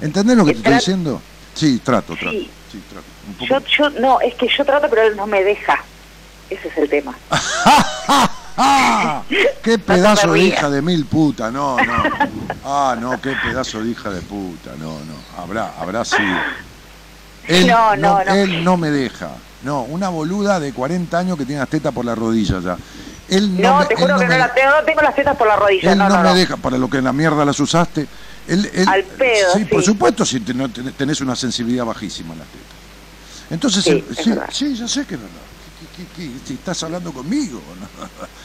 ¿Entendés 0.03 0.37
lo 0.37 0.45
que 0.45 0.53
te 0.53 0.59
estoy 0.59 0.75
diciendo? 0.75 1.23
Sí, 1.55 1.79
trato, 1.83 2.15
trato. 2.17 2.31
Sí. 2.33 2.51
Sí, 2.73 2.83
trato. 2.91 3.07
Un 3.29 3.35
poco. 3.35 3.47
Yo, 3.47 3.91
yo, 3.91 4.01
no, 4.01 4.21
es 4.21 4.35
que 4.35 4.49
yo 4.49 4.65
trato, 4.65 4.89
pero 4.89 5.03
él 5.03 5.17
no 5.17 5.27
me 5.27 5.45
deja. 5.45 5.79
Ese 6.49 6.69
es 6.69 6.77
el 6.79 6.89
tema. 6.89 7.15
¡Ah! 8.57 9.23
¡Qué 9.63 9.79
pedazo 9.79 10.33
de 10.33 10.41
hija 10.41 10.69
de 10.71 10.83
mil 10.83 11.07
puta! 11.07 11.51
No, 11.51 11.77
no. 11.77 12.03
Ah, 12.65 12.97
no, 12.99 13.21
qué 13.21 13.35
pedazo 13.43 13.83
de 13.83 13.91
hija 13.91 14.11
de 14.11 14.21
puta. 14.23 14.71
No, 14.79 14.93
no. 15.01 15.43
Habrá, 15.43 15.73
habrá 15.79 16.05
sido. 16.05 16.37
Él 17.49 17.67
No, 17.67 17.97
no, 17.97 18.25
no. 18.25 18.33
Él 18.35 18.65
no 18.65 18.77
me 18.77 18.91
deja. 18.91 19.31
No, 19.63 19.83
una 19.83 20.09
boluda 20.09 20.59
de 20.61 20.73
40 20.73 21.17
años 21.19 21.39
que 21.39 21.45
tiene 21.45 21.61
las 21.61 21.69
tetas 21.69 21.93
por 21.93 22.05
la 22.05 22.15
rodilla 22.15 22.61
ya. 22.61 22.77
Él 23.29 23.61
no, 23.61 23.71
No, 23.75 23.79
me, 23.81 23.87
te 23.87 23.95
juro 23.97 24.15
no 24.15 24.19
que 24.21 24.27
me, 24.27 24.35
no, 24.35 24.39
la 24.39 24.53
tengo, 24.53 24.71
no 24.71 24.85
tengo 24.85 25.01
las 25.03 25.15
tetas 25.15 25.37
por 25.37 25.47
la 25.47 25.57
rodilla. 25.57 25.93
él 25.93 25.99
no, 25.99 26.09
no 26.09 26.17
no, 26.17 26.23
me 26.23 26.29
no. 26.31 26.35
deja 26.35 26.57
para 26.57 26.77
lo 26.79 26.91
que 26.91 26.99
en 26.99 27.05
la 27.05 27.13
mierda 27.13 27.45
las 27.45 27.59
usaste. 27.61 28.07
Él, 28.47 28.69
él- 28.75 28.89
Al 28.89 29.05
pedo, 29.05 29.53
sí, 29.55 29.65
por 29.67 29.81
sí. 29.81 29.87
supuesto, 29.87 30.25
si 30.27 30.41
te- 30.41 30.55
no 30.55 30.71
tenés 30.71 31.21
una 31.21 31.37
sensibilidad 31.37 31.85
bajísima 31.85 32.33
en 32.35 32.41
las 32.41 32.49
tetas. 32.51 32.79
Entonces, 33.51 33.85
Sí, 33.85 34.05
es 34.11 34.17
sí, 34.19 34.33
sí, 34.51 34.75
ya 34.77 34.89
sé 34.89 35.07
que 35.07 35.15
es 35.15 35.21
verdad. 35.21 35.41
¿Qué- 35.79 35.89
qué- 35.89 36.09
qué- 36.11 36.41
si 36.45 36.55
estás 36.55 36.83
hablando 36.83 37.13
conmigo, 37.13 37.75
¿no? 37.81 37.89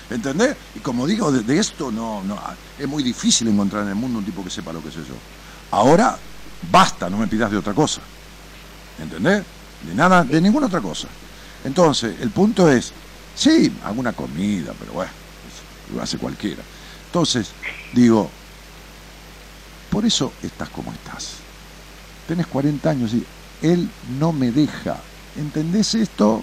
¿entendés? 0.09 0.57
Y 0.75 0.79
como 0.81 1.07
digo, 1.07 1.31
de, 1.31 1.43
de 1.43 1.59
esto 1.59 1.91
no, 1.91 2.23
no, 2.23 2.39
es 2.77 2.87
muy 2.87 3.03
difícil 3.03 3.47
encontrar 3.47 3.83
en 3.83 3.89
el 3.89 3.95
mundo 3.95 4.19
un 4.19 4.25
tipo 4.25 4.43
que 4.43 4.49
sepa 4.49 4.73
lo 4.73 4.81
que 4.83 4.91
sé 4.91 5.03
yo. 5.03 5.23
Ahora, 5.71 6.23
basta, 6.61 7.09
no 7.09 7.17
me 7.17 7.27
pidas 7.27 7.51
de 7.51 7.57
otra 7.57 7.73
cosa. 7.73 8.01
¿Entendés? 8.97 9.45
De 9.79 9.93
nada, 9.93 10.23
de 10.23 10.41
ninguna 10.41 10.67
otra 10.67 10.81
cosa. 10.81 11.07
Entonces, 11.63 12.19
el 12.19 12.31
punto 12.31 12.69
es, 12.69 12.95
sí, 13.33 13.77
alguna 13.83 14.13
comida, 14.13 14.73
pero 14.77 14.93
bueno, 14.93 15.11
lo 15.85 16.01
hace 16.01 16.17
cualquiera. 16.17 16.67
Entonces, 17.05 17.57
digo, 17.91 18.36
por 19.89 20.05
eso 20.05 20.31
estás 20.43 20.69
como 20.69 20.91
estás. 20.91 21.37
Tenés 22.27 22.47
40 22.47 22.89
años 22.89 23.13
y 23.13 23.25
él 23.61 23.89
no 24.19 24.31
me 24.31 24.51
deja. 24.51 24.97
¿Entendés 25.37 25.95
esto? 25.95 26.41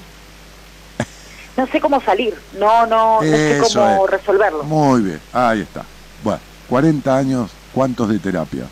No 1.56 1.66
sé 1.68 1.80
cómo 1.80 2.00
salir. 2.00 2.34
No, 2.58 2.86
no, 2.86 3.20
no 3.20 3.22
sé 3.22 3.60
cómo 3.62 4.04
es. 4.06 4.10
resolverlo. 4.10 4.64
Muy 4.64 5.02
bien, 5.02 5.20
ahí 5.32 5.60
está. 5.60 5.84
Bueno, 6.22 6.40
40 6.68 7.16
años, 7.16 7.50
¿cuántos 7.72 8.08
de 8.08 8.18
terapia? 8.18 8.66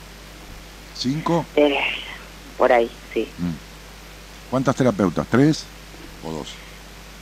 ¿Cinco? 0.97 1.45
Eh, 1.57 1.79
por 2.57 2.73
ahí, 2.73 2.91
sí. 3.13 3.29
Mm. 3.39 3.53
¿Cuántas 4.51 4.75
terapeutas? 4.77 5.27
¿Tres 5.29 5.65
o 6.25 6.33
dos? 6.33 6.49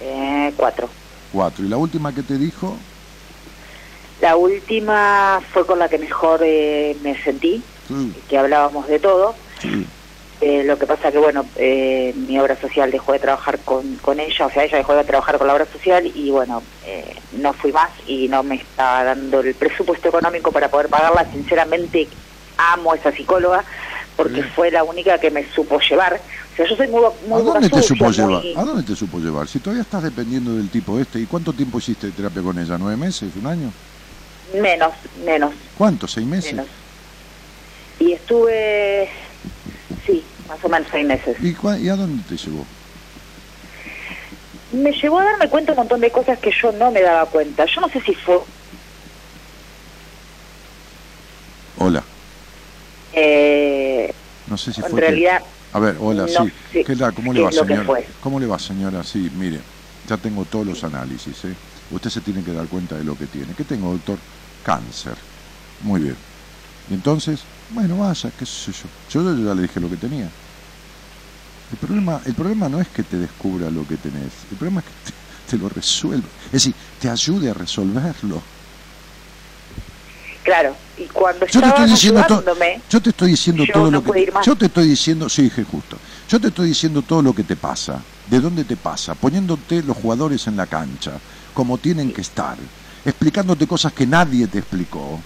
Eh, 0.01 0.52
cuatro. 0.56 0.89
Cuatro. 1.32 1.64
¿Y 1.64 1.68
la 1.68 1.77
última 1.77 2.12
que 2.14 2.22
te 2.22 2.39
dijo? 2.39 2.77
La 4.21 4.37
última 4.37 5.41
fue 5.53 5.67
con 5.67 5.79
la 5.79 5.89
que 5.89 5.99
mejor 5.99 6.41
eh, 6.43 6.97
me 7.03 7.21
sentí, 7.23 7.63
Sí, 7.89 8.15
que 8.29 8.39
hablábamos 8.39 8.87
de 8.87 9.01
todo. 9.01 9.35
Eh, 10.41 10.65
lo 10.65 10.79
que 10.79 10.87
pasa 10.87 11.13
que, 11.13 11.19
bueno, 11.19 11.45
eh, 11.57 12.15
mi 12.17 12.39
obra 12.39 12.59
social 12.59 12.91
dejó 12.91 13.13
de 13.13 13.19
trabajar 13.19 13.59
con, 13.59 13.97
con 13.97 14.19
ella, 14.21 14.47
o 14.47 14.51
sea, 14.51 14.65
ella 14.65 14.79
dejó 14.79 14.95
de 14.95 15.05
trabajar 15.05 15.37
con 15.37 15.47
la 15.47 15.53
obra 15.53 15.67
social 15.67 16.11
y, 16.15 16.31
bueno, 16.31 16.63
eh, 16.87 17.15
no 17.33 17.53
fui 17.53 17.73
más 17.73 17.91
y 18.07 18.27
no 18.29 18.43
me 18.43 18.55
está 18.55 19.05
dando 19.05 19.41
el 19.41 19.55
presupuesto 19.55 20.09
económico 20.09 20.51
para 20.51 20.71
poder 20.71 20.89
pagarla. 20.89 21.27
Sinceramente, 21.31 22.09
amo 22.57 22.93
a 22.93 22.97
esa 22.97 23.13
psicóloga 23.13 23.65
porque 24.17 24.43
fue 24.43 24.71
la 24.71 24.83
única 24.83 25.19
que 25.19 25.31
me 25.31 25.47
supo 25.53 25.79
llevar. 25.81 26.21
O 26.53 26.57
sea, 26.57 26.67
yo 26.67 26.77
soy 26.77 26.89
muy, 26.89 27.03
muy 27.27 27.41
¿A 27.41 27.45
dónde 27.45 27.69
te 27.69 27.83
supo 27.83 28.11
llevar? 28.11 28.43
¿A 28.57 28.65
dónde 28.65 28.83
te 28.83 28.97
supo 28.97 29.19
llevar? 29.19 29.47
Si 29.49 29.61
todavía 29.61 29.83
estás 29.83 30.03
dependiendo 30.03 30.55
del 30.55 30.71
tipo 30.71 30.99
este, 30.99 31.21
¿y 31.21 31.27
cuánto 31.27 31.53
tiempo 31.53 31.79
hiciste 31.79 32.07
de 32.07 32.13
terapia 32.13 32.43
con 32.43 32.59
ella? 32.59 32.79
¿Nueve 32.79 32.97
meses? 32.97 33.31
¿Un 33.37 33.47
año? 33.47 33.73
Menos, 34.52 34.90
menos, 35.14 35.55
¿Cuánto? 35.74 36.06
¿Seis 36.09 36.27
meses? 36.27 36.52
menos. 36.55 36.68
Y 37.98 38.12
estuve, 38.14 39.09
sí, 40.06 40.27
más 40.47 40.59
o 40.64 40.68
menos 40.68 40.89
seis 40.90 41.06
meses. 41.06 41.36
¿Y, 41.43 41.85
¿Y 41.85 41.89
a 41.89 41.97
dónde 41.97 42.22
te 42.24 42.36
llevó? 42.36 42.66
Me 44.72 44.90
llevó 44.93 45.18
a 45.20 45.24
darme 45.24 45.51
cuenta 45.51 45.72
un 45.72 45.78
montón 45.78 46.01
de 46.01 46.10
cosas 46.10 46.39
que 46.40 46.51
yo 46.62 46.72
no 46.72 46.90
me 46.90 47.02
daba 47.02 47.28
cuenta. 47.31 47.64
Yo 47.66 47.81
no 47.81 47.89
sé 47.89 48.01
si 48.06 48.14
fue... 48.14 48.40
Hola. 51.77 52.06
eh, 53.12 54.14
No 54.47 54.56
sé 54.56 54.72
si 54.72 54.81
en 54.81 54.89
fue. 54.89 55.01
que- 55.01 55.06
realidad, 55.06 55.40
A 55.72 55.78
ver, 55.81 55.97
hola, 56.01 56.22
no 56.22 56.28
sí. 56.28 56.52
¿Qué 56.85 56.97
tal? 56.97 57.12
¿Cómo 57.14 57.32
le 57.32 57.40
va, 57.40 57.52
señora? 57.52 57.89
¿Cómo 58.20 58.40
le 58.40 58.47
va, 58.47 58.59
señora? 58.59 59.02
Sí, 59.05 59.28
mire, 59.32 59.62
ya 60.02 60.18
tengo 60.18 60.44
todos 60.47 60.66
los 60.66 60.82
análisis, 60.85 61.44
¿eh? 61.44 61.56
Usted 61.91 62.11
se 62.11 62.21
tiene 62.21 62.43
que 62.43 62.53
dar 62.53 62.67
cuenta 62.67 62.97
de 62.97 63.05
lo 63.05 63.17
que 63.17 63.27
tiene. 63.27 63.55
¿Qué 63.55 63.65
tengo, 63.65 63.93
doctor? 63.93 64.19
Cáncer. 64.65 65.17
Muy 65.83 66.01
bien. 66.03 66.17
Y 66.91 66.95
entonces, 66.95 67.41
bueno, 67.71 67.99
vaya, 67.99 68.31
qué 68.39 68.47
sé 68.47 68.73
yo. 68.73 68.89
Yo 69.11 69.23
ya 69.37 69.55
le 69.55 69.62
dije 69.62 69.81
lo 69.81 69.89
que 69.91 69.97
tenía. 69.97 70.29
El 71.73 71.79
problema, 71.79 72.21
el 72.25 72.35
problema 72.35 72.69
no 72.69 72.81
es 72.81 72.89
que 72.89 73.03
te 73.03 73.17
descubra 73.17 73.71
lo 73.71 73.87
que 73.87 73.97
tenés, 73.97 74.33
el 74.51 74.57
problema 74.57 74.81
es 74.81 74.87
que 74.87 75.12
te, 75.12 75.57
te 75.57 75.59
lo 75.62 75.69
resuelva. 75.69 76.27
Es 76.47 76.53
decir, 76.53 76.75
te 76.99 77.09
ayude 77.09 77.51
a 77.51 77.55
resolverlo. 77.55 78.43
claro, 80.43 80.75
y 80.97 81.05
cuando 81.07 81.47
Yo 81.47 81.61
te 81.61 81.69
estoy 81.69 81.91
diciendo 81.91 82.45
yo 82.91 83.01
te 83.01 83.11
estoy 83.11 83.31
diciendo 83.31 83.65
yo 83.65 83.73
todo 83.73 83.91
no 83.91 84.03
lo 84.03 84.03
que 84.12 84.21
ir 84.21 84.33
más. 84.33 84.45
yo 84.45 84.57
te 84.57 84.67
estoy 84.67 84.89
diciendo, 84.89 85.29
sí, 85.29 85.43
dije 85.43 85.65
justo. 85.65 85.97
Yo 86.29 86.41
te 86.41 86.49
estoy 86.49 86.69
diciendo 86.69 87.03
todo 87.03 87.23
lo 87.23 87.33
que 87.33 87.45
te 87.45 87.57
pasa, 87.57 88.03
de 88.27 88.41
dónde 88.41 88.65
te 88.65 88.77
pasa, 88.77 89.15
poniéndote 89.15 89.83
los 89.85 89.97
jugadores 89.97 90.47
en 90.49 90.57
la 90.57 90.67
cancha, 90.67 91.12
como 91.61 91.77
tienen 91.77 92.11
que 92.11 92.23
estar, 92.23 92.57
explicándote 93.05 93.66
cosas 93.66 93.93
que 93.93 94.07
nadie 94.07 94.49
te 94.49 94.57
explicó, 94.61 95.23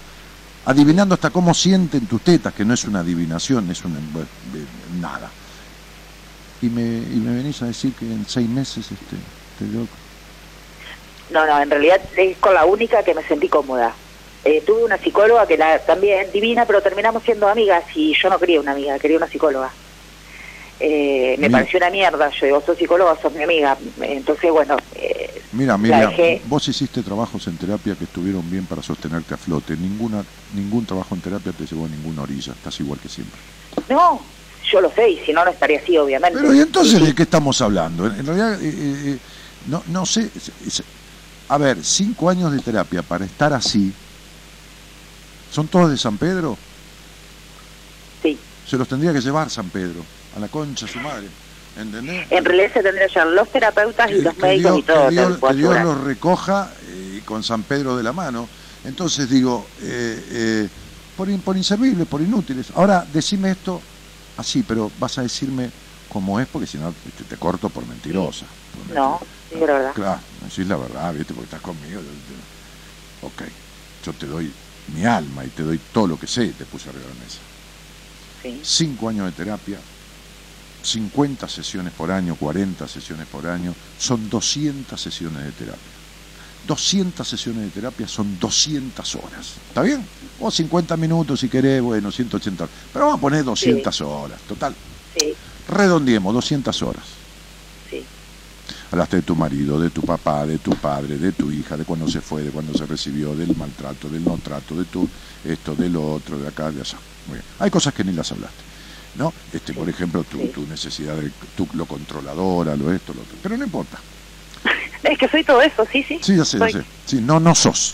adivinando 0.65 1.13
hasta 1.15 1.29
cómo 1.29 1.53
sienten 1.53 2.07
tus 2.07 2.21
tetas, 2.21 2.51
que 2.51 2.65
no 2.65 2.73
es 2.73 2.83
una 2.83 2.99
adivinación, 2.99 3.69
es 3.69 3.85
una 3.85 4.01
nada. 4.89 5.33
Y 6.59 6.69
me, 6.69 6.83
y 6.83 7.21
me 7.21 7.31
venís 7.31 7.61
a 7.61 7.67
decir 7.67 7.95
que 7.95 8.03
en 8.11 8.25
seis 8.25 8.49
meses 8.49 8.91
este, 8.91 9.15
te 9.55 9.65
dio- 9.65 9.87
No, 11.29 11.45
no, 11.47 11.61
en 11.61 11.71
realidad 11.71 12.01
es 12.17 12.37
con 12.39 12.53
la 12.53 12.65
única 12.65 13.01
que 13.01 13.15
me 13.15 13.25
sentí 13.29 13.47
cómoda. 13.47 13.95
Eh, 14.43 14.61
tuve 14.65 14.83
una 14.83 14.97
psicóloga 14.97 15.47
que 15.47 15.57
la 15.57 15.85
también 15.85 16.33
divina, 16.33 16.65
pero 16.67 16.81
terminamos 16.81 17.23
siendo 17.23 17.47
amigas 17.47 17.85
y 17.95 18.13
yo 18.21 18.29
no 18.29 18.37
quería 18.39 18.59
una 18.59 18.73
amiga, 18.73 18.99
quería 18.99 19.15
una 19.17 19.29
psicóloga. 19.29 19.73
Eh, 20.79 21.35
me 21.39 21.49
pareció 21.49 21.77
una 21.77 21.89
mierda, 21.89 22.29
yo 22.39 22.45
digo, 22.45 22.63
sos 22.65 22.77
psicóloga, 22.77 23.17
sos 23.21 23.31
mi 23.33 23.43
amiga. 23.43 23.77
Entonces, 24.01 24.51
bueno, 24.51 24.75
eh, 24.95 25.41
Mira, 25.51 25.73
La 25.73 25.77
Miriam, 25.77 26.09
dejé. 26.11 26.41
vos 26.45 26.67
hiciste 26.67 27.01
trabajos 27.01 27.47
en 27.47 27.57
terapia 27.57 27.95
que 27.95 28.03
estuvieron 28.05 28.49
bien 28.49 28.67
para 28.67 28.81
sostenerte 28.81 29.33
a 29.33 29.37
flote. 29.37 29.77
Ninguna, 29.77 30.25
ningún 30.53 30.85
trabajo 30.85 31.15
en 31.15 31.21
terapia 31.21 31.53
te 31.53 31.65
llevó 31.65 31.85
a 31.85 31.89
ninguna 31.89 32.23
orilla. 32.23 32.53
Estás 32.53 32.77
igual 32.81 32.99
que 32.99 33.07
siempre. 33.09 33.39
no, 33.89 34.19
yo 34.71 34.81
lo 34.81 34.91
sé 34.91 35.09
y 35.09 35.19
si 35.25 35.31
no, 35.31 35.45
no 35.45 35.51
estaría 35.51 35.79
así, 35.79 35.97
obviamente. 35.97 36.37
Pero 36.37 36.53
¿y 36.53 36.59
entonces 36.59 36.99
Sí, 36.99 37.05
de 37.05 37.15
qué 37.15 37.23
estamos 37.23 37.61
hablando? 37.61 38.05
En 38.07 38.19
en 38.19 38.25
realidad, 38.25 38.61
eh, 38.61 38.67
eh, 38.67 39.11
eh, 39.13 39.19
no, 39.67 39.81
no 39.87 40.05
sé. 40.05 40.29
a 41.47 41.57
ver, 41.57 41.83
cinco 41.83 42.29
años 42.29 42.51
de 42.51 42.59
terapia 42.59 43.01
para 43.01 43.25
estar 43.25 43.53
así. 43.53 43.93
¿Son 45.51 45.67
todos 45.67 45.89
de 45.91 45.97
San 45.97 46.17
Pedro? 46.17 46.57
sí. 48.21 48.37
Se 48.65 48.77
los 48.77 48.87
tendría 48.87 49.13
que 49.13 49.21
llevar 49.21 49.49
San 49.49 49.69
Pedro. 49.69 50.01
A 50.35 50.39
la 50.39 50.49
concha 50.49 50.87
su 50.87 50.99
madre. 50.99 51.31
¿Entendés? 51.75 52.27
En 52.29 52.45
realidad 52.45 52.71
se 52.73 52.83
tendría 52.83 53.07
que 53.07 53.25
los 53.25 53.51
terapeutas 53.51 54.09
y 54.09 54.13
que, 54.15 54.21
los 54.21 54.33
que 54.35 54.41
médicos 54.41 54.71
Dios, 54.71 54.79
y 54.79 54.83
todo. 54.83 55.05
que 55.09 55.11
Dios- 55.11 55.39
que 55.41 55.53
Dios 55.53 55.81
los 55.83 56.03
recoja 56.03 56.73
eh, 56.83 57.21
con 57.25 57.43
San 57.43 57.63
Pedro 57.63 57.95
de 57.97 58.03
la 58.03 58.13
mano. 58.13 58.49
Entonces 58.83 59.29
digo, 59.29 59.71
eh, 59.79 60.25
eh, 60.29 60.69
por, 61.15 61.29
in- 61.29 61.41
por 61.41 61.57
inservibles, 61.57 62.05
por 62.07 62.21
inútiles. 62.21 62.71
Ahora, 62.75 63.05
decime 63.05 63.51
esto 63.51 63.83
así, 64.37 64.63
pero 64.63 64.91
vas 64.97 65.17
a 65.17 65.21
decirme 65.23 65.73
cómo 66.07 66.39
es, 66.39 66.47
porque 66.47 66.67
si 66.67 66.77
no 66.77 66.93
te, 66.93 67.11
te 67.25 67.37
corto 67.37 67.69
por 67.69 67.85
mentirosa. 67.85 68.47
por 68.71 68.87
No, 68.87 69.19
digo 69.49 69.67
la 69.67 69.73
verdad. 69.73 69.93
Claro, 69.93 70.21
decís 70.41 70.67
la 70.67 70.77
verdad, 70.77 71.13
¿viste? 71.13 71.33
Porque 71.33 71.45
estás 71.45 71.61
conmigo. 71.61 72.01
yo 72.01 72.09
te- 72.11 72.33
ok, 73.21 73.43
yo 74.01 74.13
te 74.13 74.27
doy 74.27 74.55
mi 74.87 75.05
alma 75.05 75.45
y 75.45 75.49
te 75.49 75.63
doy 75.63 75.79
todo 75.79 76.07
lo 76.07 76.19
que 76.19 76.27
sé, 76.27 76.53
te 76.53 76.65
puse 76.65 76.89
arriba 76.89 77.05
de 77.05 77.13
la 77.15 77.19
mesa. 77.19 77.41
Sí. 78.41 78.61
Cinco 78.63 79.09
años 79.09 79.25
de 79.25 79.31
terapia, 79.33 79.83
50 80.85 81.47
sesiones 81.49 81.91
por 81.93 82.11
año, 82.11 82.35
40 82.35 82.87
sesiones 82.87 83.27
por 83.27 83.47
año, 83.47 83.73
son 83.99 84.29
200 84.29 84.99
sesiones 85.01 85.43
de 85.43 85.51
terapia. 85.51 85.81
200 86.67 87.27
sesiones 87.27 87.63
de 87.63 87.69
terapia 87.69 88.07
son 88.07 88.39
200 88.39 89.15
horas. 89.15 89.53
¿Está 89.67 89.81
bien? 89.83 90.03
O 90.39 90.49
50 90.49 90.97
minutos 90.97 91.39
si 91.39 91.49
querés, 91.49 91.81
bueno, 91.81 92.11
180 92.11 92.63
horas. 92.63 92.75
Pero 92.91 93.05
vamos 93.05 93.19
a 93.19 93.21
poner 93.21 93.43
200 93.43 94.01
horas. 94.01 94.39
Total, 94.47 94.73
Sí, 95.17 95.33
redondiemos, 95.69 96.33
200 96.33 96.81
horas. 96.83 97.03
sí. 97.89 98.03
Hablaste 98.91 99.17
de 99.17 99.21
tu 99.23 99.35
marido, 99.35 99.79
de 99.79 99.89
tu 99.89 100.01
papá, 100.01 100.45
de 100.45 100.57
tu 100.59 100.71
padre, 100.71 101.17
de 101.17 101.31
tu 101.33 101.51
hija, 101.51 101.75
de 101.77 101.83
cuando 101.85 102.07
se 102.07 102.21
fue, 102.21 102.43
de 102.43 102.51
cuando 102.51 102.73
se 102.73 102.85
recibió, 102.85 103.35
del 103.35 103.55
maltrato, 103.55 104.09
del 104.09 104.23
no 104.23 104.37
trato, 104.43 104.75
de 104.75 104.85
tu 104.85 105.07
esto, 105.43 105.75
de 105.75 105.89
lo 105.89 106.13
otro, 106.13 106.37
de 106.39 106.47
acá, 106.47 106.71
de 106.71 106.81
allá. 106.81 106.97
Muy 107.27 107.35
bien. 107.37 107.45
Hay 107.59 107.69
cosas 107.69 107.93
que 107.93 108.03
ni 108.03 108.13
las 108.13 108.31
hablaste. 108.31 108.64
¿No? 109.17 109.33
Este, 109.53 109.73
por 109.73 109.87
ejemplo, 109.87 110.23
tu, 110.23 110.37
Sí. 110.39 110.47
tu 110.53 110.67
necesidad 110.67 111.15
de 111.15 111.31
tu, 111.55 111.67
lo 111.73 111.85
controladora, 111.85 112.75
lo 112.75 112.91
esto, 112.91 113.13
lo 113.13 113.21
otro. 113.21 113.37
Pero 113.41 113.57
no 113.57 113.63
importa. 113.63 113.97
Es 115.03 115.17
que 115.19 115.27
soy 115.29 115.43
todo 115.43 115.61
eso, 115.61 115.85
sí, 115.91 116.03
sí. 116.03 116.19
Sí, 116.21 116.35
ya 116.35 116.43
sé, 116.43 116.57
ya 116.57 116.65
Soy. 116.69 116.73
sé. 116.73 116.85
Sí, 117.05 117.21
no, 117.21 117.39
no 117.39 117.53
sos. 117.53 117.93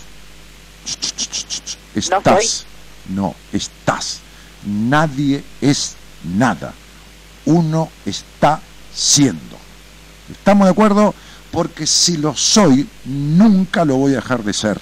Estás. 1.94 2.64
No, 3.08 3.34
estás. 3.52 4.20
Nadie 4.66 5.44
es 5.60 5.94
nada. 6.24 6.72
Uno 7.44 7.90
está 8.06 8.60
siendo. 8.94 9.58
¿Estamos 10.30 10.66
de 10.66 10.70
acuerdo? 10.70 11.14
Porque 11.50 11.86
si 11.86 12.16
lo 12.16 12.34
soy, 12.34 12.88
nunca 13.04 13.84
lo 13.84 13.96
voy 13.96 14.12
a 14.12 14.16
dejar 14.16 14.42
de 14.42 14.52
ser. 14.54 14.80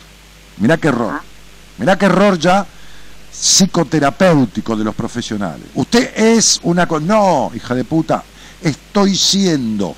Mirá 0.58 0.76
qué 0.76 0.88
error. 0.88 1.14
Ah. 1.20 1.22
Mirá 1.78 1.98
qué 1.98 2.06
error 2.06 2.38
ya 2.38 2.66
psicoterapéutico 3.32 4.76
de 4.76 4.84
los 4.84 4.94
profesionales. 4.94 5.66
Usted 5.74 6.12
es 6.16 6.60
una... 6.62 6.86
No, 6.86 7.50
hija 7.54 7.74
de 7.74 7.84
puta, 7.84 8.22
estoy 8.62 9.16
siendo 9.16 9.94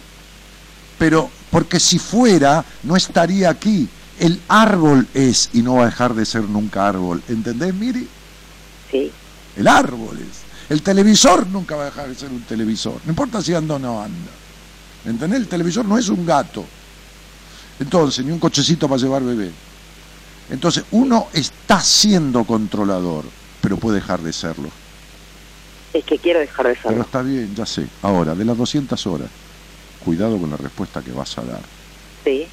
pero 1.02 1.28
porque 1.50 1.80
si 1.80 1.98
fuera 1.98 2.64
no 2.84 2.94
estaría 2.94 3.50
aquí. 3.50 3.88
El 4.20 4.40
árbol 4.46 5.08
es 5.14 5.50
y 5.52 5.60
no 5.60 5.74
va 5.74 5.82
a 5.82 5.86
dejar 5.86 6.14
de 6.14 6.24
ser 6.24 6.44
nunca 6.44 6.86
árbol. 6.86 7.20
¿Entendés, 7.28 7.74
Miri? 7.74 8.06
Sí, 8.88 9.10
El 9.56 9.66
árbol 9.66 10.20
es. 10.20 10.42
El 10.70 10.80
televisor 10.80 11.48
nunca 11.48 11.74
va 11.74 11.82
a 11.82 11.84
dejar 11.86 12.08
de 12.08 12.14
ser 12.14 12.30
un 12.30 12.42
televisor. 12.42 13.00
No 13.04 13.10
importa 13.10 13.42
si 13.42 13.52
anda 13.52 13.74
o 13.74 13.78
no 13.80 14.00
anda. 14.00 14.30
¿Entendés? 15.04 15.40
El 15.40 15.48
televisor 15.48 15.84
no 15.84 15.98
es 15.98 16.08
un 16.08 16.24
gato. 16.24 16.64
Entonces, 17.80 18.24
ni 18.24 18.30
un 18.30 18.38
cochecito 18.38 18.88
para 18.88 19.02
llevar 19.02 19.24
bebé. 19.24 19.50
Entonces, 20.50 20.84
uno 20.90 21.28
está 21.32 21.80
siendo 21.80 22.44
controlador, 22.44 23.24
pero 23.60 23.76
puede 23.78 23.96
dejar 24.00 24.20
de 24.20 24.32
serlo. 24.32 24.68
es 25.92 26.04
que 26.04 26.18
quiero 26.18 26.40
dejar 26.40 26.66
de 26.68 26.74
Pero 26.74 26.88
serlo. 26.88 27.02
está 27.04 27.22
bien, 27.22 27.54
ya 27.54 27.66
sé. 27.66 27.86
Ahora, 28.02 28.34
de 28.34 28.44
las 28.44 28.56
200 28.56 29.06
horas, 29.06 29.28
cuidado 30.04 30.38
con 30.38 30.50
la 30.50 30.56
respuesta 30.56 31.02
que 31.02 31.12
vas 31.12 31.36
a 31.38 31.42
dar. 31.42 31.62
Sí, 32.24 32.46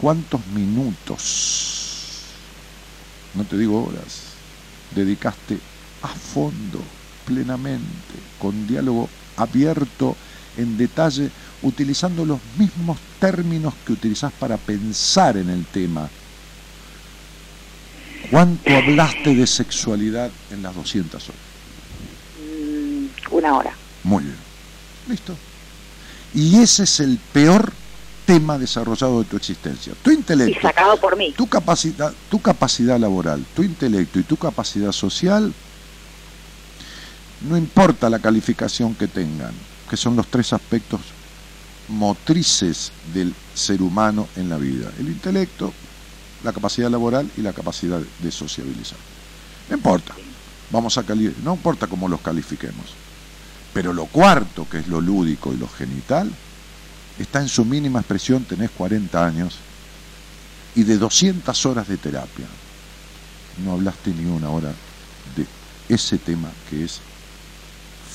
¿Cuántos 0.00 0.46
minutos, 0.46 2.22
no 3.34 3.44
te 3.44 3.58
digo 3.58 3.84
horas, 3.84 4.20
dedicaste 4.94 5.58
a 6.02 6.08
fondo, 6.08 6.80
plenamente, 7.26 8.14
con 8.38 8.66
diálogo 8.68 9.08
abierto, 9.36 10.16
en 10.56 10.76
detalle, 10.76 11.30
utilizando 11.62 12.24
los 12.24 12.38
mismos 12.58 12.98
términos 13.18 13.74
que 13.84 13.92
utilizás 13.92 14.32
para 14.32 14.56
pensar 14.56 15.36
en 15.36 15.50
el 15.50 15.66
tema? 15.66 16.08
¿Cuánto 18.30 18.70
hablaste 18.76 19.34
de 19.34 19.46
sexualidad 19.46 20.30
en 20.50 20.62
las 20.62 20.74
200 20.74 21.22
horas? 21.28 21.40
Mm, 22.38 23.06
una 23.34 23.54
hora. 23.56 23.72
Muy 24.04 24.24
bien. 24.24 24.36
Listo. 25.08 25.34
Y 26.34 26.58
ese 26.60 26.84
es 26.84 27.00
el 27.00 27.18
peor 27.32 27.72
tema 28.26 28.58
desarrollado 28.58 29.20
de 29.20 29.24
tu 29.24 29.36
existencia. 29.36 29.94
Tu 30.02 30.10
Y 30.10 30.14
intelecto, 30.14 30.60
sacado 30.60 30.96
por 30.98 31.16
mí. 31.16 31.32
tu 31.36 31.46
capacidad, 31.46 32.12
tu 32.30 32.40
capacidad 32.40 32.98
laboral, 32.98 33.44
tu 33.56 33.62
intelecto 33.62 34.18
y 34.18 34.22
tu 34.24 34.36
capacidad 34.36 34.92
social, 34.92 35.52
no 37.48 37.56
importa 37.56 38.10
la 38.10 38.18
calificación 38.18 38.94
que 38.94 39.08
tengan, 39.08 39.52
que 39.88 39.96
son 39.96 40.16
los 40.16 40.26
tres 40.26 40.52
aspectos 40.52 41.00
motrices 41.88 42.92
del 43.14 43.32
ser 43.54 43.80
humano 43.80 44.28
en 44.36 44.50
la 44.50 44.58
vida. 44.58 44.90
El 44.98 45.08
intelecto, 45.08 45.72
la 46.44 46.52
capacidad 46.52 46.90
laboral 46.90 47.30
y 47.36 47.42
la 47.42 47.52
capacidad 47.52 48.00
de 48.00 48.30
sociabilizar. 48.30 48.98
No 49.68 49.76
importa. 49.76 50.14
Vamos 50.70 50.98
a 50.98 51.02
cali 51.02 51.34
no 51.42 51.54
importa 51.54 51.86
cómo 51.86 52.08
los 52.08 52.20
califiquemos. 52.20 52.94
Pero 53.72 53.92
lo 53.92 54.06
cuarto, 54.06 54.66
que 54.68 54.78
es 54.78 54.88
lo 54.88 55.00
lúdico 55.00 55.52
y 55.52 55.56
lo 55.56 55.68
genital, 55.68 56.30
está 57.18 57.40
en 57.40 57.48
su 57.48 57.64
mínima 57.64 58.00
expresión, 58.00 58.44
tenés 58.44 58.70
40 58.70 59.24
años, 59.24 59.56
y 60.74 60.84
de 60.84 60.98
200 60.98 61.66
horas 61.66 61.88
de 61.88 61.96
terapia, 61.96 62.46
no 63.64 63.72
hablaste 63.72 64.10
ni 64.10 64.24
una 64.24 64.50
hora 64.50 64.72
de 65.36 65.46
ese 65.88 66.18
tema 66.18 66.50
que 66.70 66.84
es 66.84 67.00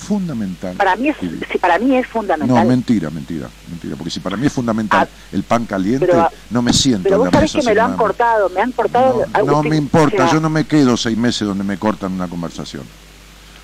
fundamental. 0.03 0.75
Para 0.75 0.95
mí 0.95 1.09
es, 1.09 1.17
para 1.59 1.79
mí 1.79 1.95
es 1.95 2.05
fundamental. 2.07 2.55
no, 2.63 2.65
mentira, 2.69 3.09
mentira, 3.09 3.47
mentira, 3.69 3.95
porque 3.95 4.11
si 4.11 4.19
para 4.19 4.37
mí 4.37 4.45
es 4.47 4.53
fundamental 4.53 5.07
Ah, 5.11 5.27
el 5.31 5.43
pan 5.43 5.65
caliente, 5.65 6.05
pero- 6.05 6.29
no 6.49 6.61
me 6.61 6.73
siento 6.73 7.03
Pero 7.03 7.17
vos 7.19 7.29
sabés 7.31 7.51
que 7.53 7.61
me 7.63 7.73
lo 7.73 7.83
han 7.83 7.97
cortado, 7.97 8.49
me 8.49 8.61
han 8.61 8.71
cortado. 8.71 9.25
No, 9.45 9.63
me 9.63 9.75
importa, 9.77 10.31
yo 10.31 10.39
no 10.39 10.49
me 10.49 10.65
quedo 10.65 10.95
seis 10.97 11.17
meses 11.17 11.47
donde 11.47 11.63
me 11.63 11.77
cortan 11.77 12.11
una 12.13 12.27
conversación. 12.27 12.83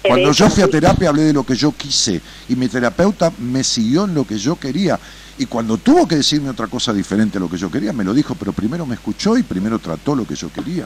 eh, 0.04 0.08
Cuando 0.08 0.32
yo 0.32 0.50
fui 0.50 0.64
a 0.64 0.68
terapia 0.70 1.10
hablé 1.10 1.24
de 1.24 1.34
lo 1.34 1.44
que 1.44 1.56
yo 1.56 1.72
quise 1.74 2.22
y 2.48 2.56
mi 2.56 2.68
terapeuta 2.70 3.32
me 3.38 3.64
siguió 3.64 4.06
en 4.06 4.14
lo 4.16 4.26
que 4.26 4.38
yo 4.38 4.56
quería. 4.56 4.98
Y 5.38 5.46
cuando 5.46 5.78
tuvo 5.78 6.08
que 6.08 6.16
decirme 6.18 6.50
otra 6.50 6.68
cosa 6.68 6.92
diferente 6.94 7.38
a 7.38 7.42
lo 7.42 7.50
que 7.50 7.58
yo 7.58 7.70
quería, 7.72 7.94
me 7.94 8.04
lo 8.04 8.14
dijo, 8.14 8.36
pero 8.36 8.52
primero 8.54 8.86
me 8.86 8.96
escuchó 8.96 9.38
y 9.38 9.44
primero 9.44 9.80
trató 9.80 10.16
lo 10.16 10.26
que 10.26 10.36
yo 10.36 10.52
quería. 10.52 10.86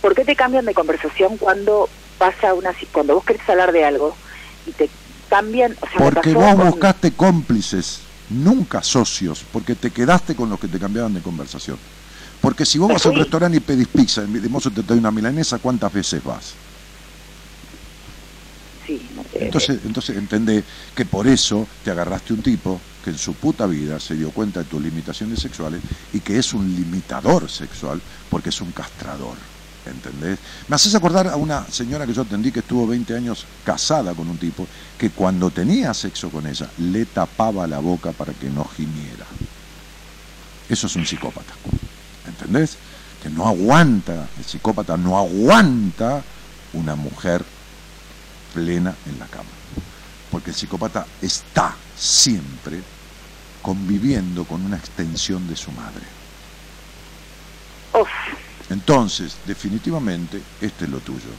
¿Por 0.00 0.14
qué 0.14 0.24
te 0.24 0.34
cambian 0.36 0.64
de 0.64 0.74
conversación 0.74 1.36
cuando 1.38 1.88
pasa 2.18 2.54
una 2.54 2.70
cuando 2.92 3.14
vos 3.14 3.24
querés 3.24 3.48
hablar 3.48 3.72
de 3.72 3.84
algo 3.84 4.16
y 4.64 4.72
te 4.74 4.92
cambian? 5.28 5.76
O 5.82 5.86
sea, 5.86 6.00
me 6.02 6.10
Porque 6.10 6.34
vos 6.34 6.54
con- 6.54 6.66
buscaste 6.70 7.14
cómplices, 7.16 8.10
nunca 8.28 8.82
socios, 8.82 9.44
porque 9.50 9.76
te 9.76 9.92
quedaste 9.92 10.34
con 10.34 10.48
los 10.50 10.58
que 10.58 10.68
te 10.68 10.78
cambiaban 10.78 11.14
de 11.14 11.22
conversación. 11.22 11.80
Porque 12.40 12.64
si 12.66 12.78
vos 12.78 12.90
vas 12.90 13.06
a 13.06 13.10
un 13.10 13.16
restaurante 13.16 13.58
y 13.58 13.60
pedís 13.60 13.88
pizza, 13.88 14.22
de 14.26 14.48
mozo 14.48 14.72
te 14.72 14.82
trae 14.82 14.98
una 14.98 15.10
milanesa, 15.12 15.58
¿cuántas 15.58 15.92
veces 15.92 16.22
vas? 16.22 16.60
Sí, 18.86 19.08
no. 19.12 19.24
Entonces, 19.38 19.80
entonces 19.84 20.16
entendé 20.16 20.64
que 20.94 21.06
por 21.06 21.26
eso 21.26 21.68
te 21.82 21.90
agarraste 21.90 22.32
un 22.34 22.42
tipo 22.42 22.84
que 23.00 23.10
en 23.10 23.18
su 23.18 23.36
puta 23.38 23.66
vida 23.66 23.98
se 24.00 24.14
dio 24.16 24.32
cuenta 24.32 24.60
de 24.60 24.66
tus 24.66 24.80
limitaciones 24.82 25.40
sexuales 25.40 25.82
y 26.12 26.20
que 26.20 26.38
es 26.38 26.52
un 26.54 26.72
limitador 26.74 27.50
sexual 27.50 28.02
porque 28.28 28.50
es 28.50 28.60
un 28.60 28.72
castrador. 28.72 29.51
¿Entendés? 29.84 30.38
Me 30.68 30.76
haces 30.76 30.94
acordar 30.94 31.26
a 31.26 31.36
una 31.36 31.66
señora 31.66 32.06
que 32.06 32.14
yo 32.14 32.22
atendí 32.22 32.52
que 32.52 32.60
estuvo 32.60 32.86
20 32.86 33.16
años 33.16 33.46
casada 33.64 34.14
con 34.14 34.28
un 34.28 34.38
tipo 34.38 34.66
que 34.96 35.10
cuando 35.10 35.50
tenía 35.50 35.92
sexo 35.92 36.30
con 36.30 36.46
ella 36.46 36.70
le 36.78 37.04
tapaba 37.06 37.66
la 37.66 37.80
boca 37.80 38.12
para 38.12 38.32
que 38.32 38.48
no 38.48 38.64
gimiera. 38.64 39.26
Eso 40.68 40.86
es 40.86 40.96
un 40.96 41.04
psicópata. 41.04 41.52
¿Entendés? 42.26 42.76
Que 43.22 43.28
no 43.28 43.46
aguanta, 43.46 44.28
el 44.38 44.44
psicópata 44.44 44.96
no 44.96 45.18
aguanta 45.18 46.22
una 46.72 46.94
mujer 46.94 47.44
plena 48.54 48.94
en 49.06 49.18
la 49.18 49.26
cama. 49.26 49.50
Porque 50.30 50.50
el 50.50 50.56
psicópata 50.56 51.06
está 51.20 51.74
siempre 51.96 52.80
conviviendo 53.60 54.44
con 54.44 54.64
una 54.64 54.76
extensión 54.76 55.46
de 55.48 55.56
su 55.56 55.70
madre. 55.72 56.04
Uf, 57.94 58.08
Entonces, 58.72 59.36
definitivamente, 59.46 60.40
este 60.60 60.86
es 60.86 60.90
lo 60.90 61.00
tuyo. 61.00 61.30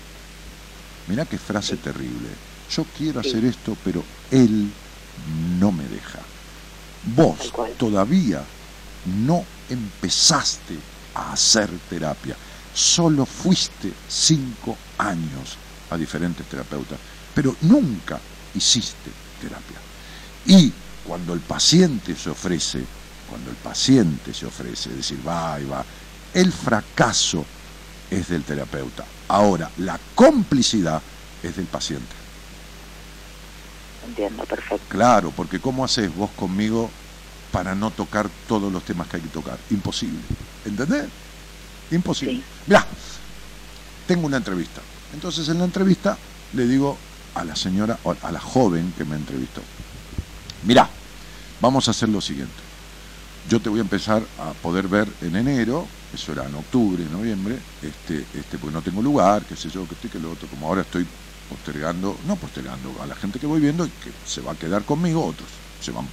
Mirá 1.07 1.26
qué 1.26 1.38
frase 1.38 1.77
terrible. 1.77 2.30
Yo 2.69 2.85
quiero 2.97 3.22
hacer 3.22 3.43
esto, 3.43 3.76
pero 3.84 4.03
él 4.31 4.72
no 5.60 5.72
me 5.72 5.84
deja. 5.85 6.19
Vos 7.15 7.51
todavía 7.77 8.43
no 9.26 9.43
empezaste 9.69 10.77
a 11.15 11.34
hacer 11.34 11.69
terapia. 11.89 12.35
Solo 12.73 13.26
fuiste 13.26 13.91
cinco 14.07 14.77
años 14.97 15.57
a 15.89 15.97
diferentes 15.97 16.45
terapeutas, 16.47 16.97
pero 17.34 17.55
nunca 17.61 18.19
hiciste 18.55 19.11
terapia. 19.41 19.77
Y 20.45 20.72
cuando 21.03 21.34
el 21.34 21.41
paciente 21.41 22.15
se 22.15 22.30
ofrece, 22.30 22.84
cuando 23.30 23.49
el 23.49 23.57
paciente 23.57 24.34
se 24.34 24.45
ofrece, 24.45 24.91
es 24.91 24.97
decir, 24.97 25.19
va 25.27 25.60
y 25.60 25.65
va, 25.65 25.84
el 26.34 26.51
fracaso 26.51 27.45
es 28.10 28.30
del 28.30 28.43
terapeuta. 28.43 29.05
Ahora, 29.27 29.69
la 29.77 29.99
complicidad 30.15 31.01
es 31.41 31.55
del 31.55 31.65
paciente. 31.65 32.15
entiendo, 34.07 34.43
perfecto. 34.45 34.85
Claro, 34.89 35.31
porque 35.35 35.60
¿cómo 35.60 35.84
haces 35.84 36.14
vos 36.15 36.30
conmigo 36.35 36.89
para 37.51 37.76
no 37.76 37.91
tocar 37.91 38.30
todos 38.47 38.72
los 38.72 38.84
temas 38.84 39.07
que 39.07 39.18
hay 39.18 39.23
que 39.23 39.30
tocar? 39.30 39.57
Imposible. 39.69 40.19
¿Entendés? 40.65 41.05
Imposible. 41.91 42.35
Sí. 42.35 42.43
Mirá, 42.68 42.85
tengo 44.07 44.27
una 44.27 44.38
entrevista. 44.38 44.81
Entonces 45.14 45.47
en 45.49 45.60
la 45.60 45.65
entrevista 45.65 46.18
le 46.53 46.68
digo 46.68 46.97
a 47.35 47.43
la 47.43 47.55
señora, 47.55 47.97
a 48.22 48.31
la 48.31 48.39
joven 48.39 48.93
que 48.97 49.05
me 49.05 49.15
entrevistó, 49.15 49.61
mirá, 50.64 50.89
vamos 51.61 51.88
a 51.88 51.91
hacer 51.91 52.10
lo 52.10 52.22
siguiente. 52.22 52.53
Yo 53.49 53.60
te 53.60 53.69
voy 53.69 53.80
a 53.80 53.81
empezar 53.81 54.22
a 54.39 54.51
poder 54.61 54.88
ver 54.88 55.07
en 55.22 55.35
enero, 55.35 55.88
eso 56.14 56.31
era 56.31 56.45
en 56.45 56.56
octubre, 56.56 57.03
noviembre, 57.11 57.57
este, 57.81 58.26
este, 58.34 58.57
porque 58.57 58.73
no 58.73 58.81
tengo 58.81 59.02
lugar, 59.02 59.44
qué 59.45 59.56
sé 59.56 59.69
yo, 59.69 59.88
que 59.88 59.95
estoy, 59.95 60.10
que 60.10 60.19
lo 60.19 60.31
otro, 60.31 60.48
como 60.48 60.68
ahora 60.68 60.81
estoy 60.81 61.07
postergando, 61.49 62.18
no 62.27 62.35
postergando, 62.35 62.95
a 63.02 63.07
la 63.07 63.15
gente 63.15 63.40
que 63.40 63.48
voy 63.48 63.60
viendo 63.60 63.85
y 63.85 63.90
que 63.90 64.11
se 64.26 64.41
va 64.41 64.53
a 64.53 64.56
quedar 64.56 64.84
conmigo, 64.84 65.26
otros 65.26 65.49
se 65.81 65.91
van, 65.91 66.07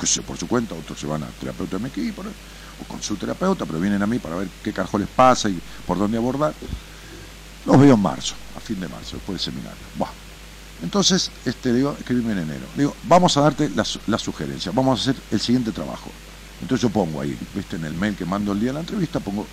que 0.00 0.06
sé, 0.06 0.22
por 0.22 0.36
su 0.36 0.48
cuenta, 0.48 0.74
otros 0.74 0.98
se 0.98 1.06
van 1.06 1.22
a 1.22 1.26
terapeuta 1.26 1.78
¿no? 1.78 1.86
o 1.88 2.84
con 2.88 3.02
su 3.02 3.16
terapeuta, 3.16 3.64
pero 3.66 3.78
vienen 3.80 4.02
a 4.02 4.06
mí 4.06 4.18
para 4.18 4.36
ver 4.36 4.48
qué 4.62 4.72
carajo 4.72 4.98
les 4.98 5.08
pasa 5.08 5.48
y 5.48 5.60
por 5.86 5.98
dónde 5.98 6.18
abordar. 6.18 6.54
Los 7.64 7.80
veo 7.80 7.94
en 7.94 8.00
marzo, 8.00 8.34
a 8.56 8.60
fin 8.60 8.78
de 8.80 8.88
marzo, 8.88 9.16
después 9.16 9.38
del 9.38 9.52
seminario. 9.54 9.82
Buah. 9.96 10.10
Entonces, 10.82 11.30
este, 11.44 11.72
digo, 11.72 11.96
escribime 11.98 12.32
en 12.32 12.38
enero. 12.38 12.66
Digo, 12.76 12.94
vamos 13.04 13.36
a 13.36 13.40
darte 13.40 13.70
las 13.70 13.98
la 14.06 14.18
sugerencias, 14.18 14.74
vamos 14.74 14.98
a 14.98 15.10
hacer 15.10 15.22
el 15.30 15.40
siguiente 15.40 15.72
trabajo. 15.72 16.10
Entonces 16.60 16.82
yo 16.82 16.90
pongo 16.90 17.20
ahí, 17.20 17.36
viste, 17.54 17.76
en 17.76 17.84
el 17.84 17.94
mail 17.94 18.16
que 18.16 18.24
mando 18.26 18.52
el 18.52 18.60
día 18.60 18.70
de 18.70 18.74
la 18.74 18.80
entrevista, 18.80 19.20
pongo, 19.20 19.46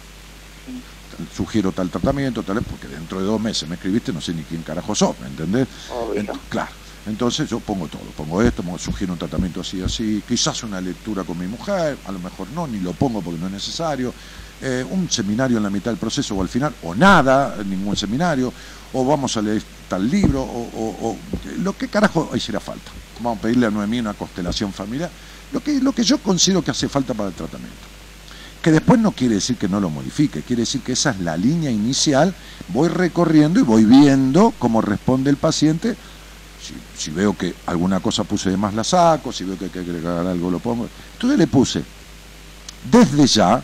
sugiero 1.31 1.71
tal 1.73 1.91
tratamiento, 1.91 2.43
tal, 2.43 2.63
porque 2.63 2.87
dentro 2.87 3.19
de 3.19 3.25
dos 3.25 3.39
meses 3.39 3.67
me 3.69 3.75
escribiste, 3.75 4.11
no 4.11 4.21
sé 4.21 4.33
ni 4.33 4.45
quién 4.45 4.63
carajo 4.63 4.95
sos, 4.95 5.19
¿me 5.19 5.27
entendés? 5.27 5.67
Ent- 6.15 6.39
claro. 6.49 6.71
Entonces 7.05 7.49
yo 7.49 7.59
pongo 7.59 7.89
todo, 7.89 8.13
pongo 8.13 8.41
esto, 8.41 8.63
sugiero 8.79 9.13
un 9.13 9.19
tratamiento 9.19 9.59
así, 9.61 9.81
así, 9.81 10.23
quizás 10.25 10.63
una 10.63 10.79
lectura 10.81 11.23
con 11.25 11.37
mi 11.37 11.47
mujer, 11.47 11.99
a 12.05 12.11
lo 12.13 12.19
mejor 12.19 12.49
no, 12.51 12.65
ni 12.65 12.79
lo 12.79 12.93
pongo 12.93 13.21
porque 13.21 13.37
no 13.39 13.47
es 13.47 13.51
necesario, 13.51 14.15
eh, 14.59 14.83
un 14.87 15.09
seminario 15.09 15.57
en 15.57 15.63
la 15.63 15.69
mitad 15.69 15.91
del 15.91 15.97
proceso 15.99 16.35
o 16.35 16.41
al 16.41 16.47
final, 16.49 16.77
o 16.81 16.95
nada, 16.95 17.61
ningún 17.65 17.95
seminario, 17.97 18.53
o 18.93 19.05
vamos 19.05 19.35
a 19.37 19.41
leer 19.41 19.63
tal 19.87 20.09
libro, 20.09 20.41
o, 20.41 20.47
o- 20.47 21.09
o 21.11 21.19
lo 21.57 21.73
que 21.77 21.89
carajo 21.89 22.31
hiciera 22.35 22.59
falta. 22.61 22.93
Vamos 23.19 23.37
a 23.39 23.41
pedirle 23.41 23.65
a 23.67 23.71
Noemí 23.71 23.99
una 23.99 24.13
constelación 24.15 24.73
familiar, 24.73 25.11
lo 25.53 25.61
que, 25.61 25.79
lo 25.79 25.93
que 25.93 26.03
yo 26.03 26.17
considero 26.17 26.63
que 26.63 26.71
hace 26.71 26.89
falta 26.89 27.13
para 27.13 27.29
el 27.29 27.35
tratamiento. 27.35 27.77
Que 28.61 28.71
después 28.71 28.99
no 28.99 29.11
quiere 29.11 29.35
decir 29.35 29.57
que 29.57 29.67
no 29.67 29.79
lo 29.79 29.89
modifique, 29.89 30.41
quiere 30.41 30.61
decir 30.61 30.81
que 30.81 30.93
esa 30.93 31.11
es 31.11 31.19
la 31.19 31.37
línea 31.37 31.69
inicial, 31.69 32.33
voy 32.69 32.89
recorriendo 32.89 33.59
y 33.59 33.63
voy 33.63 33.85
viendo 33.85 34.53
cómo 34.57 34.81
responde 34.81 35.29
el 35.29 35.37
paciente. 35.37 35.95
Si, 36.61 36.73
si 36.97 37.11
veo 37.11 37.37
que 37.37 37.53
alguna 37.65 37.99
cosa 37.99 38.23
puse 38.23 38.49
de 38.49 38.57
más 38.57 38.73
la 38.73 38.83
saco, 38.83 39.31
si 39.31 39.43
veo 39.43 39.57
que 39.57 39.65
hay 39.65 39.71
que 39.71 39.79
agregar 39.79 40.25
algo 40.25 40.49
lo 40.49 40.59
pongo. 40.59 40.87
Entonces 41.13 41.37
le 41.37 41.47
puse, 41.47 41.83
desde 42.89 43.27
ya, 43.27 43.61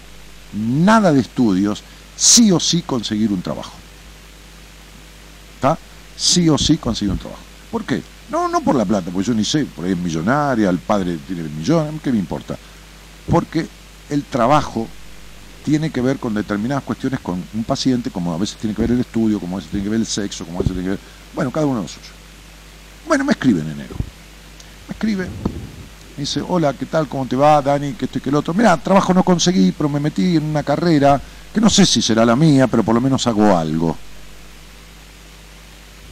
nada 0.54 1.12
de 1.14 1.22
estudios, 1.22 1.82
sí 2.16 2.52
o 2.52 2.60
sí 2.60 2.82
conseguir 2.82 3.32
un 3.32 3.42
trabajo. 3.42 3.74
¿Está? 5.56 5.78
Sí 6.18 6.50
o 6.50 6.58
sí 6.58 6.78
conseguir 6.78 7.14
un 7.14 7.20
trabajo. 7.20 7.42
¿Por 7.72 7.86
qué? 7.86 8.04
No, 8.32 8.48
no 8.48 8.62
por 8.62 8.76
la 8.76 8.86
plata, 8.86 9.10
porque 9.12 9.28
yo 9.28 9.34
ni 9.34 9.44
sé, 9.44 9.66
por 9.66 9.86
ahí 9.86 9.92
es 9.92 9.98
millonaria, 9.98 10.70
el 10.70 10.78
padre 10.78 11.18
tiene 11.26 11.44
millones, 11.44 12.00
¿qué 12.04 12.12
me 12.12 12.20
importa? 12.20 12.58
Porque 13.30 13.68
el 14.10 14.24
trabajo 14.24 14.88
tiene 15.66 15.90
que 15.90 16.02
ver 16.02 16.20
con 16.20 16.34
determinadas 16.34 16.84
cuestiones 16.84 17.20
con 17.20 17.44
un 17.54 17.64
paciente, 17.64 18.12
como 18.12 18.34
a 18.34 18.38
veces 18.38 18.58
tiene 18.58 18.76
que 18.76 18.82
ver 18.84 18.92
el 18.92 19.00
estudio, 19.00 19.40
como 19.40 19.56
a 19.56 19.58
veces 19.58 19.72
tiene 19.72 19.84
que 19.84 19.90
ver 19.90 20.00
el 20.00 20.06
sexo, 20.06 20.46
como 20.46 20.60
a 20.60 20.62
veces 20.62 20.74
tiene 20.74 20.86
que 20.86 20.92
ver... 20.92 21.00
Bueno, 21.34 21.52
cada 21.52 21.66
uno 21.66 21.82
lo 21.82 21.88
suyo. 21.88 22.12
Bueno, 23.08 23.24
me 23.24 23.32
escribe 23.34 23.62
en 23.62 23.72
enero. 23.72 23.96
Me 24.88 24.94
escribe, 24.94 25.26
me 25.26 26.22
dice, 26.22 26.42
hola, 26.48 26.74
¿qué 26.74 26.86
tal? 26.86 27.08
¿Cómo 27.08 27.26
te 27.26 27.36
va, 27.36 27.62
Dani? 27.62 27.94
Que 27.94 28.06
esto 28.06 28.20
y 28.20 28.22
que 28.22 28.30
el 28.30 28.36
otro. 28.36 28.54
Mira, 28.54 28.78
trabajo 28.78 29.14
no 29.14 29.24
conseguí, 29.24 29.72
pero 29.72 29.90
me 29.90 30.00
metí 30.00 30.38
en 30.38 30.44
una 30.44 30.64
carrera 30.64 31.20
que 31.54 31.62
no 31.62 31.70
sé 31.70 31.86
si 31.86 32.02
será 32.02 32.26
la 32.26 32.36
mía, 32.36 32.68
pero 32.68 32.84
por 32.84 32.94
lo 32.94 33.02
menos 33.02 33.26
hago 33.28 33.56
algo. 33.58 33.96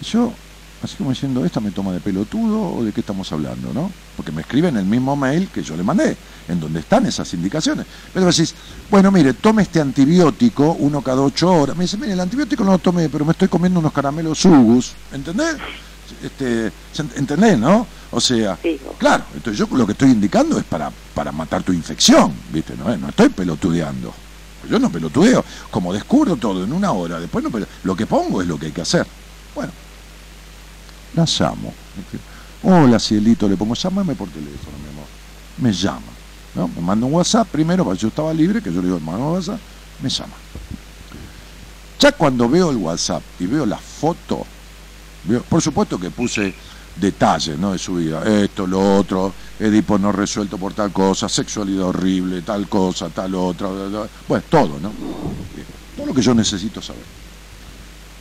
Y 0.01 0.05
yo, 0.05 0.33
así 0.83 0.95
como 0.95 1.09
diciendo, 1.09 1.43
¿esta 1.45 1.59
me 1.59 1.71
toma 1.71 1.91
de 1.91 1.99
pelotudo 1.99 2.61
o 2.75 2.83
de 2.83 2.91
qué 2.91 3.01
estamos 3.01 3.31
hablando, 3.31 3.73
no? 3.73 3.91
Porque 4.15 4.31
me 4.31 4.41
escribe 4.41 4.67
en 4.69 4.77
el 4.77 4.85
mismo 4.85 5.15
mail 5.15 5.49
que 5.49 5.63
yo 5.63 5.75
le 5.75 5.83
mandé, 5.83 6.15
en 6.47 6.59
donde 6.59 6.79
están 6.79 7.05
esas 7.05 7.33
indicaciones. 7.33 7.85
Pero 8.13 8.25
decís, 8.27 8.53
bueno, 8.89 9.11
mire, 9.11 9.33
tome 9.33 9.63
este 9.63 9.79
antibiótico, 9.81 10.73
uno 10.79 11.01
cada 11.01 11.21
ocho 11.21 11.51
horas. 11.51 11.75
Me 11.75 11.83
dice, 11.85 11.97
mire, 11.97 12.13
el 12.13 12.19
antibiótico 12.19 12.63
no 12.63 12.71
lo 12.71 12.77
tomé, 12.79 13.09
pero 13.09 13.25
me 13.25 13.31
estoy 13.31 13.47
comiendo 13.47 13.79
unos 13.79 13.91
caramelos 13.93 14.37
sugus, 14.39 14.93
¿entendés? 15.11 15.55
Este, 16.23 16.71
¿se- 16.93 17.19
¿Entendés, 17.19 17.57
no? 17.59 17.85
O 18.11 18.21
sea, 18.21 18.55
claro, 18.97 19.25
entonces 19.35 19.59
yo 19.59 19.75
lo 19.75 19.85
que 19.85 19.91
estoy 19.91 20.11
indicando 20.11 20.57
es 20.57 20.63
para, 20.63 20.89
para 21.13 21.31
matar 21.31 21.63
tu 21.63 21.73
infección, 21.73 22.31
¿viste? 22.51 22.75
No, 22.77 22.95
no 22.97 23.09
estoy 23.09 23.29
pelotudeando. 23.29 24.13
Yo 24.69 24.79
no 24.79 24.89
pelotudeo, 24.89 25.43
como 25.71 25.93
descubro 25.93 26.35
todo 26.35 26.63
en 26.63 26.73
una 26.73 26.91
hora, 26.91 27.19
después 27.19 27.43
no 27.43 27.49
pelo- 27.49 27.67
lo 27.83 27.95
que 27.95 28.05
pongo 28.05 28.41
es 28.41 28.47
lo 28.47 28.57
que 28.57 28.67
hay 28.67 28.71
que 28.71 28.81
hacer. 28.81 29.05
Bueno, 29.55 29.71
la 31.13 31.25
llamo. 31.25 31.73
Hola, 32.63 32.99
cielito, 32.99 33.47
le 33.47 33.55
pongo, 33.57 33.73
llámame 33.75 34.15
por 34.15 34.29
teléfono, 34.29 34.77
mi 34.77 34.89
amor. 34.89 35.05
Me 35.57 35.71
llama. 35.71 36.13
Me 36.53 36.81
manda 36.81 37.05
un 37.05 37.13
WhatsApp 37.13 37.47
primero, 37.49 37.83
porque 37.83 37.99
yo 37.99 38.07
estaba 38.07 38.33
libre, 38.33 38.61
que 38.61 38.71
yo 38.71 38.81
le 38.81 38.87
digo, 38.87 38.99
mando 38.99 39.31
WhatsApp, 39.33 39.59
me 40.01 40.09
llama. 40.09 40.33
Ya 41.99 42.11
cuando 42.11 42.47
veo 42.49 42.69
el 42.71 42.77
WhatsApp 42.77 43.23
y 43.39 43.45
veo 43.47 43.65
la 43.65 43.77
foto, 43.77 44.45
veo- 45.23 45.43
por 45.43 45.61
supuesto 45.61 45.99
que 45.99 46.09
puse 46.11 46.53
detalles 46.95 47.57
¿no? 47.59 47.73
de 47.73 47.79
su 47.79 47.95
vida, 47.95 48.23
esto, 48.23 48.65
lo 48.65 48.97
otro, 48.97 49.33
Edipo 49.59 49.97
no 49.99 50.11
resuelto 50.11 50.57
por 50.57 50.73
tal 50.73 50.91
cosa, 50.91 51.29
sexualidad 51.29 51.85
horrible, 51.85 52.41
tal 52.41 52.67
cosa, 52.67 53.09
tal 53.09 53.35
otra, 53.35 53.67
bueno, 54.27 54.43
todo, 54.49 54.79
¿no? 54.79 54.91
Todo 55.95 56.05
lo 56.07 56.13
que 56.13 56.21
yo 56.21 56.33
necesito 56.33 56.81
saber. 56.81 57.16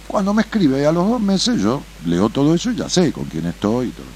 Cuando 0.09 0.33
me 0.33 0.43
escribe 0.43 0.87
a 0.87 0.93
los 0.93 1.09
dos 1.09 1.21
meses, 1.21 1.61
yo 1.61 1.83
leo 2.07 2.29
todo 2.29 2.55
eso 2.55 2.71
y 2.71 2.77
ya 2.77 2.89
sé 2.89 3.13
con 3.13 3.25
quién 3.25 3.47
estoy 3.47 3.89
y 3.89 3.91
todo. 3.91 4.07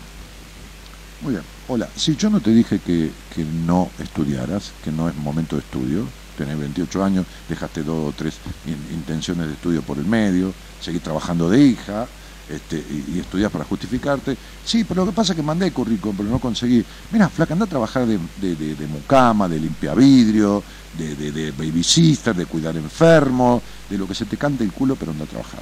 Muy 1.22 1.32
bien. 1.32 1.42
Hola, 1.68 1.88
si 1.96 2.16
yo 2.16 2.30
no 2.30 2.40
te 2.40 2.50
dije 2.50 2.78
que, 2.80 3.10
que 3.34 3.44
no 3.44 3.90
estudiaras, 3.98 4.72
que 4.82 4.90
no 4.90 5.08
es 5.08 5.14
momento 5.16 5.56
de 5.56 5.62
estudio, 5.62 6.04
tenés 6.38 6.58
28 6.58 7.04
años, 7.04 7.26
dejaste 7.48 7.82
dos 7.82 8.08
o 8.08 8.12
tres 8.16 8.34
in- 8.66 8.94
intenciones 8.96 9.46
de 9.48 9.52
estudio 9.54 9.82
por 9.82 9.98
el 9.98 10.06
medio, 10.06 10.52
seguís 10.80 11.02
trabajando 11.02 11.48
de 11.50 11.62
hija 11.62 12.06
este, 12.48 12.76
y, 12.78 13.16
y 13.16 13.18
estudiás 13.20 13.52
para 13.52 13.64
justificarte. 13.64 14.36
Sí, 14.64 14.84
pero 14.84 15.04
lo 15.04 15.10
que 15.10 15.16
pasa 15.16 15.32
es 15.32 15.36
que 15.36 15.42
mandé 15.42 15.70
currículum, 15.70 16.16
pero 16.16 16.28
no 16.30 16.38
conseguí. 16.40 16.84
Mira, 17.12 17.28
flaca, 17.28 17.52
anda 17.52 17.66
a 17.66 17.68
trabajar 17.68 18.06
de, 18.06 18.18
de, 18.40 18.56
de- 18.56 18.74
de 18.74 18.86
mucama, 18.86 19.48
de 19.48 19.60
limpiavidrio, 19.60 20.62
de, 20.96 21.14
de, 21.14 21.30
de 21.32 21.50
babysitter, 21.52 22.34
de 22.34 22.46
cuidar 22.46 22.76
enfermos, 22.76 23.62
de 23.88 23.98
lo 23.98 24.08
que 24.08 24.14
se 24.14 24.24
te 24.24 24.36
cante 24.36 24.64
el 24.64 24.72
culo, 24.72 24.96
pero 24.96 25.12
anda 25.12 25.24
a 25.24 25.28
trabajar. 25.28 25.60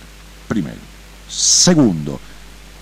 Primero. 0.49 0.81
Segundo, 1.29 2.19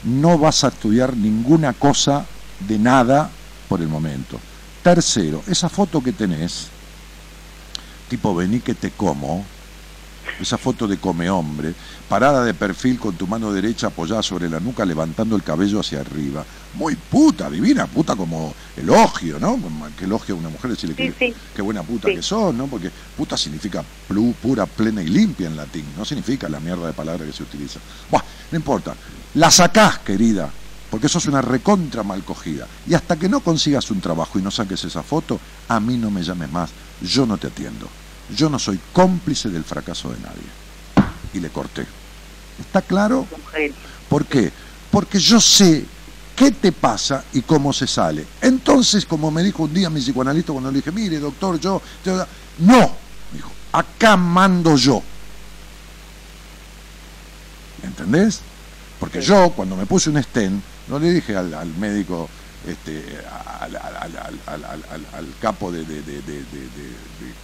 no 0.05 0.39
vas 0.39 0.65
a 0.65 0.69
estudiar 0.69 1.17
ninguna 1.17 1.73
cosa 1.73 2.25
de 2.61 2.79
nada 2.79 3.31
por 3.69 3.83
el 3.83 3.89
momento. 3.89 4.39
Tercero, 4.83 5.43
esa 5.49 5.69
foto 5.69 6.01
que 6.01 6.13
tenés, 6.13 6.69
tipo 8.09 8.35
vení 8.35 8.61
que 8.61 8.75
te 8.75 8.93
como, 8.93 9.45
esa 10.41 10.59
foto 10.59 10.87
de 10.87 10.99
come 10.99 11.29
hombre, 11.31 11.75
parada 12.09 12.45
de 12.45 12.55
perfil 12.55 12.99
con 12.99 13.15
tu 13.17 13.27
mano 13.27 13.53
derecha 13.53 13.89
apoyada 13.89 14.23
sobre 14.23 14.49
la 14.51 14.61
nuca, 14.61 14.85
levantando 14.85 15.35
el 15.37 15.43
cabello 15.43 15.81
hacia 15.81 16.01
arriba. 16.01 16.45
Muy 16.75 16.95
puta, 16.95 17.49
divina, 17.51 17.87
puta 17.87 18.15
como 18.17 18.55
elogio, 18.77 19.39
¿no? 19.39 19.59
Que 19.99 20.05
elogio 20.05 20.35
a 20.35 20.39
una 20.39 20.49
mujer, 20.51 20.71
decirle 20.73 20.95
Sí, 20.95 21.13
que, 21.13 21.27
sí. 21.33 21.35
qué 21.55 21.63
buena 21.63 21.83
puta 21.83 22.09
Sí. 22.09 22.15
que 22.17 22.23
sos, 22.23 22.55
¿no? 22.55 22.67
Porque 22.67 22.91
puta 23.17 23.37
significa 23.37 23.83
plu- 24.09 24.35
pura, 24.35 24.67
plena 24.67 25.03
y 25.03 25.09
limpia 25.09 25.47
en 25.47 25.57
latín, 25.57 25.85
no 25.97 26.05
significa 26.05 26.49
la 26.49 26.61
mierda 26.61 26.87
de 26.87 26.93
palabra 26.93 27.25
que 27.25 27.33
se 27.33 27.43
utiliza. 27.43 27.81
Buah, 28.11 28.23
no 28.53 28.57
importa. 28.57 28.95
La 29.35 29.51
sacás, 29.51 29.99
querida, 30.01 30.51
porque 30.91 31.09
sos 31.09 31.27
una 31.27 31.41
recontra 31.43 32.03
mal 32.03 32.23
cogida. 32.25 32.67
Y 32.87 32.95
hasta 32.95 33.17
que 33.17 33.29
no 33.29 33.41
consigas 33.41 33.91
un 33.91 34.01
trabajo 34.01 34.39
y 34.39 34.43
no 34.43 34.51
saques 34.51 34.85
esa 34.85 35.03
foto, 35.03 35.41
a 35.69 35.81
mí 35.81 35.97
no 35.97 36.11
me 36.11 36.23
llames 36.23 36.51
más, 36.53 36.71
yo 37.03 37.27
no 37.27 37.39
te 37.39 37.47
atiendo. 37.49 37.89
Yo 38.35 38.49
no 38.49 38.59
soy 38.59 38.81
cómplice 38.93 39.49
del 39.49 39.65
fracaso 39.65 40.11
de 40.11 40.19
nadie. 40.21 41.11
Y 41.35 41.41
le 41.41 41.51
corté. 41.51 41.87
¿Está 42.61 42.83
claro? 42.83 43.27
¿Por 44.09 44.25
qué? 44.25 44.53
Porque 44.91 45.19
yo 45.19 45.41
sé 45.41 45.85
qué 46.35 46.51
te 46.51 46.73
pasa 46.73 47.25
y 47.33 47.43
cómo 47.43 47.73
se 47.73 47.87
sale. 47.87 48.27
Entonces, 48.41 49.05
como 49.05 49.31
me 49.31 49.43
dijo 49.43 49.65
un 49.65 49.75
día 49.75 49.91
mi 49.91 50.01
psicoanalista 50.01 50.53
cuando 50.53 50.71
le 50.71 50.79
dije, 50.79 50.93
mire, 50.93 51.19
doctor, 51.19 51.59
yo... 51.61 51.81
No, 52.59 52.79
me 53.31 53.37
dijo, 53.37 53.51
acá 53.73 54.17
mando 54.17 54.77
yo. 54.77 55.03
¿Entendés? 57.83 58.41
Porque 58.99 59.21
yo, 59.21 59.51
cuando 59.51 59.77
me 59.77 59.87
puse 59.87 60.11
un 60.11 60.23
stent, 60.23 60.63
no 60.89 60.99
le 60.99 61.11
dije 61.11 61.37
al, 61.37 61.53
al 61.55 61.69
médico, 61.75 62.29
este, 62.67 63.23
al, 63.25 63.77
al- 63.77 65.07
al- 65.13 65.39
capo 65.39 65.71
de, 65.71 65.85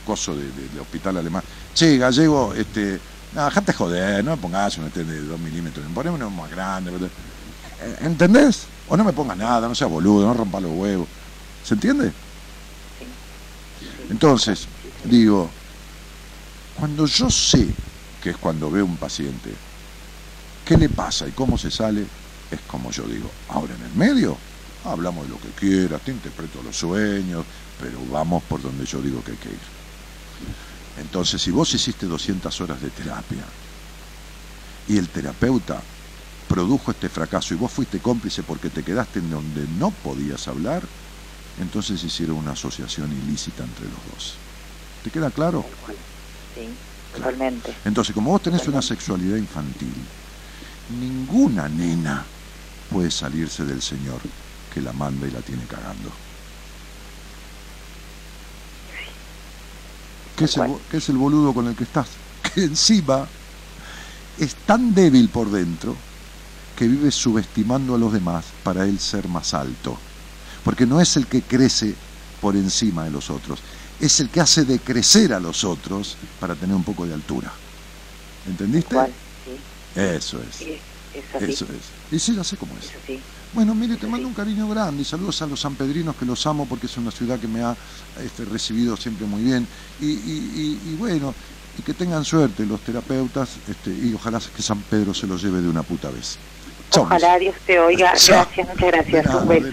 coso 0.04 0.34
de, 0.36 0.52
de- 0.52 0.68
de 0.68 0.80
hospital 0.80 1.16
alemán, 1.16 1.42
che, 1.72 1.96
gallego, 1.98 2.54
este, 2.54 3.00
no, 3.30 3.44
dejate 3.44 3.72
joder, 3.72 4.24
no 4.24 4.32
me 4.32 4.38
pongas 4.38 4.76
un 4.78 4.88
stent 4.90 5.08
de 5.08 5.20
2 5.22 5.38
milímetros, 5.40 5.86
poneme 5.94 6.16
uno 6.16 6.30
más 6.30 6.50
grande. 6.50 6.90
Eh, 7.78 7.96
¿Entendés? 8.00 8.72
O 8.84 8.96
no 8.96 9.04
me 9.04 9.12
pongas 9.12 9.36
nada, 9.36 9.68
no 9.68 9.74
seas 9.74 9.90
boludo, 9.90 10.26
no 10.26 10.34
rompa 10.34 10.60
los 10.60 10.72
huevos. 10.72 11.10
¿Se 11.62 11.74
entiende? 11.74 12.14
Entonces, 14.08 14.68
digo, 15.02 15.58
cuando 16.72 17.06
yo 17.06 17.30
sé, 17.30 17.80
que 18.20 18.30
es 18.30 18.38
cuando 18.38 18.70
veo 18.70 18.84
un 18.84 18.98
paciente, 18.98 19.62
qué 20.64 20.76
le 20.76 20.90
pasa 20.90 21.28
y 21.28 21.32
cómo 21.32 21.58
se 21.58 21.70
sale, 21.70 22.12
es 22.50 22.62
como 22.62 22.90
yo 22.90 23.06
digo. 23.08 23.38
Ahora 23.46 23.74
en 23.74 23.82
el 23.82 23.94
medio, 23.94 24.44
hablamos 24.84 25.24
de 25.24 25.30
lo 25.30 25.40
que 25.40 25.48
quieras, 25.50 26.00
te 26.02 26.10
interpreto 26.10 26.62
los 26.62 26.76
sueños, 26.76 27.44
pero 27.80 27.98
vamos 28.10 28.42
por 28.44 28.62
donde 28.62 28.84
yo 28.84 29.00
digo 29.00 29.22
que 29.22 29.32
hay 29.32 29.36
que 29.38 29.48
ir. 29.48 29.82
Entonces, 31.00 31.40
si 31.40 31.50
vos 31.50 31.72
hiciste 31.74 32.06
200 32.06 32.60
horas 32.60 32.80
de 32.80 32.90
terapia 32.90 33.44
y 34.88 34.98
el 34.98 35.08
terapeuta 35.08 35.80
produjo 36.48 36.90
este 36.90 37.08
fracaso 37.08 37.54
y 37.54 37.56
vos 37.56 37.72
fuiste 37.72 37.98
cómplice 37.98 38.42
porque 38.42 38.68
te 38.68 38.82
quedaste 38.82 39.20
en 39.20 39.30
donde 39.30 39.66
no 39.78 39.90
podías 39.90 40.48
hablar, 40.48 40.82
entonces 41.60 42.02
hicieron 42.02 42.36
una 42.36 42.52
asociación 42.52 43.10
ilícita 43.12 43.64
entre 43.64 43.84
los 43.86 44.04
dos. 44.12 44.34
¿Te 45.04 45.10
queda 45.10 45.30
claro? 45.30 45.64
Sí, 46.54 46.68
totalmente. 47.14 47.74
Entonces, 47.84 48.14
como 48.14 48.30
vos 48.30 48.42
tenés 48.42 48.66
una 48.68 48.82
sexualidad 48.82 49.36
infantil, 49.36 49.94
ninguna 51.00 51.68
nena 51.68 52.24
puede 52.90 53.10
salirse 53.10 53.64
del 53.64 53.80
Señor 53.80 54.20
que 54.72 54.80
la 54.80 54.92
manda 54.92 55.26
y 55.26 55.30
la 55.30 55.40
tiene 55.40 55.64
cagando. 55.66 56.10
¿Qué 60.36 60.44
es, 60.46 60.56
el, 60.56 60.74
qué 60.90 60.96
es 60.96 61.08
el 61.08 61.16
boludo 61.18 61.52
con 61.54 61.66
el 61.68 61.76
que 61.76 61.84
estás? 61.84 62.08
Que 62.54 62.64
encima 62.64 63.26
es 64.38 64.54
tan 64.66 64.94
débil 64.94 65.28
por 65.30 65.50
dentro 65.50 65.96
que 66.76 66.88
vive 66.88 67.10
subestimando 67.10 67.94
a 67.94 67.98
los 67.98 68.12
demás 68.12 68.46
para 68.62 68.84
él 68.84 68.98
ser 68.98 69.28
más 69.28 69.54
alto. 69.54 69.96
Porque 70.64 70.86
no 70.86 71.00
es 71.00 71.16
el 71.16 71.26
que 71.26 71.42
crece 71.42 71.94
por 72.40 72.56
encima 72.56 73.04
de 73.04 73.10
los 73.10 73.30
otros, 73.30 73.60
es 74.00 74.20
el 74.20 74.30
que 74.30 74.40
hace 74.40 74.64
decrecer 74.64 75.32
a 75.32 75.40
los 75.40 75.64
otros 75.64 76.16
para 76.40 76.56
tener 76.56 76.74
un 76.74 76.84
poco 76.84 77.06
de 77.06 77.14
altura. 77.14 77.52
¿Entendiste? 78.44 78.96
Sí, 79.44 79.62
Eso 79.94 80.42
es. 80.42 80.56
sí, 80.56 80.82
es 81.12 81.34
así. 81.34 81.52
Eso 81.52 81.66
es. 81.66 81.94
Y 82.10 82.18
sí, 82.18 82.34
ya 82.34 82.42
sé 82.44 82.56
cómo 82.56 82.76
es. 82.78 82.86
Es 82.86 82.96
así. 82.96 83.24
Bueno, 83.52 83.74
mire, 83.74 83.96
te 83.96 84.06
mando 84.06 84.26
un 84.28 84.34
cariño 84.34 84.66
grande 84.68 85.02
y 85.02 85.04
saludos 85.04 85.42
a 85.42 85.46
los 85.46 85.60
sanpedrinos 85.60 86.16
que 86.16 86.24
los 86.24 86.46
amo 86.46 86.66
porque 86.66 86.86
es 86.86 86.96
una 86.96 87.10
ciudad 87.10 87.38
que 87.38 87.48
me 87.48 87.60
ha 87.62 87.76
este, 88.24 88.44
recibido 88.46 88.96
siempre 88.96 89.26
muy 89.26 89.42
bien. 89.42 89.66
Y, 90.00 90.06
y- 90.06 90.78
y- 90.86 90.90
y 90.92 90.96
bueno, 90.96 91.34
y 91.78 91.82
que 91.82 91.92
tengan 91.92 92.24
suerte 92.24 92.64
los 92.64 92.80
terapeutas 92.80 93.50
este, 93.68 93.90
y 93.90 94.14
ojalá 94.14 94.40
que 94.54 94.62
San 94.62 94.80
Pedro 94.82 95.12
se 95.12 95.26
los 95.26 95.42
lleve 95.42 95.60
de 95.60 95.68
una 95.68 95.82
puta 95.82 96.10
vez. 96.10 96.38
Chau, 96.90 97.04
Ojalá 97.04 97.38
Dios 97.38 97.54
te 97.66 97.78
oiga. 97.78 98.12
Chao. 98.16 98.44
Gracias, 98.46 98.68
muchas 98.68 98.90
gracias. 98.90 99.24
Nada, 99.26 99.42
Un 99.42 99.48
beso. 99.48 99.70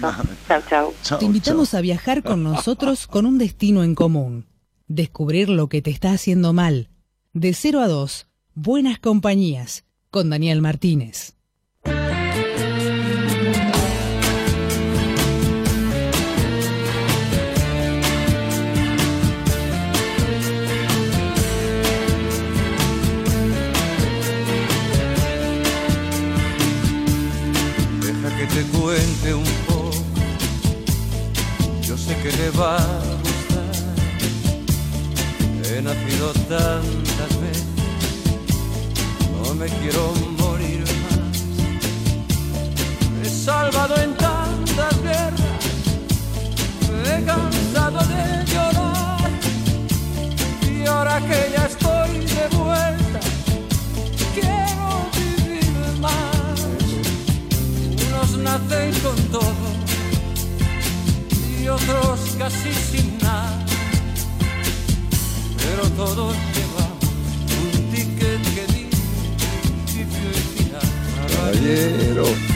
Chao, 0.48 0.62
chao. 0.68 0.94
chau, 1.02 1.18
Te 1.18 1.24
invitamos 1.26 1.70
chau. 1.70 1.78
a 1.78 1.80
viajar 1.82 2.22
con 2.22 2.42
nosotros 2.42 3.06
con 3.06 3.24
un 3.26 3.38
destino 3.38 3.82
en 3.82 3.94
común. 3.94 4.46
Descubrir 4.88 5.48
lo 5.48 5.68
que 5.68 5.80
te 5.82 5.90
está 5.90 6.12
haciendo 6.12 6.52
mal. 6.52 6.88
De 7.32 7.54
0 7.54 7.80
a 7.80 7.88
2, 7.88 8.26
Buenas 8.54 8.98
Compañías, 8.98 9.84
con 10.10 10.28
Daniel 10.30 10.60
Martínez. 10.62 11.34
Que 28.40 28.46
te 28.46 28.62
cuente 28.78 29.34
un 29.34 29.44
poco. 29.66 29.90
Yo 31.82 31.98
sé 31.98 32.16
que 32.22 32.32
le 32.32 32.50
va 32.52 32.76
a 32.76 33.02
gustar. 33.22 33.74
He 35.66 35.82
nacido 35.82 36.32
tantas 36.48 37.32
veces. 37.42 37.66
No 39.42 39.54
me 39.54 39.66
quiero 39.66 40.14
morir 40.38 40.84
más. 41.04 41.36
He 43.22 43.28
salvado 43.28 43.94
en 43.96 44.14
tantas 44.16 45.02
guerras. 45.02 45.64
He 47.04 47.24
cansado 47.24 48.00
de 48.14 48.22
llorar. 48.52 49.30
Y 50.72 50.86
ahora 50.86 51.20
que 51.28 51.38
ya 51.54 51.66
estoy 51.66 52.10
de 52.24 52.48
vuelta, 52.56 52.99
nacen 58.42 58.92
con 59.00 59.16
todo 59.30 59.52
y 61.60 61.68
otros 61.68 62.20
casi 62.38 62.72
sin 62.72 63.18
nada, 63.18 63.64
pero 65.58 65.88
todos 65.90 66.34
llevamos 66.54 67.04
un 67.62 67.90
ticket 67.90 68.42
que 68.54 68.64
dice 68.72 69.02
principio 69.62 70.30
y 70.30 70.62
final. 70.62 70.88
Caballero. 71.36 72.49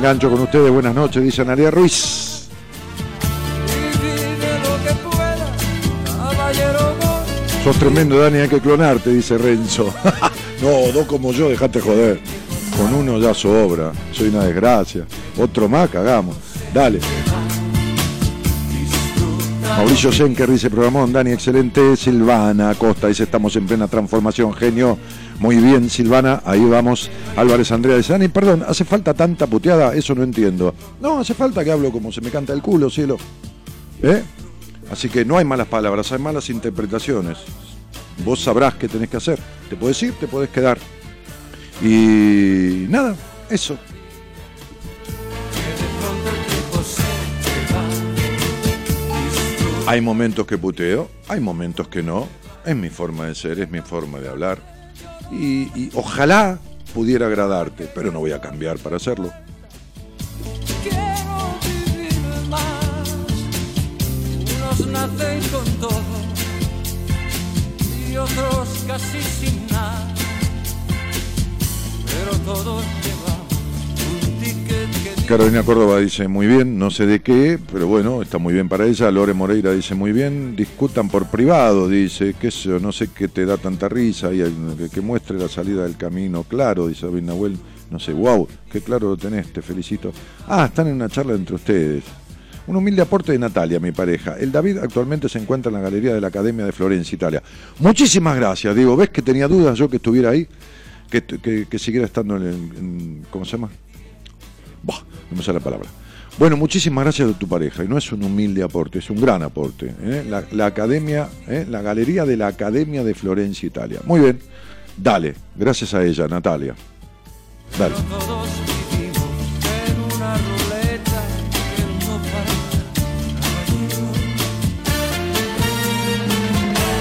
Engancho 0.00 0.30
con 0.30 0.40
ustedes. 0.40 0.72
Buenas 0.72 0.94
noches, 0.94 1.22
dice 1.22 1.42
Analia 1.42 1.70
Ruiz. 1.70 2.48
Sos 7.62 7.76
tremendo, 7.78 8.18
Dani, 8.18 8.38
hay 8.38 8.48
que 8.48 8.60
clonarte, 8.60 9.10
dice 9.10 9.36
Renzo. 9.36 9.92
no, 10.62 10.90
dos 10.94 11.06
como 11.06 11.32
yo, 11.32 11.50
dejate 11.50 11.80
joder. 11.80 12.18
Con 12.78 12.94
uno 12.94 13.18
ya 13.18 13.34
sobra. 13.34 13.92
Soy 14.10 14.28
una 14.28 14.44
desgracia. 14.44 15.04
Otro 15.36 15.68
más, 15.68 15.90
cagamos. 15.90 16.34
Dale. 16.72 16.98
Mauricio 19.76 20.10
Schenker 20.10 20.50
dice 20.50 20.70
programón, 20.70 21.12
Dani, 21.12 21.32
excelente. 21.32 21.94
Silvana 21.94 22.74
Costa 22.74 23.08
dice 23.08 23.24
estamos 23.24 23.54
en 23.56 23.66
plena 23.66 23.86
transformación, 23.86 24.54
genio. 24.54 24.96
Muy 25.40 25.56
bien, 25.56 25.88
Silvana, 25.88 26.42
ahí 26.44 26.62
vamos. 26.62 27.10
Álvarez 27.34 27.72
Andrea 27.72 27.96
dice, 27.96 28.12
Dani, 28.12 28.28
perdón, 28.28 28.62
¿hace 28.68 28.84
falta 28.84 29.14
tanta 29.14 29.46
puteada? 29.46 29.94
Eso 29.94 30.14
no 30.14 30.22
entiendo. 30.22 30.74
No, 31.00 31.18
hace 31.18 31.32
falta 31.32 31.64
que 31.64 31.72
hablo 31.72 31.90
como 31.90 32.12
se 32.12 32.20
me 32.20 32.28
canta 32.28 32.52
el 32.52 32.60
culo, 32.60 32.90
cielo. 32.90 33.16
¿Eh? 34.02 34.22
Así 34.92 35.08
que 35.08 35.24
no 35.24 35.38
hay 35.38 35.46
malas 35.46 35.66
palabras, 35.66 36.12
hay 36.12 36.18
malas 36.18 36.50
interpretaciones. 36.50 37.38
Vos 38.22 38.40
sabrás 38.42 38.74
qué 38.74 38.86
tenés 38.86 39.08
que 39.08 39.16
hacer. 39.16 39.38
Te 39.70 39.76
puedes 39.76 40.02
ir, 40.02 40.12
te 40.12 40.28
puedes 40.28 40.50
quedar. 40.50 40.76
Y 41.82 42.84
nada, 42.90 43.16
eso. 43.48 43.78
Hay 49.86 50.02
momentos 50.02 50.46
que 50.46 50.58
puteo, 50.58 51.08
hay 51.28 51.40
momentos 51.40 51.88
que 51.88 52.02
no. 52.02 52.28
Es 52.66 52.76
mi 52.76 52.90
forma 52.90 53.24
de 53.24 53.34
ser, 53.34 53.58
es 53.58 53.70
mi 53.70 53.80
forma 53.80 54.18
de 54.20 54.28
hablar. 54.28 54.79
Y, 55.30 55.70
y 55.74 55.90
ojalá 55.94 56.58
pudiera 56.92 57.26
agradarte, 57.26 57.88
pero 57.94 58.10
no 58.10 58.20
voy 58.20 58.32
a 58.32 58.40
cambiar 58.40 58.78
para 58.78 58.96
hacerlo. 58.96 59.30
quiero 60.82 61.58
vivir 61.62 62.48
más. 62.48 63.14
Unos 64.56 64.86
nacen 64.88 65.40
con 65.50 65.64
todo 65.80 66.20
y 68.10 68.16
otros 68.16 68.68
casi 68.86 69.22
sin 69.22 69.66
nada. 69.68 70.06
Pero 72.06 72.36
todos 72.38 72.84
Carolina 75.30 75.62
Córdoba 75.62 76.00
dice 76.00 76.26
muy 76.26 76.48
bien, 76.48 76.76
no 76.76 76.90
sé 76.90 77.06
de 77.06 77.20
qué, 77.20 77.56
pero 77.72 77.86
bueno, 77.86 78.20
está 78.20 78.38
muy 78.38 78.52
bien 78.52 78.68
para 78.68 78.84
ella. 78.86 79.12
Lore 79.12 79.32
Moreira 79.32 79.70
dice 79.70 79.94
muy 79.94 80.10
bien, 80.10 80.56
discutan 80.56 81.08
por 81.08 81.26
privado, 81.26 81.88
dice, 81.88 82.34
sé 82.40 82.50
yo, 82.50 82.80
no 82.80 82.90
sé 82.90 83.10
qué 83.14 83.28
te 83.28 83.46
da 83.46 83.56
tanta 83.56 83.88
risa, 83.88 84.32
y 84.34 84.42
que, 84.76 84.88
que 84.90 85.00
muestre 85.00 85.38
la 85.38 85.48
salida 85.48 85.84
del 85.84 85.96
camino 85.96 86.42
claro, 86.42 86.88
dice 86.88 87.06
Nahuel. 87.06 87.56
No 87.92 88.00
sé, 88.00 88.12
wow, 88.12 88.48
qué 88.72 88.80
claro 88.80 89.10
lo 89.10 89.16
tenés, 89.16 89.52
te 89.52 89.62
felicito. 89.62 90.12
Ah, 90.48 90.64
están 90.64 90.88
en 90.88 90.94
una 90.94 91.08
charla 91.08 91.34
entre 91.34 91.54
ustedes. 91.54 92.02
Un 92.66 92.74
humilde 92.74 93.02
aporte 93.02 93.30
de 93.30 93.38
Natalia, 93.38 93.78
mi 93.78 93.92
pareja. 93.92 94.36
El 94.36 94.50
David 94.50 94.78
actualmente 94.78 95.28
se 95.28 95.38
encuentra 95.38 95.70
en 95.70 95.74
la 95.76 95.80
galería 95.82 96.12
de 96.12 96.20
la 96.20 96.26
Academia 96.26 96.64
de 96.64 96.72
Florencia, 96.72 97.14
Italia. 97.14 97.40
Muchísimas 97.78 98.34
gracias, 98.34 98.74
digo, 98.74 98.96
¿ves 98.96 99.10
que 99.10 99.22
tenía 99.22 99.46
dudas 99.46 99.78
yo 99.78 99.88
que 99.88 99.96
estuviera 99.98 100.30
ahí? 100.30 100.48
Que, 101.08 101.22
que- 101.22 101.66
que 101.70 101.78
siguiera 101.78 102.06
estando 102.06 102.36
en, 102.36 102.42
en- 102.42 103.26
¿Cómo 103.30 103.44
se 103.44 103.52
llama? 103.52 103.70
No 105.30 105.36
me 105.36 105.52
la 105.52 105.60
palabra. 105.60 105.88
Bueno, 106.38 106.56
muchísimas 106.56 107.04
gracias 107.04 107.30
a 107.30 107.38
tu 107.38 107.46
pareja. 107.46 107.84
Y 107.84 107.88
no 107.88 107.98
es 107.98 108.10
un 108.12 108.22
humilde 108.22 108.62
aporte, 108.62 108.98
es 108.98 109.10
un 109.10 109.20
gran 109.20 109.42
aporte. 109.42 109.94
¿eh? 110.02 110.24
La, 110.52 110.66
academia, 110.66 111.28
¿eh? 111.46 111.66
la 111.68 111.82
galería 111.82 112.24
de 112.24 112.36
la 112.36 112.48
Academia 112.48 113.04
de 113.04 113.14
Florencia, 113.14 113.66
Italia. 113.66 114.00
Muy 114.04 114.20
bien, 114.20 114.40
dale. 114.96 115.34
Gracias 115.54 115.94
a 115.94 116.04
ella, 116.04 116.26
Natalia. 116.26 116.74
Dale. 117.78 117.94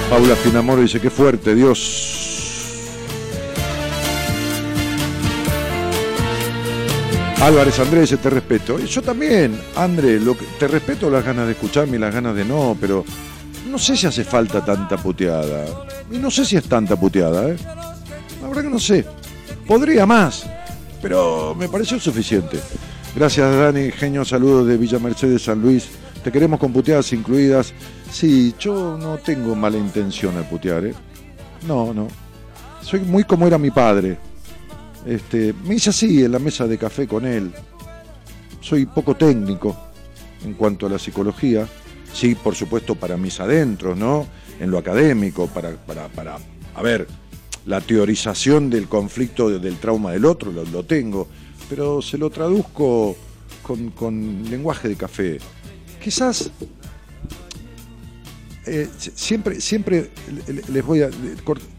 Paula 0.09 0.35
Finamoro 0.35 0.81
dice, 0.81 0.99
qué 0.99 1.09
fuerte, 1.09 1.53
Dios. 1.53 2.18
Álvarez 7.41 7.79
Andrés 7.79 8.17
te 8.21 8.29
respeto. 8.29 8.77
Yo 8.79 9.01
también, 9.01 9.57
André, 9.75 10.19
lo 10.19 10.37
que, 10.37 10.45
te 10.59 10.67
respeto 10.67 11.09
las 11.09 11.23
ganas 11.23 11.45
de 11.45 11.53
escucharme 11.53 11.95
y 11.95 11.99
las 11.99 12.13
ganas 12.13 12.35
de 12.35 12.43
no, 12.43 12.75
pero 12.79 13.05
no 13.69 13.79
sé 13.79 13.95
si 13.95 14.07
hace 14.07 14.25
falta 14.25 14.63
tanta 14.63 14.97
puteada. 14.97 15.65
Y 16.11 16.17
no 16.17 16.29
sé 16.29 16.43
si 16.43 16.57
es 16.57 16.65
tanta 16.65 16.97
puteada, 16.97 17.49
¿eh? 17.49 17.55
La 18.41 18.47
verdad 18.49 18.63
que 18.63 18.69
no 18.69 18.79
sé. 18.79 19.05
Podría 19.65 20.05
más, 20.05 20.45
pero 21.01 21.55
me 21.55 21.69
pareció 21.69 21.97
suficiente. 21.97 22.59
Gracias, 23.15 23.55
Dani. 23.55 23.89
Genio, 23.91 24.25
saludos 24.25 24.67
de 24.67 24.77
Villa 24.77 24.99
Mercedes, 24.99 25.43
San 25.43 25.61
Luis. 25.61 25.87
Te 26.23 26.33
queremos 26.33 26.59
con 26.59 26.73
puteadas 26.73 27.13
incluidas. 27.13 27.73
Sí, 28.11 28.53
yo 28.59 28.97
no 28.97 29.17
tengo 29.17 29.55
mala 29.55 29.77
intención 29.77 30.35
al 30.35 30.47
putear, 30.47 30.85
¿eh? 30.87 30.93
No, 31.65 31.93
no. 31.93 32.09
Soy 32.81 32.99
muy 32.99 33.23
como 33.23 33.47
era 33.47 33.57
mi 33.57 33.71
padre. 33.71 34.17
Este, 35.09 35.53
me 35.65 35.73
hice 35.75 35.89
así 35.89 36.23
en 36.23 36.31
la 36.31 36.39
mesa 36.39 36.67
de 36.67 36.77
café 36.77 37.07
con 37.07 37.25
él. 37.25 37.51
Soy 38.61 38.85
poco 38.85 39.15
técnico 39.15 39.75
en 40.45 40.53
cuanto 40.53 40.85
a 40.85 40.89
la 40.89 40.99
psicología. 40.99 41.67
Sí, 42.13 42.35
por 42.35 42.53
supuesto, 42.55 42.93
para 42.93 43.17
mis 43.17 43.39
adentros, 43.39 43.97
¿no? 43.97 44.27
En 44.59 44.69
lo 44.69 44.77
académico, 44.77 45.47
para, 45.47 45.71
para, 45.77 46.07
para 46.09 46.37
a 46.75 46.81
ver, 46.83 47.07
la 47.65 47.81
teorización 47.81 48.69
del 48.69 48.87
conflicto 48.87 49.49
de- 49.49 49.59
del 49.59 49.77
trauma 49.77 50.11
del 50.11 50.25
otro, 50.25 50.51
lo, 50.51 50.63
lo 50.65 50.83
tengo, 50.83 51.27
pero 51.69 52.01
se 52.03 52.17
lo 52.19 52.29
traduzco 52.29 53.15
con, 53.63 53.89
con 53.91 54.43
lenguaje 54.49 54.89
de 54.89 54.95
café. 54.95 55.37
Quizás 56.03 56.51
eh, 58.69 58.89
si- 58.97 59.11
siempre, 59.15 59.59
siempre 59.61 60.09
le- 60.47 60.53
le- 60.53 60.61
les 60.71 60.85
voy 60.85 61.01
a. 61.01 61.09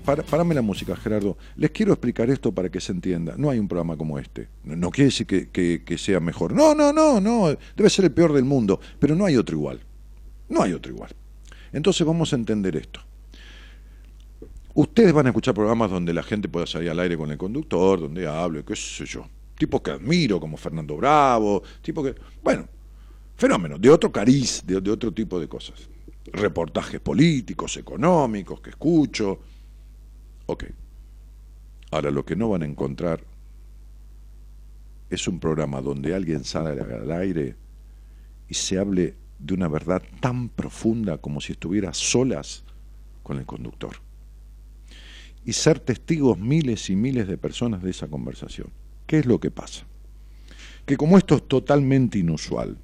para- 0.05 0.23
Parame 0.23 0.55
la 0.55 0.63
música, 0.63 0.95
Gerardo. 0.97 1.37
Les 1.57 1.71
quiero 1.71 1.93
explicar 1.93 2.29
esto 2.31 2.53
para 2.53 2.69
que 2.71 2.81
se 2.81 2.93
entienda. 2.93 3.35
No 3.37 3.51
hay 3.51 3.59
un 3.59 3.69
programa 3.69 3.97
como 3.97 4.19
este. 4.19 4.49
No, 4.65 4.91
quiere 4.91 5.07
decir 5.07 5.27
que, 5.27 5.49
que- 5.51 5.99
sea 5.99 6.21
mejor. 6.21 6.53
No, 6.53 6.75
no, 6.75 6.93
no, 6.93 7.21
no. 7.21 7.57
Debe 7.77 7.91
ser 7.91 8.05
el 8.07 8.13
peor 8.13 8.33
del 8.33 8.45
mundo. 8.45 8.81
Pero 8.99 9.15
no 9.15 9.25
hay 9.25 9.37
otro 9.37 9.57
igual. 9.57 9.81
No 10.49 10.63
hay 10.63 10.73
otro 10.73 10.93
igual. 10.93 11.11
Entonces 11.73 12.07
vamos 12.07 12.33
a 12.33 12.37
entender 12.37 12.77
esto. 12.77 13.01
Ustedes 14.75 15.13
van 15.13 15.27
a 15.27 15.31
escuchar 15.31 15.55
programas 15.55 15.91
donde 15.91 16.13
la 16.15 16.23
gente 16.23 16.49
pueda 16.49 16.67
salir 16.67 16.91
al 16.91 17.01
aire 17.01 17.17
con 17.17 17.31
el 17.31 17.39
conductor, 17.39 18.01
donde 18.01 18.27
hable, 18.27 18.65
qué 18.65 18.77
sé 18.77 19.05
yo. 19.05 19.27
Tipos 19.59 19.81
que 19.83 19.91
admiro, 19.91 20.41
como 20.41 20.57
Fernando 20.57 20.97
Bravo, 20.97 21.63
tipo 21.83 22.03
que. 22.03 22.15
Bueno, 22.43 22.67
fenómenos, 23.37 23.81
de 23.81 23.91
otro 23.91 24.11
cariz, 24.11 24.63
de 24.65 24.77
otro 24.91 25.13
tipo 25.13 25.39
de 25.41 25.49
cosas. 25.49 25.89
Reportajes 26.27 27.01
políticos, 27.01 27.77
económicos, 27.77 28.61
que 28.61 28.71
escucho. 28.71 29.41
Ok. 30.47 30.65
Ahora, 31.91 32.11
lo 32.11 32.25
que 32.25 32.37
no 32.37 32.51
van 32.51 32.63
a 32.63 32.67
encontrar 32.67 33.25
es 35.09 35.27
un 35.27 35.41
programa 35.41 35.81
donde 35.81 36.15
alguien 36.15 36.45
sale 36.45 36.81
al 36.81 37.11
aire 37.11 37.57
y 38.49 38.55
se 38.55 38.79
hable 38.79 39.17
de 39.39 39.55
una 39.55 39.69
verdad 39.69 40.03
tan 40.21 40.49
profunda 40.49 41.19
como 41.19 41.41
si 41.41 41.53
estuviera 41.53 41.93
solas 41.93 42.65
con 43.23 43.39
el 43.39 43.47
conductor. 43.47 43.97
Y 45.45 45.53
ser 45.55 45.81
testigos 45.81 46.39
miles 46.39 46.91
y 46.91 46.97
miles 46.97 47.27
de 47.27 47.39
personas 47.39 47.83
de 47.83 47.91
esa 47.91 48.09
conversación. 48.09 48.69
¿Qué 49.07 49.19
es 49.19 49.27
lo 49.27 49.41
que 49.41 49.51
pasa? 49.51 49.87
Que 50.87 50.97
como 50.97 51.19
esto 51.19 51.37
es 51.37 51.49
totalmente 51.49 52.19
inusual, 52.19 52.77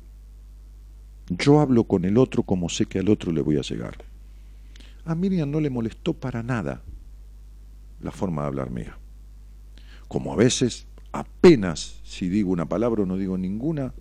yo 1.29 1.61
hablo 1.61 1.85
con 1.85 2.05
el 2.05 2.19
otro 2.19 2.43
como 2.43 2.69
sé 2.69 2.87
que 2.87 2.99
al 2.99 3.09
otro 3.09 3.33
le 3.33 3.41
voy 3.41 3.59
a 3.59 3.63
llegar. 3.63 3.97
A 5.05 5.15
Miriam 5.15 5.51
no 5.51 5.61
le 5.61 5.71
molestó 5.71 6.15
para 6.15 6.43
nada 6.43 6.83
la 8.01 8.11
forma 8.11 8.43
de 8.43 8.49
hablar 8.49 8.71
mía. 8.71 8.97
Como 10.09 10.33
a 10.33 10.37
veces 10.37 10.87
apenas 11.13 12.01
si 12.05 12.29
digo 12.29 12.51
una 12.51 12.69
palabra 12.69 13.03
o 13.03 13.07
no 13.07 13.17
digo 13.17 13.39
ninguna 13.39 13.93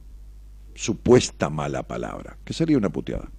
supuesta 0.73 1.49
mala 1.49 1.83
palabra, 1.83 2.37
que 2.43 2.53
sería 2.53 2.77
una 2.77 2.89
puteada. 2.89 3.29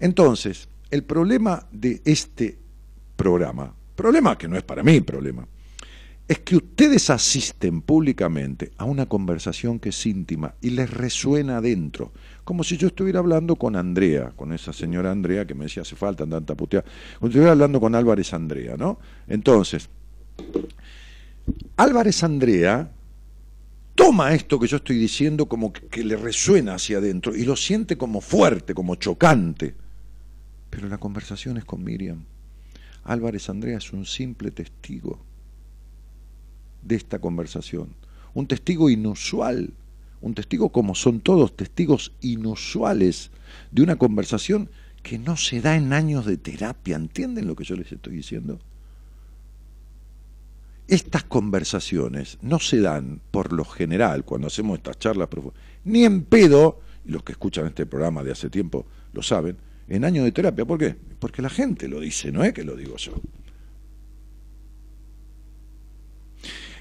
Entonces, 0.00 0.68
el 0.90 1.04
problema 1.04 1.66
de 1.70 2.02
este 2.04 2.58
programa, 3.16 3.74
problema 3.94 4.36
que 4.36 4.48
no 4.48 4.56
es 4.56 4.62
para 4.62 4.82
mí 4.82 5.00
problema, 5.00 5.46
es 6.28 6.40
que 6.40 6.56
ustedes 6.56 7.08
asisten 7.10 7.80
públicamente 7.82 8.72
a 8.78 8.84
una 8.84 9.06
conversación 9.06 9.78
que 9.78 9.90
es 9.90 10.06
íntima 10.06 10.54
y 10.60 10.70
les 10.70 10.90
resuena 10.90 11.58
adentro, 11.58 12.12
como 12.42 12.64
si 12.64 12.76
yo 12.76 12.88
estuviera 12.88 13.20
hablando 13.20 13.54
con 13.54 13.76
Andrea, 13.76 14.32
con 14.34 14.52
esa 14.52 14.72
señora 14.72 15.12
Andrea 15.12 15.46
que 15.46 15.54
me 15.54 15.64
decía 15.64 15.82
hace 15.82 15.94
falta 15.94 16.26
tanta 16.26 16.56
puteada, 16.56 16.84
como 17.18 17.28
si 17.28 17.32
estuviera 17.32 17.52
hablando 17.52 17.80
con 17.80 17.94
Álvarez 17.94 18.34
Andrea, 18.34 18.76
¿no? 18.76 18.98
Entonces, 19.28 19.88
Álvarez 21.76 22.24
Andrea 22.24 22.90
toma 23.94 24.34
esto 24.34 24.58
que 24.58 24.66
yo 24.66 24.78
estoy 24.78 24.98
diciendo 24.98 25.46
como 25.46 25.72
que, 25.72 25.86
que 25.86 26.02
le 26.02 26.16
resuena 26.16 26.74
hacia 26.74 26.98
adentro 26.98 27.36
y 27.36 27.44
lo 27.44 27.54
siente 27.54 27.96
como 27.96 28.20
fuerte, 28.20 28.74
como 28.74 28.96
chocante. 28.96 29.76
Pero 30.70 30.88
la 30.88 30.98
conversación 30.98 31.56
es 31.56 31.64
con 31.64 31.84
Miriam. 31.84 32.24
Álvarez 33.04 33.48
Andrea 33.48 33.78
es 33.78 33.92
un 33.92 34.04
simple 34.04 34.50
testigo 34.50 35.24
de 36.86 36.96
esta 36.96 37.18
conversación. 37.18 37.88
Un 38.34 38.46
testigo 38.46 38.90
inusual, 38.90 39.72
un 40.20 40.34
testigo 40.34 40.70
como 40.70 40.94
son 40.94 41.20
todos, 41.20 41.56
testigos 41.56 42.12
inusuales 42.20 43.30
de 43.70 43.82
una 43.82 43.96
conversación 43.96 44.70
que 45.02 45.18
no 45.18 45.36
se 45.36 45.60
da 45.60 45.76
en 45.76 45.92
años 45.92 46.26
de 46.26 46.36
terapia. 46.36 46.96
¿Entienden 46.96 47.46
lo 47.46 47.54
que 47.54 47.64
yo 47.64 47.76
les 47.76 47.90
estoy 47.92 48.16
diciendo? 48.16 48.58
Estas 50.88 51.24
conversaciones 51.24 52.38
no 52.42 52.60
se 52.60 52.80
dan 52.80 53.20
por 53.30 53.52
lo 53.52 53.64
general 53.64 54.24
cuando 54.24 54.46
hacemos 54.46 54.78
estas 54.78 54.98
charlas 54.98 55.28
profundas, 55.28 55.60
ni 55.84 56.04
en 56.04 56.22
pedo, 56.22 56.80
y 57.04 57.10
los 57.10 57.22
que 57.22 57.32
escuchan 57.32 57.66
este 57.66 57.86
programa 57.86 58.22
de 58.22 58.32
hace 58.32 58.50
tiempo 58.50 58.86
lo 59.12 59.22
saben, 59.22 59.56
en 59.88 60.04
años 60.04 60.24
de 60.24 60.32
terapia. 60.32 60.64
¿Por 60.64 60.78
qué? 60.78 60.96
Porque 61.18 61.42
la 61.42 61.50
gente 61.50 61.88
lo 61.88 62.00
dice, 62.00 62.30
no 62.30 62.44
es 62.44 62.52
que 62.52 62.64
lo 62.64 62.76
digo 62.76 62.96
yo. 62.96 63.12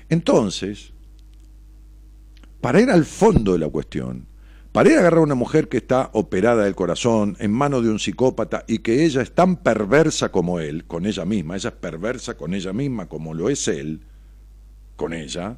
Entonces, 0.09 0.93
para 2.61 2.81
ir 2.81 2.89
al 2.89 3.05
fondo 3.05 3.53
de 3.53 3.59
la 3.59 3.69
cuestión, 3.69 4.27
para 4.71 4.89
ir 4.89 4.97
a 4.97 4.99
agarrar 4.99 5.19
a 5.19 5.23
una 5.23 5.35
mujer 5.35 5.69
que 5.69 5.77
está 5.77 6.09
operada 6.13 6.65
del 6.65 6.75
corazón, 6.75 7.37
en 7.39 7.51
manos 7.51 7.83
de 7.83 7.89
un 7.89 7.99
psicópata, 7.99 8.65
y 8.67 8.79
que 8.79 9.05
ella 9.05 9.21
es 9.21 9.33
tan 9.33 9.57
perversa 9.57 10.31
como 10.31 10.59
él, 10.59 10.85
con 10.85 11.05
ella 11.05 11.25
misma, 11.25 11.55
ella 11.55 11.69
es 11.69 11.75
perversa 11.75 12.35
con 12.35 12.53
ella 12.53 12.73
misma 12.73 13.07
como 13.07 13.33
lo 13.33 13.49
es 13.49 13.67
él, 13.67 14.01
con 14.95 15.13
ella, 15.13 15.57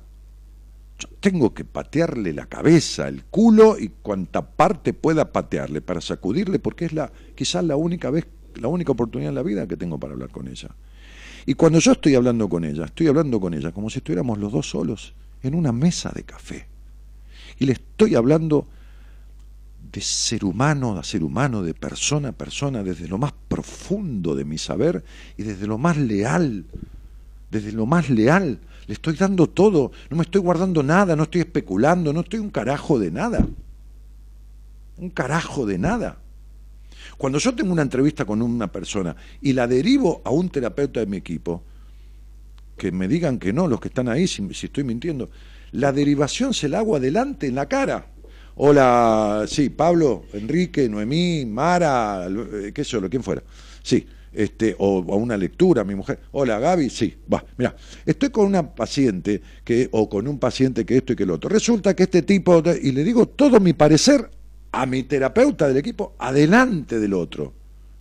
yo 0.99 1.07
tengo 1.19 1.53
que 1.53 1.63
patearle 1.63 2.33
la 2.33 2.47
cabeza, 2.47 3.07
el 3.07 3.23
culo 3.25 3.77
y 3.77 3.89
cuanta 3.89 4.49
parte 4.49 4.93
pueda 4.93 5.31
patearle 5.31 5.81
para 5.81 6.01
sacudirle, 6.01 6.59
porque 6.59 6.85
es 6.85 6.93
la 6.93 7.11
quizás 7.35 7.63
la 7.63 7.75
única 7.75 8.09
vez, 8.09 8.25
la 8.55 8.67
única 8.67 8.93
oportunidad 8.93 9.29
en 9.29 9.35
la 9.35 9.43
vida 9.43 9.67
que 9.67 9.77
tengo 9.77 9.99
para 9.99 10.13
hablar 10.13 10.29
con 10.29 10.47
ella. 10.47 10.69
Y 11.47 11.53
cuando 11.53 11.79
yo 11.79 11.93
estoy 11.93 12.13
hablando 12.13 12.49
con 12.49 12.65
ella, 12.65 12.83
estoy 12.83 13.07
hablando 13.07 13.39
con 13.39 13.53
ella 13.53 13.71
como 13.71 13.89
si 13.89 13.99
estuviéramos 13.99 14.37
los 14.37 14.51
dos 14.51 14.69
solos 14.69 15.13
en 15.41 15.55
una 15.55 15.71
mesa 15.71 16.11
de 16.13 16.23
café. 16.23 16.67
Y 17.57 17.65
le 17.65 17.71
estoy 17.71 18.15
hablando 18.15 18.67
de 19.89 20.01
ser 20.01 20.43
humano 20.43 20.99
a 20.99 21.03
ser 21.05 21.23
humano, 21.23 21.63
de 21.63 21.73
persona 21.73 22.29
a 22.29 22.31
persona, 22.33 22.83
desde 22.83 23.07
lo 23.07 23.17
más 23.17 23.31
profundo 23.47 24.35
de 24.35 24.43
mi 24.43 24.57
saber 24.57 25.05
y 25.37 25.43
desde 25.43 25.67
lo 25.67 25.77
más 25.77 25.95
leal, 25.95 26.65
desde 27.49 27.71
lo 27.71 27.85
más 27.85 28.09
leal. 28.09 28.59
Le 28.85 28.93
estoy 28.93 29.15
dando 29.15 29.47
todo, 29.47 29.93
no 30.09 30.17
me 30.17 30.23
estoy 30.23 30.41
guardando 30.41 30.83
nada, 30.83 31.15
no 31.15 31.23
estoy 31.23 31.39
especulando, 31.41 32.11
no 32.11 32.19
estoy 32.19 32.41
un 32.41 32.49
carajo 32.49 32.99
de 32.99 33.09
nada. 33.09 33.47
Un 34.97 35.09
carajo 35.11 35.65
de 35.65 35.77
nada. 35.77 36.17
Cuando 37.17 37.39
yo 37.39 37.55
tengo 37.55 37.73
una 37.73 37.81
entrevista 37.81 38.25
con 38.25 38.41
una 38.41 38.71
persona 38.71 39.15
y 39.41 39.53
la 39.53 39.67
derivo 39.67 40.21
a 40.23 40.29
un 40.29 40.49
terapeuta 40.49 40.99
de 40.99 41.07
mi 41.07 41.17
equipo, 41.17 41.63
que 42.77 42.91
me 42.91 43.07
digan 43.07 43.39
que 43.39 43.51
no, 43.51 43.67
los 43.67 43.81
que 43.81 43.87
están 43.87 44.07
ahí, 44.07 44.27
si, 44.27 44.47
estoy 44.51 44.83
mintiendo, 44.83 45.29
la 45.71 45.91
derivación 45.91 46.53
se 46.53 46.69
la 46.69 46.79
hago 46.79 46.95
adelante 46.95 47.47
en 47.47 47.55
la 47.55 47.67
cara. 47.67 48.05
Hola, 48.55 49.45
sí, 49.47 49.69
Pablo, 49.69 50.25
Enrique, 50.33 50.87
Noemí, 50.87 51.45
Mara, 51.45 52.27
eh, 52.27 52.71
qué 52.73 52.83
sé 52.83 52.91
yo, 52.91 53.09
quién 53.09 53.23
fuera. 53.23 53.43
Sí, 53.81 54.05
este, 54.31 54.75
o, 54.77 55.03
a 55.11 55.15
una 55.15 55.37
lectura, 55.37 55.83
mi 55.83 55.95
mujer. 55.95 56.19
Hola, 56.31 56.59
Gaby, 56.59 56.89
sí, 56.91 57.15
va, 57.31 57.43
mira, 57.57 57.75
estoy 58.05 58.29
con 58.29 58.45
una 58.45 58.75
paciente 58.75 59.41
que, 59.63 59.89
o 59.91 60.07
con 60.07 60.27
un 60.27 60.37
paciente 60.37 60.85
que 60.85 60.97
esto 60.97 61.13
y 61.13 61.15
que 61.15 61.25
lo 61.25 61.35
otro. 61.35 61.49
Resulta 61.49 61.95
que 61.95 62.03
este 62.03 62.21
tipo, 62.21 62.61
y 62.81 62.91
le 62.91 63.03
digo 63.03 63.27
todo 63.27 63.59
mi 63.59 63.73
parecer 63.73 64.29
a 64.71 64.85
mi 64.85 65.03
terapeuta 65.03 65.67
del 65.67 65.77
equipo 65.77 66.15
adelante 66.19 66.99
del 66.99 67.13
otro. 67.13 67.53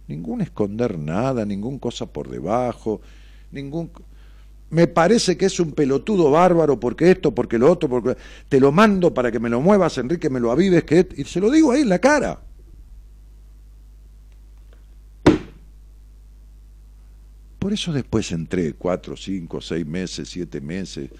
Ningún 0.08 0.40
esconder 0.40 0.98
nada, 0.98 1.44
ningún 1.44 1.78
cosa 1.78 2.06
por 2.06 2.28
debajo, 2.28 3.00
ningún... 3.50 3.90
Me 4.68 4.88
parece 4.88 5.36
que 5.36 5.46
es 5.46 5.60
un 5.60 5.72
pelotudo 5.72 6.30
bárbaro 6.30 6.78
porque 6.80 7.10
esto, 7.10 7.34
porque 7.34 7.58
lo 7.58 7.70
otro, 7.70 7.88
porque 7.88 8.16
te 8.48 8.58
lo 8.58 8.72
mando 8.72 9.14
para 9.14 9.30
que 9.30 9.38
me 9.38 9.48
lo 9.48 9.60
muevas, 9.60 9.96
Enrique, 9.98 10.28
me 10.28 10.40
lo 10.40 10.50
avives, 10.50 10.84
que... 10.84 11.08
Y 11.16 11.24
se 11.24 11.40
lo 11.40 11.50
digo 11.50 11.72
ahí 11.72 11.82
en 11.82 11.88
la 11.88 12.00
cara. 12.00 12.40
Por 17.58 17.72
eso 17.72 17.92
después 17.92 18.30
entré 18.30 18.74
cuatro, 18.74 19.16
cinco, 19.16 19.60
seis 19.60 19.84
meses, 19.84 20.28
siete 20.28 20.60
meses, 20.60 21.10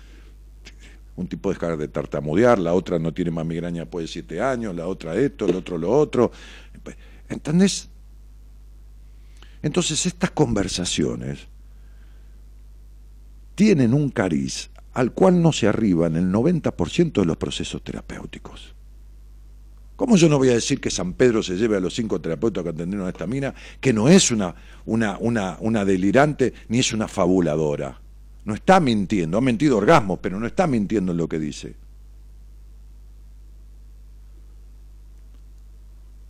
un 1.16 1.26
tipo 1.26 1.52
de 1.52 1.76
de 1.76 1.88
tartamudear, 1.88 2.58
la 2.58 2.74
otra 2.74 2.98
no 2.98 3.12
tiene 3.12 3.30
más 3.30 3.46
migraña 3.46 3.82
después 3.82 4.04
de 4.04 4.12
siete 4.12 4.40
años, 4.40 4.74
la 4.74 4.86
otra 4.86 5.14
esto, 5.16 5.46
el 5.46 5.56
otro 5.56 5.78
lo 5.78 5.90
otro. 5.90 6.30
¿Entendés? 7.28 7.88
Entonces 9.62 10.06
estas 10.06 10.30
conversaciones 10.30 11.48
tienen 13.54 13.94
un 13.94 14.10
cariz 14.10 14.70
al 14.92 15.12
cual 15.12 15.42
no 15.42 15.52
se 15.52 15.66
arriban 15.66 16.16
el 16.16 16.30
90% 16.30 17.12
de 17.12 17.24
los 17.24 17.36
procesos 17.36 17.82
terapéuticos. 17.82 18.74
¿Cómo 19.96 20.16
yo 20.16 20.28
no 20.28 20.36
voy 20.36 20.50
a 20.50 20.54
decir 20.54 20.80
que 20.80 20.90
San 20.90 21.14
Pedro 21.14 21.42
se 21.42 21.56
lleve 21.56 21.76
a 21.76 21.80
los 21.80 21.94
cinco 21.94 22.20
terapeutas 22.20 22.62
que 22.62 22.70
atendieron 22.70 23.06
a 23.06 23.10
esta 23.10 23.26
mina, 23.26 23.54
que 23.80 23.94
no 23.94 24.08
es 24.08 24.30
una, 24.30 24.54
una, 24.84 25.16
una, 25.18 25.56
una 25.60 25.84
delirante 25.86 26.52
ni 26.68 26.78
es 26.78 26.92
una 26.92 27.08
fabuladora? 27.08 28.00
No 28.46 28.54
está 28.54 28.78
mintiendo, 28.78 29.36
ha 29.36 29.40
mentido 29.40 29.76
orgasmo, 29.76 30.16
pero 30.18 30.38
no 30.38 30.46
está 30.46 30.68
mintiendo 30.68 31.10
en 31.10 31.18
lo 31.18 31.28
que 31.28 31.38
dice. 31.40 31.74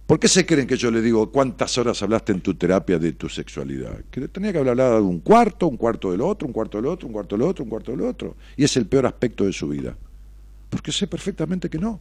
¿Por 0.06 0.18
qué 0.18 0.26
se 0.26 0.46
creen 0.46 0.66
que 0.66 0.78
yo 0.78 0.90
le 0.90 1.02
digo 1.02 1.30
cuántas 1.30 1.76
horas 1.76 2.02
hablaste 2.02 2.32
en 2.32 2.40
tu 2.40 2.54
terapia 2.54 2.98
de 2.98 3.12
tu 3.12 3.28
sexualidad? 3.28 4.02
Que 4.10 4.28
tenía 4.28 4.50
que 4.50 4.58
hablar 4.58 4.76
de 4.78 5.00
un 5.00 5.20
cuarto, 5.20 5.66
un 5.66 5.76
cuarto 5.76 6.10
del 6.10 6.22
otro, 6.22 6.46
un 6.46 6.54
cuarto 6.54 6.78
del 6.78 6.86
otro, 6.86 7.06
un 7.06 7.12
cuarto 7.12 7.36
del 7.36 7.46
otro, 7.46 7.64
un 7.64 7.70
cuarto 7.70 7.90
del 7.90 8.00
otro. 8.00 8.36
Y 8.56 8.64
es 8.64 8.74
el 8.78 8.86
peor 8.86 9.04
aspecto 9.04 9.44
de 9.44 9.52
su 9.52 9.68
vida. 9.68 9.94
Porque 10.70 10.92
sé 10.92 11.06
perfectamente 11.06 11.68
que 11.68 11.78
no. 11.78 12.00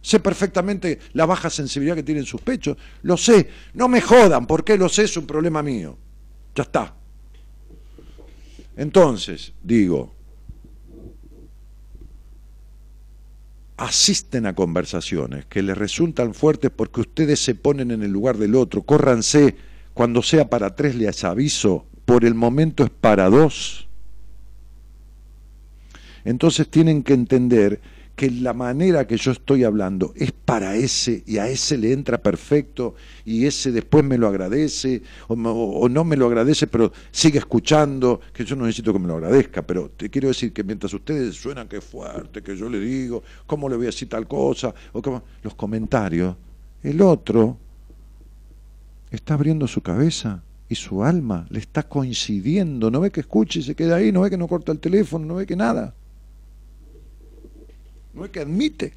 Sé 0.00 0.20
perfectamente 0.20 1.00
la 1.12 1.26
baja 1.26 1.50
sensibilidad 1.50 1.96
que 1.96 2.02
tiene 2.02 2.20
en 2.20 2.26
sus 2.26 2.40
pechos. 2.40 2.78
Lo 3.02 3.18
sé. 3.18 3.46
No 3.74 3.88
me 3.88 4.00
jodan. 4.00 4.46
¿Por 4.46 4.64
qué 4.64 4.78
lo 4.78 4.88
sé? 4.88 5.02
Es 5.02 5.16
un 5.18 5.26
problema 5.26 5.62
mío. 5.62 5.98
Ya 6.54 6.62
está. 6.62 7.01
Entonces, 8.76 9.52
digo, 9.62 10.14
asisten 13.76 14.46
a 14.46 14.54
conversaciones 14.54 15.44
que 15.46 15.62
les 15.62 15.76
resultan 15.76 16.34
fuertes 16.34 16.70
porque 16.74 17.00
ustedes 17.00 17.40
se 17.40 17.54
ponen 17.54 17.90
en 17.90 18.02
el 18.02 18.10
lugar 18.10 18.38
del 18.38 18.54
otro. 18.54 18.82
Córranse, 18.82 19.56
cuando 19.92 20.22
sea 20.22 20.48
para 20.48 20.74
tres 20.74 20.94
les 20.94 21.24
aviso, 21.24 21.86
por 22.04 22.24
el 22.24 22.34
momento 22.34 22.84
es 22.84 22.90
para 22.90 23.28
dos. 23.28 23.88
Entonces 26.24 26.68
tienen 26.68 27.02
que 27.02 27.14
entender 27.14 27.80
que 28.14 28.30
la 28.30 28.52
manera 28.52 29.06
que 29.06 29.16
yo 29.16 29.32
estoy 29.32 29.64
hablando 29.64 30.12
es 30.16 30.32
para 30.32 30.76
ese 30.76 31.22
y 31.26 31.38
a 31.38 31.48
ese 31.48 31.78
le 31.78 31.92
entra 31.92 32.18
perfecto 32.18 32.94
y 33.24 33.46
ese 33.46 33.72
después 33.72 34.04
me 34.04 34.18
lo 34.18 34.28
agradece 34.28 35.02
o, 35.28 35.88
no 35.88 36.04
me 36.04 36.16
lo 36.16 36.26
agradece 36.26 36.66
pero 36.66 36.92
sigue 37.10 37.38
escuchando, 37.38 38.20
que 38.32 38.44
yo 38.44 38.54
no 38.54 38.66
necesito 38.66 38.92
que 38.92 38.98
me 38.98 39.08
lo 39.08 39.14
agradezca, 39.14 39.62
pero 39.62 39.90
te 39.90 40.10
quiero 40.10 40.28
decir 40.28 40.52
que 40.52 40.62
mientras 40.62 40.92
ustedes 40.92 41.36
suenan 41.36 41.68
que 41.68 41.80
fuerte, 41.80 42.42
que 42.42 42.56
yo 42.56 42.68
le 42.68 42.80
digo, 42.80 43.22
¿cómo 43.46 43.68
le 43.68 43.76
voy 43.76 43.86
a 43.86 43.88
decir 43.88 44.08
tal 44.08 44.28
cosa? 44.28 44.74
O 44.92 45.00
cómo, 45.00 45.22
los 45.42 45.54
comentarios, 45.54 46.36
el 46.82 47.00
otro 47.00 47.56
está 49.10 49.34
abriendo 49.34 49.66
su 49.66 49.80
cabeza 49.80 50.42
y 50.68 50.74
su 50.74 51.02
alma 51.02 51.46
le 51.50 51.60
está 51.60 51.82
coincidiendo, 51.82 52.90
no 52.90 53.00
ve 53.00 53.10
que 53.10 53.20
escuche 53.20 53.60
y 53.60 53.62
se 53.62 53.74
queda 53.74 53.96
ahí, 53.96 54.12
no 54.12 54.22
ve 54.22 54.30
que 54.30 54.38
no 54.38 54.48
corta 54.48 54.72
el 54.72 54.78
teléfono, 54.78 55.24
no 55.24 55.34
ve 55.36 55.46
que 55.46 55.56
nada. 55.56 55.94
No 58.14 58.24
es 58.24 58.30
que 58.30 58.40
admite. 58.40 58.92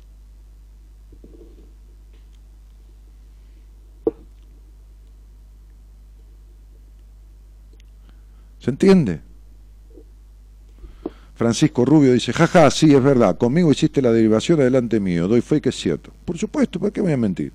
¿Se 8.60 8.72
entiende? 8.72 9.22
Francisco 11.36 11.86
Rubio 11.86 12.14
dice, 12.14 12.34
jaja, 12.34 12.72
sí, 12.72 12.96
es 12.96 13.04
verdad, 13.04 13.38
conmigo 13.38 13.70
hiciste 13.70 14.02
la 14.02 14.12
derivación 14.12 14.60
adelante 14.62 15.00
mío, 15.00 15.28
doy 15.28 15.42
fe 15.42 15.62
que 15.62 15.70
es 15.70 15.76
cierto. 15.76 16.12
Por 16.24 16.38
supuesto, 16.38 16.80
¿por 16.80 16.92
qué 16.92 17.02
voy 17.02 17.12
a 17.12 17.18
mentir? 17.18 17.52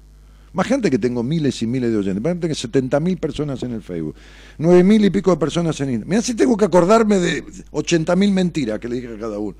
Imagínate 0.52 0.90
que 0.90 0.98
tengo 0.98 1.22
miles 1.22 1.62
y 1.62 1.66
miles 1.66 1.90
de 1.90 1.96
oyentes, 1.96 2.20
imagínate 2.20 2.48
que 2.48 2.54
70 2.54 3.00
mil 3.00 3.16
personas 3.16 3.62
en 3.62 3.72
el 3.72 3.82
Facebook, 3.82 4.14
9 4.58 4.84
mil 4.84 5.04
y 5.04 5.10
pico 5.10 5.30
de 5.30 5.38
personas 5.38 5.80
en 5.80 5.90
Instagram. 5.90 6.10
Mirá 6.10 6.22
si 6.22 6.34
tengo 6.34 6.56
que 6.56 6.66
acordarme 6.66 7.18
de 7.18 7.44
80 7.70 8.14
mil 8.16 8.32
mentiras 8.32 8.78
que 8.78 8.88
le 8.88 8.96
dije 8.96 9.14
a 9.14 9.18
cada 9.18 9.38
uno. 9.38 9.56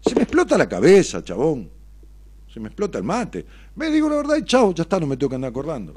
Se 0.00 0.14
me 0.14 0.22
explota 0.22 0.56
la 0.56 0.68
cabeza, 0.68 1.22
chabón. 1.22 1.68
Se 2.52 2.58
me 2.58 2.68
explota 2.68 2.98
el 2.98 3.04
mate. 3.04 3.44
Me 3.76 3.90
digo 3.90 4.08
la 4.08 4.16
verdad 4.16 4.36
y 4.36 4.44
chao, 4.44 4.74
ya 4.74 4.82
está, 4.82 4.98
no 4.98 5.06
me 5.06 5.16
tengo 5.16 5.30
que 5.30 5.36
andar 5.36 5.50
acordando. 5.50 5.94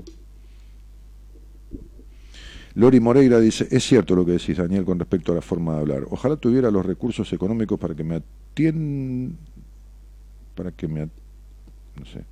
Lori 2.75 2.99
Moreira 2.99 3.39
dice, 3.39 3.67
es 3.69 3.83
cierto 3.83 4.15
lo 4.15 4.25
que 4.25 4.33
decís, 4.33 4.57
Daniel, 4.57 4.83
con 4.83 4.97
respecto 4.97 5.31
a 5.31 5.35
la 5.35 5.41
forma 5.41 5.75
de 5.75 5.79
hablar. 5.79 6.05
Ojalá 6.09 6.37
tuviera 6.37 6.71
los 6.71 6.85
recursos 6.85 7.31
económicos 7.31 7.79
para 7.79 7.93
que 7.93 8.03
me 8.03 8.15
atiendan, 8.15 9.37
para 10.55 10.71
que 10.71 10.87
me, 10.87 11.01
no 11.01 12.05
sé, 12.05 12.23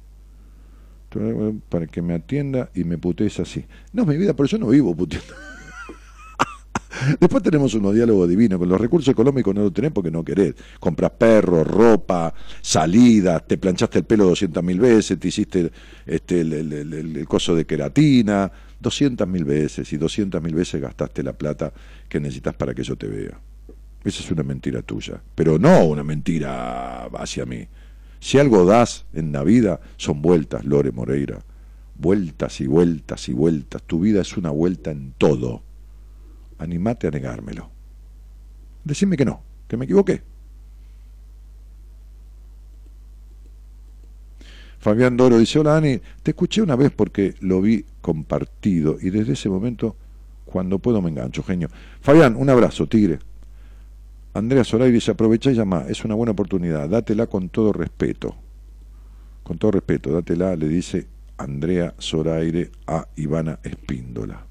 para 1.69 1.85
que 1.87 2.01
me 2.01 2.15
atienda 2.15 2.71
y 2.73 2.83
me 2.83 2.97
putees 2.97 3.39
así. 3.39 3.65
No, 3.93 4.05
mi 4.05 4.17
vida, 4.17 4.33
por 4.33 4.47
eso 4.47 4.57
no 4.57 4.67
vivo 4.67 4.95
puteando. 4.95 5.33
Después 7.19 7.43
tenemos 7.43 7.73
unos 7.73 7.93
diálogos 7.93 8.29
divinos. 8.29 8.59
Con 8.59 8.69
los 8.69 8.79
recursos 8.79 9.11
económicos 9.11 9.53
no 9.55 9.61
lo 9.61 9.71
tenés 9.71 9.91
porque 9.91 10.11
no 10.11 10.23
querés. 10.23 10.55
Compras 10.79 11.11
perros, 11.11 11.65
ropa, 11.65 12.33
salidas, 12.61 13.45
te 13.47 13.57
planchaste 13.57 13.99
el 13.99 14.05
pelo 14.05 14.25
200 14.25 14.63
mil 14.63 14.79
veces, 14.79 15.19
te 15.19 15.27
hiciste 15.27 15.71
este, 16.05 16.41
el, 16.41 17.25
coso 17.27 17.55
de 17.55 17.65
queratina, 17.65 18.51
200 18.79 19.27
mil 19.27 19.45
veces 19.45 19.91
y 19.93 19.97
200 19.97 20.41
mil 20.41 20.55
veces 20.55 20.81
gastaste 20.81 21.23
la 21.23 21.33
plata 21.33 21.71
que 22.07 22.19
necesitas 22.19 22.53
para 22.55 22.73
que 22.73 22.83
yo 22.83 22.95
te 22.95 23.07
vea. 23.07 23.39
Esa 24.03 24.23
es 24.23 24.31
una 24.31 24.43
mentira 24.43 24.81
tuya, 24.81 25.21
pero 25.35 25.59
no 25.59 25.85
una 25.85 26.03
mentira 26.03 27.05
hacia 27.05 27.45
mí. 27.45 27.67
Si 28.19 28.37
algo 28.37 28.65
das 28.65 29.05
en 29.13 29.31
la 29.31 29.43
vida, 29.43 29.79
son 29.97 30.21
vueltas, 30.21 30.65
Lore 30.65 30.91
Moreira. 30.91 31.39
Vueltas 31.95 32.61
y 32.61 32.67
vueltas 32.67 33.29
y 33.29 33.33
vueltas. 33.33 33.83
Tu 33.83 33.99
vida 33.99 34.21
es 34.21 34.37
una 34.37 34.49
vuelta 34.49 34.91
en 34.91 35.13
todo. 35.17 35.63
Animate 36.61 37.07
a 37.07 37.11
negármelo. 37.11 37.71
Decime 38.83 39.17
que 39.17 39.25
no, 39.25 39.41
que 39.67 39.77
me 39.77 39.85
equivoqué. 39.85 40.21
Fabián 44.77 45.17
Doro 45.17 45.39
dice, 45.39 45.57
hola 45.57 45.73
Dani, 45.73 45.99
te 46.21 46.31
escuché 46.31 46.61
una 46.61 46.75
vez 46.75 46.91
porque 46.91 47.33
lo 47.39 47.61
vi 47.61 47.83
compartido 48.01 48.97
y 49.01 49.09
desde 49.09 49.33
ese 49.33 49.49
momento, 49.49 49.95
cuando 50.45 50.77
puedo, 50.77 51.01
me 51.01 51.09
engancho, 51.09 51.41
genio. 51.41 51.69
Fabián, 51.99 52.35
un 52.35 52.49
abrazo, 52.49 52.85
tigre. 52.87 53.17
Andrea 54.35 54.63
Zoraire 54.63 54.93
dice, 54.93 55.11
aprovecha 55.11 55.49
y 55.51 55.55
llama, 55.55 55.85
es 55.89 56.05
una 56.05 56.13
buena 56.13 56.33
oportunidad, 56.33 56.87
dátela 56.87 57.25
con 57.25 57.49
todo 57.49 57.73
respeto. 57.73 58.35
Con 59.43 59.57
todo 59.57 59.71
respeto, 59.71 60.11
dátela, 60.11 60.55
le 60.55 60.67
dice 60.67 61.07
Andrea 61.37 61.95
Zoraire 61.99 62.69
a 62.85 63.07
Ivana 63.15 63.59
Espíndola. 63.63 64.50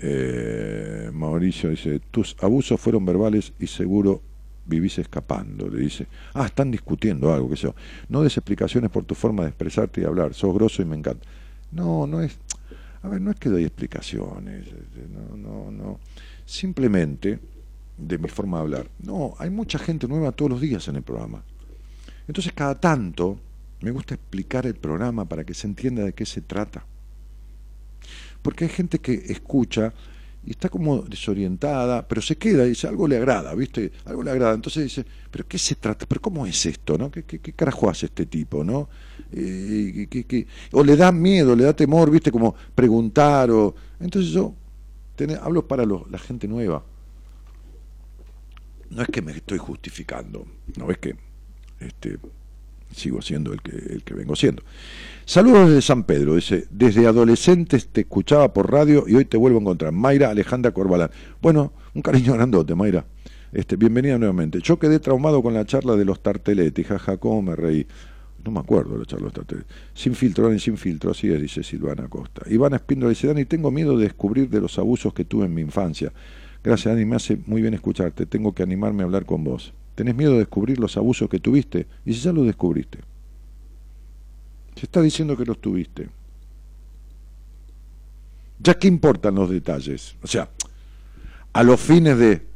Eh, 0.00 1.10
Mauricio 1.12 1.70
dice, 1.70 2.00
tus 2.10 2.36
abusos 2.40 2.80
fueron 2.80 3.04
verbales 3.04 3.52
y 3.58 3.66
seguro 3.66 4.22
vivís 4.68 4.98
escapando, 4.98 5.68
le 5.68 5.80
dice. 5.80 6.06
Ah, 6.34 6.46
están 6.46 6.70
discutiendo 6.70 7.32
algo, 7.32 7.50
que 7.50 7.56
sé 7.56 7.62
yo. 7.62 7.74
No 8.08 8.22
des 8.22 8.36
explicaciones 8.36 8.90
por 8.90 9.04
tu 9.04 9.14
forma 9.14 9.42
de 9.42 9.48
expresarte 9.48 10.02
y 10.02 10.04
hablar, 10.04 10.34
sos 10.34 10.54
grosso 10.54 10.82
y 10.82 10.84
me 10.84 10.96
encanta. 10.96 11.26
No, 11.72 12.06
no 12.06 12.22
es... 12.22 12.38
A 13.02 13.08
ver, 13.08 13.20
no 13.20 13.30
es 13.30 13.36
que 13.38 13.48
doy 13.48 13.64
explicaciones, 13.64 14.66
este, 14.66 15.06
no, 15.08 15.36
no, 15.36 15.70
no. 15.70 16.00
Simplemente, 16.44 17.38
de 17.96 18.18
mi 18.18 18.28
forma 18.28 18.58
de 18.58 18.62
hablar, 18.62 18.90
no, 19.02 19.34
hay 19.38 19.50
mucha 19.50 19.78
gente 19.78 20.08
nueva 20.08 20.32
todos 20.32 20.50
los 20.50 20.60
días 20.60 20.88
en 20.88 20.96
el 20.96 21.02
programa. 21.02 21.42
Entonces, 22.26 22.52
cada 22.52 22.74
tanto, 22.74 23.38
me 23.80 23.92
gusta 23.92 24.14
explicar 24.14 24.66
el 24.66 24.74
programa 24.74 25.24
para 25.24 25.44
que 25.44 25.54
se 25.54 25.66
entienda 25.66 26.02
de 26.02 26.12
qué 26.12 26.26
se 26.26 26.40
trata. 26.40 26.84
Porque 28.42 28.64
hay 28.64 28.70
gente 28.70 28.98
que 28.98 29.12
escucha 29.12 29.92
y 30.44 30.52
está 30.52 30.68
como 30.68 31.02
desorientada, 31.02 32.06
pero 32.06 32.22
se 32.22 32.36
queda 32.36 32.64
y 32.64 32.70
dice, 32.70 32.88
algo 32.88 33.06
le 33.06 33.16
agrada, 33.16 33.54
¿viste? 33.54 33.92
Algo 34.04 34.22
le 34.22 34.30
agrada. 34.30 34.54
Entonces 34.54 34.84
dice, 34.84 35.04
¿pero 35.30 35.46
qué 35.46 35.58
se 35.58 35.74
trata? 35.74 36.06
¿Pero 36.06 36.20
cómo 36.20 36.46
es 36.46 36.64
esto? 36.64 36.96
¿no? 36.96 37.10
¿Qué, 37.10 37.24
qué, 37.24 37.52
carajo 37.52 37.90
hace 37.90 38.06
este 38.06 38.26
tipo? 38.26 38.64
¿no? 38.64 38.88
Eh, 39.32 40.08
o 40.72 40.82
le 40.82 40.96
da 40.96 41.12
miedo, 41.12 41.54
le 41.54 41.64
da 41.64 41.74
temor, 41.74 42.10
¿viste? 42.10 42.30
Como 42.30 42.54
preguntar 42.74 43.50
o... 43.50 43.74
Entonces 44.00 44.30
yo 44.30 44.54
hablo 45.40 45.66
para 45.66 45.84
la 45.84 46.18
gente 46.18 46.46
nueva. 46.46 46.84
No 48.90 49.02
es 49.02 49.08
que 49.08 49.20
me 49.20 49.32
estoy 49.32 49.58
justificando, 49.58 50.46
no 50.78 50.90
es 50.90 50.96
que 50.98 51.14
este, 51.80 52.18
sigo 52.92 53.22
siendo 53.22 53.52
el 53.52 53.62
que, 53.62 53.76
el 53.76 54.02
que 54.02 54.14
vengo 54.14 54.36
siendo. 54.36 54.62
Saludos 55.24 55.68
desde 55.68 55.82
San 55.82 56.04
Pedro, 56.04 56.36
dice, 56.36 56.66
desde 56.70 57.06
adolescentes 57.06 57.88
te 57.88 58.00
escuchaba 58.00 58.52
por 58.54 58.72
radio 58.72 59.04
y 59.06 59.14
hoy 59.14 59.26
te 59.26 59.36
vuelvo 59.36 59.58
a 59.58 59.60
encontrar. 59.60 59.92
Mayra 59.92 60.30
Alejandra 60.30 60.72
Corbalán. 60.72 61.10
Bueno, 61.42 61.74
un 61.94 62.00
cariño 62.00 62.32
grandote, 62.32 62.74
Mayra. 62.74 63.04
Este, 63.52 63.76
bienvenida 63.76 64.18
nuevamente. 64.18 64.60
Yo 64.62 64.78
quedé 64.78 65.00
traumado 65.00 65.42
con 65.42 65.54
la 65.54 65.64
charla 65.64 65.96
de 65.96 66.04
los 66.04 66.22
tarteletes, 66.22 66.86
jaja, 66.86 67.16
cómo 67.18 67.42
me 67.42 67.56
reí. 67.56 67.86
No 68.44 68.52
me 68.52 68.60
acuerdo 68.60 68.94
de 68.94 69.00
la 69.00 69.04
charla 69.04 69.24
de 69.24 69.24
los 69.24 69.32
tarteletes. 69.34 69.70
Sin 69.94 70.14
filtro, 70.14 70.50
ni 70.50 70.58
sin 70.58 70.76
filtro, 70.76 71.10
así 71.10 71.30
es, 71.30 71.40
dice 71.40 71.62
Silvana 71.62 72.08
Costa. 72.08 72.42
Iván 72.48 72.74
Espíndola 72.74 73.10
dice, 73.10 73.26
Dani, 73.26 73.44
tengo 73.44 73.70
miedo 73.70 73.96
de 73.96 74.04
descubrir 74.04 74.48
de 74.48 74.60
los 74.60 74.78
abusos 74.78 75.12
que 75.12 75.24
tuve 75.24 75.46
en 75.46 75.54
mi 75.54 75.62
infancia. 75.62 76.12
Gracias, 76.62 76.94
Dani, 76.94 77.04
me 77.04 77.16
hace 77.16 77.38
muy 77.46 77.60
bien 77.60 77.74
escucharte. 77.74 78.26
Tengo 78.26 78.54
que 78.54 78.62
animarme 78.62 79.02
a 79.02 79.06
hablar 79.06 79.24
con 79.24 79.44
vos. 79.44 79.74
¿Tenés 79.98 80.14
miedo 80.14 80.34
de 80.34 80.38
descubrir 80.38 80.78
los 80.78 80.96
abusos 80.96 81.28
que 81.28 81.40
tuviste? 81.40 81.88
¿Y 82.06 82.14
si 82.14 82.20
ya 82.20 82.32
los 82.32 82.46
descubriste? 82.46 83.00
Se 84.76 84.86
está 84.86 85.02
diciendo 85.02 85.36
que 85.36 85.44
los 85.44 85.60
tuviste. 85.60 86.08
Ya 88.60 88.78
que 88.78 88.86
importan 88.86 89.34
los 89.34 89.50
detalles. 89.50 90.14
O 90.22 90.28
sea, 90.28 90.48
a 91.52 91.64
los 91.64 91.80
fines 91.80 92.16
de... 92.16 92.46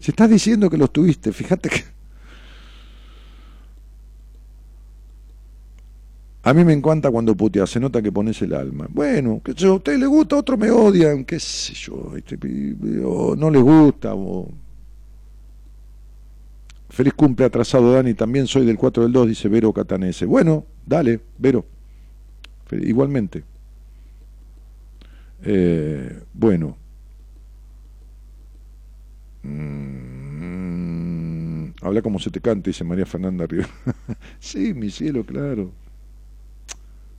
Se 0.00 0.12
está 0.12 0.26
diciendo 0.26 0.70
que 0.70 0.78
los 0.78 0.90
tuviste. 0.90 1.30
Fíjate 1.30 1.68
que... 1.68 1.84
A 6.42 6.54
mí 6.54 6.64
me 6.64 6.72
encanta 6.72 7.10
cuando 7.10 7.36
puteas, 7.36 7.68
se 7.68 7.80
nota 7.80 8.00
que 8.00 8.10
pones 8.10 8.40
el 8.40 8.54
alma. 8.54 8.86
Bueno, 8.88 9.42
que 9.44 9.52
a 9.62 9.72
usted 9.72 9.98
le 9.98 10.06
gusta, 10.06 10.36
a 10.36 10.38
otro 10.38 10.56
me 10.56 10.70
odian, 10.70 11.22
qué 11.26 11.38
sé 11.38 11.74
yo, 11.74 12.14
o 13.04 13.36
no 13.36 13.50
le 13.50 13.58
gusta, 13.58 14.14
o 14.14 14.63
Feliz 16.94 17.12
cumple 17.14 17.44
atrasado, 17.44 17.92
Dani. 17.92 18.14
También 18.14 18.46
soy 18.46 18.64
del 18.64 18.78
4 18.78 19.02
del 19.02 19.12
2, 19.12 19.26
dice 19.26 19.48
Vero 19.48 19.72
Catanese. 19.72 20.26
Bueno, 20.26 20.64
dale, 20.86 21.18
Vero. 21.38 21.66
Igualmente. 22.70 23.42
Eh, 25.42 26.20
bueno. 26.32 26.76
Mm, 29.42 30.84
habla 31.82 32.00
como 32.00 32.20
se 32.20 32.30
te 32.30 32.40
cante, 32.40 32.70
dice 32.70 32.84
María 32.84 33.06
Fernanda 33.06 33.44
Rivera. 33.44 33.68
sí, 34.38 34.72
mi 34.72 34.88
cielo, 34.90 35.26
claro. 35.26 35.72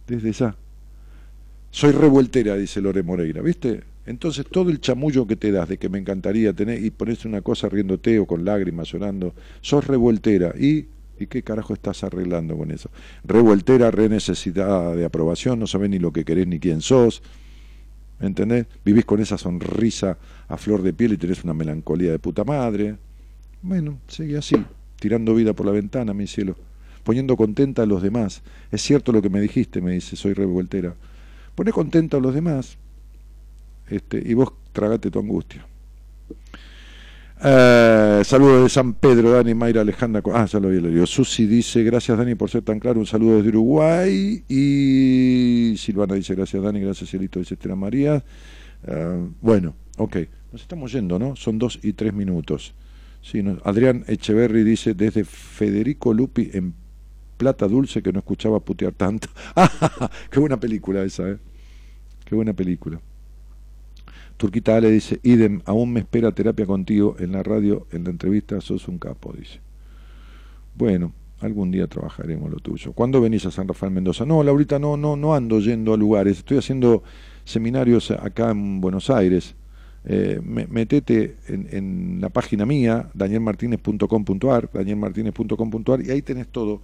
Desde 0.07 0.31
ya. 0.31 0.55
Soy 1.69 1.91
revueltera, 1.91 2.55
dice 2.55 2.79
Lore 2.79 3.03
Moreira. 3.03 3.41
¿Viste? 3.41 3.83
Entonces 4.05 4.45
todo 4.49 4.69
el 4.69 4.79
chamullo 4.79 5.25
que 5.25 5.35
te 5.35 5.51
das 5.51 5.67
de 5.69 5.77
que 5.77 5.89
me 5.89 5.97
encantaría 5.97 6.53
tener 6.53 6.83
y 6.83 6.91
pones 6.91 7.25
una 7.25 7.41
cosa 7.41 7.69
riéndote 7.69 8.19
o 8.19 8.27
con 8.27 8.45
lágrimas 8.45 8.91
llorando, 8.91 9.33
sos 9.61 9.87
revueltera. 9.87 10.53
¿Y, 10.57 10.87
¿Y 11.19 11.27
qué 11.27 11.41
carajo 11.41 11.73
estás 11.73 12.03
arreglando 12.03 12.57
con 12.57 12.71
eso? 12.71 12.91
Revueltera, 13.23 13.89
re 13.89 14.09
necesidad 14.09 14.95
de 14.95 15.05
aprobación, 15.05 15.59
no 15.59 15.67
sabés 15.67 15.89
ni 15.89 15.99
lo 15.99 16.13
que 16.13 16.23
querés 16.23 16.47
ni 16.47 16.59
quién 16.59 16.81
sos. 16.81 17.23
¿Entendés? 18.19 18.67
Vivís 18.85 19.05
con 19.05 19.19
esa 19.19 19.37
sonrisa 19.37 20.17
a 20.47 20.57
flor 20.57 20.83
de 20.83 20.93
piel 20.93 21.13
y 21.13 21.17
tenés 21.17 21.43
una 21.43 21.53
melancolía 21.53 22.11
de 22.11 22.19
puta 22.19 22.43
madre. 22.43 22.97
Bueno, 23.61 23.99
sigue 24.07 24.37
así, 24.37 24.55
tirando 24.99 25.33
vida 25.33 25.53
por 25.53 25.65
la 25.65 25.71
ventana, 25.71 26.13
mi 26.13 26.27
cielo, 26.27 26.55
poniendo 27.03 27.35
contenta 27.35 27.81
a 27.81 27.85
los 27.85 28.03
demás. 28.03 28.43
Es 28.71 28.81
cierto 28.83 29.11
lo 29.11 29.21
que 29.21 29.29
me 29.29 29.41
dijiste, 29.41 29.81
me 29.81 29.91
dice, 29.91 30.15
soy 30.15 30.33
revueltera. 30.33 30.95
Pone 31.55 31.71
contenta 31.71 32.17
a 32.17 32.19
los 32.19 32.33
demás, 32.33 32.77
este, 33.87 34.21
y 34.25 34.33
vos 34.33 34.53
tragate 34.71 35.11
tu 35.11 35.19
angustia. 35.19 35.65
Eh, 37.43 38.21
saludos 38.23 38.63
de 38.63 38.69
San 38.69 38.93
Pedro, 38.93 39.31
Dani, 39.31 39.53
Mayra, 39.53 39.81
Alejandra. 39.81 40.21
Ah, 40.33 40.45
ya 40.45 40.59
lo 40.59 40.69
había 40.69 40.81
leído. 40.81 41.05
Susi 41.05 41.45
dice, 41.45 41.83
gracias 41.83 42.17
Dani 42.17 42.35
por 42.35 42.49
ser 42.49 42.63
tan 42.63 42.79
claro. 42.79 42.99
Un 42.99 43.05
saludo 43.05 43.37
desde 43.37 43.49
Uruguay. 43.49 44.43
Y 44.47 45.75
Silvana 45.77 46.15
dice, 46.15 46.35
gracias 46.35 46.63
Dani, 46.63 46.79
gracias 46.79 47.09
Cielito, 47.09 47.39
dice 47.39 47.55
Estela 47.55 47.75
María. 47.75 48.23
Eh, 48.87 49.29
bueno, 49.41 49.75
ok. 49.97 50.17
Nos 50.51 50.61
estamos 50.61 50.91
yendo, 50.91 51.19
¿no? 51.19 51.35
Son 51.35 51.59
dos 51.59 51.79
y 51.83 51.93
tres 51.93 52.13
minutos. 52.13 52.73
Sí, 53.21 53.43
Adrián 53.63 54.05
Echeverry 54.07 54.63
dice, 54.63 54.93
desde 54.93 55.25
Federico 55.25 56.13
Lupi 56.13 56.51
en 56.53 56.73
Plata 57.37 57.67
Dulce, 57.67 58.01
que 58.01 58.13
no 58.13 58.19
escuchaba 58.19 58.59
putear 58.59 58.93
tanto. 58.93 59.27
Qué 60.31 60.39
buena 60.39 60.59
película 60.59 61.03
esa, 61.03 61.29
¿eh? 61.29 61.37
Qué 62.23 62.35
buena 62.35 62.53
película. 62.53 63.01
Turquita 64.37 64.75
Ale 64.75 64.91
dice, 64.91 65.19
idem, 65.23 65.61
aún 65.65 65.93
me 65.93 66.01
espera 66.01 66.31
terapia 66.31 66.65
contigo 66.65 67.15
en 67.19 67.31
la 67.31 67.41
radio, 67.41 67.87
en 67.91 68.03
la 68.03 68.09
entrevista, 68.09 68.59
sos 68.59 68.87
un 68.87 68.97
capo, 68.97 69.33
dice. 69.33 69.59
Bueno, 70.75 71.13
algún 71.39 71.71
día 71.71 71.87
trabajaremos 71.87 72.51
lo 72.51 72.57
tuyo. 72.57 72.91
¿Cuándo 72.93 73.21
venís 73.21 73.45
a 73.45 73.51
San 73.51 73.67
Rafael 73.67 73.93
Mendoza? 73.93 74.25
No, 74.25 74.43
Laurita, 74.43 74.77
no, 74.77 74.97
no, 74.97 75.15
no 75.15 75.35
ando 75.35 75.59
yendo 75.59 75.93
a 75.93 75.97
lugares, 75.97 76.39
estoy 76.39 76.57
haciendo 76.57 77.03
seminarios 77.45 78.11
acá 78.11 78.51
en 78.51 78.81
Buenos 78.81 79.09
Aires. 79.09 79.55
Eh, 80.07 80.39
metete 80.43 81.37
en, 81.47 82.19
la 82.21 82.29
página 82.29 82.65
mía, 82.65 83.09
danielmartinez.com.ar, 83.13 84.69
danielmartinez.com.ar, 84.71 86.01
y 86.05 86.11
ahí 86.11 86.21
tenés 86.21 86.47
todo, 86.49 86.81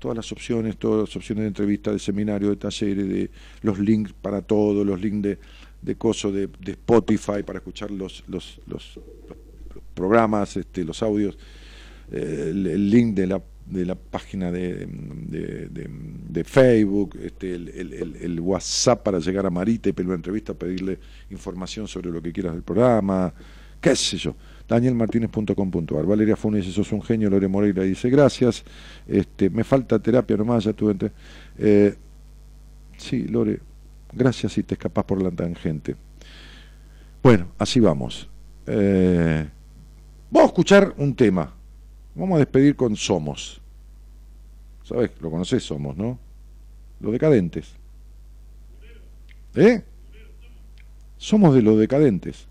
todas 0.00 0.16
las 0.16 0.32
opciones, 0.32 0.76
todas 0.76 1.08
las 1.08 1.16
opciones 1.16 1.42
de 1.42 1.48
entrevista, 1.48 1.92
de 1.92 2.00
seminario, 2.00 2.48
de 2.48 2.56
talleres, 2.56 3.08
de 3.08 3.30
los 3.62 3.78
links 3.78 4.12
para 4.12 4.42
todo, 4.42 4.84
los 4.84 5.00
links 5.00 5.22
de, 5.22 5.38
de 5.82 5.94
coso 5.96 6.32
de, 6.32 6.48
de 6.60 6.72
Spotify 6.72 7.42
para 7.44 7.58
escuchar 7.58 7.90
los, 7.90 8.24
los, 8.28 8.60
los, 8.66 8.98
programas, 9.94 10.56
este, 10.56 10.84
los 10.84 11.02
audios, 11.02 11.36
eh, 12.12 12.46
el, 12.50 12.88
link 12.88 13.14
de 13.14 13.26
la, 13.26 13.42
de 13.66 13.84
la 13.84 13.96
página 13.96 14.52
de, 14.52 14.86
de, 14.86 15.68
de 15.68 16.44
Facebook, 16.44 17.18
este, 17.20 17.54
el, 17.54 17.68
el, 17.68 18.16
el, 18.20 18.40
WhatsApp 18.40 19.02
para 19.02 19.18
llegar 19.18 19.44
a 19.44 19.50
Marita 19.50 19.88
y 19.88 19.92
pedir 19.92 20.06
una 20.06 20.16
entrevista, 20.16 20.54
pedirle 20.54 20.98
información 21.30 21.88
sobre 21.88 22.10
lo 22.10 22.22
que 22.22 22.32
quieras 22.32 22.54
del 22.54 22.62
programa, 22.62 23.32
qué 23.80 23.96
sé 23.96 24.16
yo. 24.18 24.36
danielmartinez.com.ar 24.68 26.06
Valeria 26.06 26.36
Funes 26.36 26.66
sos 26.66 26.92
un 26.92 27.02
genio, 27.02 27.28
Lore 27.28 27.48
Moreira 27.48 27.82
dice, 27.82 28.08
gracias, 28.08 28.64
este, 29.06 29.50
me 29.50 29.64
falta 29.64 29.98
terapia 29.98 30.36
nomás, 30.36 30.64
ya 30.64 30.72
tuve... 30.72 30.94
Eh, 31.58 31.94
sí, 32.96 33.26
Lore, 33.26 33.60
Gracias 34.12 34.52
si 34.52 34.62
te 34.62 34.74
escapas 34.74 35.04
por 35.04 35.22
la 35.22 35.30
tangente. 35.30 35.96
Bueno, 37.22 37.48
así 37.58 37.80
vamos. 37.80 38.28
Eh, 38.66 39.48
vamos 40.30 40.48
a 40.48 40.52
escuchar 40.52 40.94
un 40.96 41.14
tema. 41.14 41.52
Vamos 42.14 42.36
a 42.36 42.38
despedir 42.38 42.74
con 42.76 42.96
Somos. 42.96 43.60
¿Sabes? 44.82 45.10
Lo 45.20 45.30
conoces 45.30 45.62
Somos, 45.62 45.96
¿no? 45.96 46.18
Los 47.00 47.12
decadentes. 47.12 47.72
¿Eh? 49.54 49.82
Somos 51.16 51.54
de 51.54 51.62
los 51.62 51.78
decadentes. 51.78 52.46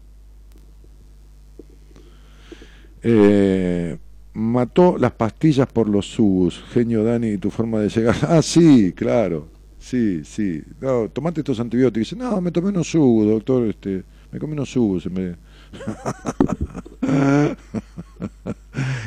Eh, 3.02 3.98
mató 4.34 4.98
las 4.98 5.14
pastillas 5.14 5.68
por 5.68 5.90
los 5.90 6.08
subus. 6.08 6.64
Genio 6.72 7.04
Dani 7.04 7.38
tu 7.38 7.50
forma 7.50 7.80
de 7.80 7.90
llegar. 7.90 8.16
Ah, 8.22 8.42
sí, 8.42 8.94
claro. 8.94 9.57
Sí, 9.88 10.24
sí. 10.26 10.62
No, 10.82 11.08
tomate 11.08 11.40
estos 11.40 11.62
antibióticos. 11.62 12.10
Dice, 12.10 12.18
no, 12.18 12.42
me 12.42 12.52
tomé 12.52 12.68
unos 12.70 12.92
subos, 12.92 13.26
doctor. 13.26 13.70
Este, 13.70 14.04
me 14.34 14.38
comí 14.38 14.52
unos 14.52 14.70
subos. 14.70 15.06
Me... 15.06 15.30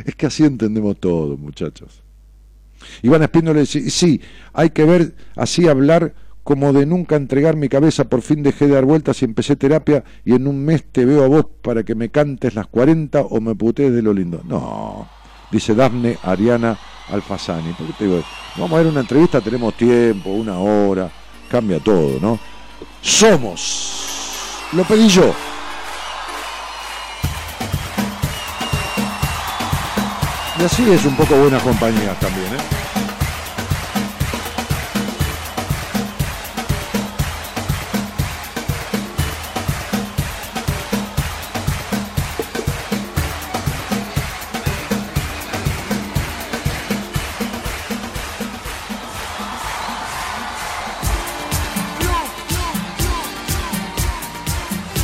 es 0.07 0.15
que 0.15 0.27
así 0.27 0.43
entendemos 0.43 0.99
todo, 0.99 1.37
muchachos. 1.37 2.03
Iván 3.03 3.23
Espínola 3.23 3.57
le 3.57 3.61
dice, 3.61 3.91
sí, 3.91 4.23
hay 4.55 4.71
que 4.71 4.87
ver, 4.87 5.15
así 5.37 5.69
hablar 5.69 6.15
como 6.45 6.73
de 6.73 6.87
nunca 6.87 7.17
entregar 7.17 7.57
mi 7.57 7.69
cabeza, 7.69 8.09
por 8.09 8.23
fin 8.23 8.43
dejé 8.43 8.67
de 8.67 8.73
dar 8.73 8.87
vueltas 8.87 9.21
y 9.21 9.27
empecé 9.27 9.57
terapia 9.57 10.03
y 10.25 10.33
en 10.33 10.47
un 10.47 10.65
mes 10.65 10.85
te 10.91 11.05
veo 11.05 11.25
a 11.25 11.29
vos 11.29 11.45
para 11.61 11.83
que 11.83 11.95
me 11.95 12.09
cantes 12.09 12.55
las 12.55 12.69
40 12.69 13.21
o 13.21 13.39
me 13.43 13.55
putees 13.55 13.93
de 13.93 14.01
lo 14.01 14.15
lindo. 14.15 14.41
No, 14.47 15.07
dice 15.53 15.75
Dafne 15.75 16.17
Ariana 16.23 16.79
Alfazani. 17.13 17.73
Porque 17.73 17.93
te 17.95 18.05
digo, 18.05 18.23
vamos 18.57 18.73
a 18.73 18.77
ver 18.79 18.87
una 18.87 19.01
entrevista, 19.01 19.41
tenemos 19.41 19.75
tiempo, 19.75 20.31
una 20.31 20.59
hora, 20.59 21.11
cambia 21.51 21.81
todo, 21.81 22.19
¿no? 22.21 22.39
Somos. 23.03 24.67
Lo 24.73 24.85
pedí 24.85 25.09
yo. 25.09 25.35
Y 30.61 30.63
así 30.63 30.91
es 30.91 31.05
un 31.07 31.17
poco 31.17 31.35
buena 31.37 31.59
compañía 31.59 32.15
también, 32.21 32.55
¿eh? 32.55 32.80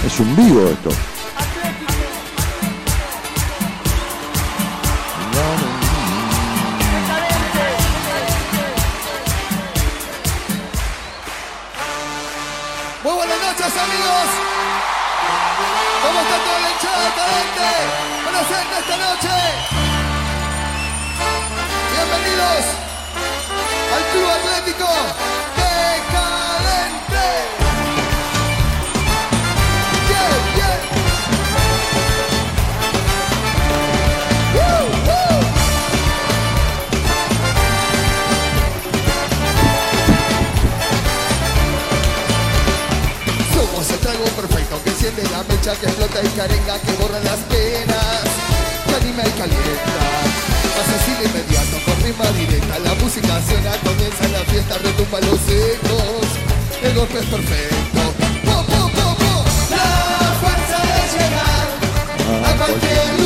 Es 0.06 0.20
un 0.20 0.36
vivo 0.36 0.68
esto. 0.68 0.90
Muy 13.02 13.14
buenas 13.14 13.40
noches 13.40 13.76
amigos. 13.76 14.28
¿Cómo 16.02 16.20
está 16.20 16.36
toda 16.44 16.60
la 16.60 16.70
hinchada 16.70 17.14
cadente? 17.16 17.68
Buenas 18.22 18.46
noches 18.48 18.78
esta 18.78 18.96
noche. 18.96 19.34
Bienvenidos 21.94 22.62
al 23.92 24.02
Club 24.12 24.28
Atlético 24.30 24.88
Decadente. 25.56 27.26
Somos 27.58 27.65
enciende 45.06 45.30
la 45.30 45.42
mecha, 45.44 45.72
que 45.78 45.86
explota 45.86 46.20
y 46.22 46.28
carenga, 46.36 46.78
que 46.80 46.92
borra 46.94 47.20
las 47.20 47.38
penas, 47.50 48.24
que 48.86 48.94
anima 48.94 49.22
y 49.22 49.30
calienta. 49.38 49.98
Asesino 50.80 51.22
inmediato, 51.30 51.76
con 51.84 51.96
rima 52.02 52.26
directa, 52.38 52.78
la 52.80 52.94
música 52.94 53.40
suena, 53.46 53.72
comienza 53.84 54.28
la 54.28 54.40
fiesta, 54.50 54.78
retumba 54.78 55.20
los 55.20 55.40
ecos, 55.48 56.26
el 56.82 56.94
golpe 56.94 57.18
es 57.18 57.26
perfecto. 57.26 58.02
Po, 58.44 58.62
po, 58.66 58.90
po, 58.96 59.14
po. 59.20 59.44
La 59.70 59.86
fuerza 60.40 60.78
de 60.90 61.02
llegar 61.14 61.66
a 62.44 62.56
cualquier 62.56 63.08
lugar, 63.20 63.25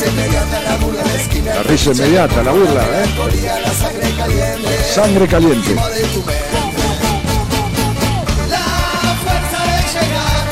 la 0.00 1.62
risa 1.64 1.90
inmediata, 1.90 2.42
la 2.42 2.52
burla, 2.52 2.82
¿eh? 2.82 3.04
sangre 3.78 4.10
caliente. 4.16 4.84
Sangre 4.94 5.26
caliente. 5.28 5.74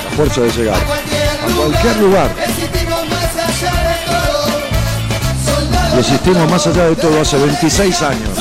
La 0.03 0.11
fuerza 0.16 0.41
de 0.43 0.51
llegar 0.51 0.77
a 0.77 1.57
cualquier 1.57 1.97
lugar. 1.97 2.31
Y 5.95 5.99
existimos 5.99 6.51
más 6.51 6.66
allá 6.66 6.85
de 6.91 6.97
todo 6.97 7.20
hace 7.20 7.39
26 7.39 8.03
años. 8.03 8.39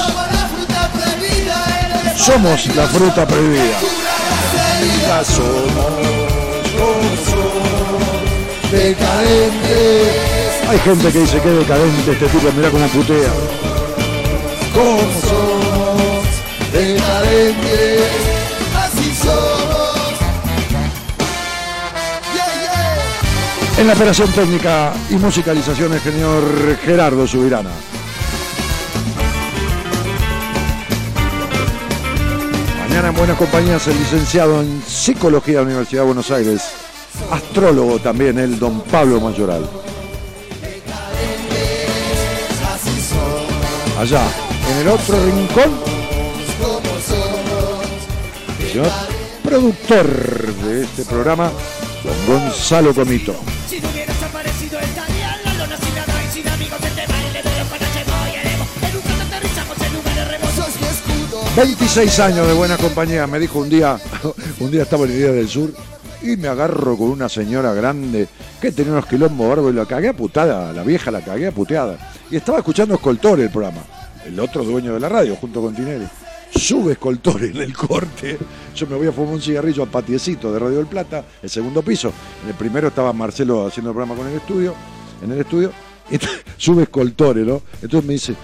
somos 2.17 2.67
la 2.75 2.87
fruta 2.87 3.25
prohibida 3.25 3.79
Somos 3.79 4.03
la 4.03 4.77
heridas. 4.77 5.27
somos 5.27 6.07
decadentes. 8.71 10.36
Hay 10.69 10.79
gente 10.79 11.11
que 11.13 11.19
dice 11.19 11.39
que 11.39 11.49
decadente 11.49 12.11
este 12.11 12.27
tipo, 12.27 12.51
mirá 12.51 12.69
cómo 12.69 12.85
putea. 12.87 13.31
como 14.73 14.99
somos 15.21 16.25
decadentes, 16.73 18.01
así 18.75 19.15
somos. 19.15 20.19
Yeah, 22.33 22.53
yeah. 22.61 23.81
En 23.81 23.87
la 23.87 23.93
operación 23.93 24.29
técnica 24.33 24.91
y 25.09 25.13
musicalización 25.13 25.93
el 25.93 26.01
señor 26.01 26.43
Gerardo 26.83 27.25
Subirana. 27.25 27.71
Mañana 32.89 33.07
en 33.07 33.15
Buenas 33.15 33.37
Compañías 33.37 33.87
el 33.87 33.97
licenciado 33.97 34.61
en 34.61 34.83
Psicología 34.85 35.59
de 35.59 35.61
la 35.61 35.67
Universidad 35.67 36.01
de 36.01 36.07
Buenos 36.07 36.29
Aires, 36.29 36.61
astrólogo 37.31 37.99
también, 37.99 38.37
el 38.37 38.59
don 38.59 38.81
Pablo 38.81 39.21
Mayoral. 39.21 39.86
Allá, 43.97 44.21
en 44.69 44.77
el 44.77 44.87
otro 44.89 45.15
rincón, 45.25 45.71
el 48.59 48.67
señor 48.67 48.91
productor 49.43 50.05
de 50.55 50.83
este 50.83 51.03
programa, 51.03 51.51
don 52.03 52.13
Gonzalo 52.27 52.93
Comito. 52.93 53.35
Si 53.67 53.81
no 53.81 53.89
hubieras 53.89 54.21
aparecido 54.21 54.79
estaría 54.79 55.35
en 55.37 55.43
la 55.45 55.53
lona 55.55 55.77
sin 55.77 55.95
nada 55.95 56.13
y 56.23 56.31
sin 56.31 56.47
amigos 56.47 56.79
en 56.83 56.93
te 56.93 57.11
baile 57.11 57.41
de 57.41 57.57
los 57.57 57.67
panaches 57.69 58.05
voyaremos. 58.05 58.67
En 58.83 58.97
un 58.97 59.01
rato 59.01 59.35
aterrizamos 59.35 59.77
en 59.81 59.93
lugares 59.95 60.27
remotos. 60.27 60.55
Sos 60.55 60.79
mi 60.79 60.87
escudo. 60.87 61.43
26 61.55 62.19
años 62.19 62.47
de 62.47 62.53
buena 62.53 62.77
compañía, 62.77 63.25
me 63.25 63.39
dijo 63.39 63.57
un 63.57 63.69
día, 63.69 63.97
un 64.59 64.69
día 64.69 64.83
estaba 64.83 65.05
en 65.05 65.11
el 65.11 65.17
día 65.17 65.31
del 65.31 65.49
sur 65.49 65.73
y 66.21 66.37
me 66.37 66.47
agarro 66.47 66.95
con 66.97 67.09
una 67.09 67.29
señora 67.29 67.73
grande 67.73 68.27
que 68.61 68.71
tenía 68.71 68.91
unos 68.91 69.07
quilombos 69.07 69.49
bárbaros 69.49 69.73
y 69.73 69.75
la 69.75 69.85
cagué 69.87 70.09
a 70.09 70.13
putada, 70.13 70.71
la 70.71 70.83
vieja 70.83 71.09
la 71.09 71.21
cagué 71.21 71.47
a 71.47 71.51
puteada. 71.51 71.97
Y 72.29 72.35
estaba 72.35 72.57
escuchando 72.57 72.95
Escoltore 72.95 73.43
el 73.43 73.49
programa, 73.49 73.81
el 74.25 74.37
otro 74.39 74.63
dueño 74.63 74.93
de 74.93 74.99
la 74.99 75.07
radio, 75.07 75.35
junto 75.37 75.61
con 75.61 75.73
Tinelli. 75.73 76.07
Sube 76.53 76.93
Escoltore 76.93 77.47
en 77.47 77.57
el 77.57 77.73
corte, 77.73 78.37
yo 78.75 78.87
me 78.87 78.95
voy 78.95 79.07
a 79.07 79.11
fumar 79.11 79.35
un 79.35 79.41
cigarrillo 79.41 79.83
al 79.83 79.89
patiecito 79.89 80.51
de 80.51 80.59
Radio 80.59 80.77
del 80.77 80.87
Plata, 80.87 81.23
el 81.41 81.49
segundo 81.49 81.81
piso. 81.81 82.11
En 82.43 82.49
el 82.49 82.55
primero 82.55 82.89
estaba 82.89 83.13
Marcelo 83.13 83.65
haciendo 83.65 83.91
el 83.91 83.95
programa 83.95 84.15
con 84.15 84.27
el 84.27 84.35
estudio, 84.35 84.73
en 85.23 85.31
el 85.31 85.39
estudio, 85.39 85.71
sube 86.57 86.83
Escoltore, 86.83 87.43
¿no? 87.43 87.61
Entonces 87.81 88.05
me 88.05 88.13
dice, 88.13 88.35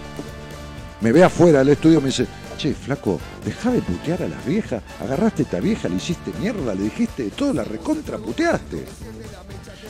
me 1.01 1.11
ve 1.11 1.23
afuera 1.23 1.59
del 1.59 1.69
estudio 1.69 1.99
me 1.99 2.07
dice, 2.07 2.25
che, 2.57 2.73
flaco, 2.73 3.19
deja 3.43 3.69
de 3.71 3.81
putear 3.81 4.23
a 4.23 4.27
la 4.29 4.39
vieja, 4.45 4.81
agarraste 5.01 5.41
a 5.41 5.45
esta 5.45 5.59
vieja, 5.59 5.89
le 5.89 5.97
hiciste 5.97 6.31
mierda, 6.39 6.73
le 6.73 6.83
dijiste 6.83 7.29
todo, 7.31 7.53
la 7.53 7.65
recontra 7.65 8.17
puteaste. 8.17 8.85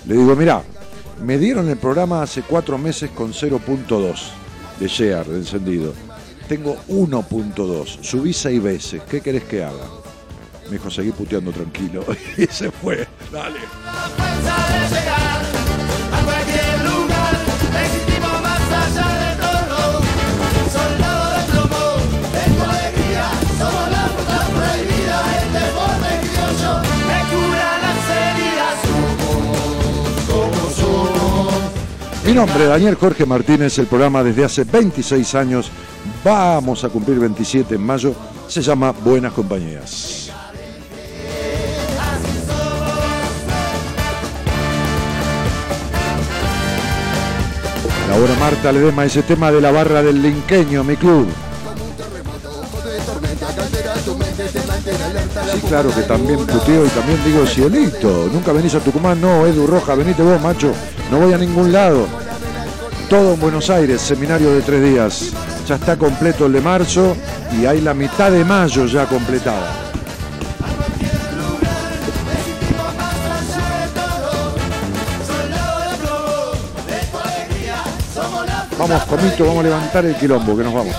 Le 0.07 0.15
digo, 0.15 0.35
mirá, 0.35 0.63
me 1.21 1.37
dieron 1.37 1.69
el 1.69 1.77
programa 1.77 2.21
hace 2.21 2.41
cuatro 2.41 2.77
meses 2.77 3.11
con 3.11 3.33
0.2 3.33 4.15
de 4.79 4.87
share, 4.87 5.25
de 5.25 5.37
encendido. 5.37 5.93
Tengo 6.47 6.75
1.2, 6.87 8.01
subí 8.01 8.33
seis 8.33 8.61
veces, 8.61 9.01
¿qué 9.09 9.21
querés 9.21 9.43
que 9.43 9.63
haga? 9.63 9.87
Me 10.65 10.71
dijo, 10.71 10.89
seguí 10.89 11.11
puteando 11.11 11.51
tranquilo. 11.51 12.05
Y 12.37 12.45
se 12.47 12.71
fue, 12.71 13.07
dale. 13.31 13.59
Mi 32.33 32.39
nombre 32.39 32.63
es 32.63 32.69
Daniel 32.69 32.95
Jorge 32.95 33.27
Martínez, 33.27 33.77
el 33.77 33.85
programa 33.85 34.23
desde 34.23 34.43
hace 34.43 34.63
26 34.63 35.35
años, 35.35 35.69
vamos 36.23 36.83
a 36.83 36.89
cumplir 36.89 37.19
27 37.19 37.75
en 37.75 37.85
mayo, 37.85 38.15
se 38.47 38.59
llama 38.59 38.91
Buenas 38.91 39.33
Compañías. 39.33 40.31
Laura 48.09 48.33
Marta 48.39 48.71
Ledema, 48.71 49.05
ese 49.05 49.21
tema 49.21 49.51
de 49.51 49.61
la 49.61 49.69
barra 49.69 50.01
del 50.01 50.19
linqueño, 50.19 50.83
mi 50.83 50.95
club. 50.95 51.27
Sí, 55.53 55.61
claro 55.67 55.93
que 55.93 56.01
también 56.01 56.39
puteo 56.47 56.83
y 56.83 56.89
también 56.89 57.23
digo 57.23 57.45
cielito. 57.45 58.27
Nunca 58.33 58.51
venís 58.53 58.73
a 58.73 58.79
Tucumán, 58.79 59.21
no, 59.21 59.45
Edu 59.45 59.67
Roja, 59.67 59.93
venite 59.93 60.23
vos, 60.23 60.41
macho. 60.41 60.73
No 61.11 61.19
voy 61.19 61.31
a 61.31 61.37
ningún 61.37 61.71
lado. 61.71 62.22
Todo 63.13 63.35
en 63.35 63.39
Buenos 63.39 63.69
Aires, 63.69 64.01
seminario 64.01 64.55
de 64.55 64.61
tres 64.63 64.81
días. 64.81 65.33
Ya 65.67 65.75
está 65.75 65.95
completo 65.95 66.47
el 66.47 66.53
de 66.53 66.61
marzo 66.61 67.15
y 67.55 67.63
hay 67.67 67.79
la 67.79 67.93
mitad 67.93 68.31
de 68.31 68.43
mayo 68.43 68.87
ya 68.87 69.05
completada. 69.05 69.71
Vamos, 78.79 79.03
comito, 79.03 79.45
vamos 79.45 79.59
a 79.59 79.63
levantar 79.67 80.05
el 80.05 80.15
quilombo, 80.15 80.57
que 80.57 80.63
nos 80.63 80.73
vamos. 80.73 80.95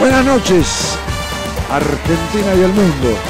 Buenas 0.00 0.24
noches, 0.24 0.98
Argentina 1.70 2.54
y 2.54 2.62
el 2.62 2.72
mundo. 2.72 3.29